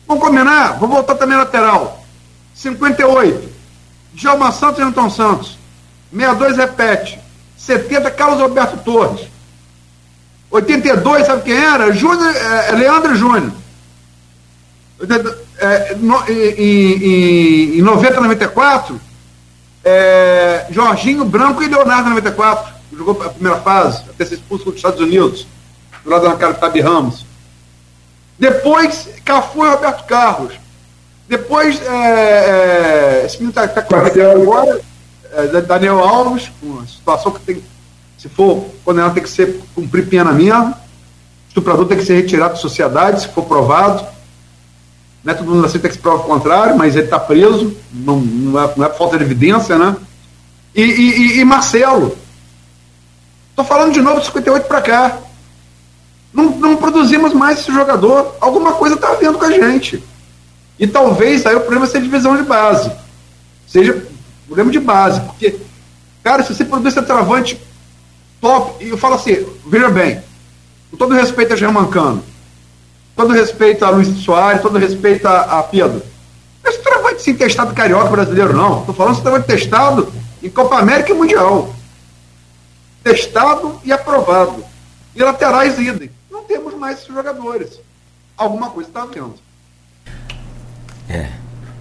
Vamos 0.07 0.23
combinar? 0.23 0.77
Vou 0.79 0.89
voltar 0.89 1.15
também 1.15 1.37
lateral. 1.37 2.03
58. 2.53 3.49
Djalma 4.13 4.51
Santos 4.51 4.79
e 4.79 4.83
Newton 4.83 5.09
Santos. 5.09 5.57
62 6.11 6.57
repete. 6.57 7.19
70, 7.57 8.11
Carlos 8.11 8.41
Alberto 8.41 8.77
Torres. 8.77 9.27
82, 10.51 11.25
sabe 11.25 11.41
quem 11.43 11.55
era? 11.55 11.91
Júnior, 11.93 12.35
é, 12.35 12.69
é 12.69 12.71
Leandro 12.73 13.15
Júnior. 13.15 13.51
É, 15.57 15.95
no, 15.95 16.23
em, 16.29 17.75
em, 17.75 17.79
em 17.79 17.81
90, 17.81 18.19
94, 18.21 19.01
é, 19.83 20.67
Jorginho 20.69 21.25
Branco 21.25 21.63
e 21.63 21.67
Leonardo 21.67 22.09
94 22.09 22.72
jogou 22.97 23.21
a 23.21 23.29
primeira 23.29 23.59
fase, 23.59 24.03
até 24.09 24.25
ser 24.25 24.35
expulso 24.35 24.65
contra 24.65 24.75
os 24.75 24.79
Estados 24.79 24.99
Unidos, 24.99 25.47
do 26.03 26.09
lado 26.09 26.27
da 26.27 26.35
cara 26.35 26.53
Tabi 26.53 26.81
Ramos. 26.81 27.25
Depois, 28.37 29.09
Cafu 29.23 29.65
e 29.65 29.69
Roberto 29.69 30.05
Carlos. 30.05 30.53
Depois, 31.27 31.81
é, 31.81 33.21
é, 33.21 33.25
esse 33.25 33.37
menino 33.37 33.51
está 33.51 33.67
tá, 33.67 33.81
tá 33.81 33.97
agora, 34.31 34.81
é, 35.31 35.61
Daniel 35.61 35.99
Alves, 35.99 36.51
uma 36.61 36.85
situação 36.85 37.31
que 37.31 37.39
tem 37.39 37.63
Se 38.17 38.27
for 38.29 38.65
condenado, 38.83 39.13
tem 39.13 39.23
que 39.23 39.29
ser 39.29 39.61
cumprir 39.73 40.07
pena 40.07 40.31
mesmo. 40.31 40.75
Estuprador 41.47 41.85
tem 41.85 41.97
que 41.97 42.05
ser 42.05 42.15
retirado 42.15 42.55
da 42.55 42.59
sociedade, 42.59 43.21
se 43.21 43.27
for 43.29 43.45
provado. 43.45 44.05
Método 45.23 45.55
não 45.55 45.63
aceita 45.63 45.87
que 45.87 45.95
se 45.95 46.01
prova 46.01 46.23
o 46.23 46.25
contrário, 46.25 46.77
mas 46.77 46.95
ele 46.95 47.05
está 47.05 47.17
preso, 47.17 47.77
não, 47.93 48.19
não, 48.19 48.61
é, 48.61 48.73
não 48.75 48.85
é 48.85 48.89
falta 48.89 49.17
de 49.17 49.23
evidência, 49.23 49.77
né? 49.77 49.95
E, 50.75 50.81
e, 50.81 51.39
e 51.39 51.45
Marcelo. 51.45 52.17
Estou 53.53 53.63
falando 53.63 53.93
de 53.93 54.01
novo 54.01 54.19
de 54.19 54.25
58 54.25 54.67
para 54.67 54.81
cá. 54.81 55.17
Não, 56.33 56.45
não 56.45 56.75
produzimos 56.75 57.33
mais 57.33 57.59
esse 57.59 57.71
jogador. 57.71 58.35
Alguma 58.41 58.73
coisa 58.73 58.95
está 58.95 59.09
havendo 59.11 59.37
com 59.37 59.45
a 59.45 59.51
gente. 59.51 60.03
E 60.79 60.87
talvez 60.87 61.45
aí 61.45 61.55
o 61.55 61.59
problema 61.59 61.85
seja 61.85 62.03
divisão 62.03 62.35
de 62.35 62.41
base. 62.41 62.91
Seja 63.67 64.03
problema 64.47 64.71
de 64.71 64.79
base. 64.79 65.21
Porque, 65.21 65.55
cara, 66.23 66.41
se 66.41 66.55
você 66.55 66.65
produz 66.65 66.95
travante 66.95 67.61
top, 68.41 68.83
e 68.83 68.89
eu 68.89 68.97
falo 68.97 69.15
assim, 69.15 69.45
veja 69.67 69.89
bem, 69.89 70.19
com 70.89 70.97
todo 70.97 71.13
respeito 71.13 71.53
a 71.53 71.55
Jean 71.55 71.71
Mancano, 71.71 72.23
todo 73.15 73.33
respeito 73.33 73.85
a 73.85 73.91
Luiz 73.91 74.07
Soares, 74.23 74.63
todo 74.63 74.79
respeito 74.79 75.27
a, 75.27 75.59
a 75.59 75.63
Pedro. 75.63 76.01
Esse 76.65 76.79
travante 76.79 77.21
sem 77.21 77.35
testado 77.35 77.75
carioca 77.75 78.09
brasileiro, 78.09 78.53
não. 78.53 78.79
Estou 78.79 78.95
falando 78.95 79.13
esse 79.13 79.21
travante 79.21 79.45
testado 79.45 80.11
em 80.41 80.49
Copa 80.49 80.79
América 80.79 81.11
e 81.11 81.13
Mundial. 81.13 81.71
Testado 83.03 83.79
e 83.83 83.91
aprovado. 83.91 84.63
E 85.15 85.21
laterais 85.21 85.77
idem. 85.77 86.09
Não 86.31 86.43
temos 86.43 86.73
mais 86.75 86.97
esses 86.97 87.13
jogadores. 87.13 87.79
Alguma 88.37 88.69
coisa 88.69 88.89
está 88.89 89.03
havendo. 89.03 89.35
É. 91.09 91.27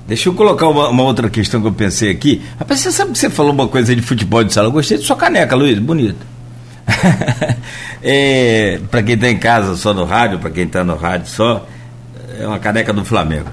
Deixa 0.06 0.28
eu 0.28 0.34
colocar 0.34 0.68
uma, 0.68 0.88
uma, 0.88 1.02
outra 1.04 1.30
questão 1.30 1.60
que 1.60 1.68
eu 1.68 1.72
pensei 1.72 2.10
aqui. 2.10 2.42
Rapaz, 2.58 2.80
você 2.80 2.90
sabe 2.90 3.12
que 3.12 3.18
você 3.18 3.30
falou 3.30 3.52
uma 3.52 3.68
coisa 3.68 3.94
de 3.94 4.02
futebol 4.02 4.42
de 4.42 4.52
sala? 4.52 4.68
Eu 4.68 4.72
gostei 4.72 4.98
de 4.98 5.04
sua 5.04 5.16
caneca, 5.16 5.54
Luiz, 5.54 5.78
bonita. 5.78 6.26
é, 8.02 8.80
para 8.90 9.02
quem 9.02 9.14
está 9.14 9.28
em 9.28 9.38
casa 9.38 9.76
só 9.76 9.94
no 9.94 10.04
rádio, 10.04 10.40
para 10.40 10.50
quem 10.50 10.64
está 10.64 10.82
no 10.82 10.96
rádio 10.96 11.28
só, 11.28 11.66
é 12.38 12.46
uma 12.46 12.58
caneca 12.58 12.92
do 12.92 13.04
Flamengo. 13.04 13.48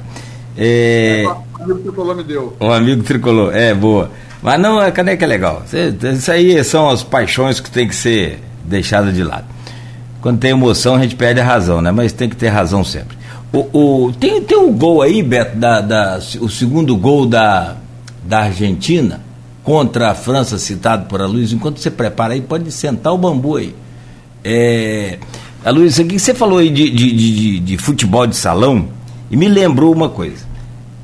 É, 0.57 1.23
um 1.59 1.63
amigo 1.63 1.79
tricolor 1.79 2.15
me 2.15 2.23
deu. 2.23 2.57
Um 2.59 2.71
amigo 2.71 3.03
tricolor, 3.03 3.55
é, 3.55 3.73
boa. 3.73 4.11
Mas 4.41 4.59
não, 4.59 4.79
a 4.79 4.91
caneca 4.91 5.25
é 5.25 5.27
legal. 5.27 5.63
Isso 6.13 6.31
aí 6.31 6.63
são 6.63 6.89
as 6.89 7.03
paixões 7.03 7.59
que 7.59 7.69
tem 7.69 7.87
que 7.87 7.95
ser 7.95 8.39
deixadas 8.63 9.13
de 9.13 9.23
lado. 9.23 9.45
Quando 10.21 10.39
tem 10.39 10.51
emoção, 10.51 10.95
a 10.95 11.01
gente 11.01 11.15
perde 11.15 11.39
a 11.39 11.43
razão, 11.43 11.81
né? 11.81 11.91
Mas 11.91 12.11
tem 12.11 12.29
que 12.29 12.35
ter 12.35 12.49
razão 12.49 12.83
sempre. 12.83 13.17
O, 13.51 14.05
o, 14.05 14.13
tem, 14.13 14.41
tem 14.41 14.57
um 14.57 14.71
gol 14.71 15.01
aí, 15.01 15.23
Beto, 15.23 15.57
da, 15.57 15.81
da, 15.81 16.19
o 16.39 16.49
segundo 16.49 16.95
gol 16.95 17.25
da, 17.25 17.77
da 18.23 18.41
Argentina 18.41 19.21
contra 19.63 20.11
a 20.11 20.15
França, 20.15 20.57
citado 20.57 21.05
por 21.05 21.21
a 21.21 21.25
Luiz. 21.25 21.51
Enquanto 21.51 21.79
você 21.79 21.89
prepara 21.89 22.33
aí, 22.33 22.41
pode 22.41 22.71
sentar 22.71 23.13
o 23.13 23.17
bambu 23.17 23.55
aí. 23.55 23.75
É, 24.43 25.19
a 25.63 25.71
Luiz, 25.71 25.99
aqui 25.99 26.17
você 26.17 26.33
falou 26.33 26.59
aí 26.59 26.69
de, 26.69 26.89
de, 26.89 27.11
de, 27.11 27.59
de, 27.59 27.77
futebol 27.77 28.25
de 28.25 28.35
salão 28.35 28.87
e 29.29 29.35
me 29.35 29.47
lembrou 29.47 29.93
uma 29.93 30.09
coisa. 30.09 30.47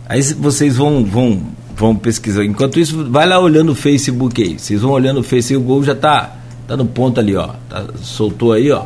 Aí 0.07 0.22
vocês 0.22 0.78
vão, 0.78 1.03
vão, 1.03 1.41
vão 1.76 1.96
pesquisar. 1.96 2.44
Enquanto 2.46 2.80
isso, 2.80 3.10
vai 3.10 3.28
lá 3.28 3.40
olhando 3.40 3.72
o 3.72 3.76
Facebook 3.76 4.42
aí. 4.42 4.58
Vocês 4.58 4.82
vão 4.82 4.92
olhando 4.92 5.20
o 5.20 5.24
Facebook, 5.24 5.64
o 5.64 5.68
gol 5.68 5.84
já 5.84 5.94
tá, 5.94 6.36
tá 6.68 6.78
no 6.78 6.86
ponto 6.86 7.20
ali, 7.20 7.36
ó. 7.36 7.50
Tá, 7.70 7.86
soltou 8.02 8.54
aí, 8.54 8.72
ó. 8.72 8.84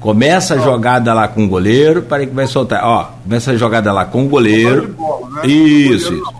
Começa 0.00 0.54
a 0.54 0.58
jogada 0.58 1.14
lá 1.14 1.26
com 1.28 1.44
o 1.44 1.48
goleiro, 1.48 2.02
para 2.02 2.26
que 2.26 2.34
vai 2.34 2.46
soltar. 2.46 2.84
Ó, 2.84 3.04
começa 3.22 3.52
a 3.52 3.56
jogada 3.56 3.90
lá 3.92 4.04
com 4.04 4.24
o 4.24 4.28
goleiro. 4.28 4.94
Bola, 4.96 5.30
né? 5.30 5.46
Isso, 5.46 6.14
isso. 6.14 6.34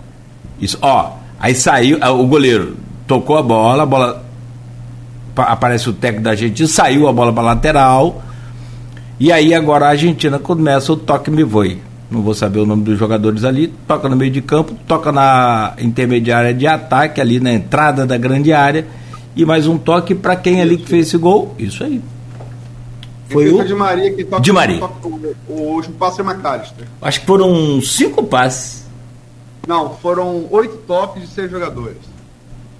Isso, 0.61 0.77
ó. 0.81 1.13
Aí 1.39 1.53
saiu, 1.53 1.99
o 2.01 2.27
goleiro 2.27 2.77
tocou 3.05 3.37
a 3.37 3.41
bola, 3.41 3.83
a 3.83 3.85
bola 3.85 4.25
aparece 5.35 5.89
o 5.89 5.93
técnico 5.93 6.23
da 6.23 6.31
Argentina, 6.31 6.67
saiu 6.67 7.07
a 7.07 7.13
bola 7.13 7.33
para 7.33 7.43
lateral. 7.43 8.23
E 9.19 9.31
aí 9.31 9.53
agora 9.53 9.87
a 9.87 9.89
Argentina 9.89 10.39
começa 10.39 10.93
o 10.93 10.95
toque 10.95 11.29
me 11.29 11.43
voe. 11.43 11.81
Não 12.09 12.21
vou 12.21 12.33
saber 12.33 12.59
o 12.59 12.65
nome 12.65 12.83
dos 12.83 12.99
jogadores 12.99 13.43
ali, 13.43 13.73
toca 13.87 14.07
no 14.07 14.15
meio 14.15 14.31
de 14.31 14.41
campo, 14.41 14.75
toca 14.87 15.11
na 15.11 15.73
intermediária 15.79 16.53
de 16.53 16.67
ataque 16.67 17.19
ali 17.19 17.39
na 17.39 17.51
entrada 17.51 18.05
da 18.05 18.17
grande 18.17 18.53
área 18.53 18.85
e 19.35 19.43
mais 19.43 19.67
um 19.67 19.77
toque 19.77 20.13
para 20.13 20.35
quem 20.35 20.61
ali 20.61 20.77
que 20.77 20.87
fez 20.87 21.07
esse 21.07 21.17
gol. 21.17 21.55
Isso 21.57 21.83
aí. 21.83 22.01
Foi 23.27 23.51
o 23.51 23.65
de 23.65 23.73
Maria 23.73 24.13
que 24.13 24.23
toca 24.23 24.41
de 24.41 24.51
Maria. 24.51 24.79
Toca, 24.79 25.07
o, 25.07 25.35
o 25.49 25.61
último 25.73 25.95
passe 25.95 26.21
é 26.21 26.23
McAllister. 26.23 26.87
Acho 27.01 27.19
que 27.19 27.25
foram 27.25 27.81
cinco 27.81 28.23
passes. 28.23 28.85
Não, 29.67 29.95
foram 29.95 30.47
oito 30.51 30.77
toques 30.85 31.23
de 31.23 31.27
seis 31.27 31.49
jogadores. 31.49 31.97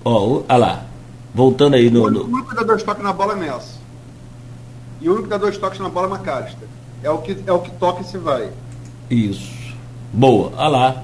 Ó, 0.03 0.11
oh, 0.11 0.43
olha 0.47 0.57
lá. 0.57 0.85
Voltando 1.34 1.76
aí 1.76 1.89
no. 1.89 2.03
O 2.03 2.26
único 2.26 2.49
que 2.49 2.56
dá 2.56 2.64
dois 2.64 2.84
toques 2.84 3.03
na 3.03 3.11
bola 3.11 3.34
é 3.34 3.35
Messi. 3.38 3.80
E 5.02 5.10
o 5.10 5.14
único 5.14 5.23
que 5.23 5.30
dá 5.31 5.38
dois 5.38 5.57
toques 5.57 5.80
na 5.80 5.89
bola 5.89 6.07
é 6.07 6.11
McAllister. 6.11 6.68
É 7.03 7.10
o 7.10 7.18
que, 7.18 7.38
é 7.45 7.52
o 7.52 7.60
que 7.60 7.72
toca 7.72 8.02
e 8.02 8.06
se 8.06 8.18
vai. 8.18 8.49
Isso. 9.10 9.52
Boa, 10.14 10.52
olha 10.57 10.68
lá. 10.68 11.03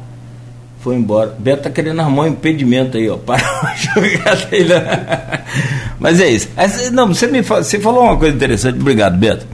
Foi 0.80 0.95
embora. 0.95 1.36
Beto 1.38 1.64
tá 1.64 1.69
querendo 1.69 1.99
arrumar 1.99 2.23
um 2.23 2.28
impedimento 2.28 2.98
aí, 2.98 3.07
ó. 3.07 3.15
Para 3.18 3.38
dele. 4.49 4.73
Mas 5.99 6.19
é 6.19 6.30
isso. 6.30 6.49
Não, 6.91 7.07
você 7.07 7.28
me 7.28 7.41
você 7.41 7.80
falou 7.80 8.03
uma 8.03 8.18
coisa 8.18 8.36
interessante. 8.36 8.80
Obrigado, 8.80 9.15
Beto. 9.15 9.45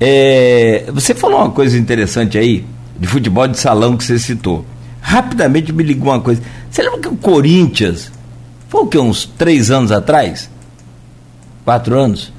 É, 0.00 0.84
você 0.92 1.14
falou 1.14 1.38
uma 1.38 1.50
coisa 1.50 1.78
interessante 1.78 2.36
aí, 2.36 2.64
de 2.98 3.06
futebol 3.06 3.46
de 3.46 3.58
salão 3.58 3.96
que 3.96 4.02
você 4.02 4.18
citou. 4.18 4.64
Rapidamente 5.00 5.72
me 5.72 5.84
ligou 5.84 6.10
uma 6.10 6.20
coisa. 6.20 6.42
Você 6.68 6.82
lembra 6.82 7.00
que 7.00 7.08
o 7.08 7.16
Corinthians, 7.16 8.10
foi 8.68 8.82
o 8.82 8.86
que, 8.86 8.98
uns 8.98 9.24
três 9.24 9.70
anos 9.70 9.92
atrás? 9.92 10.50
Quatro 11.64 11.96
anos? 11.96 12.32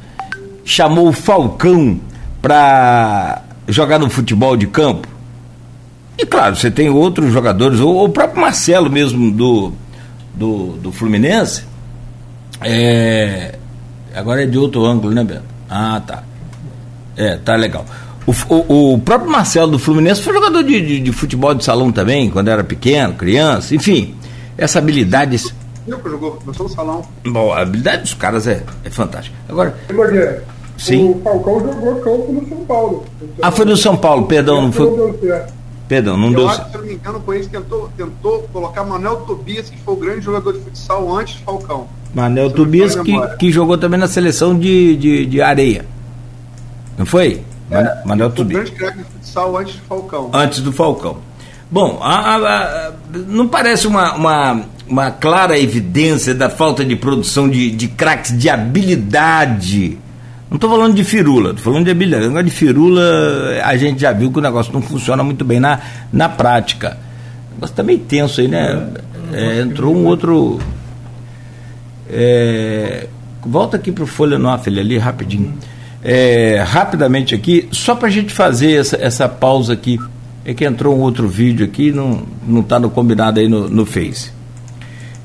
Chamou 0.66 1.08
o 1.08 1.14
Falcão 1.14 2.00
para 2.42 3.44
jogar 3.68 3.98
no 3.98 4.10
futebol 4.10 4.58
de 4.58 4.68
campo? 4.68 5.15
E 6.18 6.26
claro, 6.26 6.56
você 6.56 6.72
tem 6.72 6.90
outros 6.90 7.32
jogadores, 7.32 7.80
ou 7.80 8.06
o 8.06 8.10
próprio 8.10 8.42
Marcelo 8.42 8.90
mesmo 8.90 9.32
do, 9.32 9.74
do, 10.34 10.78
do 10.78 10.92
Fluminense. 10.92 11.64
É, 12.62 13.56
agora 14.14 14.44
é 14.44 14.46
de 14.46 14.58
outro 14.58 14.86
ângulo, 14.86 15.14
né, 15.14 15.24
Beto? 15.24 15.44
Ah, 15.70 16.02
tá. 16.06 16.24
É, 17.18 17.38
tá 17.38 17.56
legal. 17.56 17.86
O, 18.26 18.32
o, 18.54 18.94
o 18.94 19.00
próprio 19.00 19.30
Marcelo 19.30 19.72
do 19.72 19.80
Fluminense 19.80 20.22
foi 20.22 20.34
jogador 20.34 20.64
de, 20.64 20.82
de, 20.82 21.00
de, 21.00 21.12
futebol 21.12 21.54
de 21.54 21.64
salão 21.64 21.92
também, 21.92 22.30
quando 22.30 22.48
era 22.48 22.64
pequeno, 22.64 23.14
criança, 23.14 23.76
enfim. 23.76 24.16
Essa 24.58 24.80
habilidade. 24.80 25.44
Eu 25.86 26.00
que 26.00 26.10
jogou, 26.10 26.40
no 26.46 26.70
salão. 26.70 27.04
Bom, 27.26 27.54
a 27.54 27.62
habilidade 27.62 28.04
dos 28.04 28.14
caras 28.14 28.48
é, 28.48 28.64
é 28.84 28.90
fantástica. 28.90 29.36
Agora. 29.48 29.78
Sim. 30.78 31.12
O 31.12 31.22
Falcão 31.22 31.60
jogou 31.60 31.96
campo 31.98 32.32
no 32.34 32.50
São 32.50 32.66
Paulo. 32.66 33.06
Ah, 33.42 33.52
foi 33.52 33.66
no 33.66 33.78
São 33.78 33.96
Paulo, 33.96 34.26
perdão, 34.26 34.64
não 34.64 34.72
foi. 34.72 34.88
Perdão, 35.88 36.18
não 36.18 36.30
eu 36.30 36.36
deu 36.36 36.50
acho, 36.50 36.70
se 36.70 36.76
eu 36.76 36.82
não 36.82 36.88
me 36.88 36.94
engano, 36.96 37.18
o 37.20 37.22
Corinthians 37.22 37.52
tentou, 37.52 37.90
tentou 37.96 38.42
colocar 38.52 38.84
Manuel 38.84 39.18
Tobias, 39.18 39.70
que 39.70 39.78
foi 39.78 39.94
o 39.94 39.98
grande 39.98 40.22
jogador 40.22 40.54
de 40.54 40.60
futsal 40.60 41.16
antes 41.16 41.36
de 41.36 41.44
Falcão. 41.44 41.88
Manuel 42.14 42.50
Tobias, 42.52 42.96
que, 42.96 43.14
que 43.38 43.52
jogou 43.52 43.78
também 43.78 44.00
na 44.00 44.08
seleção 44.08 44.58
de, 44.58 44.96
de, 44.96 45.26
de 45.26 45.42
areia. 45.42 45.86
Não 46.98 47.06
foi? 47.06 47.44
É, 47.70 48.06
Manuel 48.06 48.32
Tobias. 48.32 48.62
O 48.62 48.64
grande 48.64 48.80
craque 48.80 48.98
de 48.98 49.04
futsal 49.04 49.58
antes 49.58 49.76
do 49.76 49.82
Falcão. 49.82 50.30
Antes 50.34 50.60
do 50.62 50.72
Falcão. 50.72 51.18
Bom, 51.70 52.00
a, 52.02 52.16
a, 52.16 52.38
a, 52.38 52.92
não 53.28 53.48
parece 53.48 53.86
uma, 53.86 54.14
uma, 54.16 54.62
uma, 54.88 55.12
clara 55.12 55.60
evidência 55.60 56.34
da 56.34 56.50
falta 56.50 56.86
de 56.86 56.96
produção 56.96 57.50
de, 57.50 57.70
de 57.72 57.88
craques 57.88 58.38
de 58.38 58.50
habilidade 58.50 59.98
não 60.56 60.58
estou 60.58 60.70
falando 60.70 60.96
de 60.96 61.04
firula, 61.04 61.50
estou 61.50 61.66
falando 61.66 61.84
de 61.84 61.92
habilidade. 61.92 62.28
Negócio 62.28 62.46
de 62.46 62.52
firula, 62.52 63.02
a 63.62 63.76
gente 63.76 64.00
já 64.00 64.14
viu 64.14 64.32
que 64.32 64.40
o 64.40 64.42
negócio 64.42 64.72
não 64.72 64.82
funciona 64.82 65.22
muito 65.22 65.44
bem 65.44 65.60
na, 65.60 65.82
na 66.14 66.30
prática. 66.30 66.98
O 67.52 67.56
negócio 67.56 67.74
está 67.74 67.84
meio 67.84 68.00
tenso 68.00 68.40
aí, 68.40 68.48
né? 68.48 68.88
É, 69.34 69.60
entrou 69.60 69.94
um 69.94 70.06
outro. 70.06 70.60
É, 72.10 73.08
volta 73.46 73.76
aqui 73.76 73.92
para 73.92 74.06
o 74.06 74.08
Folha 74.08 74.38
ali, 74.66 74.98
rapidinho. 74.98 75.54
É, 76.02 76.64
rapidamente 76.66 77.36
aqui, 77.36 77.68
só 77.72 77.94
para 77.94 78.08
a 78.08 78.12
gente 78.12 78.34
fazer 78.34 78.80
essa, 78.80 78.96
essa 78.96 79.28
pausa 79.28 79.74
aqui. 79.74 80.00
É 80.46 80.54
que 80.54 80.64
entrou 80.64 80.96
um 80.96 81.02
outro 81.02 81.28
vídeo 81.28 81.66
aqui, 81.66 81.92
não 81.92 82.24
está 82.62 82.80
no 82.80 82.90
combinado 82.90 83.42
aí 83.42 83.50
no, 83.50 83.68
no 83.68 83.86
Face. 83.86 84.32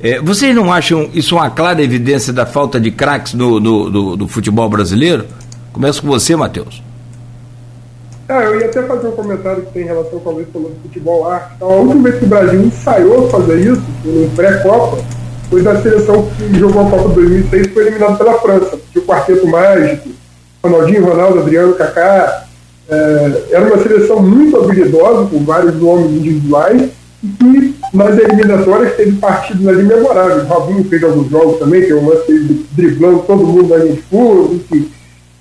É, 0.02 0.18
vocês 0.18 0.54
não 0.54 0.72
acham 0.72 1.10
isso 1.12 1.36
uma 1.36 1.50
clara 1.50 1.82
evidência 1.82 2.32
da 2.32 2.46
falta 2.46 2.80
de 2.80 2.90
craques 2.90 3.34
no, 3.34 3.60
no, 3.60 3.90
no, 3.90 4.16
no, 4.16 4.28
futebol 4.28 4.66
brasileiro? 4.68 5.26
Começo 5.74 6.00
com 6.00 6.08
você, 6.08 6.34
Matheus. 6.34 6.82
Ah, 8.26 8.42
eu 8.44 8.60
ia 8.60 8.66
até 8.66 8.82
fazer 8.82 9.08
um 9.08 9.12
comentário 9.12 9.62
que 9.62 9.72
tem 9.72 9.84
relação 9.84 10.18
com 10.20 10.30
a 10.30 10.32
Luiz 10.32 10.48
falou 10.50 10.70
do 10.70 10.80
futebol 10.82 11.30
arte. 11.30 11.52
Então, 11.56 11.68
a 11.68 11.74
última 11.74 12.02
vez 12.04 12.18
que 12.18 12.24
o 12.24 12.28
Brasil 12.28 12.62
ensaiou 12.62 13.28
fazer 13.28 13.60
isso, 13.60 13.82
no 14.04 14.30
pré-Copa, 14.30 15.04
foi 15.50 15.62
da 15.62 15.82
seleção 15.82 16.26
que 16.36 16.58
jogou 16.58 16.86
a 16.86 16.90
Copa 16.90 17.08
2006 17.10 17.66
e 17.66 17.70
foi 17.70 17.86
eliminado 17.86 18.16
pela 18.16 18.38
França. 18.38 18.78
Tinha 18.90 19.04
o 19.04 19.06
Quarteto 19.06 19.46
Mágico, 19.48 20.08
Ronaldinho, 20.62 21.04
Ronaldo, 21.04 21.40
Adriano, 21.40 21.74
Kaká. 21.74 22.44
É, 22.88 23.42
era 23.50 23.66
uma 23.66 23.82
seleção 23.82 24.22
muito 24.22 24.56
habilidosa, 24.56 25.28
com 25.28 25.44
vários 25.44 25.74
nomes 25.74 26.10
individuais, 26.10 26.88
e 27.22 27.74
nas 27.92 28.16
eliminatórias 28.18 28.96
teve 28.96 29.12
partidos 29.18 29.66
ali 29.66 29.82
memoráveis. 29.82 30.44
O 30.44 30.46
Rabinho 30.46 30.84
fez 30.84 31.02
alguns 31.02 31.30
jogos 31.30 31.58
também, 31.58 31.82
tem 31.82 31.94
um 31.94 32.08
lance 32.08 32.66
driblando 32.72 33.20
todo 33.20 33.46
mundo 33.46 33.68
na 33.68 33.76
linha 33.76 33.94
de 33.94 34.02
fundo, 34.02 34.54
enfim. 34.54 34.90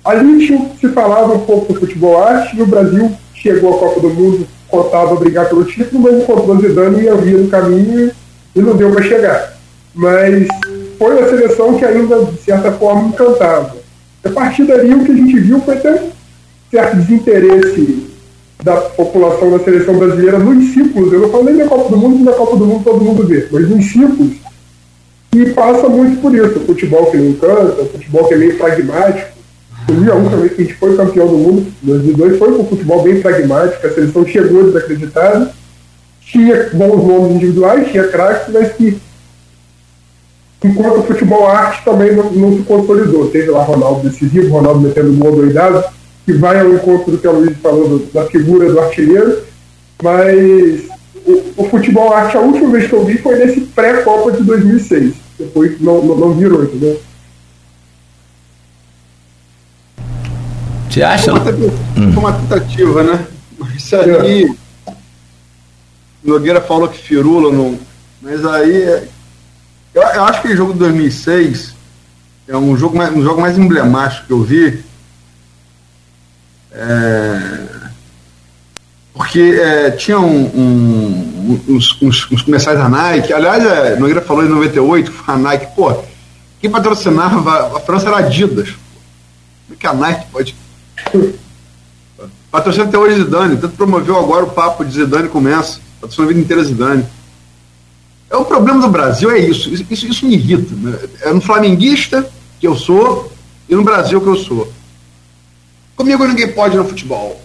Ali 0.04 0.46
se 0.80 0.88
falava 0.88 1.34
um 1.34 1.40
pouco 1.40 1.72
do 1.72 1.80
futebol 1.80 2.22
arte 2.22 2.56
e 2.56 2.62
o 2.62 2.66
Brasil 2.66 3.12
chegou 3.34 3.74
à 3.74 3.78
Copa 3.78 4.00
do 4.00 4.10
Mundo 4.10 4.46
cotado 4.68 5.12
a 5.12 5.16
brigar 5.16 5.48
pelo 5.48 5.64
título, 5.64 6.02
mas 6.02 6.22
encontrou 6.22 6.60
Zidane 6.60 7.02
e 7.02 7.08
havia 7.08 7.38
no 7.38 7.48
caminho 7.48 8.10
e 8.54 8.60
não 8.60 8.76
deu 8.76 8.90
para 8.92 9.02
chegar. 9.02 9.56
Mas 9.94 10.46
foi 10.98 11.16
uma 11.16 11.28
seleção 11.28 11.76
que 11.76 11.84
ainda, 11.84 12.24
de 12.24 12.40
certa 12.42 12.72
forma, 12.72 13.08
encantava. 13.08 13.76
A 14.24 14.30
partir 14.30 14.64
dali, 14.64 14.94
o 14.94 15.04
que 15.04 15.12
a 15.12 15.16
gente 15.16 15.38
viu 15.40 15.60
foi 15.60 15.74
até 15.74 16.02
certo 16.70 16.96
desinteresse 16.96 18.09
da 18.62 18.76
população 18.76 19.50
da 19.50 19.58
seleção 19.64 19.98
brasileira 19.98 20.38
nos 20.38 20.72
ciclos. 20.72 21.12
Eu 21.12 21.20
não 21.20 21.30
falo 21.30 21.44
nem 21.44 21.56
da 21.56 21.66
Copa 21.66 21.90
do 21.90 21.96
Mundo, 21.96 22.18
que 22.18 22.24
na 22.24 22.32
Copa 22.32 22.56
do 22.56 22.66
Mundo 22.66 22.84
todo 22.84 23.04
mundo 23.04 23.26
vê, 23.26 23.48
mas 23.50 23.68
nos 23.68 23.86
ciclos. 23.86 24.32
E 25.34 25.46
passa 25.50 25.88
muito 25.88 26.20
por 26.20 26.34
isso. 26.34 26.58
O 26.58 26.66
futebol 26.66 27.06
que 27.06 27.16
não 27.16 27.26
encanta, 27.26 27.82
o 27.82 27.86
futebol 27.86 28.26
que 28.26 28.34
é 28.34 28.36
meio 28.36 28.58
pragmático. 28.58 29.40
2001 29.86 30.30
também, 30.30 30.48
que 30.48 30.62
a 30.62 30.64
gente 30.64 30.74
foi 30.74 30.96
campeão 30.96 31.26
do 31.26 31.38
mundo, 31.38 31.66
2002 31.82 32.38
foi 32.38 32.52
com 32.52 32.62
um 32.62 32.66
futebol 32.66 33.02
bem 33.02 33.20
pragmático, 33.20 33.86
a 33.86 33.90
seleção 33.90 34.26
chegou 34.26 34.64
desacreditada, 34.64 35.52
tinha 36.20 36.70
bons 36.72 37.06
nomes 37.06 37.36
individuais, 37.36 37.90
tinha 37.90 38.06
craques, 38.06 38.52
mas 38.52 38.72
que 38.72 39.00
enquanto 40.64 40.98
o 40.98 41.02
futebol 41.02 41.46
arte 41.46 41.84
também 41.84 42.14
não, 42.14 42.30
não, 42.30 42.56
se 42.56 42.62
consolidou. 42.62 43.30
Teve 43.30 43.50
lá 43.50 43.64
Ronaldo 43.64 44.08
decisivo, 44.08 44.52
Ronaldo 44.52 44.80
metendo 44.80 45.12
gol 45.14 45.32
doidado, 45.32 45.84
que 46.30 46.38
vai 46.38 46.60
ao 46.60 46.72
encontro 46.72 47.10
do 47.10 47.18
que 47.18 47.26
a 47.26 47.32
Luiz 47.32 47.56
falou 47.58 47.88
do, 47.88 48.12
da 48.12 48.24
figura 48.26 48.70
do 48.70 48.78
artilheiro, 48.78 49.42
mas 50.00 50.84
o, 51.26 51.62
o, 51.62 51.68
futebol 51.68 52.12
arte, 52.14 52.36
a 52.36 52.40
última 52.40 52.70
vez 52.70 52.86
que 52.88 52.92
eu 52.92 53.04
vi 53.04 53.18
foi 53.18 53.36
nesse 53.36 53.62
pré-Copa 53.62 54.32
de 54.32 54.44
2006. 54.44 55.14
Depois 55.38 55.80
não, 55.80 56.02
não, 56.04 56.16
não 56.16 56.34
virou, 56.34 56.62
entendeu? 56.62 57.00
Você 60.88 61.02
acha? 61.02 61.34
Foi 61.40 61.52
uma, 61.52 61.66
hum. 61.98 62.18
uma 62.18 62.32
tentativa, 62.32 63.02
né? 63.02 63.26
Mas 63.58 63.92
aí. 63.92 64.44
É. 64.44 64.92
Nogueira 66.22 66.60
falou 66.60 66.88
que 66.88 66.98
firula, 66.98 67.50
não, 67.50 67.78
mas 68.20 68.44
aí. 68.44 68.82
É, 68.82 69.08
eu, 69.94 70.02
eu, 70.02 70.24
acho 70.24 70.42
que 70.42 70.48
o 70.48 70.56
jogo 70.56 70.74
de 70.74 70.78
2006 70.80 71.74
é 72.46 72.56
um 72.56 72.76
jogo, 72.76 72.96
mais, 72.96 73.12
um 73.14 73.22
jogo 73.22 73.40
mais 73.40 73.58
emblemático 73.58 74.26
que 74.26 74.32
eu 74.32 74.42
vi. 74.42 74.89
É, 76.82 77.66
porque 79.12 79.60
é, 79.60 79.90
tinha 79.90 80.18
um, 80.18 80.46
um, 80.46 81.60
uns, 81.68 82.00
uns, 82.00 82.30
uns, 82.32 82.42
comerciais 82.42 82.78
da 82.78 82.88
Nike. 82.88 83.34
Aliás, 83.34 83.62
é, 83.62 83.96
Nogueira 83.96 84.22
falou 84.22 84.42
em 84.42 84.48
98 84.48 85.12
a 85.26 85.36
Nike, 85.36 85.66
pô, 85.76 85.94
quem 86.58 86.70
patrocinava 86.70 87.76
a 87.76 87.80
França 87.80 88.08
era 88.08 88.16
Adidas. 88.16 88.70
Como 89.66 89.74
é 89.74 89.76
que 89.78 89.86
a 89.86 89.92
Nike 89.92 90.26
pode 90.32 90.56
Patrocina 92.50 92.84
até 92.84 92.98
hoje 92.98 93.16
Zidane, 93.16 93.58
tanto 93.58 93.76
promoveu 93.76 94.18
agora 94.18 94.44
o 94.44 94.50
papo 94.50 94.84
de 94.84 94.92
Zidane 94.92 95.28
começa. 95.28 95.80
Patrocina 96.00 96.26
a 96.26 96.28
vida 96.28 96.40
inteira 96.40 96.64
Zidane. 96.64 97.06
É 98.30 98.36
o 98.36 98.44
problema 98.44 98.80
do 98.80 98.88
Brasil, 98.88 99.30
é 99.30 99.38
isso. 99.38 99.68
Isso, 99.70 100.06
isso 100.06 100.26
me 100.26 100.34
irrita. 100.34 100.74
Né? 100.74 100.98
É 101.22 101.32
no 101.32 101.40
flamenguista 101.40 102.28
que 102.58 102.66
eu 102.66 102.74
sou 102.74 103.30
e 103.68 103.74
no 103.74 103.84
Brasil 103.84 104.20
que 104.20 104.26
eu 104.26 104.36
sou. 104.36 104.72
Comigo 106.00 106.26
ninguém 106.26 106.50
pode 106.50 106.78
no 106.78 106.84
futebol. 106.86 107.38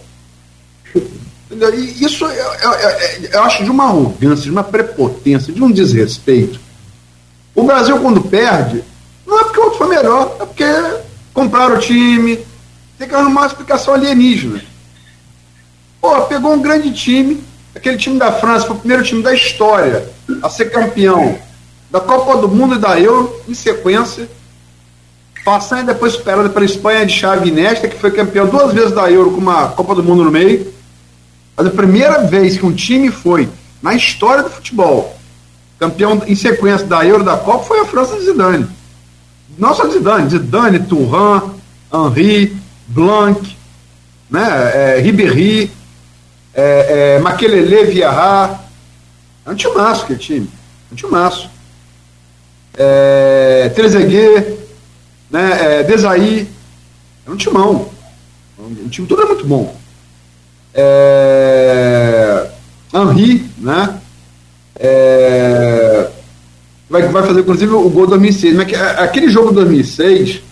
E 1.50 2.02
isso 2.02 2.24
eu, 2.24 2.30
eu, 2.30 2.72
eu, 2.72 3.30
eu, 3.32 3.42
acho 3.42 3.62
de 3.62 3.70
uma 3.70 3.84
arrogância, 3.84 4.44
de 4.44 4.50
uma 4.50 4.64
prepotência, 4.64 5.52
de 5.52 5.62
um 5.62 5.70
desrespeito. 5.70 6.58
O 7.54 7.64
Brasil, 7.64 8.00
quando 8.00 8.22
perde, 8.22 8.82
não 9.26 9.38
é 9.38 9.44
porque 9.44 9.60
o 9.60 9.64
outro 9.64 9.76
foi 9.76 9.88
melhor, 9.88 10.38
é 10.40 10.46
porque 10.46 10.64
compraram 11.34 11.76
o 11.76 11.80
time, 11.80 12.38
tem 12.98 13.06
que 13.06 13.14
arrumar 13.14 13.42
uma 13.42 13.46
explicação 13.46 13.92
alienígena. 13.92 14.64
Pô, 16.00 16.22
pegou 16.22 16.54
um 16.54 16.62
grande 16.62 16.90
time, 16.94 17.44
aquele 17.74 17.98
time 17.98 18.18
da 18.18 18.32
França, 18.32 18.68
foi 18.68 18.76
o 18.76 18.78
primeiro 18.78 19.02
time 19.02 19.22
da 19.22 19.34
história 19.34 20.08
a 20.42 20.48
ser 20.48 20.70
campeão 20.70 21.38
da 21.90 22.00
Copa 22.00 22.38
do 22.38 22.48
Mundo 22.48 22.76
e 22.76 22.78
da 22.78 22.98
Euro 22.98 23.38
em 23.46 23.52
sequência, 23.52 24.26
passando 25.46 25.82
e 25.82 25.94
depois 25.94 26.14
superando 26.14 26.50
pela 26.50 26.64
Espanha 26.64 27.06
de 27.06 27.12
chave 27.12 27.48
Inesta, 27.48 27.86
que 27.86 27.96
foi 27.96 28.10
campeão 28.10 28.48
duas 28.48 28.72
vezes 28.72 28.90
da 28.90 29.08
Euro 29.08 29.30
com 29.30 29.38
uma 29.38 29.68
Copa 29.68 29.94
do 29.94 30.02
Mundo 30.02 30.24
no 30.24 30.30
meio. 30.32 30.74
Mas 31.56 31.68
a 31.68 31.70
primeira 31.70 32.24
vez 32.24 32.58
que 32.58 32.66
um 32.66 32.72
time 32.72 33.12
foi, 33.12 33.48
na 33.80 33.94
história 33.94 34.42
do 34.42 34.50
futebol, 34.50 35.16
campeão 35.78 36.20
em 36.26 36.34
sequência 36.34 36.84
da 36.84 37.06
Euro 37.06 37.22
da 37.22 37.36
Copa 37.36 37.62
foi 37.62 37.78
a 37.78 37.84
França 37.84 38.16
de 38.16 38.24
Zidane. 38.24 38.66
Não 39.56 39.72
só 39.72 39.88
Zidane, 39.88 40.28
Zidane, 40.28 40.80
Turan, 40.80 41.42
Henri, 41.94 42.56
Blanc, 42.88 43.56
né, 44.28 44.42
é, 44.74 45.00
Ribéry, 45.00 45.70
é, 46.52 47.14
é, 47.14 47.18
Maquelele, 47.20 47.84
Viarra. 47.84 48.64
É 49.46 49.50
um 49.50 49.52
aquele 49.52 50.18
time. 50.18 50.50
É 50.90 50.92
um 50.92 50.96
timaço. 50.96 51.48
É, 52.76 53.70
Trezeguet, 53.76 54.65
né, 55.30 55.80
é, 55.80 55.82
Desaí. 55.82 56.48
É 57.26 57.30
um 57.30 57.36
timão. 57.36 57.88
O 58.58 58.88
time 58.88 59.06
todo 59.06 59.22
é 59.22 59.26
muito 59.26 59.46
bom. 59.46 59.76
É, 60.72 62.46
Henri, 62.94 63.44
né? 63.58 64.00
É, 64.78 66.08
vai, 66.88 67.02
vai 67.08 67.26
fazer, 67.26 67.40
inclusive, 67.40 67.72
o 67.72 67.88
gol 67.88 68.04
de 68.04 68.10
2006. 68.10 68.54
Mas 68.54 68.74
aquele 68.98 69.28
jogo 69.28 69.48
de 69.48 69.56
2006 69.56 70.42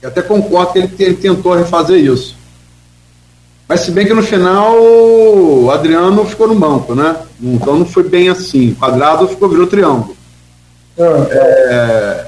eu 0.00 0.08
até 0.08 0.22
concordo 0.22 0.88
que 0.88 1.02
ele 1.02 1.16
tentou 1.16 1.54
refazer 1.54 1.98
isso. 1.98 2.36
Mas 3.68 3.80
se 3.80 3.90
bem 3.90 4.06
que 4.06 4.14
no 4.14 4.22
final 4.22 4.80
o 4.80 5.70
Adriano 5.70 6.24
ficou 6.24 6.48
no 6.48 6.54
banco, 6.54 6.94
né? 6.94 7.16
Então 7.40 7.78
não 7.78 7.84
foi 7.84 8.08
bem 8.08 8.28
assim. 8.28 8.74
Quadrado 8.74 9.28
ficou 9.28 9.48
virou 9.48 9.66
triângulo. 9.66 10.16
Ah. 10.98 11.26
É, 11.30 12.26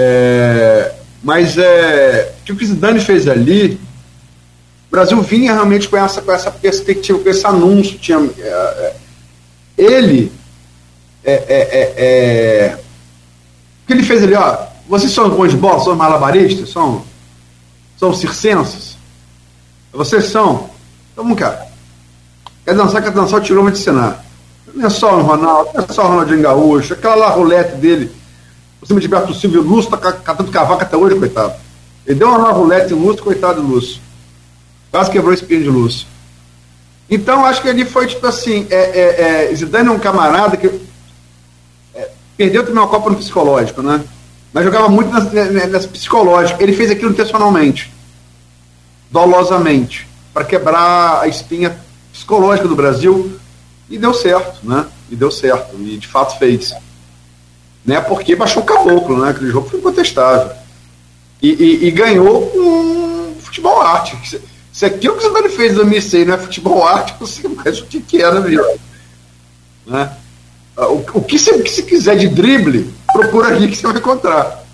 é, 0.00 0.92
mas 1.20 1.58
é, 1.58 2.32
o 2.40 2.44
que 2.44 2.52
o 2.52 2.66
Zidane 2.66 3.00
fez 3.00 3.26
ali, 3.26 3.80
o 4.86 4.90
Brasil 4.92 5.20
vinha 5.22 5.52
realmente 5.52 5.88
com 5.88 5.96
essa, 5.96 6.22
com 6.22 6.30
essa 6.30 6.52
perspectiva, 6.52 7.18
com 7.18 7.28
esse 7.28 7.44
anúncio. 7.44 7.98
Tinha, 7.98 8.18
é, 8.38 8.48
é 8.48 8.94
ele, 9.76 10.30
é, 11.24 11.32
é, 11.32 11.94
é, 11.96 12.78
o 13.82 13.86
que 13.88 13.92
ele 13.92 14.04
fez 14.04 14.22
ali, 14.22 14.34
ó, 14.34 14.56
vocês 14.88 15.10
são 15.10 15.28
bons 15.28 15.50
de 15.50 15.56
bola? 15.56 15.82
São 15.82 15.96
malabaristas? 15.96 16.70
São, 16.70 17.02
são 17.96 18.14
circenses? 18.14 18.96
Vocês 19.92 20.26
são? 20.26 20.70
Então 21.12 21.24
vamos 21.24 21.38
cá. 21.38 21.66
Quer 22.64 22.74
dançar, 22.74 23.02
quer 23.02 23.10
dançar, 23.10 23.40
tirou 23.40 23.62
uma 23.62 23.72
de 23.72 23.78
ensinar. 23.78 24.24
Não 24.72 24.86
é 24.86 24.90
só 24.90 25.18
o 25.18 25.22
Ronaldo, 25.22 25.70
não 25.74 25.84
é 25.84 25.92
só 25.92 26.04
o 26.04 26.08
Ronaldinho 26.08 26.42
Gaúcho, 26.42 26.92
aquela 26.94 27.34
lá 27.34 27.62
dele, 27.62 28.12
por 28.80 28.86
cima 28.86 29.00
de 29.00 29.08
Beto 29.08 29.34
Silvio, 29.34 29.62
Lúcio 29.62 29.90
tá 29.90 30.12
catando 30.12 30.50
cavaco 30.50 30.82
até 30.82 30.96
hoje, 30.96 31.18
coitado. 31.18 31.54
Ele 32.06 32.18
deu 32.18 32.28
uma 32.28 32.50
rolete 32.50 32.92
em 32.92 32.96
Lúcio, 32.96 33.22
coitado 33.22 33.60
de 33.60 33.66
Lúcio. 33.66 34.00
Quase 34.90 35.10
quebrou 35.10 35.30
o 35.30 35.34
espinho 35.34 35.62
de 35.62 35.68
Lúcio. 35.68 36.06
Então, 37.10 37.44
acho 37.44 37.60
que 37.60 37.68
ele 37.68 37.84
foi 37.84 38.06
tipo 38.06 38.26
assim: 38.26 38.66
é, 38.70 38.76
é, 38.76 39.50
é, 39.50 39.54
Zidane 39.54 39.88
é 39.88 39.92
um 39.92 39.98
camarada 39.98 40.56
que 40.56 40.66
é, 41.94 42.10
perdeu 42.36 42.64
também 42.64 42.82
uma 42.82 42.88
Copa 42.88 43.10
no 43.10 43.16
psicológico, 43.16 43.82
né? 43.82 44.04
mas 44.52 44.64
jogava 44.64 44.88
muito 44.88 45.12
nessa, 45.12 45.44
nessa 45.50 45.88
psicológica. 45.88 46.62
Ele 46.62 46.72
fez 46.72 46.90
aquilo 46.90 47.10
intencionalmente, 47.10 47.92
dolosamente, 49.10 50.08
para 50.32 50.44
quebrar 50.44 51.20
a 51.20 51.28
espinha 51.28 51.78
psicológica 52.12 52.66
do 52.66 52.76
Brasil 52.76 53.38
e 53.88 53.98
deu 53.98 54.12
certo, 54.14 54.58
né? 54.62 54.86
E 55.10 55.16
deu 55.16 55.30
certo, 55.30 55.76
e 55.78 55.96
de 55.96 56.06
fato 56.06 56.38
fez. 56.38 56.74
Né? 57.84 58.00
Porque 58.00 58.36
baixou 58.36 58.62
o 58.62 58.66
caboclo, 58.66 59.20
né? 59.20 59.30
Aquele 59.30 59.50
jogo 59.50 59.68
foi 59.68 59.78
incontestável. 59.78 60.54
E, 61.40 61.50
e, 61.50 61.86
e 61.86 61.90
ganhou 61.90 62.48
com 62.48 63.34
futebol 63.40 63.80
arte. 63.80 64.16
Se, 64.28 64.40
se 64.72 64.84
aquilo 64.84 65.16
que 65.16 65.28
você 65.28 65.48
fez 65.50 65.72
em 65.72 65.76
2006 65.76 66.26
não 66.26 66.34
é 66.34 66.38
futebol 66.38 66.86
arte, 66.86 67.14
você 67.18 67.48
mais 67.48 67.80
o 67.80 67.86
que, 67.86 68.00
que 68.00 68.22
era 68.22 68.40
mesmo. 68.40 68.78
Né? 69.86 70.12
O, 70.76 70.82
o, 70.82 71.18
o 71.18 71.24
que 71.24 71.38
se 71.38 71.82
quiser 71.82 72.16
de 72.16 72.28
drible, 72.28 72.92
procura 73.12 73.48
ali 73.48 73.68
que 73.68 73.76
você 73.76 73.86
vai 73.86 73.96
encontrar. 73.96 74.64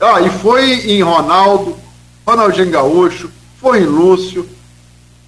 Ah, 0.00 0.20
e 0.20 0.28
foi 0.28 0.90
em 0.90 1.02
Ronaldo, 1.02 1.76
Ronaldinho 2.26 2.70
Gaúcho, 2.70 3.30
foi 3.58 3.80
em 3.80 3.86
Lúcio, 3.86 4.46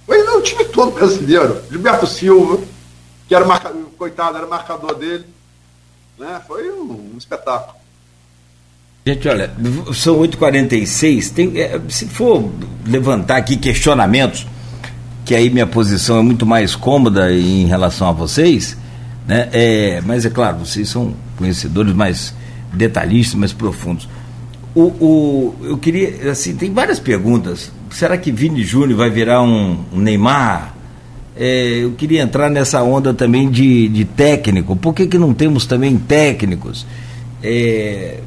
foi 0.05 0.21
no 0.23 0.41
time 0.41 0.65
todo 0.65 0.91
brasileiro. 0.91 1.61
Gilberto 1.71 2.05
Silva, 2.05 2.59
que 3.27 3.33
era 3.33 3.45
marcador, 3.45 3.85
coitado, 3.97 4.37
era 4.37 4.45
marcador 4.45 4.93
dele. 4.95 5.25
Né? 6.17 6.41
Foi 6.47 6.69
um, 6.71 7.13
um 7.13 7.17
espetáculo. 7.17 7.75
Gente, 9.05 9.27
olha, 9.29 9.51
são 9.93 10.19
8h46. 10.19 11.33
Tem, 11.33 11.57
é, 11.59 11.79
se 11.87 12.05
for 12.07 12.51
levantar 12.85 13.37
aqui 13.37 13.55
questionamentos, 13.55 14.45
que 15.23 15.33
aí 15.33 15.49
minha 15.49 15.67
posição 15.67 16.17
é 16.17 16.21
muito 16.21 16.45
mais 16.45 16.75
cômoda 16.75 17.31
em 17.31 17.65
relação 17.65 18.09
a 18.09 18.11
vocês, 18.11 18.77
Né? 19.27 19.49
É, 19.51 20.01
mas 20.05 20.25
é 20.25 20.29
claro, 20.29 20.59
vocês 20.59 20.87
são 20.89 21.13
conhecedores 21.37 21.93
mais 21.93 22.33
detalhistas, 22.73 23.35
mais 23.35 23.53
profundos. 23.53 24.07
O, 24.73 24.83
o, 24.83 25.55
eu 25.63 25.77
queria, 25.77 26.31
assim, 26.31 26.55
tem 26.55 26.71
várias 26.73 26.99
perguntas. 26.99 27.71
Será 27.89 28.17
que 28.17 28.31
Vini 28.31 28.63
Júnior 28.63 28.97
vai 28.97 29.09
virar 29.09 29.41
um, 29.41 29.83
um 29.91 29.99
Neymar? 29.99 30.73
É, 31.39 31.83
eu 31.83 31.91
queria 31.91 32.21
entrar 32.21 32.49
nessa 32.49 32.81
onda 32.81 33.13
também 33.13 33.49
de, 33.49 33.87
de 33.89 34.05
técnico. 34.05 34.75
Por 34.75 34.93
que, 34.93 35.05
que 35.05 35.17
não 35.17 35.33
temos 35.33 35.65
também 35.65 35.95
técnicos? 35.97 36.85
É, 37.43 38.19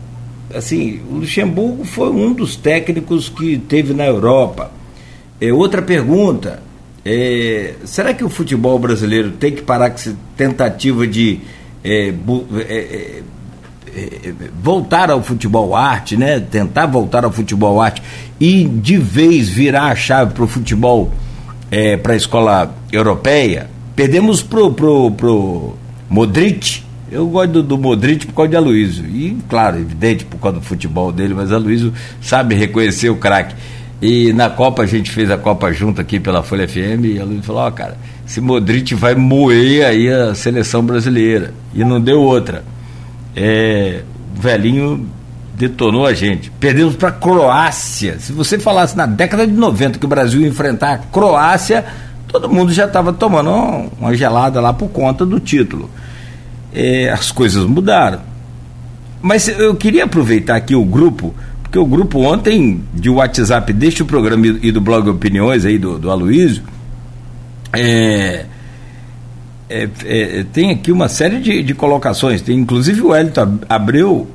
assim, 0.55 1.01
o 1.11 1.17
Luxemburgo 1.17 1.85
foi 1.85 2.11
um 2.11 2.33
dos 2.33 2.57
técnicos 2.57 3.29
que 3.29 3.59
teve 3.59 3.93
na 3.93 4.07
Europa. 4.07 4.71
É, 5.41 5.53
outra 5.53 5.83
pergunta: 5.83 6.63
é, 7.05 7.75
será 7.85 8.15
que 8.15 8.25
o 8.25 8.29
futebol 8.29 8.79
brasileiro 8.79 9.33
tem 9.33 9.53
que 9.53 9.63
parar 9.63 9.91
com 9.91 9.97
essa 9.97 10.17
tentativa 10.37 11.07
de 11.07 11.41
é, 11.83 12.09
é, 12.09 12.63
é, 12.63 13.23
é, 13.97 14.35
voltar 14.63 15.11
ao 15.11 15.23
futebol 15.23 15.75
arte, 15.75 16.17
né? 16.17 16.39
Tentar 16.39 16.87
voltar 16.87 17.25
ao 17.25 17.33
futebol 17.33 17.81
arte 17.81 18.03
e 18.39 18.65
de 18.65 18.97
vez 18.97 19.49
virar 19.49 19.87
a 19.87 19.97
chave 19.97 20.35
para 20.35 20.45
o 20.45 20.49
futebol 20.49 21.11
para 22.03 22.15
a 22.15 22.17
escola 22.17 22.75
europeia? 22.93 23.69
Perdemos 23.95 24.43
pro, 24.43 24.73
pro, 24.73 25.11
pro 25.13 25.75
Modric. 26.09 26.83
Eu 27.11 27.27
gosto 27.27 27.53
do, 27.53 27.63
do 27.63 27.79
Modric 27.79 28.27
por 28.27 28.35
causa 28.35 28.51
de 28.51 28.57
Aloysio. 28.57 29.05
E, 29.07 29.37
claro, 29.49 29.79
evidente 29.79 30.25
por 30.25 30.39
causa 30.39 30.59
do 30.59 30.65
futebol 30.65 31.13
dele, 31.13 31.35
mas 31.35 31.53
Aloysio 31.53 31.93
sabe 32.21 32.55
reconhecer 32.55 33.11
o 33.11 33.17
craque. 33.17 33.55
E 34.03 34.33
na 34.33 34.49
Copa 34.49 34.83
a 34.83 34.87
gente 34.87 35.11
fez 35.11 35.31
a 35.31 35.37
Copa 35.37 35.71
junto 35.73 36.01
aqui 36.01 36.19
pela 36.19 36.43
Folha 36.43 36.67
FM 36.67 37.05
e 37.05 37.21
a 37.21 37.25
Luiz 37.25 37.45
falou, 37.45 37.63
ó, 37.63 37.69
oh, 37.69 37.73
cara, 37.73 37.99
esse 38.27 38.41
Modric 38.41 38.95
vai 38.95 39.15
moer 39.15 39.85
aí 39.85 40.09
a 40.11 40.35
seleção 40.35 40.83
brasileira. 40.83 41.53
E 41.75 41.85
não 41.85 42.01
deu 42.01 42.23
outra. 42.23 42.65
É, 43.37 44.01
o 44.37 44.41
velhinho 44.41 45.07
detonou 45.61 46.07
a 46.07 46.15
gente. 46.15 46.51
Perdemos 46.59 46.97
para 46.97 47.11
a 47.11 47.13
Croácia. 47.13 48.19
Se 48.19 48.33
você 48.33 48.59
falasse 48.59 48.97
na 48.97 49.05
década 49.05 49.47
de 49.47 49.53
90 49.53 49.99
que 49.99 50.07
o 50.07 50.09
Brasil 50.09 50.41
ia 50.41 50.49
enfrentar 50.49 50.93
a 50.95 50.99
Croácia, 50.99 51.85
todo 52.27 52.49
mundo 52.49 52.73
já 52.73 52.87
estava 52.87 53.13
tomando 53.13 53.51
uma 53.99 54.17
gelada 54.17 54.59
lá 54.59 54.73
por 54.73 54.89
conta 54.89 55.27
do 55.27 55.39
título. 55.39 55.91
É, 56.73 57.11
as 57.11 57.31
coisas 57.31 57.67
mudaram. 57.67 58.21
Mas 59.21 59.49
eu 59.49 59.75
queria 59.75 60.05
aproveitar 60.05 60.57
aqui 60.57 60.75
o 60.75 60.85
grupo 60.85 61.35
porque 61.63 61.79
o 61.79 61.87
grupo 61.87 62.19
ontem 62.21 62.83
de 62.93 63.09
WhatsApp 63.09 63.73
deste 63.73 64.03
programa 64.03 64.45
e 64.45 64.73
do 64.73 64.81
blog 64.81 65.09
Opiniões 65.09 65.65
aí 65.65 65.79
do, 65.79 66.01
do 66.01 66.11
Aloysio, 66.11 66.65
é, 67.73 68.45
é, 69.69 69.89
é, 70.05 70.45
tem 70.53 70.73
aqui 70.73 70.91
uma 70.91 71.09
série 71.09 71.39
de, 71.39 71.63
de 71.63 71.73
colocações. 71.73 72.43
Tem 72.43 72.59
inclusive 72.59 73.01
o 73.03 73.11
Wellington 73.11 73.61
Abreu, 73.69 74.29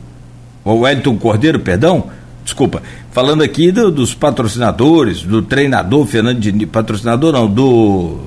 o 0.66 0.80
Wellington 0.80 1.16
Cordeiro, 1.18 1.60
perdão, 1.60 2.08
desculpa, 2.44 2.82
falando 3.12 3.44
aqui 3.44 3.72
do, 3.72 3.92
dos 3.92 4.16
patrocinadores, 4.16 5.22
do 5.22 5.44
treinador 5.44 6.06
Fernando 6.08 6.40
Diniz, 6.40 6.68
patrocinador 6.68 7.32
não, 7.32 7.48
do 7.48 8.22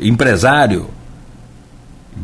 empresário 0.00 0.86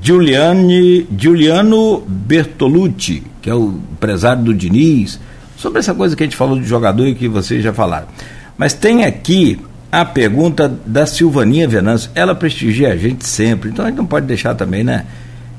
Giuliani, 0.02 1.06
Giuliano 1.16 2.02
Bertolucci, 2.06 3.22
que 3.40 3.48
é 3.48 3.54
o 3.54 3.80
empresário 3.92 4.42
do 4.42 4.52
Diniz 4.52 5.20
sobre 5.56 5.78
essa 5.78 5.94
coisa 5.94 6.16
que 6.16 6.24
a 6.24 6.26
gente 6.26 6.36
falou 6.36 6.58
de 6.58 6.66
jogador 6.66 7.06
e 7.06 7.14
que 7.14 7.28
vocês 7.28 7.62
já 7.62 7.72
falaram. 7.72 8.08
Mas 8.58 8.74
tem 8.74 9.04
aqui 9.04 9.58
a 9.90 10.04
pergunta 10.04 10.68
da 10.84 11.06
Silvaninha 11.06 11.68
Venâncio. 11.68 12.10
Ela 12.14 12.34
prestigia 12.34 12.92
a 12.92 12.96
gente 12.96 13.24
sempre, 13.24 13.70
então 13.70 13.84
a 13.84 13.88
gente 13.88 13.98
não 13.98 14.06
pode 14.06 14.26
deixar 14.26 14.54
também, 14.54 14.82
né? 14.82 15.06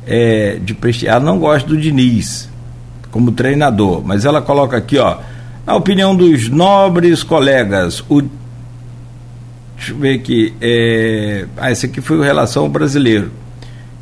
É, 0.05 0.59
de 0.61 0.73
prestigiar. 0.73 1.15
Ela 1.15 1.25
não 1.25 1.39
gosta 1.39 1.67
do 1.67 1.77
Diniz 1.77 2.49
como 3.15 3.31
treinador, 3.31 4.01
mas 4.03 4.25
ela 4.25 4.41
coloca 4.41 4.75
aqui, 4.75 4.97
ó, 4.97 5.19
a 5.65 5.73
opinião 5.73 6.13
dos 6.13 6.49
nobres 6.49 7.23
colegas. 7.23 8.03
O, 8.09 8.21
deixa 9.77 9.93
eu 9.93 9.95
ver 9.95 10.15
aqui. 10.15 10.53
É, 10.59 11.45
ah, 11.55 11.71
esse 11.71 11.85
aqui 11.85 12.01
foi 12.01 12.17
o 12.17 12.21
Relação 12.21 12.67
Brasileiro. 12.67 13.31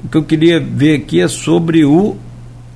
O 0.03 0.07
que 0.07 0.17
eu 0.17 0.23
queria 0.23 0.59
ver 0.59 0.95
aqui 0.95 1.21
é 1.21 1.27
sobre 1.27 1.85
o 1.85 2.17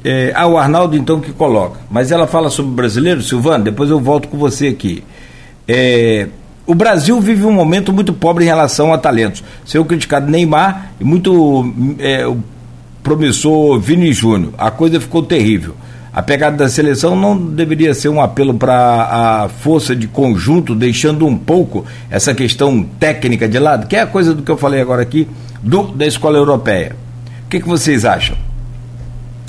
é, 0.06 0.32
ah, 0.36 0.46
o 0.46 0.60
Arnaldo 0.60 0.96
então 0.96 1.20
que 1.20 1.34
coloca. 1.34 1.80
Mas 1.90 2.12
ela 2.12 2.28
fala 2.28 2.52
sobre 2.52 2.72
o 2.72 2.76
brasileiro, 2.76 3.24
Silvano, 3.24 3.64
depois 3.64 3.90
eu 3.90 4.00
volto 4.00 4.28
com 4.28 4.38
você 4.38 4.68
aqui. 4.68 5.04
É, 5.68 6.28
o 6.68 6.76
Brasil 6.76 7.20
vive 7.20 7.46
um 7.46 7.52
momento 7.52 7.92
muito 7.92 8.14
pobre 8.14 8.44
em 8.44 8.48
relação 8.48 8.94
a 8.94 9.00
talentos. 9.00 9.44
Seu 9.66 9.84
criticado 9.84 10.30
Neymar 10.30 10.92
e 11.00 11.04
muito 11.04 11.74
é, 11.98 12.28
o 12.28 12.38
promissor 13.02 13.80
Vini 13.80 14.14
Júnior. 14.14 14.54
A 14.56 14.70
coisa 14.70 15.02
ficou 15.02 15.24
terrível. 15.24 15.74
A 16.18 16.24
pegada 16.24 16.58
da 16.58 16.68
seleção 16.68 17.16
não 17.16 17.38
deveria 17.38 17.94
ser 17.94 18.10
um 18.10 18.20
apelo 18.20 18.56
para 18.56 19.44
a 19.44 19.50
força 19.50 19.96
de 19.96 20.08
conjunto, 20.08 20.74
deixando 20.74 21.28
um 21.28 21.38
pouco 21.38 21.86
essa 22.10 22.34
questão 22.34 22.82
técnica 22.82 23.48
de 23.48 23.60
lado, 23.60 23.86
que 23.86 23.96
é 23.96 24.02
a 24.02 24.08
coisa 24.08 24.34
do 24.34 24.42
que 24.42 24.50
eu 24.50 24.58
falei 24.58 24.82
agora 24.82 25.00
aqui, 25.00 25.28
do, 25.62 25.84
da 25.84 26.08
escola 26.08 26.36
europeia. 26.36 26.96
O 27.46 27.50
que, 27.50 27.60
que 27.60 27.68
vocês 27.68 28.04
acham? 28.04 28.36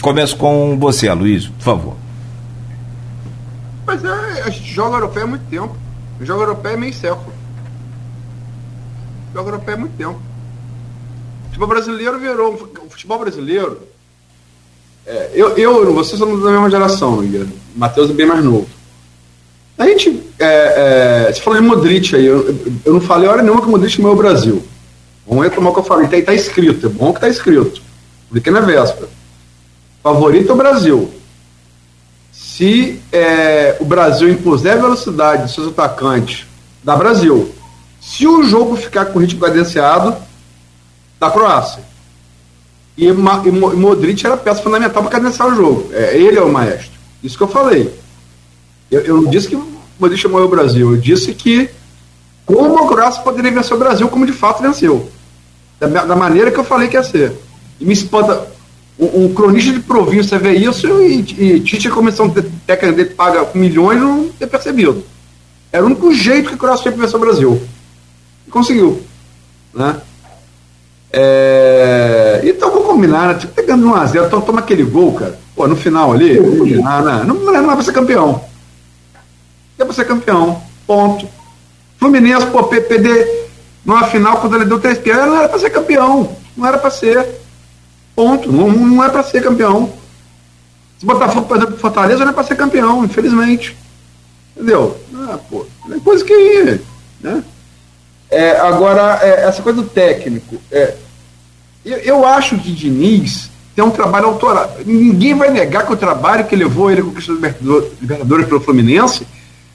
Começo 0.03 0.37
com 0.37 0.79
você, 0.79 1.09
Aloysio, 1.09 1.53
por 1.53 1.65
favor. 1.65 1.97
Mas 3.87 4.05
é, 4.05 4.43
a 4.43 4.51
gente 4.51 4.71
joga 4.71 4.97
europeu 4.97 5.23
há 5.23 5.27
muito 5.27 5.47
tempo. 5.49 5.75
Joga 6.21 6.43
europeu 6.43 6.71
é 6.71 6.77
meio 6.77 6.93
século. 6.93 7.33
Joga 9.33 9.49
europeu 9.53 9.75
há 9.75 9.79
muito 9.79 9.97
tempo. 9.97 10.21
O 10.21 11.45
futebol 11.47 11.69
brasileiro 11.69 12.19
virou. 12.19 12.53
O 12.53 12.91
futebol 12.91 13.19
brasileiro. 13.21 13.88
É, 15.09 15.31
eu, 15.33 15.57
eu, 15.57 15.95
vocês 15.95 16.19
são 16.19 16.39
da 16.39 16.51
mesma 16.51 16.71
geração, 16.71 17.25
Matheus 17.75 18.11
é 18.11 18.13
bem 18.13 18.27
mais 18.27 18.45
novo. 18.45 18.69
A 19.79 19.87
gente. 19.87 20.23
É, 20.39 21.27
é, 21.29 21.33
você 21.33 21.41
falou 21.41 21.61
de 21.61 21.67
Modric 21.67 22.15
aí. 22.15 22.27
Eu, 22.27 22.55
eu 22.85 22.93
não 22.93 23.01
falei 23.01 23.29
hora 23.29 23.43
nenhuma 23.43 23.63
que 23.63 23.69
o 23.69 23.71
Modric 23.71 24.01
não 24.03 24.11
é 24.11 24.13
o 24.13 24.17
Brasil. 24.17 24.63
Vamos 25.27 25.45
retomar 25.45 25.71
o 25.71 25.75
que 25.75 25.81
eu 25.81 25.85
falei. 25.85 26.05
Está 26.07 26.33
tá 26.33 26.35
escrito. 26.35 26.87
É 26.87 26.89
bom 26.91 27.13
que 27.13 27.19
está 27.19 27.29
escrito. 27.29 27.81
Porque 28.29 28.51
na 28.51 28.61
véspera 28.61 29.09
favorito 30.03 30.51
é 30.51 30.55
o 30.55 30.57
Brasil. 30.57 31.13
Se 32.33 33.01
é, 33.13 33.77
o 33.81 33.85
Brasil 33.85 34.29
impuser 34.29 34.81
velocidade 34.81 35.43
dos 35.43 35.55
seus 35.55 35.69
atacantes, 35.69 36.47
dá 36.83 36.97
Brasil. 36.97 37.55
Se 38.01 38.27
o 38.27 38.43
jogo 38.43 38.77
ficar 38.77 39.07
com 39.07 39.19
ritmo 39.19 39.41
cadenciado, 39.41 40.17
dá 41.21 41.31
Croácia. 41.31 41.83
E, 42.99 43.07
e, 43.07 43.09
e 43.09 43.51
Modric 43.77 44.27
era 44.27 44.37
peça 44.37 44.61
fundamental 44.61 45.05
para 45.05 45.13
cadenciar 45.13 45.49
o 45.49 45.55
jogo. 45.55 45.89
É, 45.93 46.19
ele 46.19 46.37
é 46.37 46.43
o 46.43 46.53
maestro. 46.53 46.91
Isso 47.23 47.39
que 47.39 47.45
eu 47.45 47.49
falei. 47.49 47.95
Eu, 48.91 49.01
eu 49.03 49.23
não 49.23 49.31
disse 49.31 49.47
que 49.47 49.57
Modric 50.01 50.21
chamou 50.21 50.43
o 50.43 50.49
Brasil. 50.49 50.91
Eu 50.91 51.01
disse 51.01 51.33
que 51.33 51.71
como 52.45 52.77
a 52.83 52.89
Croácia 52.89 53.23
poderia 53.23 53.53
vencer 53.53 53.77
o 53.77 53.79
Brasil, 53.79 54.09
como 54.09 54.27
de 54.27 54.33
fato 54.33 54.63
venceu. 54.63 55.09
Da, 55.79 55.87
da 55.87 56.17
maneira 56.17 56.51
que 56.51 56.59
eu 56.59 56.65
falei 56.65 56.89
que 56.89 56.97
ia 56.97 57.03
ser. 57.05 57.33
E 57.79 57.85
me 57.85 57.93
espanta 57.93 58.49
um, 58.99 59.33
cronista 59.33 59.73
de 59.73 59.79
província 59.79 60.39
vê 60.41 60.55
isso 60.55 60.89
e, 61.01 61.21
e 61.39 61.61
Tite, 61.61 61.87
a 61.87 61.93
comissão 61.93 62.29
técnica 62.29 62.93
dele 62.93 63.11
paga 63.11 63.49
milhões, 63.55 64.01
não 64.01 64.29
ter 64.31 64.49
percebido. 64.49 65.05
Era 65.71 65.85
o 65.85 65.87
único 65.87 66.13
jeito 66.13 66.49
que 66.49 66.57
o 66.57 66.59
Croácia 66.59 66.83
tinha 66.83 66.93
para 66.93 67.03
vencer 67.03 67.17
o 67.17 67.21
Brasil. 67.21 67.63
E 68.47 68.51
conseguiu. 68.51 69.01
Né? 69.73 70.01
É... 71.13 72.41
Então 72.45 72.71
vou 72.71 72.83
combinar, 72.83 73.29
né? 73.29 73.35
Tipo, 73.35 73.55
pegando 73.55 73.87
1x0, 73.87 74.27
então 74.27 74.41
toma 74.41 74.61
aquele 74.61 74.83
gol, 74.83 75.15
cara. 75.15 75.39
Pô, 75.55 75.67
no 75.67 75.77
final 75.77 76.13
ali, 76.13 76.39
ah, 76.85 77.03
não, 77.03 77.35
não, 77.35 77.35
não, 77.35 77.63
não 77.63 77.73
é 77.73 77.75
pra 77.75 77.85
ser 77.85 77.93
campeão. 77.93 78.45
Não 79.77 79.85
é 79.85 79.85
pra 79.85 79.95
ser 79.95 80.05
campeão. 80.05 80.63
Ponto. 80.87 81.29
Fluminense, 81.99 82.47
pô, 82.47 82.65
PPD 82.65 83.49
numa 83.85 84.05
final, 84.05 84.37
quando 84.39 84.57
ele 84.57 84.67
deu 84.67 84.79
três 84.79 84.99
pés, 84.99 85.17
não 85.17 85.37
era 85.37 85.49
pra 85.49 85.59
ser 85.59 85.71
campeão. 85.71 86.37
Não 86.57 86.67
era 86.67 86.77
pra 86.77 86.91
ser. 86.91 87.27
Ponto. 88.15 88.53
Não, 88.53 88.71
não 88.71 89.03
é 89.03 89.09
para 89.09 89.23
ser 89.23 89.43
campeão. 89.43 89.93
Se 90.99 91.07
Botafogo, 91.07 91.47
por 91.47 91.57
exemplo, 91.57 91.79
Fortaleza, 91.79 92.25
não 92.25 92.33
é 92.33 92.35
para 92.35 92.45
ser 92.45 92.57
campeão, 92.57 93.05
infelizmente. 93.05 93.77
Entendeu? 94.55 94.99
Ah, 95.15 95.39
pô, 95.49 95.65
é 95.91 95.99
coisa 96.01 96.25
que. 96.25 96.81
Né? 97.21 97.43
É, 98.31 98.59
agora, 98.59 99.21
é, 99.23 99.45
essa 99.45 99.63
coisa 99.63 99.83
do 99.83 99.89
técnico. 99.89 100.57
É, 100.71 100.95
eu, 101.85 101.99
eu 101.99 102.27
acho 102.27 102.59
que 102.59 102.73
Diniz 102.73 103.51
tem 103.75 103.85
um 103.85 103.91
trabalho 103.91 104.27
autoral. 104.27 104.77
Ninguém 104.85 105.35
vai 105.35 105.51
negar 105.51 105.87
que 105.87 105.93
o 105.93 105.97
trabalho 105.97 106.47
que 106.47 106.57
levou 106.57 106.91
ele 106.91 107.01
a 107.01 107.05
conquista 107.05 107.33
do 107.33 107.93
Libertadores 108.01 108.47
pelo 108.47 108.61
Fluminense 108.61 109.27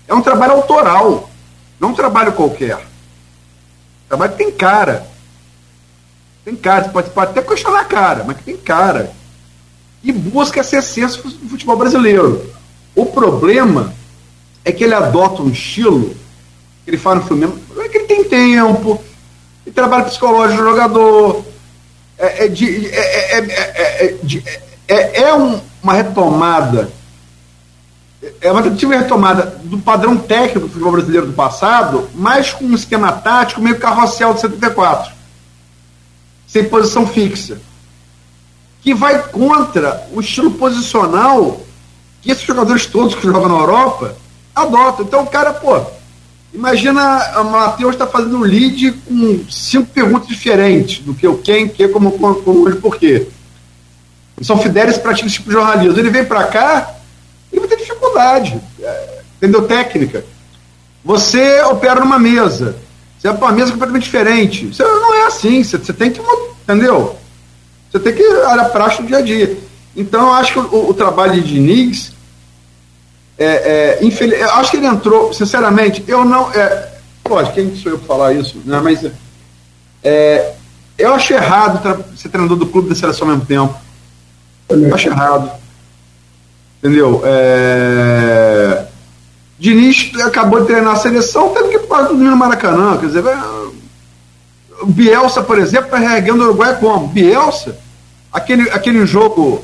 é 0.08 0.14
um 0.14 0.22
trabalho 0.22 0.54
autoral. 0.54 1.30
Não 1.80 1.90
um 1.90 1.96
trabalho 1.96 2.34
qualquer. 2.34 2.76
O 2.76 4.10
trabalho 4.10 4.34
tem 4.34 4.52
cara. 4.52 5.08
Tem 6.46 6.56
cara, 6.56 6.84
você 6.84 6.90
pode, 6.90 7.10
pode 7.12 7.32
até 7.32 7.42
questionar 7.42 7.80
a 7.80 7.86
cara, 7.86 8.24
mas 8.26 8.38
tem 8.42 8.58
cara. 8.58 9.12
E 10.04 10.12
busca 10.12 10.60
essa 10.60 10.78
essência 10.78 11.22
do 11.22 11.50
futebol 11.50 11.78
brasileiro. 11.78 12.54
O 12.94 13.06
problema 13.06 13.94
é 14.66 14.72
que 14.72 14.84
ele 14.84 14.94
adota 14.94 15.42
um 15.42 15.50
estilo, 15.50 16.10
que 16.10 16.16
ele 16.86 16.98
fala 16.98 17.18
no 17.18 17.26
Fluminense, 17.26 17.60
é 17.78 17.88
que 17.90 17.98
ele 17.98 18.06
tem 18.06 18.24
tempo, 18.24 19.02
ele 19.66 19.74
trabalha 19.74 20.04
psicológico 20.04 20.62
do 20.62 20.70
jogador, 20.70 21.46
é, 22.18 22.46
é, 22.46 22.48
é, 22.48 23.38
é, 23.38 24.18
é, 24.88 25.22
é, 25.22 25.34
um, 25.34 25.60
uma 25.82 25.94
retomada, 25.94 26.92
é 28.42 28.52
uma 28.52 28.62
tentativa 28.62 28.96
retomada 28.96 29.58
do 29.64 29.78
padrão 29.80 30.18
técnico 30.18 30.62
do 30.62 30.70
futebol 30.70 30.92
brasileiro 30.92 31.28
do 31.28 31.34
passado, 31.34 32.10
mas 32.14 32.52
com 32.52 32.66
um 32.66 32.76
esquema 32.76 33.12
tático 33.12 33.62
meio 33.62 33.80
carrossel 33.80 34.34
de 34.34 34.42
74, 34.42 35.12
sem 36.48 36.66
posição 36.66 37.08
fixa, 37.08 37.60
que 38.82 38.94
vai 38.94 39.22
contra 39.30 40.08
o 40.14 40.20
estilo 40.20 40.52
posicional 40.52 41.62
que 42.22 42.32
esses 42.32 42.46
jogadores 42.46 42.86
todos 42.86 43.16
que 43.16 43.24
jogam 43.24 43.50
na 43.50 43.56
Europa 43.56 44.16
adotam. 44.56 45.06
Então 45.06 45.24
o 45.24 45.28
cara, 45.28 45.54
pô, 45.54 45.82
Imagina 46.54 47.42
Matheus 47.44 47.96
está 47.96 48.06
fazendo 48.06 48.38
um 48.38 48.42
lead 48.42 48.92
com 49.08 49.44
cinco 49.50 49.88
perguntas 49.88 50.28
diferentes 50.28 51.00
do 51.04 51.14
que 51.14 51.28
o 51.28 51.38
quem, 51.38 51.68
que, 51.68 51.88
como, 51.88 52.12
como, 52.12 52.64
hoje, 52.64 52.78
por 52.78 52.98
quê. 52.98 53.28
São 54.42 54.60
fidelis 54.60 54.98
para 54.98 55.14
esse 55.14 55.28
tipo 55.30 55.48
de 55.48 55.54
jornalismo. 55.54 55.98
Ele 55.98 56.12
vem 56.12 56.24
para 56.24 56.44
cá, 56.46 56.96
ele 57.52 57.60
vai 57.60 57.70
ter 57.70 57.78
dificuldade, 57.78 58.62
é, 58.80 59.20
entendeu? 59.38 59.68
Técnica. 59.68 60.24
Você 61.04 61.62
opera 61.64 62.00
numa 62.00 62.20
mesa, 62.20 62.78
você 63.18 63.28
é 63.30 63.34
para 63.34 63.48
uma 63.48 63.54
mesa 63.54 63.72
completamente 63.72 64.04
diferente. 64.04 64.68
Você 64.68 64.84
não 64.84 65.14
é 65.16 65.26
assim, 65.26 65.64
você, 65.64 65.78
você 65.78 65.92
tem 65.92 66.12
que, 66.12 66.22
entendeu? 66.64 67.18
Você 67.92 68.00
tem 68.00 68.14
que 68.14 68.24
olhar 68.24 68.70
prática 68.70 69.02
do 69.02 69.08
dia 69.08 69.18
a 69.18 69.22
dia. 69.22 69.58
Então, 69.96 70.28
eu 70.28 70.34
acho 70.34 70.54
que 70.54 70.60
o, 70.60 70.90
o 70.90 70.94
trabalho 70.94 71.34
de 71.34 71.42
Diniz 71.42 72.13
é, 73.44 74.00
é, 74.02 74.40
eu 74.42 74.52
acho 74.52 74.72
que 74.72 74.78
ele 74.78 74.88
entrou, 74.88 75.34
sinceramente, 75.34 76.04
eu 76.08 76.24
não. 76.24 76.52
É, 76.52 76.90
lógico, 77.28 77.56
quem 77.56 77.76
sou 77.76 77.92
eu 77.92 77.98
para 77.98 78.08
falar 78.08 78.34
isso? 78.34 78.62
Né, 78.66 78.80
mas 78.82 79.06
é, 80.04 80.54
eu 80.98 81.14
acho 81.14 81.34
errado 81.34 82.06
ser 82.16 82.30
treinador 82.30 82.58
do 82.58 82.68
clube 82.68 82.90
da 82.90 82.96
seleção 82.96 83.28
ao 83.28 83.34
mesmo 83.34 83.48
tempo. 83.48 83.76
Eu 84.70 84.94
acho 84.94 85.10
errado. 85.10 85.52
Entendeu? 86.80 87.22
É, 87.26 88.86
Diniz 89.58 90.12
acabou 90.22 90.62
de 90.62 90.68
treinar 90.68 90.94
a 90.94 90.98
seleção, 90.98 91.50
teve 91.50 91.70
que 91.70 91.80
parar 91.80 92.08
tudo 92.08 92.24
no 92.24 92.36
Maracanã. 92.36 92.98
Quer 92.98 93.08
dizer, 93.08 93.24
o 94.82 94.86
Bielsa, 94.86 95.42
por 95.42 95.58
exemplo, 95.58 95.86
está 95.86 95.98
reerguendo 95.98 96.44
o 96.44 96.48
Uruguai 96.48 96.78
como? 96.80 97.08
Bielsa, 97.08 97.78
aquele, 98.32 98.70
aquele 98.72 99.06
jogo 99.06 99.64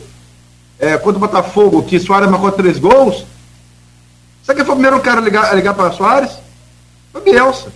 é, 0.80 0.98
contra 0.98 1.18
o 1.18 1.20
Botafogo, 1.20 1.84
que 1.84 2.00
Soares 2.00 2.30
marcou 2.30 2.52
três 2.52 2.80
gols, 2.80 3.26
Sabe 4.50 4.62
quem 4.62 4.66
foi 4.66 4.74
o 4.74 4.78
primeiro 4.78 5.00
cara 5.00 5.22
a 5.22 5.24
ligar, 5.24 5.46
a 5.46 5.54
ligar 5.54 5.76
para 5.76 5.92
Soares? 5.92 6.32
Foi 7.12 7.22
Bielsa. 7.22 7.72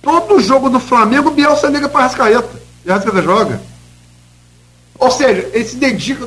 Todo 0.00 0.40
jogo 0.40 0.70
do 0.70 0.80
Flamengo, 0.80 1.30
Bielsa 1.30 1.66
liga 1.66 1.90
para 1.90 2.04
Rascaeta. 2.04 2.62
E 2.86 2.90
a 2.90 2.94
Rascaeta 2.94 3.20
joga. 3.20 3.60
Ou 4.98 5.10
seja, 5.10 5.50
ele 5.52 5.64
se 5.66 5.76
dedica 5.76 6.26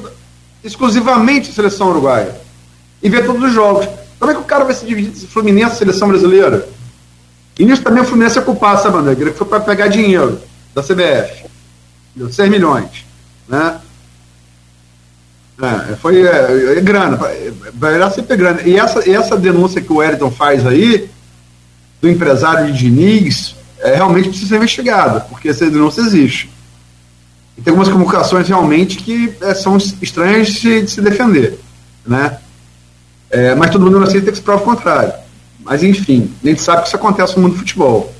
exclusivamente 0.64 1.49
à 1.49 1.54
seleção 1.54 1.90
uruguaia. 1.90 2.40
E 3.02 3.10
vê 3.10 3.24
todos 3.24 3.41
os 3.45 3.52
jogos. 3.52 3.88
Como 4.20 4.32
é 4.32 4.36
que 4.36 4.41
o 4.41 4.45
cara 4.45 4.64
vai 4.64 4.76
se 4.76 4.86
dividir 4.86 5.10
entre 5.10 5.26
Fluminense 5.26 5.74
e 5.74 5.78
seleção 5.80 6.10
brasileira? 6.10 6.70
E 7.58 7.66
nisso 7.66 7.82
também 7.82 8.04
o 8.04 8.06
Fluminense 8.06 8.38
é 8.38 8.44
culpado, 8.44 8.84
sabe, 8.84 8.98
André? 8.98 9.16
Que 9.16 9.32
foi 9.32 9.48
para 9.48 9.60
pegar 9.60 9.88
dinheiro 9.88 10.40
da 10.76 10.84
CBF. 10.84 11.48
6 12.32 12.48
milhões. 12.48 13.08
Né? 13.48 13.82
É, 15.60 15.96
foi 15.96 16.22
é, 16.22 16.78
é 16.78 16.82
grana, 16.82 17.20
vai 17.74 18.12
sempre 18.12 18.38
grana. 18.38 18.62
E 18.62 18.78
essa, 18.78 19.10
essa 19.10 19.36
denúncia 19.36 19.82
que 19.82 19.92
o 19.92 19.98
Wellington 19.98 20.30
faz 20.30 20.66
aí, 20.66 21.10
do 22.00 22.08
empresário 22.08 22.72
de 22.72 22.78
Diniz, 22.78 23.56
é, 23.80 23.96
realmente 23.96 24.30
precisa 24.30 24.50
ser 24.50 24.56
investigada, 24.58 25.22
porque 25.22 25.50
essa 25.50 25.70
denúncia 25.70 26.02
existe. 26.02 26.50
E 27.58 27.62
tem 27.62 27.72
algumas 27.72 27.90
comunicações 27.90 28.48
realmente 28.48 28.98
que 28.98 29.34
é, 29.42 29.56
são 29.56 29.78
estranhas 29.78 30.48
de 30.48 30.60
se, 30.60 30.82
de 30.84 30.92
se 30.92 31.02
defender. 31.02 31.60
Né? 32.06 32.38
É, 33.32 33.56
mas 33.56 33.72
todo 33.72 33.84
mundo 33.84 34.04
aceita 34.04 34.32
que 34.32 34.38
se 34.38 34.44
prova 34.44 34.62
o 34.62 34.66
contrário. 34.66 35.14
Mas 35.64 35.82
enfim, 35.82 36.32
a 36.44 36.48
gente 36.48 36.62
sabe 36.62 36.84
que 36.84 36.88
isso 36.88 36.96
acontece 36.96 37.36
no 37.36 37.42
mundo 37.42 37.54
do 37.54 37.60
futebol. 37.60 38.14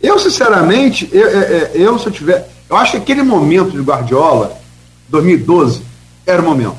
Eu, 0.00 0.18
sinceramente, 0.18 1.08
eu, 1.12 1.28
eu, 1.28 1.40
é, 1.40 1.70
eu 1.74 1.98
se 1.98 2.06
eu 2.06 2.12
tiver. 2.12 2.48
Eu 2.70 2.76
acho 2.76 2.92
que 2.92 2.96
aquele 2.98 3.22
momento 3.22 3.72
de 3.72 3.80
Guardiola, 3.80 4.58
2012, 5.08 5.82
era 6.28 6.42
o 6.42 6.44
momento. 6.44 6.76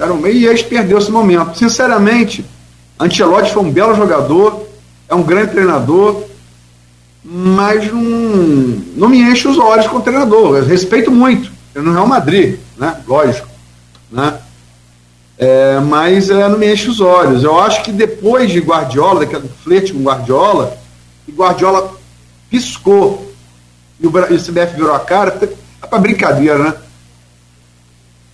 Era 0.00 0.12
um, 0.12 0.26
e 0.26 0.46
eles 0.46 0.62
perdeu 0.62 0.98
esse 0.98 1.10
momento. 1.10 1.58
Sinceramente, 1.58 2.44
Ancelotti 2.98 3.52
foi 3.52 3.62
um 3.62 3.70
belo 3.70 3.94
jogador, 3.94 4.66
é 5.08 5.14
um 5.14 5.22
grande 5.22 5.52
treinador, 5.52 6.24
mas 7.24 7.90
não, 7.92 8.02
não 8.96 9.08
me 9.08 9.20
enche 9.20 9.48
os 9.48 9.58
olhos 9.58 9.86
como 9.86 10.02
treinador. 10.02 10.58
Eu 10.58 10.64
respeito 10.64 11.10
muito. 11.10 11.50
Ele 11.74 11.84
no 11.84 11.92
Real 11.92 12.06
Madrid, 12.06 12.58
né? 12.78 13.00
Lógico. 13.06 13.48
Né? 14.10 14.38
É, 15.36 15.80
mas 15.80 16.30
é, 16.30 16.48
não 16.48 16.58
me 16.58 16.72
enche 16.72 16.88
os 16.88 17.00
olhos. 17.00 17.42
Eu 17.42 17.58
acho 17.58 17.82
que 17.82 17.90
depois 17.90 18.50
de 18.50 18.60
Guardiola, 18.60 19.20
daquele 19.20 19.50
flerte 19.62 19.92
com 19.92 20.02
Guardiola, 20.02 20.76
e 21.26 21.32
Guardiola 21.32 21.92
piscou 22.48 23.32
e 23.98 24.06
o, 24.06 24.12
e 24.30 24.34
o 24.34 24.40
CBF 24.40 24.76
virou 24.76 24.94
a 24.94 25.00
cara, 25.00 25.36
é 25.82 25.86
para 25.86 25.98
brincadeira, 25.98 26.58
né? 26.58 26.74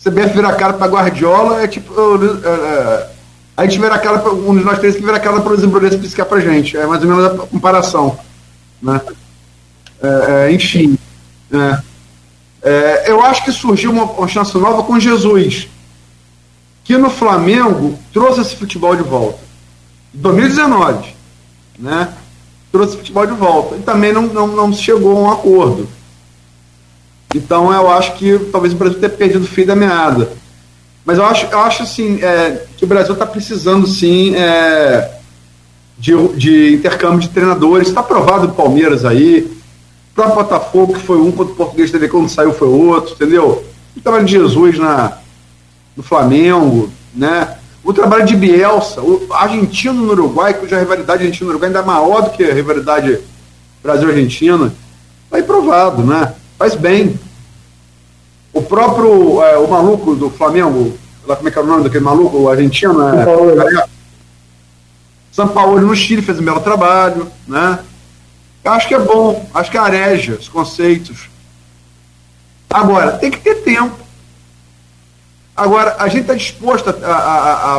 CBF 0.02 0.34
vira 0.34 0.48
a 0.48 0.54
cara 0.54 0.72
para 0.72 0.86
Guardiola, 0.86 1.62
é 1.62 1.68
tipo. 1.68 1.92
Uh, 1.92 3.06
a 3.56 3.64
gente 3.64 3.78
vira 3.78 3.94
a 3.94 3.98
cara, 3.98 4.18
pra, 4.18 4.32
um 4.32 4.56
de 4.56 4.64
nós 4.64 4.78
três 4.78 4.96
que 4.96 5.02
vira 5.02 5.18
a 5.18 5.20
cara 5.20 5.40
para 5.40 5.52
os 5.52 5.62
embrulhos 5.62 5.94
piscar 5.96 6.24
para 6.24 6.40
gente. 6.40 6.76
É 6.76 6.86
mais 6.86 7.02
ou 7.02 7.08
menos 7.08 7.24
a 7.26 7.30
comparação. 7.46 8.18
Né? 8.80 8.98
É, 10.02 10.46
é, 10.48 10.52
enfim. 10.52 10.98
É. 11.52 11.82
é, 12.62 13.10
eu 13.10 13.22
acho 13.22 13.44
que 13.44 13.52
surgiu 13.52 13.90
uma, 13.90 14.04
uma 14.04 14.28
chance 14.28 14.56
nova 14.56 14.82
com 14.82 14.98
Jesus, 14.98 15.68
que 16.82 16.96
no 16.96 17.10
Flamengo 17.10 17.98
trouxe 18.12 18.40
esse 18.40 18.56
futebol 18.56 18.96
de 18.96 19.02
volta. 19.02 19.40
Em 20.14 20.18
2019. 20.18 21.14
Né? 21.78 22.14
Trouxe 22.72 22.96
futebol 22.96 23.26
de 23.26 23.34
volta. 23.34 23.76
E 23.76 23.80
também 23.80 24.12
não, 24.12 24.22
não, 24.22 24.46
não 24.46 24.72
chegou 24.72 25.18
a 25.18 25.20
um 25.20 25.30
acordo. 25.30 25.86
Então 27.34 27.72
eu 27.72 27.90
acho 27.90 28.14
que 28.14 28.38
talvez 28.50 28.72
o 28.72 28.76
Brasil 28.76 28.98
tenha 28.98 29.10
perdido 29.10 29.44
o 29.44 29.48
fio 29.48 29.66
da 29.66 29.76
meada. 29.76 30.30
Mas 31.04 31.18
eu 31.18 31.24
acho, 31.24 31.46
eu 31.46 31.60
acho 31.60 31.82
assim, 31.82 32.22
é, 32.22 32.64
que 32.76 32.84
o 32.84 32.88
Brasil 32.88 33.14
está 33.14 33.24
precisando 33.24 33.86
sim 33.86 34.34
é, 34.34 35.18
de, 35.98 36.12
de 36.36 36.74
intercâmbio 36.74 37.20
de 37.20 37.28
treinadores. 37.28 37.88
Está 37.88 38.00
aprovado 38.00 38.46
o 38.46 38.52
Palmeiras 38.52 39.04
aí. 39.04 39.50
O 40.12 40.14
próprio 40.14 40.36
Botafogo, 40.36 40.94
que 40.94 41.00
foi 41.00 41.18
um 41.18 41.30
contra 41.30 41.52
o 41.52 41.56
Português 41.56 41.90
TV, 41.90 42.08
quando 42.08 42.28
saiu 42.28 42.52
foi 42.52 42.68
outro, 42.68 43.14
entendeu? 43.14 43.64
O 43.96 44.00
trabalho 44.00 44.24
de 44.24 44.32
Jesus 44.32 44.78
na, 44.78 45.18
no 45.96 46.02
Flamengo, 46.02 46.90
né? 47.14 47.56
O 47.82 47.92
trabalho 47.92 48.26
de 48.26 48.36
Bielsa, 48.36 49.00
o 49.00 49.26
argentino 49.32 49.94
no 49.94 50.12
Uruguai, 50.12 50.52
cuja 50.52 50.78
rivalidade 50.78 51.22
argentino-uruguai 51.22 51.68
ainda 51.68 51.78
é 51.78 51.84
maior 51.84 52.22
do 52.22 52.30
que 52.30 52.44
a 52.44 52.52
rivalidade 52.52 53.18
Brasil-Argentina, 53.82 54.72
está 55.24 55.42
provado, 55.42 56.02
né? 56.02 56.34
Faz 56.60 56.74
bem. 56.74 57.18
O 58.52 58.60
próprio, 58.60 59.42
é, 59.42 59.56
o 59.56 59.66
maluco 59.66 60.14
do 60.14 60.28
Flamengo, 60.28 60.92
lá 61.26 61.34
como 61.34 61.48
é 61.48 61.50
que 61.50 61.58
é 61.58 61.62
o 61.62 61.66
nome 61.66 61.84
daquele 61.84 62.04
maluco, 62.04 62.36
o 62.36 62.50
argentino, 62.50 63.00
é, 63.08 63.88
São 65.32 65.48
Paulo 65.48 65.80
no 65.80 65.96
Chile 65.96 66.20
fez 66.20 66.38
um 66.38 66.44
belo 66.44 66.60
trabalho, 66.60 67.32
né? 67.48 67.78
Eu 68.62 68.72
acho 68.72 68.86
que 68.86 68.94
é 68.94 68.98
bom, 68.98 69.48
acho 69.54 69.70
que 69.70 69.78
é 69.78 69.80
areja 69.80 70.34
os 70.34 70.50
conceitos. 70.50 71.30
Agora, 72.68 73.12
tem 73.12 73.30
que 73.30 73.40
ter 73.40 73.62
tempo. 73.62 73.96
Agora, 75.56 75.96
a 75.98 76.08
gente 76.08 76.22
está 76.22 76.34
disposto 76.34 76.90
a, 76.90 76.92
a, 76.92 77.78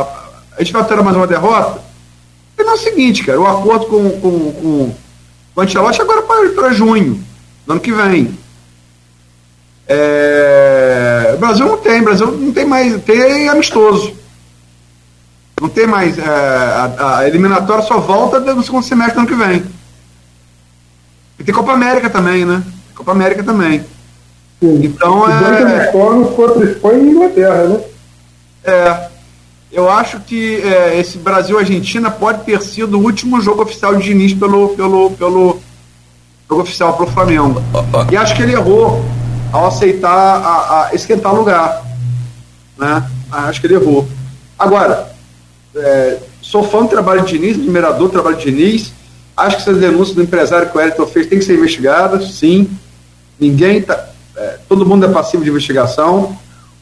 a, 0.56 0.58
gente 0.58 0.72
vai 0.72 0.84
ter 0.84 1.00
mais 1.00 1.16
uma 1.16 1.26
derrota? 1.28 1.80
E 2.58 2.64
não 2.64 2.72
é 2.72 2.74
o 2.74 2.78
seguinte, 2.78 3.22
cara, 3.22 3.40
o 3.40 3.46
acordo 3.46 3.86
com, 3.86 4.10
com, 4.20 4.52
com, 4.52 4.94
com 5.54 5.60
o 5.60 5.60
Ancelotti 5.60 6.02
agora 6.02 6.22
para 6.22 6.72
junho, 6.72 7.24
no 7.64 7.74
ano 7.74 7.80
que 7.80 7.92
vem. 7.92 8.41
É, 9.94 11.32
o 11.34 11.38
Brasil 11.38 11.66
não 11.66 11.76
tem, 11.76 12.00
o 12.00 12.04
Brasil 12.04 12.26
não 12.26 12.50
tem 12.50 12.64
mais, 12.64 13.02
tem 13.02 13.46
amistoso. 13.48 14.14
Não 15.60 15.68
tem 15.68 15.86
mais. 15.86 16.16
É, 16.18 16.22
a, 16.24 17.18
a, 17.18 17.28
eliminatória 17.28 17.84
só 17.84 17.98
volta 18.00 18.40
no 18.40 18.62
segundo 18.62 18.82
semestre 18.82 19.14
do 19.14 19.20
ano 19.20 19.28
que 19.28 19.34
vem. 19.34 19.64
E 21.38 21.44
tem 21.44 21.54
Copa 21.54 21.72
América 21.72 22.08
também, 22.08 22.46
né? 22.46 22.62
Copa 22.94 23.12
América 23.12 23.42
também. 23.42 23.84
Sim. 24.60 24.80
Então 24.82 25.24
é. 25.28 25.86
contra 25.92 26.64
Espanha 26.64 26.98
e 26.98 27.10
Inglaterra, 27.10 27.64
né? 27.64 27.80
É. 28.64 29.12
Eu 29.70 29.90
acho 29.90 30.20
que 30.20 30.56
é, 30.62 30.98
esse 30.98 31.18
Brasil-Argentina 31.18 32.10
pode 32.10 32.44
ter 32.44 32.60
sido 32.62 32.98
o 32.98 33.02
último 33.02 33.40
jogo 33.40 33.62
oficial 33.62 33.94
de 33.96 34.04
Diniz 34.04 34.34
pelo, 34.34 34.70
pelo, 34.70 35.10
pelo 35.12 35.60
jogo 36.48 36.62
oficial 36.62 36.94
para 36.94 37.04
o 37.04 37.10
Flamengo. 37.10 37.62
E 38.10 38.16
acho 38.16 38.34
que 38.36 38.42
ele 38.42 38.52
errou 38.52 39.02
ao 39.52 39.66
aceitar 39.66 40.10
a, 40.10 40.88
a 40.88 40.94
esquentar 40.94 41.34
lugar. 41.34 41.84
Né? 42.78 43.04
Acho 43.30 43.60
que 43.60 43.66
ele 43.66 43.74
errou. 43.74 44.08
Agora, 44.58 45.12
é, 45.74 46.18
sou 46.40 46.64
fã 46.64 46.82
do 46.82 46.88
trabalho 46.88 47.22
de 47.22 47.38
Diniz, 47.38 47.56
admirador 47.56 48.08
do 48.08 48.12
trabalho 48.12 48.36
de 48.36 48.50
Diniz. 48.50 48.92
Acho 49.36 49.56
que 49.56 49.62
essas 49.62 49.78
denúncias 49.78 50.14
do 50.14 50.22
empresário 50.22 50.68
que 50.70 50.76
o 50.76 50.80
Elton 50.80 51.06
fez 51.06 51.26
têm 51.26 51.38
que 51.38 51.44
ser 51.44 51.56
investigadas, 51.56 52.34
sim. 52.34 52.68
Ninguém 53.38 53.82
tá. 53.82 54.08
É, 54.36 54.58
todo 54.68 54.86
mundo 54.86 55.04
é 55.04 55.08
passivo 55.08 55.44
de 55.44 55.50
investigação, 55.50 56.36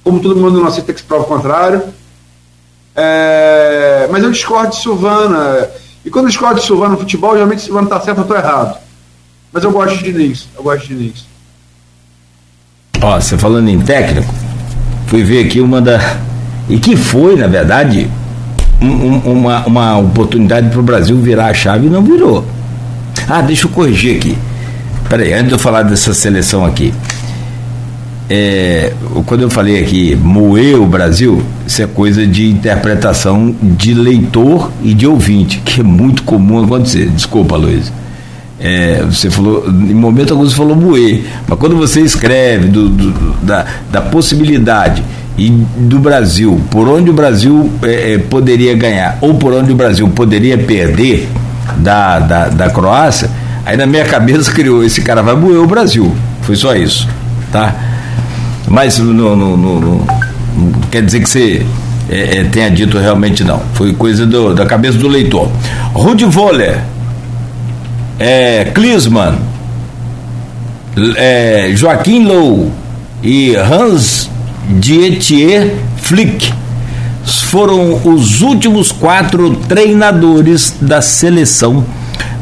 como 0.04 0.20
todo 0.20 0.38
mundo 0.38 0.60
não 0.60 0.66
aceita 0.66 0.92
que 0.92 1.00
se 1.00 1.06
prova 1.06 1.24
o 1.24 1.26
contrário. 1.26 1.82
É, 2.94 4.08
mas 4.10 4.22
eu 4.22 4.30
discordo 4.30 4.70
de 4.70 4.76
Silvana. 4.76 5.70
E 6.04 6.10
quando 6.10 6.26
eu 6.26 6.30
discordo 6.30 6.60
de 6.60 6.66
Silvana 6.66 6.92
no 6.92 6.98
futebol, 6.98 7.32
geralmente 7.34 7.62
Silvana 7.62 7.86
está 7.86 8.00
certo 8.00 8.18
ou 8.18 8.24
estou 8.24 8.36
errado. 8.36 8.78
Mas 9.52 9.64
eu 9.64 9.70
gosto 9.70 9.98
de 9.98 10.12
Diniz. 10.12 10.48
Eu 10.56 10.62
gosto 10.62 10.86
de 10.86 10.94
Diniz. 10.94 11.29
Ó, 13.02 13.18
você 13.18 13.38
falando 13.38 13.68
em 13.68 13.80
técnico, 13.80 14.34
fui 15.06 15.22
ver 15.22 15.46
aqui 15.46 15.60
uma 15.60 15.80
da. 15.80 15.98
E 16.68 16.78
que 16.78 16.96
foi, 16.96 17.34
na 17.36 17.46
verdade, 17.46 18.08
um, 18.80 19.16
uma, 19.32 19.66
uma 19.66 19.98
oportunidade 19.98 20.68
para 20.68 20.80
o 20.80 20.82
Brasil 20.82 21.16
virar 21.16 21.46
a 21.46 21.54
chave 21.54 21.86
e 21.86 21.90
não 21.90 22.02
virou. 22.02 22.44
Ah, 23.28 23.40
deixa 23.42 23.66
eu 23.66 23.70
corrigir 23.70 24.16
aqui. 24.16 24.36
Peraí, 25.08 25.32
antes 25.32 25.48
de 25.48 25.52
eu 25.52 25.58
falar 25.58 25.82
dessa 25.82 26.14
seleção 26.14 26.64
aqui. 26.64 26.92
É, 28.32 28.92
quando 29.26 29.42
eu 29.42 29.50
falei 29.50 29.82
aqui 29.82 30.14
moer 30.14 30.80
o 30.80 30.86
Brasil, 30.86 31.42
isso 31.66 31.82
é 31.82 31.86
coisa 31.86 32.24
de 32.24 32.48
interpretação 32.48 33.52
de 33.60 33.92
leitor 33.92 34.70
e 34.84 34.94
de 34.94 35.04
ouvinte, 35.04 35.58
que 35.64 35.80
é 35.80 35.82
muito 35.82 36.22
comum 36.22 36.62
acontecer. 36.62 37.08
Desculpa, 37.08 37.56
Luiz. 37.56 37.90
É, 38.62 39.02
você 39.06 39.30
falou, 39.30 39.66
em 39.68 39.94
momento 39.94 40.32
algum 40.32 40.44
você 40.44 40.54
falou 40.54 40.76
moer, 40.76 41.24
mas 41.48 41.58
quando 41.58 41.76
você 41.76 42.02
escreve 42.02 42.68
do, 42.68 42.90
do, 42.90 43.32
da, 43.42 43.64
da 43.90 44.02
possibilidade 44.02 45.02
e 45.38 45.48
do 45.48 45.98
Brasil, 45.98 46.60
por 46.70 46.86
onde 46.86 47.08
o 47.08 47.12
Brasil 47.14 47.70
é, 47.82 48.12
é, 48.12 48.18
poderia 48.18 48.74
ganhar 48.74 49.16
ou 49.22 49.34
por 49.34 49.54
onde 49.54 49.72
o 49.72 49.74
Brasil 49.74 50.06
poderia 50.08 50.58
perder 50.58 51.26
da, 51.78 52.18
da, 52.18 52.48
da 52.48 52.70
Croácia, 52.70 53.30
aí 53.64 53.78
na 53.78 53.86
minha 53.86 54.04
cabeça 54.04 54.52
criou 54.52 54.84
esse 54.84 55.00
cara 55.00 55.22
vai 55.22 55.34
moer 55.34 55.58
o 55.58 55.66
Brasil. 55.66 56.14
Foi 56.42 56.54
só 56.54 56.74
isso, 56.74 57.08
tá? 57.50 57.74
Mas 58.68 58.98
não, 58.98 59.34
não, 59.34 59.56
não, 59.56 59.80
não 59.80 60.06
quer 60.90 61.02
dizer 61.02 61.20
que 61.20 61.30
você 61.30 61.66
é, 62.10 62.38
é, 62.38 62.44
tenha 62.44 62.70
dito 62.70 62.98
realmente 62.98 63.42
não. 63.42 63.62
Foi 63.72 63.94
coisa 63.94 64.26
do, 64.26 64.52
da 64.52 64.66
cabeça 64.66 64.98
do 64.98 65.08
leitor. 65.08 65.48
Rudi 65.94 66.24
Voller, 66.24 66.82
é, 68.20 68.66
Klinsmann, 68.74 69.38
é, 71.16 71.72
Joaquim 71.74 72.24
Low 72.24 72.70
e 73.22 73.56
Hans 73.56 74.28
Dietier 74.78 75.74
Flick 75.96 76.52
foram 77.24 78.00
os 78.04 78.42
últimos 78.42 78.92
quatro 78.92 79.56
treinadores 79.68 80.76
da 80.80 81.00
seleção 81.00 81.84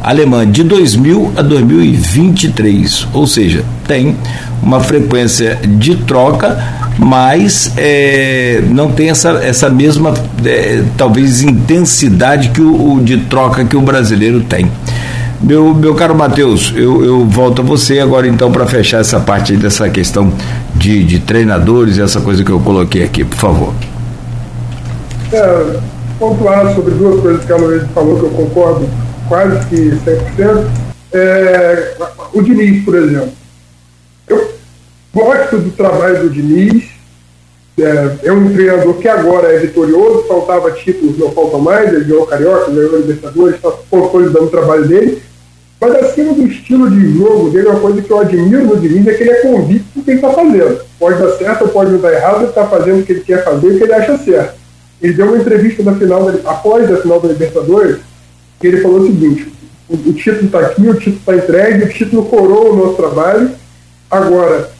alemã 0.02 0.50
de 0.50 0.64
2000 0.64 1.32
a 1.36 1.42
2023, 1.42 3.09
ou 3.12 3.26
seja, 3.26 3.64
tem 3.86 4.16
uma 4.62 4.80
frequência 4.80 5.59
de 5.64 5.96
troca, 5.96 6.59
mas 6.98 7.72
é, 7.76 8.62
não 8.68 8.90
tem 8.90 9.10
essa, 9.10 9.30
essa 9.42 9.70
mesma 9.70 10.14
é, 10.44 10.82
talvez 10.96 11.42
intensidade 11.42 12.50
que 12.50 12.60
o, 12.60 12.94
o, 12.94 13.00
de 13.00 13.18
troca 13.18 13.64
que 13.64 13.76
o 13.76 13.80
brasileiro 13.80 14.40
tem. 14.40 14.70
Meu, 15.40 15.73
meu 15.73 15.94
caro 15.94 16.16
Matheus, 16.16 16.73
eu, 16.74 17.05
eu 17.05 17.24
volto 17.24 17.62
a 17.62 17.65
você 17.65 18.01
agora 18.01 18.27
então 18.27 18.51
para 18.51 18.66
fechar 18.66 19.01
essa 19.01 19.20
parte 19.20 19.56
dessa 19.56 19.89
questão 19.89 20.32
de, 20.74 21.05
de 21.05 21.20
treinadores 21.20 21.98
essa 21.98 22.20
coisa 22.20 22.43
que 22.43 22.51
eu 22.51 22.59
coloquei 22.59 23.05
aqui, 23.05 23.24
por 23.24 23.36
favor. 23.36 23.74
É, 25.32 25.78
pontuar 26.19 26.74
sobre 26.74 26.94
duas 26.94 27.20
coisas 27.20 27.44
que 27.44 27.52
a 27.52 27.56
Luiz 27.56 27.85
falou 27.94 28.19
que 28.19 28.24
eu 28.24 28.31
concordo 28.31 28.89
quase 29.28 29.65
que 29.66 29.77
100%. 30.36 30.66
É, 31.12 31.97
o 32.32 32.43
Diniz, 32.43 32.85
por 32.85 32.97
exemplo. 32.97 33.32
Eu 34.27 34.51
gosto 35.15 35.59
do 35.59 35.70
trabalho 35.70 36.23
do 36.23 36.31
Diniz. 36.31 36.85
É, 37.78 38.27
é 38.28 38.32
um 38.32 38.52
treinador 38.52 38.94
que 38.94 39.06
agora 39.06 39.52
é 39.52 39.59
vitorioso, 39.59 40.27
faltava 40.27 40.73
títulos, 40.73 41.16
não 41.16 41.31
faltam 41.31 41.60
mais, 41.60 41.93
ele 41.93 42.06
ganhou 42.06 42.27
Carioca, 42.27 42.73
ganhou 42.73 42.97
Libertadores, 42.97 43.55
está 43.55 43.70
consolidando 43.89 44.47
o 44.47 44.51
trabalho 44.51 44.89
dele. 44.89 45.23
Mas 45.80 45.94
acima 45.94 46.32
do 46.32 46.46
estilo 46.46 46.90
de 46.90 47.16
jogo 47.16 47.50
dele, 47.50 47.68
uma 47.68 47.78
coisa 47.78 48.02
que 48.02 48.10
eu 48.10 48.18
admiro 48.18 48.66
no 48.66 48.76
Diniz 48.76 49.06
é 49.06 49.14
que 49.14 49.22
ele 49.22 49.30
é 49.30 49.42
convicto 49.42 49.86
do 49.94 50.02
que 50.02 50.10
ele 50.10 50.18
está 50.18 50.32
fazendo. 50.32 50.80
Pode 50.98 51.22
dar 51.22 51.30
certo 51.32 51.62
ou 51.62 51.68
pode 51.68 51.96
dar 51.98 52.12
errado, 52.12 52.40
ele 52.40 52.48
está 52.48 52.66
fazendo 52.66 53.00
o 53.00 53.02
que 53.05 53.12
ele 53.12 53.20
quer 53.20 53.44
fazer 53.44 53.68
o 53.68 53.78
que 53.78 53.84
ele 53.84 53.92
acha 53.92 54.18
certo. 54.18 54.59
Ele 55.00 55.12
deu 55.12 55.26
uma 55.26 55.38
entrevista 55.38 55.82
na 55.84 55.94
final 55.94 56.24
da, 56.24 56.50
após 56.50 56.92
a 56.92 56.96
final 56.96 57.20
da 57.20 57.28
Libertadores, 57.28 57.98
que 58.59 58.66
ele 58.66 58.80
falou 58.80 59.00
o 59.00 59.06
seguinte: 59.06 59.52
o, 59.88 59.94
o 59.94 60.12
título 60.12 60.46
está 60.46 60.60
aqui, 60.60 60.88
o 60.88 60.94
título 60.94 61.16
está 61.18 61.36
entregue, 61.36 61.84
o 61.84 61.88
título 61.88 62.24
coroa 62.24 62.72
o 62.72 62.76
nosso 62.76 62.94
trabalho. 62.94 63.50
Agora, 64.10 64.70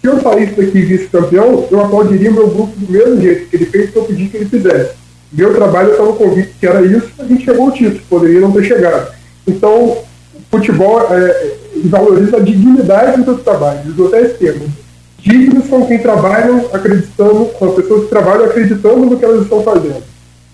se 0.00 0.08
eu 0.08 0.20
saísse 0.20 0.54
daqui 0.54 0.80
vice-campeão, 0.80 1.68
eu 1.70 1.80
aplaudiria 1.80 2.30
meu 2.32 2.48
grupo 2.48 2.72
do 2.76 2.90
mesmo 2.90 3.20
jeito, 3.20 3.48
que 3.48 3.56
ele 3.56 3.66
fez 3.66 3.90
que 3.90 3.96
eu 3.96 4.04
pedi 4.04 4.26
que 4.26 4.36
ele 4.38 4.46
fizesse. 4.46 4.94
Meu 5.32 5.54
trabalho, 5.54 5.92
estava 5.92 6.12
convicto 6.14 6.54
que 6.58 6.66
era 6.66 6.82
isso, 6.82 7.08
a 7.18 7.24
gente 7.24 7.44
chegou 7.44 7.66
ao 7.66 7.72
título, 7.72 8.00
poderia 8.10 8.40
não 8.40 8.50
ter 8.50 8.64
chegado. 8.64 9.12
Então, 9.46 9.98
futebol 10.50 11.00
é, 11.10 11.52
valoriza 11.84 12.36
a 12.36 12.40
dignidade 12.40 13.22
do 13.22 13.36
trabalho, 13.38 13.90
usou 13.90 14.08
até 14.08 14.22
esse 14.22 14.34
termo. 14.34 14.68
Dignos 15.18 15.68
são 15.68 15.86
quem 15.86 15.98
trabalham 15.98 16.66
acreditando, 16.72 17.50
são 17.58 17.68
as 17.68 17.74
pessoas 17.74 18.04
que 18.04 18.08
trabalham 18.08 18.44
acreditando 18.46 19.06
no 19.06 19.18
que 19.18 19.24
elas 19.24 19.42
estão 19.42 19.62
fazendo. 19.62 20.02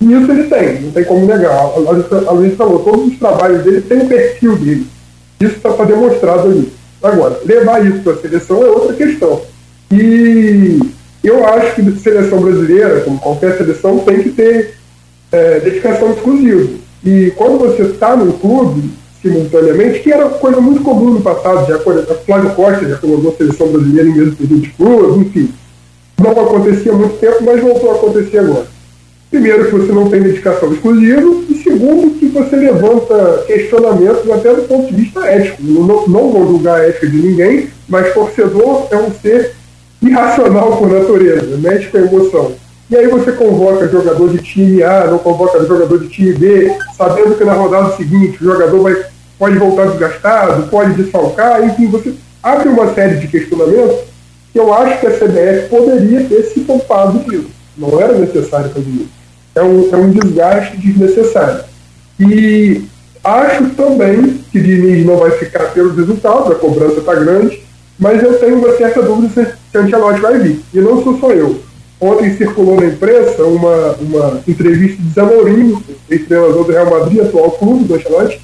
E 0.01 0.12
isso 0.12 0.31
ele 0.31 0.44
tem, 0.44 0.82
não 0.82 0.90
tem 0.90 1.05
como 1.05 1.24
negar. 1.24 1.56
A 1.56 2.31
Luiz 2.32 2.55
falou, 2.56 2.81
todos 2.81 3.12
os 3.12 3.18
trabalhos 3.18 3.62
dele 3.62 3.81
têm 3.81 4.02
o 4.02 4.09
perfil 4.09 4.56
dele. 4.56 4.86
Isso 5.40 5.56
está 5.56 5.85
demonstrado 5.85 6.48
ali. 6.48 6.73
Agora, 7.02 7.40
levar 7.44 7.86
isso 7.86 8.01
para 8.01 8.12
a 8.12 8.16
seleção 8.16 8.62
é 8.62 8.68
outra 8.68 8.94
questão. 8.94 9.40
E 9.90 10.81
eu 11.23 11.47
acho 11.47 11.74
que 11.77 11.81
a 11.82 11.97
seleção 11.97 12.40
brasileira, 12.40 13.01
como 13.01 13.18
qualquer 13.18 13.56
seleção, 13.56 13.98
tem 14.01 14.23
que 14.23 14.31
ter 14.31 14.74
é, 15.31 15.60
dedicação 15.60 16.12
exclusiva. 16.12 16.68
E 17.05 17.32
quando 17.36 17.59
você 17.59 17.82
está 17.82 18.16
no 18.16 18.32
clube, 18.35 18.90
simultaneamente, 19.27 20.01
que 20.01 20.12
era 20.12 20.28
coisa 20.28 20.61
muito 20.61 20.82
comum 20.82 21.15
no 21.15 21.20
passado, 21.20 21.66
já 21.66 21.78
Flávio 21.78 22.51
Costa 22.55 22.89
já 22.89 22.97
comandou 22.97 23.32
a 23.32 23.36
seleção 23.36 23.69
brasileira 23.69 24.09
em 24.09 24.15
mesmo 24.15 24.36
período 24.36 24.61
de 24.61 24.70
clube, 24.70 25.20
enfim. 25.20 25.51
Não 26.23 26.31
acontecia 26.31 26.93
há 26.93 26.94
muito 26.94 27.19
tempo, 27.19 27.44
mas 27.44 27.61
voltou 27.61 27.90
a 27.90 27.94
acontecer 27.94 28.39
agora. 28.39 28.66
Primeiro, 29.31 29.66
que 29.66 29.73
você 29.73 29.93
não 29.93 30.09
tem 30.09 30.23
dedicação 30.23 30.73
exclusiva, 30.73 31.43
e 31.48 31.55
segundo, 31.62 32.16
que 32.19 32.27
você 32.27 32.57
levanta 32.57 33.44
questionamentos 33.47 34.31
até 34.31 34.55
do 34.55 34.62
ponto 34.62 34.86
de 34.86 35.03
vista 35.03 35.27
ético. 35.27 35.62
Não, 35.62 36.07
não 36.07 36.31
vou 36.31 36.47
julgar 36.47 36.81
a 36.81 36.85
ética 36.85 37.09
de 37.09 37.16
ninguém, 37.16 37.69
mas 37.89 38.15
torcedor 38.15 38.86
é 38.90 38.97
um 38.97 39.11
ser 39.11 39.53
irracional 40.01 40.77
por 40.77 40.89
natureza, 40.89 41.57
mexe 41.59 41.89
com 41.89 41.98
a 41.98 42.01
emoção. 42.01 42.53
E 42.89 42.97
aí 42.97 43.09
você 43.09 43.32
convoca 43.32 43.89
jogador 43.89 44.28
de 44.28 44.39
time 44.39 44.81
A, 44.85 45.09
não 45.09 45.19
convoca 45.19 45.65
jogador 45.66 45.98
de 45.98 46.09
time 46.09 46.32
B, 46.35 46.73
sabendo 46.97 47.35
que 47.35 47.44
na 47.44 47.55
rodada 47.55 47.97
seguinte 47.97 48.39
o 48.40 48.44
jogador 48.44 48.81
vai, 48.81 49.05
pode 49.38 49.58
voltar 49.58 49.86
desgastado, 49.88 50.68
pode 50.68 50.94
desfalcar, 50.94 51.64
enfim, 51.64 51.86
você 51.88 52.14
abre 52.42 52.68
uma 52.68 52.92
série 52.94 53.16
de 53.16 53.28
questionamentos 53.28 53.96
que 54.52 54.58
eu 54.58 54.72
acho 54.72 55.00
que 55.00 55.06
a 55.06 55.10
CBF 55.10 55.68
poderia 55.68 56.24
ter 56.24 56.42
se 56.44 56.60
poupado 56.60 57.18
disso. 57.18 57.50
Não 57.76 58.00
era 58.00 58.14
necessário 58.14 58.70
fazer 58.70 58.88
isso. 58.88 59.08
É 59.54 59.62
um, 59.62 59.88
é 59.92 59.96
um 59.96 60.10
desgaste 60.10 60.76
desnecessário. 60.78 61.64
E 62.18 62.82
acho 63.22 63.70
também 63.70 64.40
que 64.50 64.60
Diniz 64.60 65.04
não 65.04 65.16
vai 65.16 65.32
ficar 65.32 65.72
pelos 65.72 65.96
resultados, 65.96 66.52
a 66.52 66.54
cobrança 66.54 67.00
está 67.00 67.14
grande, 67.14 67.62
mas 67.98 68.22
eu 68.22 68.38
tenho 68.38 68.58
uma 68.58 68.74
certa 68.76 69.02
dúvida 69.02 69.56
se, 69.72 69.78
Ancelotti 69.78 70.20
vai 70.20 70.38
vir. 70.38 70.60
E 70.72 70.80
não 70.80 71.02
sou 71.02 71.18
só 71.18 71.32
eu. 71.32 71.60
Ontem 72.00 72.36
circulou 72.36 72.80
na 72.80 72.86
imprensa 72.86 73.42
uma, 73.44 73.92
uma 73.94 74.42
entrevista 74.46 75.02
de 75.02 75.10
Zamorim, 75.14 75.82
ex-treinador 76.10 76.64
do 76.64 76.72
Real 76.72 76.90
Madrid, 76.90 77.20
atual 77.20 77.50
clube 77.52 77.84
do 77.84 77.94
Ancelotti, 77.94 78.40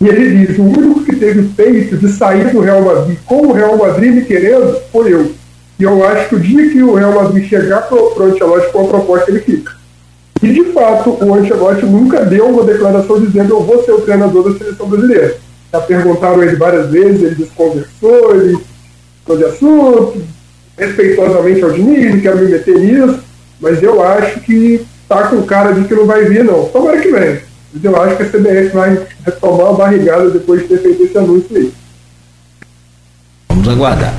e 0.00 0.08
ele 0.08 0.46
diz: 0.46 0.58
o 0.58 0.62
único 0.62 1.04
que 1.04 1.16
teve 1.16 1.48
peito 1.56 1.96
de 1.96 2.12
sair 2.12 2.50
do 2.52 2.60
Real 2.60 2.82
Madrid 2.82 3.18
com 3.24 3.46
o 3.46 3.52
Real 3.52 3.76
Madrid 3.76 4.14
me 4.14 4.24
querendo 4.24 4.78
foi 4.92 5.12
eu. 5.12 5.32
E 5.78 5.82
eu 5.82 6.06
acho 6.06 6.28
que 6.28 6.34
o 6.36 6.40
dia 6.40 6.70
que 6.70 6.82
o 6.82 6.94
Real 6.94 7.12
Madrid 7.12 7.48
chegar 7.48 7.82
para 7.82 7.96
o 7.96 8.22
Ancelotti 8.22 8.72
com 8.72 8.84
a 8.84 8.88
proposta, 8.88 9.30
ele 9.30 9.40
fica. 9.40 9.72
E 10.42 10.52
de 10.52 10.64
fato, 10.72 11.10
o 11.22 11.34
Ancelotti 11.34 11.84
nunca 11.86 12.24
deu 12.24 12.46
uma 12.46 12.64
declaração 12.64 13.20
dizendo 13.20 13.54
eu 13.54 13.62
vou 13.62 13.82
ser 13.84 13.92
o 13.92 14.00
treinador 14.00 14.50
da 14.50 14.58
seleção 14.58 14.88
brasileira. 14.88 15.36
Já 15.72 15.80
perguntaram 15.80 16.42
ele 16.42 16.56
várias 16.56 16.90
vezes, 16.90 17.22
ele 17.22 17.34
desconversou, 17.34 18.34
ele 18.36 18.58
ficou 19.20 19.36
de 19.36 19.44
assunto, 19.44 20.22
respeitosamente 20.78 21.62
ao 21.62 21.72
Diniz, 21.72 22.14
não 22.14 22.20
quero 22.20 22.38
me 22.38 22.50
meter 22.50 22.78
nisso, 22.78 23.18
mas 23.60 23.82
eu 23.82 24.02
acho 24.02 24.40
que 24.40 24.86
tá 25.08 25.28
com 25.28 25.42
cara 25.42 25.72
de 25.72 25.84
que 25.84 25.94
não 25.94 26.06
vai 26.06 26.24
vir, 26.24 26.44
não. 26.44 26.66
Tomara 26.66 27.00
que 27.00 27.10
venha. 27.10 27.45
Eu 27.82 28.02
acho 28.02 28.16
que 28.16 28.22
a 28.22 28.26
CBF 28.26 28.68
vai 28.74 28.98
retomar 29.24 29.66
a 29.68 29.72
barrigada 29.72 30.30
depois 30.30 30.62
de 30.62 30.68
ter 30.68 30.78
feito 30.78 31.02
esse 31.02 31.18
anúncio 31.18 31.56
aí. 31.56 31.72
Vamos 33.50 33.68
aguardar. 33.68 34.14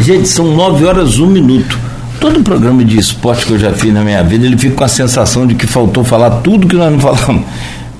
Gente, 0.00 0.28
são 0.28 0.54
nove 0.54 0.84
horas 0.84 1.18
um 1.18 1.26
minuto. 1.26 1.78
Todo 2.20 2.42
programa 2.42 2.84
de 2.84 2.98
esporte 2.98 3.44
que 3.44 3.52
eu 3.52 3.58
já 3.58 3.72
fiz 3.72 3.92
na 3.92 4.02
minha 4.02 4.22
vida, 4.22 4.46
ele 4.46 4.56
fica 4.56 4.76
com 4.76 4.84
a 4.84 4.88
sensação 4.88 5.46
de 5.46 5.54
que 5.54 5.66
faltou 5.66 6.04
falar 6.04 6.42
tudo 6.42 6.68
que 6.68 6.76
nós 6.76 6.92
não 6.92 7.00
falamos. 7.00 7.44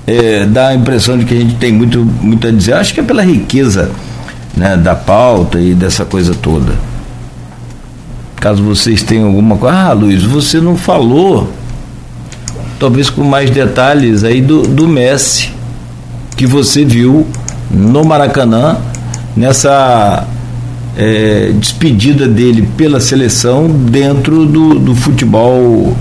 É, 0.07 0.45
dá 0.45 0.69
a 0.69 0.75
impressão 0.75 1.17
de 1.17 1.25
que 1.25 1.33
a 1.33 1.39
gente 1.39 1.55
tem 1.55 1.71
muito, 1.71 1.99
muito 1.99 2.47
a 2.47 2.51
dizer. 2.51 2.73
Acho 2.73 2.93
que 2.93 2.99
é 2.99 3.03
pela 3.03 3.21
riqueza 3.21 3.91
né, 4.55 4.77
da 4.77 4.95
pauta 4.95 5.59
e 5.59 5.73
dessa 5.73 6.05
coisa 6.05 6.33
toda. 6.33 6.73
Caso 8.37 8.63
vocês 8.63 9.03
tenham 9.03 9.27
alguma 9.27 9.57
coisa. 9.57 9.75
Ah, 9.75 9.93
Luiz, 9.93 10.23
você 10.23 10.59
não 10.59 10.75
falou, 10.75 11.49
talvez 12.83 13.09
com 13.09 13.23
mais 13.23 13.49
detalhes 13.49 14.25
aí 14.25 14.41
do, 14.41 14.63
do 14.63 14.89
Messi, 14.89 15.51
que 16.35 16.45
você 16.45 16.83
viu 16.83 17.25
no 17.71 18.03
Maracanã, 18.03 18.75
nessa 19.37 20.27
é, 20.97 21.53
despedida 21.57 22.27
dele 22.27 22.67
pela 22.75 22.99
seleção 22.99 23.69
dentro 23.69 24.45
do, 24.45 24.77
do 24.77 24.93
futebol 24.93 25.95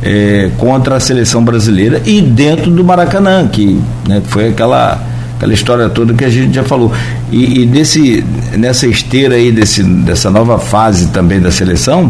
é, 0.00 0.48
contra 0.58 0.94
a 0.94 1.00
seleção 1.00 1.42
brasileira 1.42 2.00
e 2.06 2.20
dentro 2.20 2.70
do 2.70 2.84
Maracanã, 2.84 3.48
que 3.48 3.80
né, 4.06 4.22
foi 4.24 4.50
aquela, 4.50 5.02
aquela 5.36 5.52
história 5.52 5.88
toda 5.88 6.14
que 6.14 6.24
a 6.24 6.30
gente 6.30 6.54
já 6.54 6.62
falou. 6.62 6.92
E, 7.32 7.62
e 7.62 7.66
nesse, 7.66 8.24
nessa 8.56 8.86
esteira 8.86 9.34
aí, 9.34 9.50
desse, 9.50 9.82
dessa 9.82 10.30
nova 10.30 10.56
fase 10.60 11.08
também 11.08 11.40
da 11.40 11.50
seleção, 11.50 12.08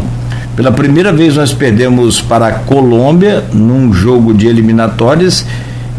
pela 0.57 0.71
primeira 0.71 1.13
vez 1.13 1.37
nós 1.37 1.53
perdemos 1.53 2.21
para 2.21 2.47
a 2.47 2.53
Colômbia 2.53 3.45
num 3.53 3.93
jogo 3.93 4.35
de 4.35 4.47
eliminatórias 4.47 5.47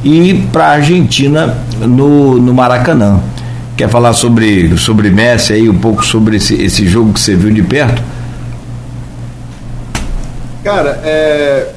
e 0.03 0.33
para 0.51 0.65
a 0.65 0.71
Argentina 0.71 1.57
no, 1.79 2.39
no 2.39 2.53
Maracanã. 2.53 3.19
Quer 3.75 3.89
falar 3.89 4.13
sobre, 4.13 4.77
sobre 4.77 5.09
Messi 5.09 5.53
aí, 5.53 5.67
um 5.67 5.77
pouco 5.77 6.05
sobre 6.05 6.37
esse, 6.37 6.53
esse 6.61 6.85
jogo 6.87 7.13
que 7.13 7.19
você 7.19 7.35
viu 7.35 7.51
de 7.51 7.63
perto? 7.63 8.03
Cara, 10.63 11.01
é, 11.03 11.71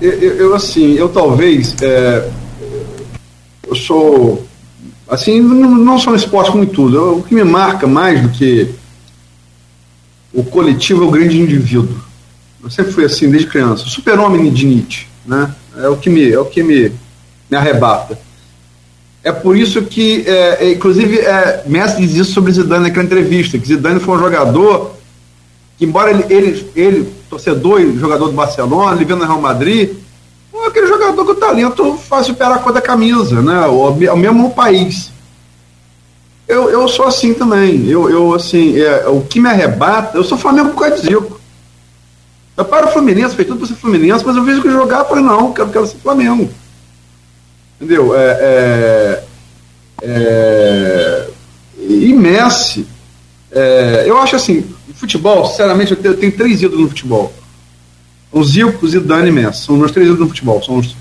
eu, 0.00 0.10
eu, 0.10 0.54
assim, 0.54 0.94
eu 0.94 1.08
talvez 1.08 1.76
é, 1.82 2.28
eu 3.68 3.76
sou 3.76 4.46
assim, 5.08 5.40
não, 5.40 5.70
não 5.70 5.98
só 5.98 6.10
no 6.10 6.16
esporte 6.16 6.50
como 6.50 6.64
em 6.64 6.66
tudo. 6.66 7.18
O 7.18 7.22
que 7.22 7.34
me 7.34 7.44
marca 7.44 7.86
mais 7.86 8.20
do 8.22 8.30
que 8.30 8.70
o 10.32 10.42
coletivo 10.44 11.04
é 11.04 11.06
o 11.06 11.10
grande 11.10 11.40
indivíduo. 11.40 11.96
Eu 12.62 12.70
sempre 12.70 12.92
fui 12.92 13.04
assim 13.04 13.30
desde 13.30 13.48
criança. 13.48 13.84
Super-homem 13.86 14.50
de 14.50 14.66
Nietzsche, 14.66 15.06
né? 15.26 15.54
É 15.76 15.88
o 15.88 15.96
que 15.96 16.08
me, 16.08 16.30
é 16.30 16.38
o 16.38 16.44
que 16.44 16.62
me, 16.62 16.92
me 17.50 17.56
arrebata. 17.56 18.18
É 19.24 19.30
por 19.30 19.56
isso 19.56 19.82
que, 19.82 20.24
é, 20.26 20.66
é, 20.66 20.72
inclusive, 20.72 21.18
é, 21.18 21.62
Messi 21.66 22.00
diz 22.00 22.14
isso 22.14 22.32
sobre 22.32 22.52
Zidane 22.52 22.84
naquela 22.84 23.04
entrevista, 23.04 23.58
que 23.58 23.66
Zidane 23.66 24.00
foi 24.00 24.16
um 24.16 24.20
jogador 24.20 24.96
que, 25.78 25.84
embora 25.84 26.10
ele, 26.10 26.24
ele, 26.28 26.70
ele 26.74 27.12
torcedor 27.30 27.80
e 27.80 27.98
jogador 27.98 28.26
do 28.26 28.32
Barcelona, 28.32 28.96
ele 28.96 29.04
vendo 29.04 29.20
no 29.20 29.26
Real 29.26 29.40
Madrid, 29.40 29.90
é 30.54 30.66
aquele 30.66 30.86
jogador 30.86 31.24
o 31.28 31.34
talento 31.34 31.96
faz 31.96 32.26
superar 32.26 32.52
a 32.52 32.58
cor 32.58 32.72
da 32.72 32.80
camisa, 32.80 33.40
né? 33.40 33.66
O, 33.66 33.88
o 33.88 34.16
mesmo 34.16 34.50
país. 34.50 35.11
Eu, 36.52 36.68
eu 36.68 36.86
sou 36.86 37.06
assim 37.06 37.32
também. 37.32 37.88
Eu, 37.88 38.10
eu 38.10 38.34
assim, 38.34 38.78
é, 38.78 39.08
o 39.08 39.22
que 39.22 39.40
me 39.40 39.48
arrebata, 39.48 40.18
eu 40.18 40.22
sou 40.24 40.36
Flamengo 40.36 40.70
por 40.70 40.80
causa 40.80 40.96
de 40.96 41.08
Zico. 41.08 41.40
Eu 42.54 42.64
paro 42.66 42.88
o 42.88 42.92
Fluminense, 42.92 43.34
fez 43.34 43.48
tudo 43.48 43.60
para 43.60 43.68
ser 43.68 43.74
Fluminense, 43.74 44.24
mas 44.24 44.36
eu 44.36 44.44
vejo 44.44 44.60
que 44.60 44.70
jogar, 44.70 44.98
eu 44.98 45.04
falei, 45.06 45.24
não, 45.24 45.54
quero, 45.54 45.70
quero 45.70 45.86
ser 45.86 45.96
Flamengo. 45.96 46.50
Entendeu? 47.80 48.14
É, 48.14 48.20
é, 48.40 49.24
é, 50.02 51.28
e 51.78 52.12
Messi, 52.12 52.86
é, 53.50 54.04
eu 54.06 54.18
acho 54.18 54.36
assim, 54.36 54.62
futebol, 54.94 55.46
sinceramente, 55.46 55.92
eu 55.92 55.96
tenho, 55.96 56.14
eu 56.14 56.18
tenho, 56.18 56.36
três 56.36 56.60
ídolos 56.60 56.82
no 56.82 56.88
futebol. 56.88 57.32
O 58.30 58.44
Zico, 58.44 58.86
Zidane 58.86 59.28
e 59.28 59.32
Messi. 59.32 59.64
São 59.64 59.76
meus 59.76 59.90
três 59.90 60.06
ídolos 60.06 60.20
no 60.20 60.28
futebol. 60.28 60.62
São 60.62 60.76
os, 60.76 60.94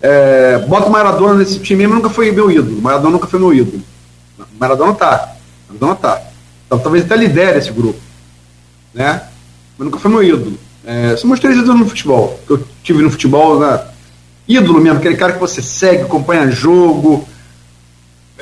é, 0.00 0.58
bota 0.58 0.86
o 0.86 0.92
Maradona 0.92 1.34
nesse 1.34 1.58
time, 1.58 1.88
mas 1.88 1.96
nunca 1.96 2.10
foi 2.10 2.30
meu 2.30 2.48
ídolo. 2.50 2.80
Maradona 2.80 3.10
nunca 3.10 3.26
foi 3.26 3.40
meu 3.40 3.52
ídolo. 3.52 3.82
Maradona 4.60 4.94
tá. 4.94 5.36
Maradona 5.68 5.94
tá. 5.96 6.22
Então, 6.66 6.78
talvez 6.78 7.04
até 7.04 7.16
lidere 7.16 7.58
esse 7.58 7.72
grupo. 7.72 7.98
Né? 8.94 9.22
Mas 9.78 9.86
nunca 9.86 9.98
foi 9.98 10.10
meu 10.10 10.22
ídolo. 10.22 10.58
É, 10.84 11.16
são 11.16 11.26
meus 11.28 11.40
três 11.40 11.56
ídolos 11.56 11.80
no 11.80 11.88
futebol. 11.88 12.38
Que 12.46 12.52
eu 12.52 12.66
tive 12.84 13.02
no 13.02 13.10
futebol, 13.10 13.58
né? 13.58 13.80
ídolo 14.50 14.80
mesmo, 14.80 14.98
aquele 14.98 15.16
cara 15.16 15.32
que 15.32 15.38
você 15.38 15.62
segue, 15.62 16.02
acompanha 16.02 16.50
jogo, 16.50 17.26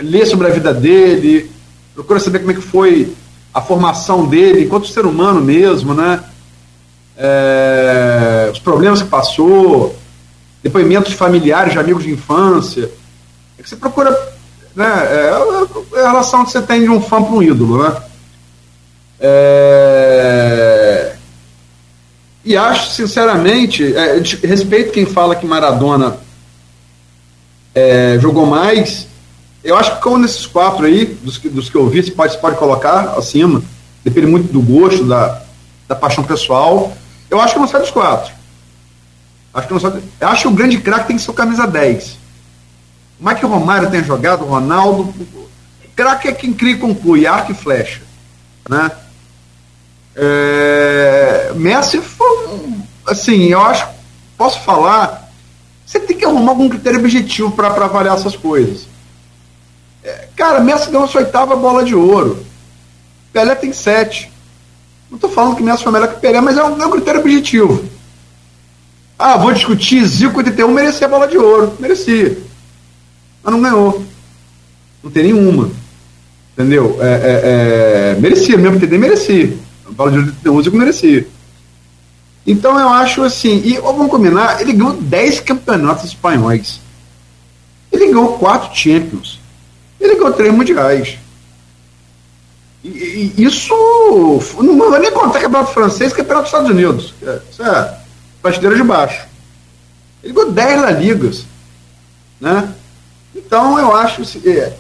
lê 0.01 0.25
sobre 0.25 0.47
a 0.47 0.51
vida 0.51 0.73
dele, 0.73 1.51
procura 1.95 2.19
saber 2.19 2.39
como 2.39 2.53
é 2.53 2.55
que 2.55 2.63
foi 2.63 3.13
a 3.53 3.61
formação 3.61 4.27
dele 4.27 4.65
enquanto 4.65 4.89
ser 4.89 5.05
humano 5.05 5.41
mesmo, 5.43 5.93
né? 5.93 6.25
É, 7.17 8.49
os 8.53 8.59
problemas 8.59 9.03
que 9.03 9.09
passou, 9.09 9.95
depoimentos 10.63 11.13
familiares 11.13 11.73
de 11.73 11.79
amigos 11.79 12.05
de 12.05 12.11
infância. 12.11 12.91
É 13.59 13.63
que 13.63 13.69
você 13.69 13.77
procura. 13.77 14.38
Né, 14.79 14.87
é, 14.87 15.99
é 15.99 16.05
a 16.05 16.11
relação 16.13 16.45
que 16.45 16.53
você 16.53 16.63
tem 16.63 16.83
de 16.83 16.89
um 16.89 17.01
fã 17.01 17.21
para 17.21 17.35
um 17.35 17.43
ídolo, 17.43 17.83
né? 17.83 17.97
É, 19.19 21.17
e 22.45 22.57
acho, 22.57 22.93
sinceramente, 22.93 23.93
é, 23.97 24.23
respeito 24.45 24.93
quem 24.93 25.05
fala 25.05 25.35
que 25.35 25.45
Maradona 25.45 26.19
é, 27.75 28.19
jogou 28.21 28.47
mais. 28.47 29.09
Eu 29.65 29.77
acho 29.77 29.97
que 29.97 30.01
como 30.01 30.19
nesses 30.19 30.47
quatro 30.47 30.87
aí, 30.87 31.07
dos 31.07 31.39
que, 31.39 31.49
dos 31.49 31.69
que 31.69 31.75
eu 31.75 31.89
vi, 31.89 32.05
você 32.05 32.13
pode, 32.13 32.39
pode 32.39 32.57
colocar 32.57 33.17
acima, 33.19 33.61
depende 34.05 34.29
muito 34.29 34.53
do 34.53 34.63
gosto, 34.63 35.05
da, 35.05 35.43
da 35.89 35.97
paixão 35.97 36.23
pessoal. 36.23 36.97
Eu 37.29 37.41
acho 37.41 37.55
que 37.55 37.59
não 37.59 37.67
sai 37.67 37.81
dos 37.81 37.91
quatro. 37.91 38.33
Acho 39.53 39.67
que 39.67 39.73
não 39.73 39.81
sai, 39.81 40.01
acho 40.21 40.43
que 40.43 40.49
o 40.49 40.53
grande 40.53 40.79
craque 40.79 41.09
tem 41.09 41.17
que 41.17 41.23
ser 41.23 41.33
o 41.33 41.35
camisa 41.35 41.67
10. 41.67 42.18
O 43.21 43.35
que 43.35 43.45
o 43.45 43.49
Romário 43.49 43.91
tem 43.91 44.03
jogado, 44.05 44.45
o 44.45 44.49
Ronaldo. 44.49 45.13
Craque 45.97 46.29
é 46.29 46.33
quem 46.33 46.53
cria 46.53 46.75
e 46.75 46.79
conclui, 46.79 47.27
arco 47.27 47.51
e 47.51 47.55
flecha. 47.55 48.01
Né? 48.69 48.91
É, 50.15 51.53
Messi 51.55 52.01
foi, 52.01 52.59
assim, 53.07 53.47
eu 53.47 53.61
acho, 53.61 53.89
posso 54.37 54.61
falar, 54.61 55.29
você 55.85 55.99
tem 55.99 56.17
que 56.17 56.25
arrumar 56.25 56.53
algum 56.53 56.69
critério 56.69 57.01
objetivo 57.01 57.51
para 57.51 57.69
avaliar 57.69 58.17
essas 58.17 58.37
coisas. 58.37 58.87
É, 60.05 60.29
cara, 60.37 60.61
Messi 60.61 60.91
ganhou 60.91 61.09
sua 61.09 61.23
oitava 61.23 61.57
bola 61.57 61.85
de 61.85 61.95
ouro. 61.95 62.45
Pelé 63.33 63.55
tem 63.55 63.73
sete. 63.73 64.33
Não 65.11 65.17
estou 65.17 65.31
falando 65.31 65.57
que 65.57 65.63
Messi 65.63 65.83
foi 65.83 65.93
melhor 65.93 66.15
que 66.15 66.21
Pelé, 66.21 66.41
mas 66.41 66.57
é 66.57 66.63
um, 66.63 66.81
é 66.81 66.87
um 66.87 66.91
critério 66.91 67.21
objetivo. 67.21 67.85
Ah, 69.19 69.37
vou 69.37 69.53
discutir, 69.53 70.05
Zico 70.07 70.39
81 70.39 70.71
merecia 70.71 71.07
a 71.07 71.11
bola 71.11 71.27
de 71.27 71.37
ouro. 71.37 71.77
Merecia. 71.81 72.39
Mas 73.43 73.53
não 73.53 73.63
ganhou. 73.63 74.05
Não 75.03 75.11
tem 75.11 75.25
nenhuma. 75.25 75.71
Entendeu? 76.53 76.99
É, 77.01 77.07
é, 77.07 78.15
é 78.17 78.21
merecia, 78.21 78.57
mesmo 78.57 78.81
TD 78.81 78.99
merecia. 78.99 79.57
Paulo 79.97 80.23
de 80.23 80.49
11 80.49 80.71
que 80.71 80.77
merecia. 80.77 81.27
Então 82.47 82.79
eu 82.81 82.89
acho 82.89 83.23
assim, 83.23 83.61
e 83.65 83.79
vamos 83.79 84.11
combinar, 84.11 84.61
ele 84.61 84.73
ganhou 84.73 84.95
10 84.95 85.41
campeonatos 85.41 86.05
espanhóis. 86.05 86.81
Ele 87.93 88.07
ganhou 88.07 88.39
4 88.39 88.75
Champions. 88.75 89.39
Ele 90.01 90.15
ganhou 90.15 90.33
3 90.33 90.55
mundiais. 90.55 91.19
E, 92.83 92.89
e, 93.37 93.45
isso 93.45 93.75
não 94.63 94.79
vou 94.79 94.99
nem 94.99 95.11
contar 95.11 95.41
campeonato 95.41 95.73
francês, 95.73 96.13
campeonato 96.13 96.45
dos 96.45 96.53
Estados 96.53 96.71
Unidos. 96.71 97.15
Isso 97.51 97.63
é 97.63 97.99
prateleira 98.41 98.77
de 98.77 98.83
baixo. 98.83 99.27
Ele 100.23 100.33
ganhou 100.33 100.53
10 100.53 100.81
La 100.81 100.91
Ligas. 100.91 101.45
Né? 102.41 102.73
Então 103.47 103.79
eu 103.79 103.95
acho. 103.95 104.23
É, 104.47 104.73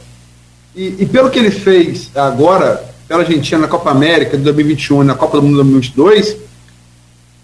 e, 0.74 0.96
e 1.00 1.06
pelo 1.06 1.30
que 1.30 1.38
ele 1.38 1.50
fez 1.50 2.10
agora, 2.14 2.84
pela 3.06 3.22
Argentina 3.22 3.62
na 3.62 3.68
Copa 3.68 3.90
América 3.90 4.36
de 4.36 4.42
2021 4.42 5.02
e 5.02 5.06
na 5.06 5.14
Copa 5.14 5.38
do 5.38 5.42
Mundo 5.42 5.62
de 5.62 5.90
2022, 5.90 6.36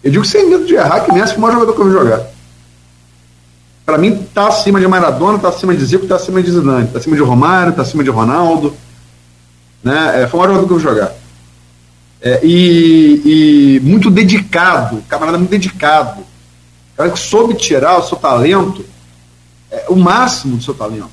eu 0.02 0.10
digo 0.10 0.24
sem 0.24 0.48
medo 0.48 0.66
de 0.66 0.74
errar 0.74 1.00
que 1.00 1.12
Messi 1.12 1.34
foi 1.34 1.38
o 1.38 1.40
maior 1.40 1.54
jogador 1.54 1.74
que 1.74 1.80
eu 1.80 1.86
vi 1.86 1.92
jogar. 1.92 2.26
Para 3.86 3.98
mim, 3.98 4.12
está 4.14 4.48
acima 4.48 4.80
de 4.80 4.86
Maradona, 4.86 5.36
está 5.36 5.48
acima 5.48 5.74
de 5.74 5.84
Zico, 5.84 6.04
está 6.04 6.16
acima 6.16 6.42
de 6.42 6.50
Zidane, 6.50 6.86
está 6.86 6.98
acima 6.98 7.16
de 7.16 7.22
Romário, 7.22 7.70
está 7.70 7.82
acima 7.82 8.02
de 8.02 8.10
Ronaldo. 8.10 8.74
Né? 9.82 10.22
É, 10.22 10.26
foi 10.26 10.40
o 10.40 10.42
maior 10.42 10.54
jogador 10.54 10.66
que 10.66 10.72
eu 10.72 10.78
vi 10.78 10.82
jogar. 10.82 11.12
É, 12.20 12.40
e, 12.42 13.76
e, 13.76 13.80
muito 13.80 14.10
dedicado, 14.10 15.02
camarada 15.08 15.36
muito 15.36 15.50
dedicado. 15.50 16.22
Cara 16.96 17.10
que 17.10 17.18
soube 17.18 17.54
tirar 17.54 17.98
o 17.98 18.02
seu 18.02 18.16
talento, 18.16 18.84
é, 19.74 19.84
o 19.88 19.96
máximo 19.96 20.56
do 20.56 20.62
seu 20.62 20.72
talento. 20.72 21.10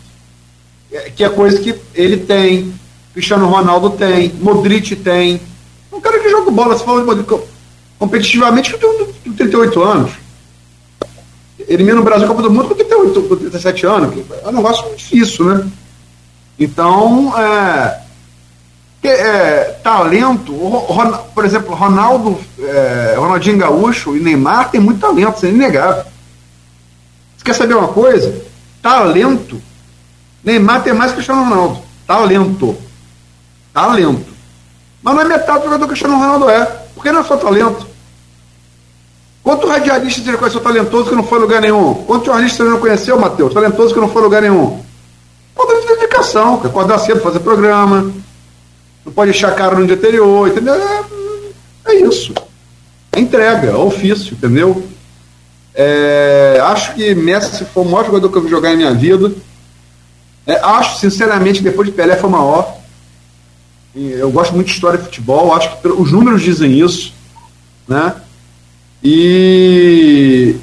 É, 0.92 1.10
que 1.10 1.24
é 1.24 1.30
coisa 1.30 1.60
que 1.60 1.76
ele 1.96 2.18
tem, 2.18 2.74
Cristiano 3.14 3.48
Ronaldo 3.48 3.92
tem, 3.92 4.32
Modric 4.40 4.96
tem. 4.96 5.42
Um 5.92 6.00
cara 6.00 6.20
que 6.20 6.30
joga 6.30 6.52
bola, 6.52 6.78
você 6.78 6.86
fala 6.86 7.02
de 7.02 7.06
Modric 7.08 7.48
competitivamente, 7.98 8.74
que 8.74 8.78
tem 9.24 9.34
38 9.34 9.84
anos. 9.84 10.12
Elimina 11.68 12.00
o 12.00 12.04
Brasil 12.04 12.28
Copa 12.28 12.42
do 12.42 12.52
Mundo 12.52 12.70
com 12.70 12.76
38, 12.76 13.22
com 13.24 13.36
37 13.36 13.86
anos. 13.86 14.26
É 14.44 14.48
um 14.48 14.52
negócio 14.52 14.96
difícil, 14.96 15.46
né? 15.46 15.70
Então, 16.60 17.34
é, 17.38 18.02
é, 19.04 19.64
talento, 19.84 20.54
por 21.34 21.46
exemplo, 21.46 21.74
Ronaldo, 21.74 22.40
é, 22.60 23.16
Ronaldinho 23.18 23.58
Gaúcho 23.58 24.16
e 24.16 24.20
Neymar 24.20 24.70
tem 24.70 24.80
muito 24.80 25.00
talento, 25.00 25.38
isso 25.38 25.46
é 25.46 25.50
inegável. 25.50 26.04
Você 27.38 27.46
quer 27.46 27.54
saber 27.54 27.76
uma 27.76 27.88
coisa? 27.88 28.51
Talento, 28.82 29.62
Neymar 30.44 30.84
tem 30.84 30.94
mais 30.94 31.12
que 31.12 31.16
Cristiano 31.16 31.44
Ronaldo. 31.44 31.82
Talento. 32.08 32.76
Talento. 33.74 34.32
Mas 35.03 35.16
não 35.16 35.22
é 35.22 35.26
metade 35.26 35.60
do 35.60 35.66
jogador 35.66 35.80
que 35.80 35.86
o 35.86 35.88
Cristiano 35.90 36.18
Ronaldo 36.18 36.49
é. 36.49 36.66
Porque 36.94 37.12
não 37.12 37.22
é 37.22 37.24
só 37.24 37.38
talento. 37.38 37.88
Quanto 39.44 39.68
radialista 39.68 40.22
você 40.22 40.38
conheceu 40.38 40.62
talentoso 40.62 41.10
que 41.10 41.16
não 41.16 41.24
foi 41.24 41.40
lugar 41.40 41.62
nenhum? 41.62 41.95
Quanto 42.06 42.26
jornalista 42.26 42.64
você 42.64 42.70
não 42.70 42.80
conheceu, 42.80 43.20
Matheus? 43.20 43.53
Talentoso 43.53 43.94
que 43.94 43.99
não 43.99 44.10
foi 44.10 44.22
lugar 44.22 44.41
nenhum? 44.41 44.84
Falta 45.56 45.82
de 45.82 45.88
dedicação, 45.88 46.60
que 46.60 46.68
acordar 46.68 46.99
cedo, 46.99 47.22
fazer 47.22 47.40
programa, 47.40 48.12
não 49.06 49.12
pode 49.12 49.32
deixar 49.32 49.49
a 49.49 49.56
cara 49.56 49.76
no 49.76 49.86
dia 49.86 49.95
anterior, 49.95 50.48
entendeu? 50.48 50.76
É, 50.76 51.91
é 51.91 51.95
isso. 51.95 52.34
É 53.12 53.20
entrega, 53.20 53.70
é 53.70 53.76
ofício, 53.76 54.34
entendeu? 54.34 54.88
É, 55.73 56.60
acho 56.64 56.93
que 56.93 57.15
Messi 57.15 57.65
foi 57.65 57.84
o 57.84 57.85
maior 57.85 58.06
jogador 58.06 58.30
que 58.30 58.38
eu 58.38 58.41
vi 58.41 58.49
jogar 58.49 58.73
em 58.73 58.77
minha 58.77 58.93
vida. 58.93 59.31
É, 60.45 60.56
acho, 60.56 60.99
sinceramente, 60.99 61.61
depois 61.61 61.88
de 61.88 61.93
Pelé 61.93 62.15
foi 62.15 62.30
o 62.30 62.34
maior. 62.34 62.77
Eu 63.95 64.31
gosto 64.31 64.53
muito 64.53 64.68
de 64.68 64.73
história 64.73 64.98
de 64.98 65.06
futebol, 65.06 65.53
acho 65.53 65.77
que 65.81 65.88
os 65.88 66.11
números 66.11 66.41
dizem 66.41 66.80
isso, 66.80 67.14
né? 67.88 68.15
E 69.03 70.56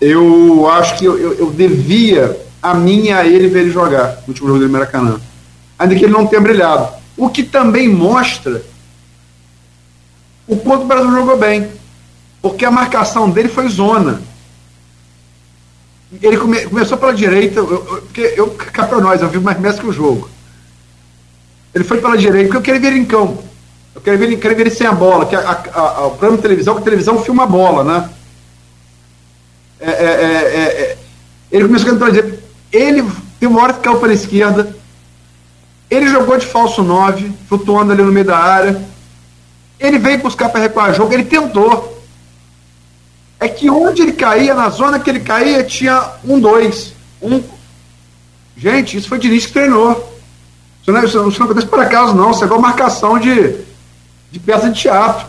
eu 0.00 0.68
acho 0.68 0.98
que 0.98 1.04
eu, 1.04 1.18
eu, 1.18 1.32
eu 1.34 1.50
devia 1.50 2.38
a 2.62 2.74
mim 2.74 3.04
e 3.04 3.12
a 3.12 3.26
ele 3.26 3.48
ver 3.48 3.60
ele 3.60 3.70
jogar 3.70 4.18
no 4.22 4.28
último 4.28 4.48
jogo 4.48 4.60
do 4.60 4.68
Maracanã. 4.68 5.20
Ainda 5.78 5.94
que 5.94 6.04
ele 6.04 6.12
não 6.12 6.26
tenha 6.26 6.42
brilhado. 6.42 6.92
O 7.16 7.30
que 7.30 7.42
também 7.42 7.88
mostra 7.88 8.62
o 10.46 10.56
quanto 10.56 10.82
o 10.82 10.86
Brasil 10.86 11.10
jogou 11.10 11.38
bem. 11.38 11.68
Porque 12.42 12.64
a 12.64 12.70
marcação 12.70 13.30
dele 13.30 13.48
foi 13.48 13.68
zona. 13.68 14.20
Ele 16.20 16.36
come, 16.36 16.66
começou 16.66 16.98
pela 16.98 17.14
direita, 17.14 17.60
eu, 17.60 17.70
eu, 17.70 18.02
porque 18.02 18.34
eu, 18.36 18.50
cá 18.50 18.86
para 18.86 19.00
nós, 19.00 19.22
eu 19.22 19.28
vi 19.28 19.38
mais 19.38 19.60
Messi 19.60 19.80
que 19.80 19.86
o 19.86 19.92
jogo. 19.92 20.28
Ele 21.72 21.84
foi 21.84 22.00
pela 22.00 22.16
direita, 22.16 22.46
porque 22.46 22.56
eu 22.56 22.62
queria 22.62 22.80
ver 22.80 22.88
ele 22.88 23.00
em 23.00 23.04
campo. 23.04 23.44
Eu 23.94 24.00
queria 24.00 24.18
ver 24.18 24.24
ele, 24.26 24.36
queria 24.36 24.56
ver 24.56 24.62
ele 24.66 24.74
sem 24.74 24.86
a 24.86 24.92
bola, 24.92 25.26
que 25.26 25.36
a, 25.36 25.40
a, 25.40 25.80
a, 25.80 26.06
o 26.06 26.10
programa 26.10 26.36
de 26.36 26.42
televisão, 26.42 26.74
que 26.74 26.80
a 26.80 26.84
televisão 26.84 27.22
filma 27.22 27.44
a 27.44 27.46
bola, 27.46 27.84
né? 27.84 28.10
É, 29.78 29.90
é, 29.90 30.04
é, 30.04 30.82
é 30.82 30.98
ele 31.52 31.64
começou 31.64 31.90
a 31.90 32.10
direita. 32.10 32.42
Ele 32.72 33.04
tem 33.38 33.48
uma 33.48 33.62
hora 33.62 33.72
que 33.72 33.80
caiu 33.80 34.00
pela 34.00 34.12
esquerda. 34.12 34.76
Ele 35.88 36.08
jogou 36.08 36.36
de 36.38 36.46
falso 36.46 36.82
9, 36.82 37.32
flutuando 37.48 37.92
ali 37.92 38.02
no 38.02 38.12
meio 38.12 38.26
da 38.26 38.36
área. 38.36 38.80
Ele 39.78 39.98
veio 39.98 40.18
buscar 40.18 40.48
para 40.48 40.60
recuar 40.60 40.94
jogo, 40.94 41.12
ele 41.12 41.24
tentou 41.24 41.99
é 43.40 43.48
que 43.48 43.70
onde 43.70 44.02
ele 44.02 44.12
caía, 44.12 44.54
na 44.54 44.68
zona 44.68 45.00
que 45.00 45.08
ele 45.08 45.20
caía, 45.20 45.64
tinha 45.64 46.12
um, 46.22 46.38
dois. 46.38 46.92
Um. 47.22 47.42
Gente, 48.54 48.98
isso 48.98 49.08
foi 49.08 49.16
o 49.16 49.20
Diniz 49.20 49.46
que 49.46 49.54
treinou. 49.54 49.92
Isso 50.82 50.92
não, 50.92 51.00
é, 51.00 51.04
isso 51.06 51.18
não 51.18 51.46
acontece 51.46 51.66
por 51.66 51.80
acaso, 51.80 52.14
não. 52.14 52.32
Isso 52.32 52.42
é 52.42 52.46
igual 52.46 52.60
marcação 52.60 53.18
de, 53.18 53.56
de 54.30 54.38
peça 54.38 54.68
de 54.68 54.78
teatro. 54.78 55.26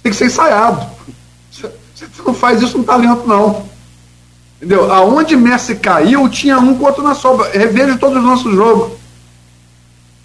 Tem 0.00 0.12
que 0.12 0.16
ser 0.16 0.26
ensaiado. 0.26 0.86
Você 1.50 2.06
não 2.24 2.32
faz 2.32 2.62
isso 2.62 2.78
no 2.78 2.84
talento, 2.84 3.26
não. 3.26 3.68
Entendeu? 4.56 4.92
Aonde 4.92 5.36
Messi 5.36 5.74
caiu, 5.74 6.28
tinha 6.28 6.58
um 6.58 6.78
com 6.78 6.84
outro 6.84 7.02
na 7.02 7.16
sobra. 7.16 7.50
Reveja 7.50 7.98
todos 7.98 8.18
os 8.18 8.24
nossos 8.24 8.54
jogos. 8.54 8.92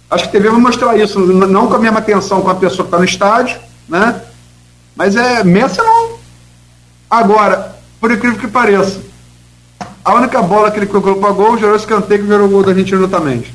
Acho 0.08 0.24
que 0.24 0.28
a 0.28 0.32
TV 0.32 0.50
vai 0.50 0.60
mostrar 0.60 0.96
isso, 0.96 1.18
não 1.18 1.66
com 1.66 1.74
a 1.74 1.78
mesma 1.78 1.98
atenção 1.98 2.40
com 2.40 2.50
a 2.50 2.54
pessoa 2.54 2.82
que 2.82 2.88
está 2.88 2.98
no 2.98 3.04
estádio, 3.04 3.60
né? 3.88 4.22
Mas 4.96 5.16
é 5.16 5.42
Messi 5.42 5.78
não 5.78 6.19
Agora, 7.10 7.76
por 8.00 8.12
incrível 8.12 8.38
que 8.38 8.46
pareça, 8.46 9.00
a 10.04 10.14
única 10.14 10.40
bola 10.40 10.70
que 10.70 10.78
ele 10.78 10.86
colocou 10.86 11.16
para 11.16 11.32
gol 11.32 11.58
gerou 11.58 11.74
escanteio 11.74 12.22
que 12.22 12.28
gerou 12.28 12.48
gol 12.48 12.62
da 12.62 12.70
Argentina 12.70 13.00
notamente. 13.00 13.52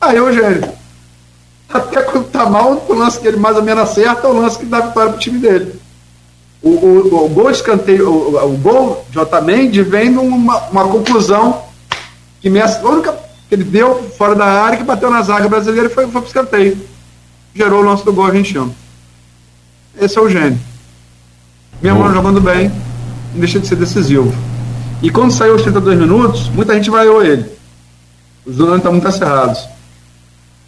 Aí, 0.00 0.16
Eugênio, 0.16 0.72
até 1.68 2.02
quando 2.02 2.30
tá 2.30 2.48
mal, 2.48 2.86
o 2.88 2.94
lance 2.94 3.18
que 3.18 3.26
ele 3.26 3.36
mais 3.36 3.56
ou 3.56 3.62
menos 3.62 3.82
acerta 3.82 4.26
é 4.26 4.30
o 4.30 4.40
lance 4.40 4.58
que 4.58 4.64
dá 4.64 4.80
vitória 4.80 5.10
pro 5.10 5.20
time 5.20 5.38
dele. 5.40 5.74
O, 6.62 6.68
o, 6.70 7.24
o 7.24 7.28
gol 7.28 7.50
de 7.50 7.56
escanteio, 7.56 8.08
o, 8.08 8.54
o 8.54 8.56
gol 8.58 9.04
de 9.10 9.18
Otamendi 9.18 9.82
vem 9.82 10.10
numa 10.10 10.58
uma 10.68 10.88
conclusão 10.88 11.64
que 12.40 12.48
Messi, 12.48 12.78
a 12.78 12.88
única 12.88 13.12
que 13.48 13.54
ele 13.54 13.64
deu 13.64 14.10
fora 14.16 14.34
da 14.34 14.46
área 14.46 14.78
que 14.78 14.84
bateu 14.84 15.10
na 15.10 15.22
zaga 15.22 15.48
brasileira 15.48 15.88
e 15.88 15.92
foi, 15.92 16.06
foi 16.06 16.20
pro 16.20 16.28
escanteio. 16.28 16.78
Gerou 17.54 17.82
o 17.82 17.84
lance 17.84 18.04
do 18.04 18.12
gol 18.12 18.26
argentino. 18.26 18.74
Esse 20.00 20.16
é 20.16 20.20
o 20.20 20.28
gênio. 20.28 20.69
Mesmo 21.82 22.04
não 22.04 22.12
jogando 22.12 22.40
bem, 22.40 22.68
não 23.32 23.40
deixa 23.40 23.58
de 23.58 23.66
ser 23.66 23.76
decisivo. 23.76 24.32
E 25.02 25.10
quando 25.10 25.32
saiu 25.32 25.54
os 25.54 25.62
32 25.62 25.98
minutos, 25.98 26.48
muita 26.48 26.74
gente 26.74 26.90
vaiou 26.90 27.24
ele. 27.24 27.46
Os 28.44 28.56
donos 28.56 28.76
estão 28.76 28.92
muito 28.92 29.08
acerrados. 29.08 29.66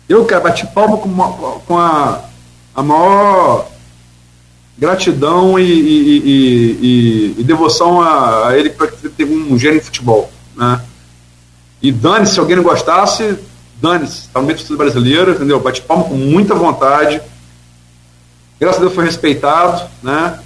Eu, 0.09 0.25
cara, 0.25 0.43
bati 0.43 0.67
palma 0.67 0.97
com, 0.97 1.09
uma, 1.09 1.29
com 1.67 1.79
a, 1.79 2.21
a 2.75 2.83
maior 2.83 3.69
gratidão 4.79 5.59
e, 5.59 5.65
e, 5.65 6.19
e, 6.19 7.41
e 7.41 7.45
devoção 7.45 8.01
a, 8.01 8.49
a 8.49 8.59
ele 8.59 8.71
para 8.71 8.89
ter 8.89 9.25
um 9.25 9.59
gênio 9.59 9.81
de 9.81 9.87
futebol. 9.87 10.31
Né? 10.57 10.81
E 11.83 11.93
dane-se, 11.93 12.35
se 12.35 12.41
alguém 12.41 12.57
não 12.57 12.63
gostasse, 12.63 13.39
dane-se, 13.81 14.29
tá 14.29 14.41
no 14.41 14.47
meio 14.47 14.59
do 14.59 14.77
brasileiro, 14.77 15.33
entendeu? 15.33 15.61
Bate 15.61 15.83
palma 15.83 16.05
com 16.05 16.15
muita 16.15 16.55
vontade. 16.55 17.21
Graças 18.59 18.79
a 18.79 18.81
Deus 18.81 18.95
foi 18.95 19.05
respeitado, 19.05 19.89
né? 20.03 20.39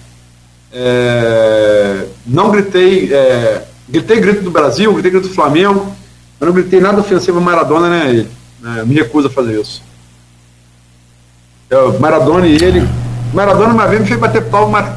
É, 0.73 2.07
não 2.27 2.51
gritei, 2.51 3.13
é, 3.13 3.65
gritei 3.89 4.21
grito 4.21 4.43
do 4.43 4.51
Brasil, 4.51 4.93
gritei 4.93 5.11
grito 5.11 5.29
do 5.29 5.35
Flamengo, 5.35 5.95
mas 6.39 6.47
não 6.47 6.55
gritei 6.55 6.81
nada 6.81 7.01
ofensivo 7.01 7.39
a 7.39 7.41
Maradona 7.41 7.91
a 7.91 8.09
ele. 8.09 8.29
Né, 8.61 8.85
me 8.85 8.95
recuso 8.95 9.29
a 9.29 9.31
fazer 9.31 9.61
isso. 9.61 9.83
Eu, 11.69 11.99
Maradona 11.99 12.47
e 12.47 12.55
ele. 12.55 12.87
Maradona 13.33 13.73
uma 13.73 13.87
vez 13.87 14.01
me 14.01 14.07
fez 14.07 14.19
bater 14.19 14.45
pau 14.45 14.69
uma, 14.69 14.97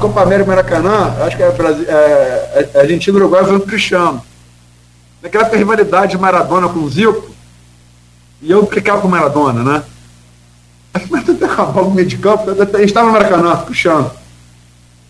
Copa 0.00 0.22
América 0.22 0.48
Maracanã, 0.48 1.14
acho 1.20 1.36
que 1.36 1.42
era 1.42 1.52
Brasil, 1.52 1.84
é, 1.86 2.70
é, 2.74 2.80
Argentina 2.80 3.16
Uruguai 3.16 3.44
foi 3.44 3.56
o 3.56 3.60
Cristiano. 3.60 4.22
Naquela 5.22 5.48
rivalidade 5.48 6.12
de 6.12 6.18
Maradona 6.18 6.68
com 6.68 6.80
o 6.80 6.90
Zico, 6.90 7.30
e 8.42 8.50
eu 8.50 8.66
ficava 8.66 9.00
com 9.00 9.08
Maradona, 9.08 9.62
né? 9.62 9.82
Mas 11.10 11.28
até 11.28 11.46
com 11.46 11.62
a 11.62 11.66
bola 11.66 11.88
no 11.88 11.94
meio 11.94 12.08
de 12.08 12.16
campo, 12.16 12.50
a 12.50 12.78
gente 12.78 12.84
estava 12.84 13.06
no 13.06 13.12
Maracanã, 13.12 13.56
Cristiano. 13.64 14.10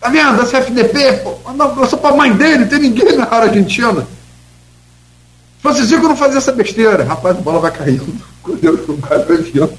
Tá 0.07 0.09
vendo? 0.09 0.41
Essa 0.41 0.59
FDP, 0.59 1.21
pô, 1.21 1.35
eu 1.81 1.85
sou 1.85 1.99
pra 1.99 2.15
mãe 2.15 2.31
dele, 2.31 2.59
não 2.59 2.67
tem 2.67 2.79
ninguém 2.79 3.17
na 3.17 3.25
argentina. 3.25 4.01
Se 4.01 5.61
fosse 5.61 5.83
Zico, 5.83 6.07
não 6.07 6.15
fazia 6.15 6.37
essa 6.37 6.53
besteira. 6.53 7.03
Rapaz, 7.03 7.37
a 7.37 7.41
bola 7.41 7.59
vai 7.59 7.71
caindo. 7.71 8.07
Quando 8.41 8.63
eu 8.63 8.97
vai 8.97 9.37
vindo. 9.37 9.69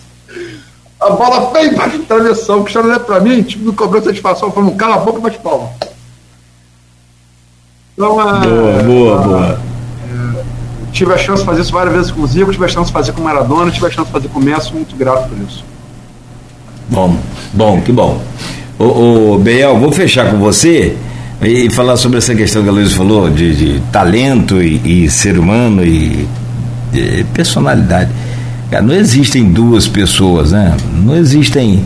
A 1.00 1.10
bola 1.10 1.50
vem 1.52 1.72
embaixo 1.72 1.98
de 1.98 2.04
travessão. 2.04 2.58
O 2.58 2.62
Cristiano 2.64 2.90
olha 2.90 3.00
pra 3.00 3.20
mim, 3.20 3.42
tipo, 3.42 3.64
me 3.64 3.72
cobrou 3.72 4.02
satisfação, 4.02 4.52
falando, 4.52 4.76
cala 4.76 4.96
a 4.96 4.98
boca 4.98 5.18
e 5.18 5.22
bate 5.22 5.38
palma. 5.38 5.70
Então, 7.94 8.20
é, 8.20 8.46
boa, 8.46 8.82
boa, 8.82 9.20
é, 9.20 9.24
boa. 9.24 9.60
É, 10.36 10.44
tive 10.92 11.14
a 11.14 11.18
chance 11.18 11.40
de 11.40 11.46
fazer 11.46 11.62
isso 11.62 11.72
várias 11.72 11.94
vezes 11.94 12.10
com 12.10 12.20
o 12.20 12.26
Zico, 12.26 12.52
tive 12.52 12.66
a 12.66 12.68
chance 12.68 12.88
de 12.88 12.92
fazer 12.92 13.12
com 13.12 13.22
o 13.22 13.24
Maradona, 13.24 13.70
tive 13.70 13.86
a 13.86 13.90
chance 13.90 14.06
de 14.08 14.12
fazer 14.12 14.28
com 14.28 14.40
o 14.40 14.42
Messi, 14.42 14.74
muito 14.74 14.94
grato 14.94 15.26
por 15.28 15.38
isso. 15.38 15.64
Bom, 16.90 17.16
bom, 17.54 17.80
que 17.80 17.92
bom. 17.92 18.20
Ô, 18.78 19.32
ô 19.34 19.38
Bel, 19.38 19.76
vou 19.78 19.90
fechar 19.90 20.30
com 20.30 20.38
você 20.38 20.96
e 21.42 21.68
falar 21.70 21.96
sobre 21.96 22.18
essa 22.18 22.34
questão 22.34 22.62
que 22.62 22.68
a 22.68 22.72
Luiz 22.72 22.92
falou, 22.92 23.28
de, 23.28 23.54
de 23.54 23.80
talento 23.92 24.62
e, 24.62 25.04
e, 25.04 25.10
ser 25.10 25.38
humano 25.38 25.84
e, 25.84 26.28
e 26.92 27.24
personalidade. 27.34 28.10
Cara, 28.70 28.82
não 28.82 28.94
existem 28.94 29.44
duas 29.44 29.88
pessoas, 29.88 30.52
né? 30.52 30.76
Não 30.94 31.16
existem 31.16 31.82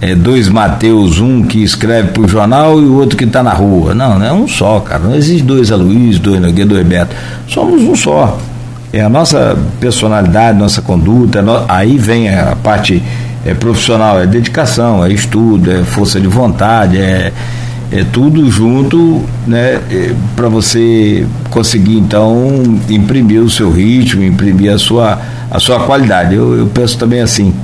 é, 0.00 0.14
dois 0.14 0.48
Mateus, 0.48 1.20
um 1.20 1.42
que 1.42 1.62
escreve 1.62 2.08
para 2.08 2.22
o 2.22 2.28
jornal 2.28 2.80
e 2.80 2.84
o 2.84 2.94
outro 2.94 3.16
que 3.16 3.24
está 3.24 3.42
na 3.42 3.52
rua. 3.52 3.94
Não, 3.94 4.18
não 4.18 4.26
é 4.26 4.32
um 4.32 4.48
só, 4.48 4.80
cara. 4.80 5.02
Não 5.04 5.14
existe 5.14 5.42
dois 5.42 5.70
Aloysio, 5.70 6.20
dois 6.20 6.40
Nogueira, 6.40 6.68
dois 6.68 6.86
Beto. 6.86 7.14
Somos 7.46 7.82
um 7.82 7.94
só. 7.94 8.38
É 8.92 9.00
a 9.00 9.08
nossa 9.08 9.56
personalidade, 9.78 10.58
nossa 10.58 10.80
conduta, 10.80 11.42
no... 11.42 11.64
aí 11.68 11.98
vem 11.98 12.28
a 12.34 12.56
parte 12.62 13.02
é 13.46 13.54
profissional, 13.54 14.20
é 14.20 14.26
dedicação, 14.26 15.04
é 15.04 15.12
estudo, 15.12 15.70
é 15.70 15.84
força 15.84 16.20
de 16.20 16.26
vontade, 16.26 16.98
é, 16.98 17.32
é 17.92 18.04
tudo 18.12 18.50
junto, 18.50 19.22
né, 19.46 19.80
é, 19.88 20.14
para 20.34 20.48
você 20.48 21.24
conseguir 21.48 21.96
então 21.96 22.60
imprimir 22.90 23.40
o 23.40 23.48
seu 23.48 23.70
ritmo, 23.70 24.24
imprimir 24.24 24.72
a 24.72 24.78
sua, 24.78 25.20
a 25.48 25.60
sua 25.60 25.78
qualidade. 25.80 26.34
Eu, 26.34 26.58
eu 26.58 26.66
penso 26.66 26.98
também 26.98 27.20
assim, 27.20 27.54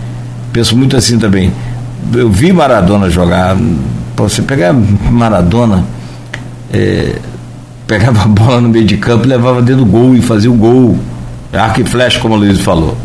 penso 0.52 0.76
muito 0.76 0.96
assim 0.96 1.18
também. 1.18 1.52
Eu 2.14 2.30
vi 2.30 2.52
Maradona 2.52 3.10
jogar, 3.10 3.56
você 4.16 4.40
pegar 4.40 4.72
Maradona, 4.72 5.84
é, 6.72 7.16
pegava 7.88 8.22
a 8.22 8.28
bola 8.28 8.60
no 8.60 8.68
meio 8.68 8.84
de 8.84 8.96
campo, 8.98 9.26
levava 9.26 9.60
dentro 9.60 9.84
do 9.84 9.90
gol 9.90 10.14
e 10.14 10.22
fazia 10.22 10.50
o 10.50 10.54
gol, 10.54 10.96
arco 11.52 11.80
e 11.80 11.84
flecha, 11.84 12.20
como 12.20 12.34
o 12.34 12.38
Luiz 12.38 12.60
falou. 12.60 12.96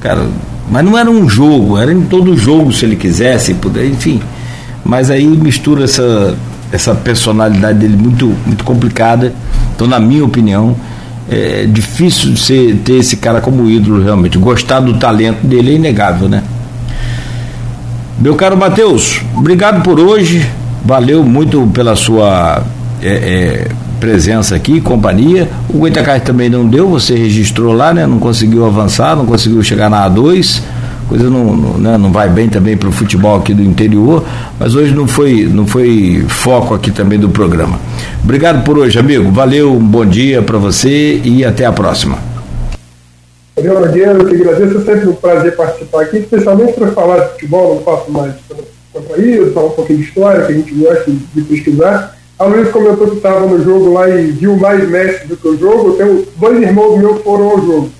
Cara, 0.00 0.26
mas 0.70 0.84
não 0.84 0.96
era 0.96 1.10
um 1.10 1.28
jogo, 1.28 1.76
era 1.76 1.92
em 1.92 2.02
todo 2.02 2.36
jogo 2.36 2.72
se 2.72 2.84
ele 2.84 2.96
quisesse, 2.96 3.54
puder, 3.54 3.86
enfim. 3.86 4.20
Mas 4.84 5.10
aí 5.10 5.26
mistura 5.26 5.84
essa, 5.84 6.36
essa 6.72 6.94
personalidade 6.94 7.78
dele 7.78 7.96
muito, 7.96 8.26
muito 8.46 8.62
complicada. 8.62 9.34
Então, 9.74 9.86
na 9.86 9.98
minha 9.98 10.24
opinião, 10.24 10.76
é 11.28 11.66
difícil 11.66 12.36
ser, 12.36 12.76
ter 12.84 12.94
esse 12.94 13.16
cara 13.16 13.40
como 13.40 13.68
ídolo 13.68 14.02
realmente. 14.02 14.38
Gostar 14.38 14.80
do 14.80 14.94
talento 14.98 15.44
dele 15.44 15.72
é 15.72 15.74
inegável, 15.74 16.28
né? 16.28 16.42
Meu 18.18 18.36
caro 18.36 18.56
Matheus, 18.56 19.22
obrigado 19.36 19.82
por 19.82 19.98
hoje. 19.98 20.48
Valeu 20.84 21.24
muito 21.24 21.66
pela 21.74 21.96
sua 21.96 22.62
é, 23.02 23.08
é, 23.08 23.68
presença 24.00 24.56
aqui, 24.56 24.80
companhia. 24.80 25.48
O 25.68 25.78
Goitacás 25.78 26.22
também 26.22 26.48
não 26.48 26.66
deu, 26.66 26.88
você 26.88 27.14
registrou 27.14 27.72
lá, 27.72 27.94
né? 27.94 28.06
Não 28.06 28.18
conseguiu 28.18 28.66
avançar, 28.66 29.14
não 29.14 29.26
conseguiu 29.26 29.62
chegar 29.62 29.88
na 29.88 30.08
A2 30.10 30.62
coisa 31.10 31.28
não, 31.28 31.56
não, 31.56 31.78
né, 31.78 31.98
não 31.98 32.12
vai 32.12 32.28
bem 32.28 32.48
também 32.48 32.76
para 32.76 32.88
o 32.88 32.92
futebol 32.92 33.36
aqui 33.36 33.52
do 33.52 33.62
interior, 33.62 34.24
mas 34.60 34.76
hoje 34.76 34.94
não 34.94 35.08
foi, 35.08 35.44
não 35.44 35.66
foi 35.66 36.24
foco 36.28 36.72
aqui 36.72 36.92
também 36.92 37.18
do 37.18 37.28
programa. 37.28 37.80
Obrigado 38.22 38.62
por 38.62 38.78
hoje, 38.78 38.96
amigo. 38.96 39.28
Valeu, 39.32 39.72
um 39.72 39.84
bom 39.84 40.06
dia 40.06 40.40
para 40.40 40.56
você 40.56 41.20
e 41.24 41.44
até 41.44 41.66
a 41.66 41.72
próxima. 41.72 42.16
Valeu, 43.56 43.80
Nogueira, 43.80 44.12
eu 44.12 44.24
que 44.24 44.36
agradeço, 44.36 44.78
é 44.78 44.84
sempre 44.84 45.08
um 45.08 45.14
prazer 45.14 45.56
participar 45.56 46.02
aqui, 46.02 46.18
especialmente 46.18 46.74
para 46.74 46.92
falar 46.92 47.18
de 47.18 47.32
futebol, 47.32 47.74
não 47.74 47.82
faço 47.82 48.10
mais 48.12 48.32
contraído, 48.92 49.52
falar 49.52 49.66
um 49.66 49.70
pouquinho 49.70 49.98
de 49.98 50.04
história, 50.04 50.46
que 50.46 50.52
a 50.52 50.54
gente 50.54 50.72
gosta 50.74 51.10
de 51.10 51.42
pesquisar. 51.42 52.19
A 52.40 52.46
Luiz 52.46 52.70
comentou 52.70 53.06
que 53.06 53.16
estava 53.16 53.46
no 53.46 53.62
jogo 53.62 53.92
lá 53.92 54.08
e 54.08 54.30
viu 54.30 54.56
mais 54.56 54.88
mestres 54.88 55.28
do 55.28 55.36
que 55.36 55.46
o 55.46 55.58
jogo. 55.58 55.88
Eu 55.88 55.96
tenho 55.98 56.26
dois 56.36 56.62
irmãos 56.62 56.96
meus 56.96 57.18
que 57.18 57.22
foram 57.22 57.50
ao 57.50 57.60
jogo 57.60 57.90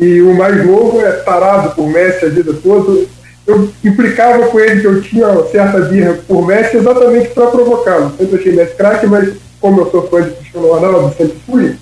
e 0.00 0.22
o 0.22 0.34
mais 0.34 0.66
novo 0.66 0.98
é 0.98 1.12
tarado 1.12 1.74
por 1.74 1.86
Messi 1.90 2.24
a 2.24 2.28
vida 2.30 2.54
toda. 2.54 3.04
Eu 3.46 3.68
implicava 3.84 4.46
com 4.46 4.58
ele 4.58 4.80
que 4.80 4.86
eu 4.86 5.02
tinha 5.02 5.28
uma 5.28 5.46
certa 5.46 5.78
birra 5.80 6.18
por 6.26 6.46
Messi 6.46 6.78
exatamente 6.78 7.28
para 7.34 7.48
provocá-lo. 7.48 8.14
Sempre 8.16 8.38
achei 8.38 8.52
Messi 8.52 8.74
craque, 8.76 9.06
mas 9.06 9.34
como 9.60 9.82
eu 9.82 9.90
sou 9.90 10.08
fã 10.08 10.22
de 10.22 10.30
Cristiano 10.36 10.68
Ronaldo, 10.68 11.14
sempre 11.14 11.36
fui. 11.46 11.76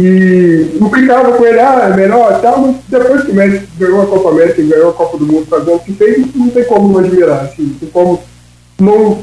E 0.00 0.78
implicava 0.80 1.32
com 1.32 1.44
ele, 1.44 1.60
ah, 1.60 1.90
é 1.92 1.94
melhor 1.94 2.40
tal, 2.40 2.60
mas 2.60 2.76
depois 2.88 3.24
que 3.24 3.30
o 3.30 3.34
Messi 3.34 3.68
ganhou 3.78 4.00
a 4.00 4.06
Copa 4.06 4.30
América 4.30 4.58
e 4.58 4.68
ganhou 4.68 4.88
a 4.88 4.94
Copa 4.94 5.18
do 5.18 5.26
Mundo 5.26 5.46
fazendo 5.50 5.74
o 5.74 5.80
que 5.80 5.92
fez, 5.92 6.34
não 6.34 6.48
tem 6.48 6.64
como 6.64 6.88
não 6.88 7.00
admirar, 7.00 7.44
assim, 7.44 7.64
não 7.64 7.74
tem 7.78 7.88
como 7.90 8.22
não 8.80 9.18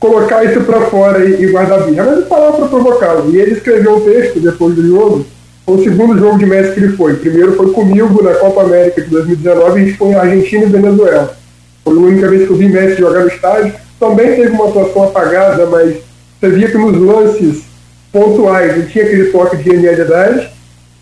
colocar 0.00 0.42
isso 0.44 0.60
para 0.62 0.80
fora 0.86 1.24
e, 1.24 1.44
e 1.44 1.50
guardar 1.52 1.84
birra. 1.84 2.04
Mas 2.04 2.16
eu 2.18 2.26
falava 2.26 2.56
para 2.56 2.68
provocá-lo. 2.68 3.30
E 3.30 3.38
ele 3.38 3.52
escreveu 3.52 3.96
um 3.96 4.00
texto 4.00 4.40
depois 4.40 4.74
do 4.74 4.84
jogo 4.88 5.24
foi 5.70 5.76
o 5.76 5.84
segundo 5.84 6.18
jogo 6.18 6.38
de 6.38 6.46
Messi 6.46 6.72
que 6.72 6.80
ele 6.80 6.96
foi. 6.96 7.12
O 7.12 7.18
primeiro 7.18 7.52
foi 7.52 7.72
comigo 7.72 8.22
na 8.22 8.34
Copa 8.34 8.62
América 8.62 9.02
de 9.02 9.08
2019, 9.08 9.80
a 9.80 9.84
gente 9.84 9.96
foi 9.96 10.14
Argentina 10.14 10.64
e 10.64 10.68
Venezuela. 10.68 11.36
Foi 11.84 11.96
a 11.96 12.00
única 12.00 12.28
vez 12.28 12.46
que 12.46 12.50
eu 12.50 12.56
vi 12.56 12.68
Messi 12.68 12.98
jogar 12.98 13.20
no 13.20 13.28
estádio. 13.28 13.74
Também 13.98 14.34
teve 14.34 14.48
uma 14.48 14.68
atuação 14.68 15.04
apagada, 15.04 15.66
mas 15.66 15.96
você 16.40 16.50
via 16.50 16.70
que 16.70 16.78
nos 16.78 17.00
lances 17.00 17.62
pontuais 18.10 18.74
ele 18.74 18.86
tinha 18.88 19.04
aquele 19.04 19.24
toque 19.26 19.58
de 19.58 19.64
genialidade. 19.64 20.50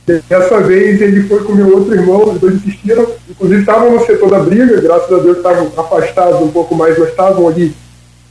Dessa 0.06 0.60
vez 0.60 1.00
ele 1.00 1.22
foi 1.28 1.44
com 1.44 1.52
meu 1.52 1.74
outro 1.74 1.94
irmão, 1.94 2.30
os 2.30 2.40
dois 2.40 2.56
insistiram, 2.56 3.06
inclusive 3.28 3.60
estavam 3.60 3.92
no 3.92 4.04
setor 4.06 4.30
da 4.30 4.38
briga, 4.40 4.80
graças 4.80 5.12
a 5.12 5.22
Deus 5.22 5.36
estavam 5.36 5.70
afastados 5.76 6.40
um 6.40 6.48
pouco 6.48 6.74
mais, 6.74 6.98
mas 6.98 7.10
estavam 7.10 7.46
ali 7.46 7.74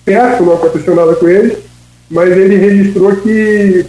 perto, 0.08 0.44
não 0.44 0.54
aconteceu 0.54 0.96
nada 0.96 1.14
com 1.16 1.28
eles. 1.28 1.58
Mas 2.10 2.32
ele 2.32 2.56
registrou 2.56 3.14
que 3.18 3.86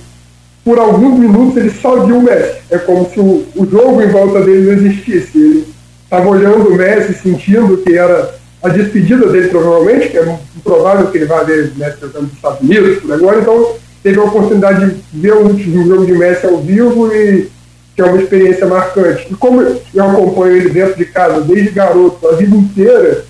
por 0.65 0.77
alguns 0.77 1.16
minutos 1.20 1.57
ele 1.57 1.70
só 1.70 2.05
viu 2.05 2.19
o 2.19 2.23
Messi. 2.23 2.59
É 2.69 2.78
como 2.78 3.09
se 3.09 3.20
o, 3.20 3.47
o 3.55 3.70
jogo 3.70 4.03
em 4.03 4.09
volta 4.09 4.43
dele 4.43 4.66
não 4.66 4.73
existisse. 4.73 5.39
Ele 5.39 5.66
estava 6.03 6.28
olhando 6.28 6.69
o 6.69 6.74
Messi, 6.74 7.15
sentindo 7.15 7.78
que 7.78 7.97
era 7.97 8.35
a 8.61 8.69
despedida 8.69 9.28
dele, 9.28 9.49
provavelmente, 9.49 10.09
que 10.09 10.19
é 10.19 10.39
improvável 10.57 11.07
que 11.07 11.19
ele 11.19 11.27
vá 11.27 11.45
ver 11.45 11.73
Messi 11.77 12.01
jogando 12.01 12.23
nos 12.23 12.32
Estados 12.32 12.61
Unidos 12.61 12.99
por 12.99 13.12
agora, 13.12 13.40
então 13.40 13.74
teve 14.03 14.19
a 14.19 14.24
oportunidade 14.24 14.95
de 15.12 15.20
ver 15.20 15.35
o 15.35 15.47
último 15.47 15.86
jogo 15.86 16.07
de 16.07 16.12
Messi 16.12 16.47
ao 16.47 16.59
vivo 16.59 17.15
e 17.15 17.49
que 17.95 18.03
é 18.03 18.05
uma 18.05 18.20
experiência 18.20 18.66
marcante. 18.66 19.28
E 19.31 19.35
como 19.36 19.62
eu 19.62 20.05
acompanho 20.05 20.57
ele 20.57 20.70
dentro 20.70 20.97
de 20.97 21.05
casa 21.05 21.40
desde 21.40 21.70
garoto, 21.70 22.28
a 22.28 22.32
vida 22.32 22.57
inteira, 22.57 23.24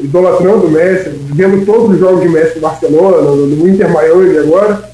idolatrando 0.00 0.66
o 0.66 0.70
Messi, 0.70 1.10
vendo 1.34 1.64
todos 1.64 1.94
os 1.94 2.00
jogos 2.00 2.22
de 2.22 2.28
Messi 2.28 2.56
no 2.56 2.62
Barcelona, 2.62 3.30
no, 3.30 3.68
Inter 3.68 3.90
Miami 3.90 4.38
agora, 4.38 4.90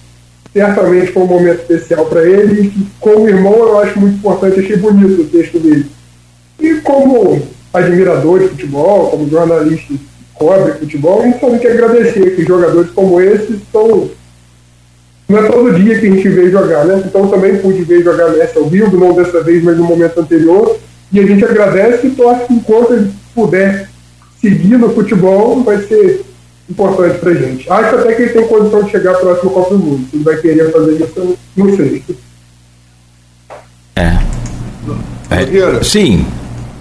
certamente 0.52 1.12
foi 1.12 1.22
um 1.22 1.26
momento 1.26 1.60
especial 1.60 2.06
para 2.06 2.24
ele 2.24 2.66
e 2.66 2.86
como 3.00 3.28
irmão 3.28 3.54
eu 3.54 3.78
acho 3.78 3.98
muito 3.98 4.16
importante, 4.16 4.60
achei 4.60 4.76
bonito 4.76 5.22
o 5.22 5.26
texto 5.26 5.58
dele. 5.58 5.86
E 6.60 6.74
como 6.82 7.42
admirador 7.72 8.40
de 8.40 8.48
futebol, 8.48 9.10
como 9.10 9.28
jornalista 9.28 9.86
que 9.88 10.00
cobre 10.34 10.72
futebol, 10.72 11.20
a 11.22 11.26
gente 11.26 11.40
só 11.40 11.50
tem 11.50 11.58
que 11.58 11.68
agradecer 11.68 12.36
que 12.36 12.44
jogadores 12.44 12.90
como 12.90 13.20
esses 13.20 13.50
estão 13.50 14.10
não 15.28 15.38
é 15.38 15.48
todo 15.48 15.72
dia 15.72 15.98
que 15.98 16.06
a 16.06 16.10
gente 16.10 16.28
vê 16.28 16.50
jogar, 16.50 16.84
né? 16.84 17.02
Então 17.06 17.26
também 17.28 17.56
pude 17.56 17.82
ver 17.84 18.02
jogar 18.02 18.30
Messi 18.32 18.58
ao 18.58 18.66
vivo, 18.66 18.98
não 18.98 19.14
dessa 19.14 19.42
vez, 19.42 19.64
mas 19.64 19.78
no 19.78 19.84
momento 19.84 20.20
anterior. 20.20 20.78
E 21.10 21.20
a 21.20 21.26
gente 21.26 21.42
agradece 21.42 22.06
e 22.06 22.10
torce 22.10 22.52
enquanto 22.52 23.08
puder 23.34 23.88
seguir 24.42 24.76
no 24.76 24.90
futebol, 24.90 25.62
vai 25.62 25.80
ser 25.86 26.24
importante 26.68 27.18
pra 27.18 27.32
gente. 27.32 27.70
Acho 27.70 27.96
até 27.96 28.12
que 28.12 28.22
ele 28.22 28.32
tem 28.32 28.48
condição 28.48 28.82
de 28.82 28.90
chegar 28.90 29.14
próximo 29.14 29.50
ao 29.50 29.54
Copa 29.54 29.74
do 29.76 29.78
Mundo. 29.78 30.06
Se 30.10 30.16
ele 30.16 30.24
vai 30.24 30.36
querer 30.36 30.72
fazer 30.72 30.92
isso, 30.92 31.38
não 31.56 31.76
sei. 31.76 32.02
É. 33.96 34.18
é. 35.30 35.82
Sim. 35.82 36.26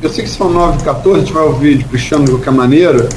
Eu 0.02 0.10
sei 0.10 0.24
que 0.24 0.32
são 0.32 0.50
9 0.50 0.84
14 0.84 1.16
a 1.16 1.20
gente 1.20 1.34
vai 1.34 1.44
ouvir 1.44 1.78
de 1.78 1.84
Cristiano 1.86 2.26
de 2.26 2.32
qualquer 2.32 2.52
maneira. 2.52 3.08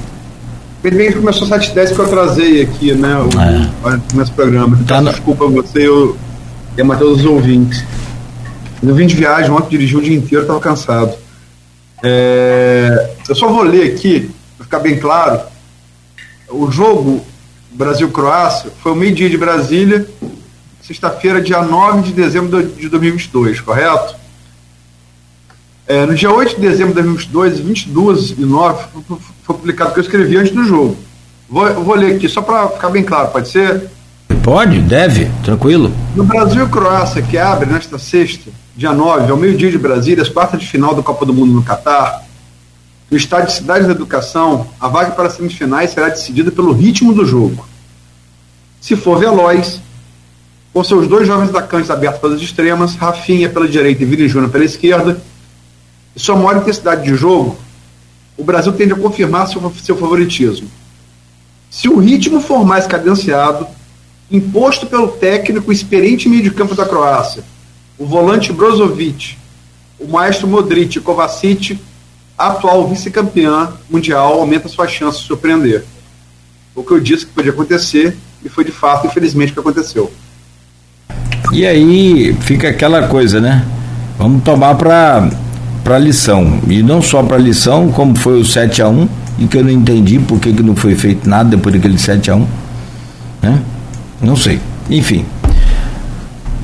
Ele 0.84 1.12
começou 1.12 1.48
7 1.48 1.74
10 1.74 1.92
que 1.92 1.98
eu 1.98 2.04
atrasei 2.04 2.60
aqui, 2.60 2.92
né? 2.92 3.16
O, 3.16 3.28
é. 3.40 4.00
Nesse 4.14 4.30
programa. 4.32 4.76
Então, 4.82 4.98
tá 4.98 5.00
no... 5.00 5.10
desculpa 5.10 5.46
você 5.46 5.88
eu, 5.88 6.14
e 6.76 6.80
a 6.82 6.84
Matheus 6.84 7.20
os 7.20 7.24
ouvintes. 7.24 7.82
Eu 8.82 8.94
vim 8.94 9.06
de 9.06 9.16
viagem, 9.16 9.50
ontem 9.50 9.70
dirigi 9.70 9.96
o 9.96 10.02
dia 10.02 10.14
inteiro, 10.14 10.42
estava 10.42 10.60
cansado. 10.60 11.14
É, 12.02 13.12
eu 13.26 13.34
só 13.34 13.48
vou 13.48 13.62
ler 13.62 13.94
aqui, 13.94 14.30
para 14.56 14.64
ficar 14.64 14.78
bem 14.80 14.98
claro, 14.98 15.40
o 16.48 16.70
jogo 16.70 17.24
Brasil-Croácia 17.72 18.70
foi 18.82 18.92
o 18.92 18.94
meio-dia 18.94 19.28
de 19.28 19.36
Brasília, 19.36 20.06
sexta-feira, 20.80 21.40
dia 21.40 21.62
9 21.62 22.02
de 22.02 22.12
dezembro 22.12 22.62
de 22.62 22.88
2022, 22.88 23.60
correto? 23.60 24.16
É, 25.86 26.06
no 26.06 26.14
dia 26.14 26.30
8 26.30 26.56
de 26.56 26.60
dezembro 26.60 26.94
de 26.94 27.02
2022, 27.02 27.60
22 27.60 28.30
e 28.30 28.40
9, 28.40 28.84
foi 29.42 29.56
publicado 29.56 29.90
o 29.90 29.92
que 29.94 30.00
eu 30.00 30.04
escrevi 30.04 30.36
antes 30.36 30.52
do 30.52 30.64
jogo. 30.64 30.96
Vou, 31.48 31.84
vou 31.84 31.94
ler 31.94 32.16
aqui 32.16 32.28
só 32.28 32.40
para 32.40 32.68
ficar 32.68 32.88
bem 32.90 33.02
claro, 33.02 33.28
pode 33.28 33.48
ser? 33.48 33.90
Pode, 34.42 34.80
deve, 34.80 35.30
tranquilo. 35.42 35.92
No 36.14 36.24
Brasil-Croácia, 36.24 37.22
que 37.22 37.36
abre 37.36 37.70
nesta 37.70 37.98
sexta, 37.98 38.50
dia 38.76 38.92
9, 38.92 39.30
ao 39.30 39.36
meio-dia 39.36 39.70
de 39.70 39.78
Brasília, 39.78 40.22
as 40.22 40.28
quartas 40.28 40.60
de 40.60 40.66
final 40.66 40.94
da 40.94 41.02
Copa 41.02 41.26
do 41.26 41.34
Mundo 41.34 41.52
no 41.52 41.62
Catar, 41.62 42.23
no 43.10 43.16
estádio 43.16 43.52
Cidade 43.52 43.86
da 43.86 43.92
Educação, 43.92 44.66
a 44.80 44.88
vaga 44.88 45.12
para 45.12 45.28
as 45.28 45.34
semifinais 45.34 45.90
será 45.90 46.08
decidida 46.08 46.50
pelo 46.50 46.72
ritmo 46.72 47.12
do 47.12 47.24
jogo. 47.24 47.66
Se 48.80 48.96
for 48.96 49.18
veloz, 49.18 49.80
com 50.72 50.82
seus 50.82 51.06
dois 51.06 51.26
jovens 51.26 51.50
atacantes 51.50 51.90
abertos 51.90 52.20
pelas 52.20 52.40
extremas, 52.40 52.96
Rafinha 52.96 53.48
pela 53.48 53.68
direita 53.68 54.02
e 54.02 54.06
Vini 54.06 54.28
Júnior 54.28 54.50
pela 54.50 54.64
esquerda, 54.64 55.22
e 56.14 56.20
sua 56.20 56.36
maior 56.36 56.56
intensidade 56.56 57.04
de 57.04 57.14
jogo, 57.14 57.56
o 58.36 58.44
Brasil 58.44 58.72
tende 58.72 58.92
a 58.92 58.96
confirmar 58.96 59.46
seu, 59.48 59.72
seu 59.82 59.96
favoritismo. 59.96 60.68
Se 61.70 61.88
o 61.88 61.98
ritmo 61.98 62.40
for 62.40 62.64
mais 62.64 62.86
cadenciado, 62.86 63.66
imposto 64.30 64.86
pelo 64.86 65.08
técnico 65.08 65.72
experiente 65.72 66.28
meio 66.28 66.42
de 66.42 66.50
campo 66.50 66.74
da 66.74 66.86
Croácia, 66.86 67.44
o 67.98 68.06
volante 68.06 68.52
Brozovic, 68.52 69.36
o 69.98 70.08
maestro 70.08 70.48
Modric 70.48 70.96
e 70.96 71.00
Kovacic 71.00 71.78
atual 72.36 72.86
vice-campeã 72.88 73.72
mundial 73.88 74.40
aumenta 74.40 74.68
suas 74.68 74.90
chances 74.90 75.20
de 75.20 75.26
surpreender. 75.26 75.84
O 76.74 76.82
que 76.82 76.92
eu 76.92 77.00
disse 77.00 77.26
que 77.26 77.32
podia 77.32 77.52
acontecer 77.52 78.16
e 78.44 78.48
foi 78.48 78.64
de 78.64 78.72
fato, 78.72 79.06
infelizmente, 79.06 79.50
o 79.50 79.54
que 79.54 79.60
aconteceu. 79.60 80.12
E 81.52 81.66
aí 81.66 82.34
fica 82.40 82.68
aquela 82.68 83.06
coisa, 83.06 83.40
né? 83.40 83.64
Vamos 84.18 84.42
tomar 84.42 84.74
para 84.74 85.30
para 85.84 85.98
lição. 85.98 86.60
E 86.66 86.82
não 86.82 87.02
só 87.02 87.22
para 87.22 87.36
lição, 87.36 87.92
como 87.92 88.16
foi 88.16 88.40
o 88.40 88.44
7 88.44 88.80
a 88.80 88.88
1 88.88 89.08
e 89.38 89.46
que 89.46 89.58
eu 89.58 89.62
não 89.62 89.70
entendi 89.70 90.18
por 90.18 90.40
que, 90.40 90.52
que 90.52 90.62
não 90.62 90.74
foi 90.74 90.94
feito 90.94 91.28
nada 91.28 91.50
depois 91.50 91.74
daquele 91.74 91.98
7 91.98 92.30
a 92.30 92.36
1 92.36 92.46
né? 93.42 93.62
Não 94.22 94.34
sei. 94.34 94.58
Enfim, 94.88 95.26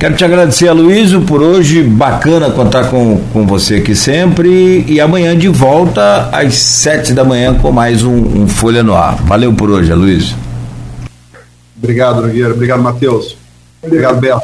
Quero 0.01 0.15
te 0.15 0.25
agradecer, 0.25 0.67
Aloysio, 0.67 1.21
por 1.21 1.43
hoje. 1.43 1.83
Bacana 1.83 2.49
contar 2.49 2.85
com, 2.85 3.21
com 3.31 3.45
você 3.45 3.75
aqui 3.75 3.95
sempre. 3.95 4.83
E 4.87 4.99
amanhã 4.99 5.37
de 5.37 5.47
volta 5.47 6.27
às 6.31 6.55
sete 6.55 7.13
da 7.13 7.23
manhã 7.23 7.53
com 7.53 7.71
mais 7.71 8.03
um, 8.03 8.15
um 8.15 8.47
Folha 8.47 8.81
no 8.81 8.95
Ar. 8.95 9.17
Valeu 9.17 9.53
por 9.53 9.69
hoje, 9.69 9.91
Aloysio. 9.91 10.35
Obrigado, 11.77 12.23
Nogueira. 12.23 12.51
Obrigado, 12.51 12.81
Matheus. 12.81 13.37
Obrigado, 13.79 14.19
Beto. 14.19 14.41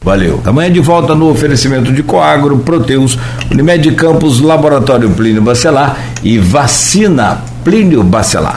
Valeu. 0.00 0.40
Amanhã 0.46 0.72
de 0.72 0.80
volta 0.80 1.14
no 1.14 1.28
oferecimento 1.28 1.92
de 1.92 2.02
Coagro, 2.02 2.60
Proteus, 2.60 3.18
Unimed 3.50 3.94
Campos, 3.94 4.40
Laboratório 4.40 5.10
Plínio 5.10 5.42
Bacelar 5.42 5.98
e 6.22 6.38
Vacina 6.38 7.42
Plínio 7.62 8.02
Bacelar. 8.02 8.56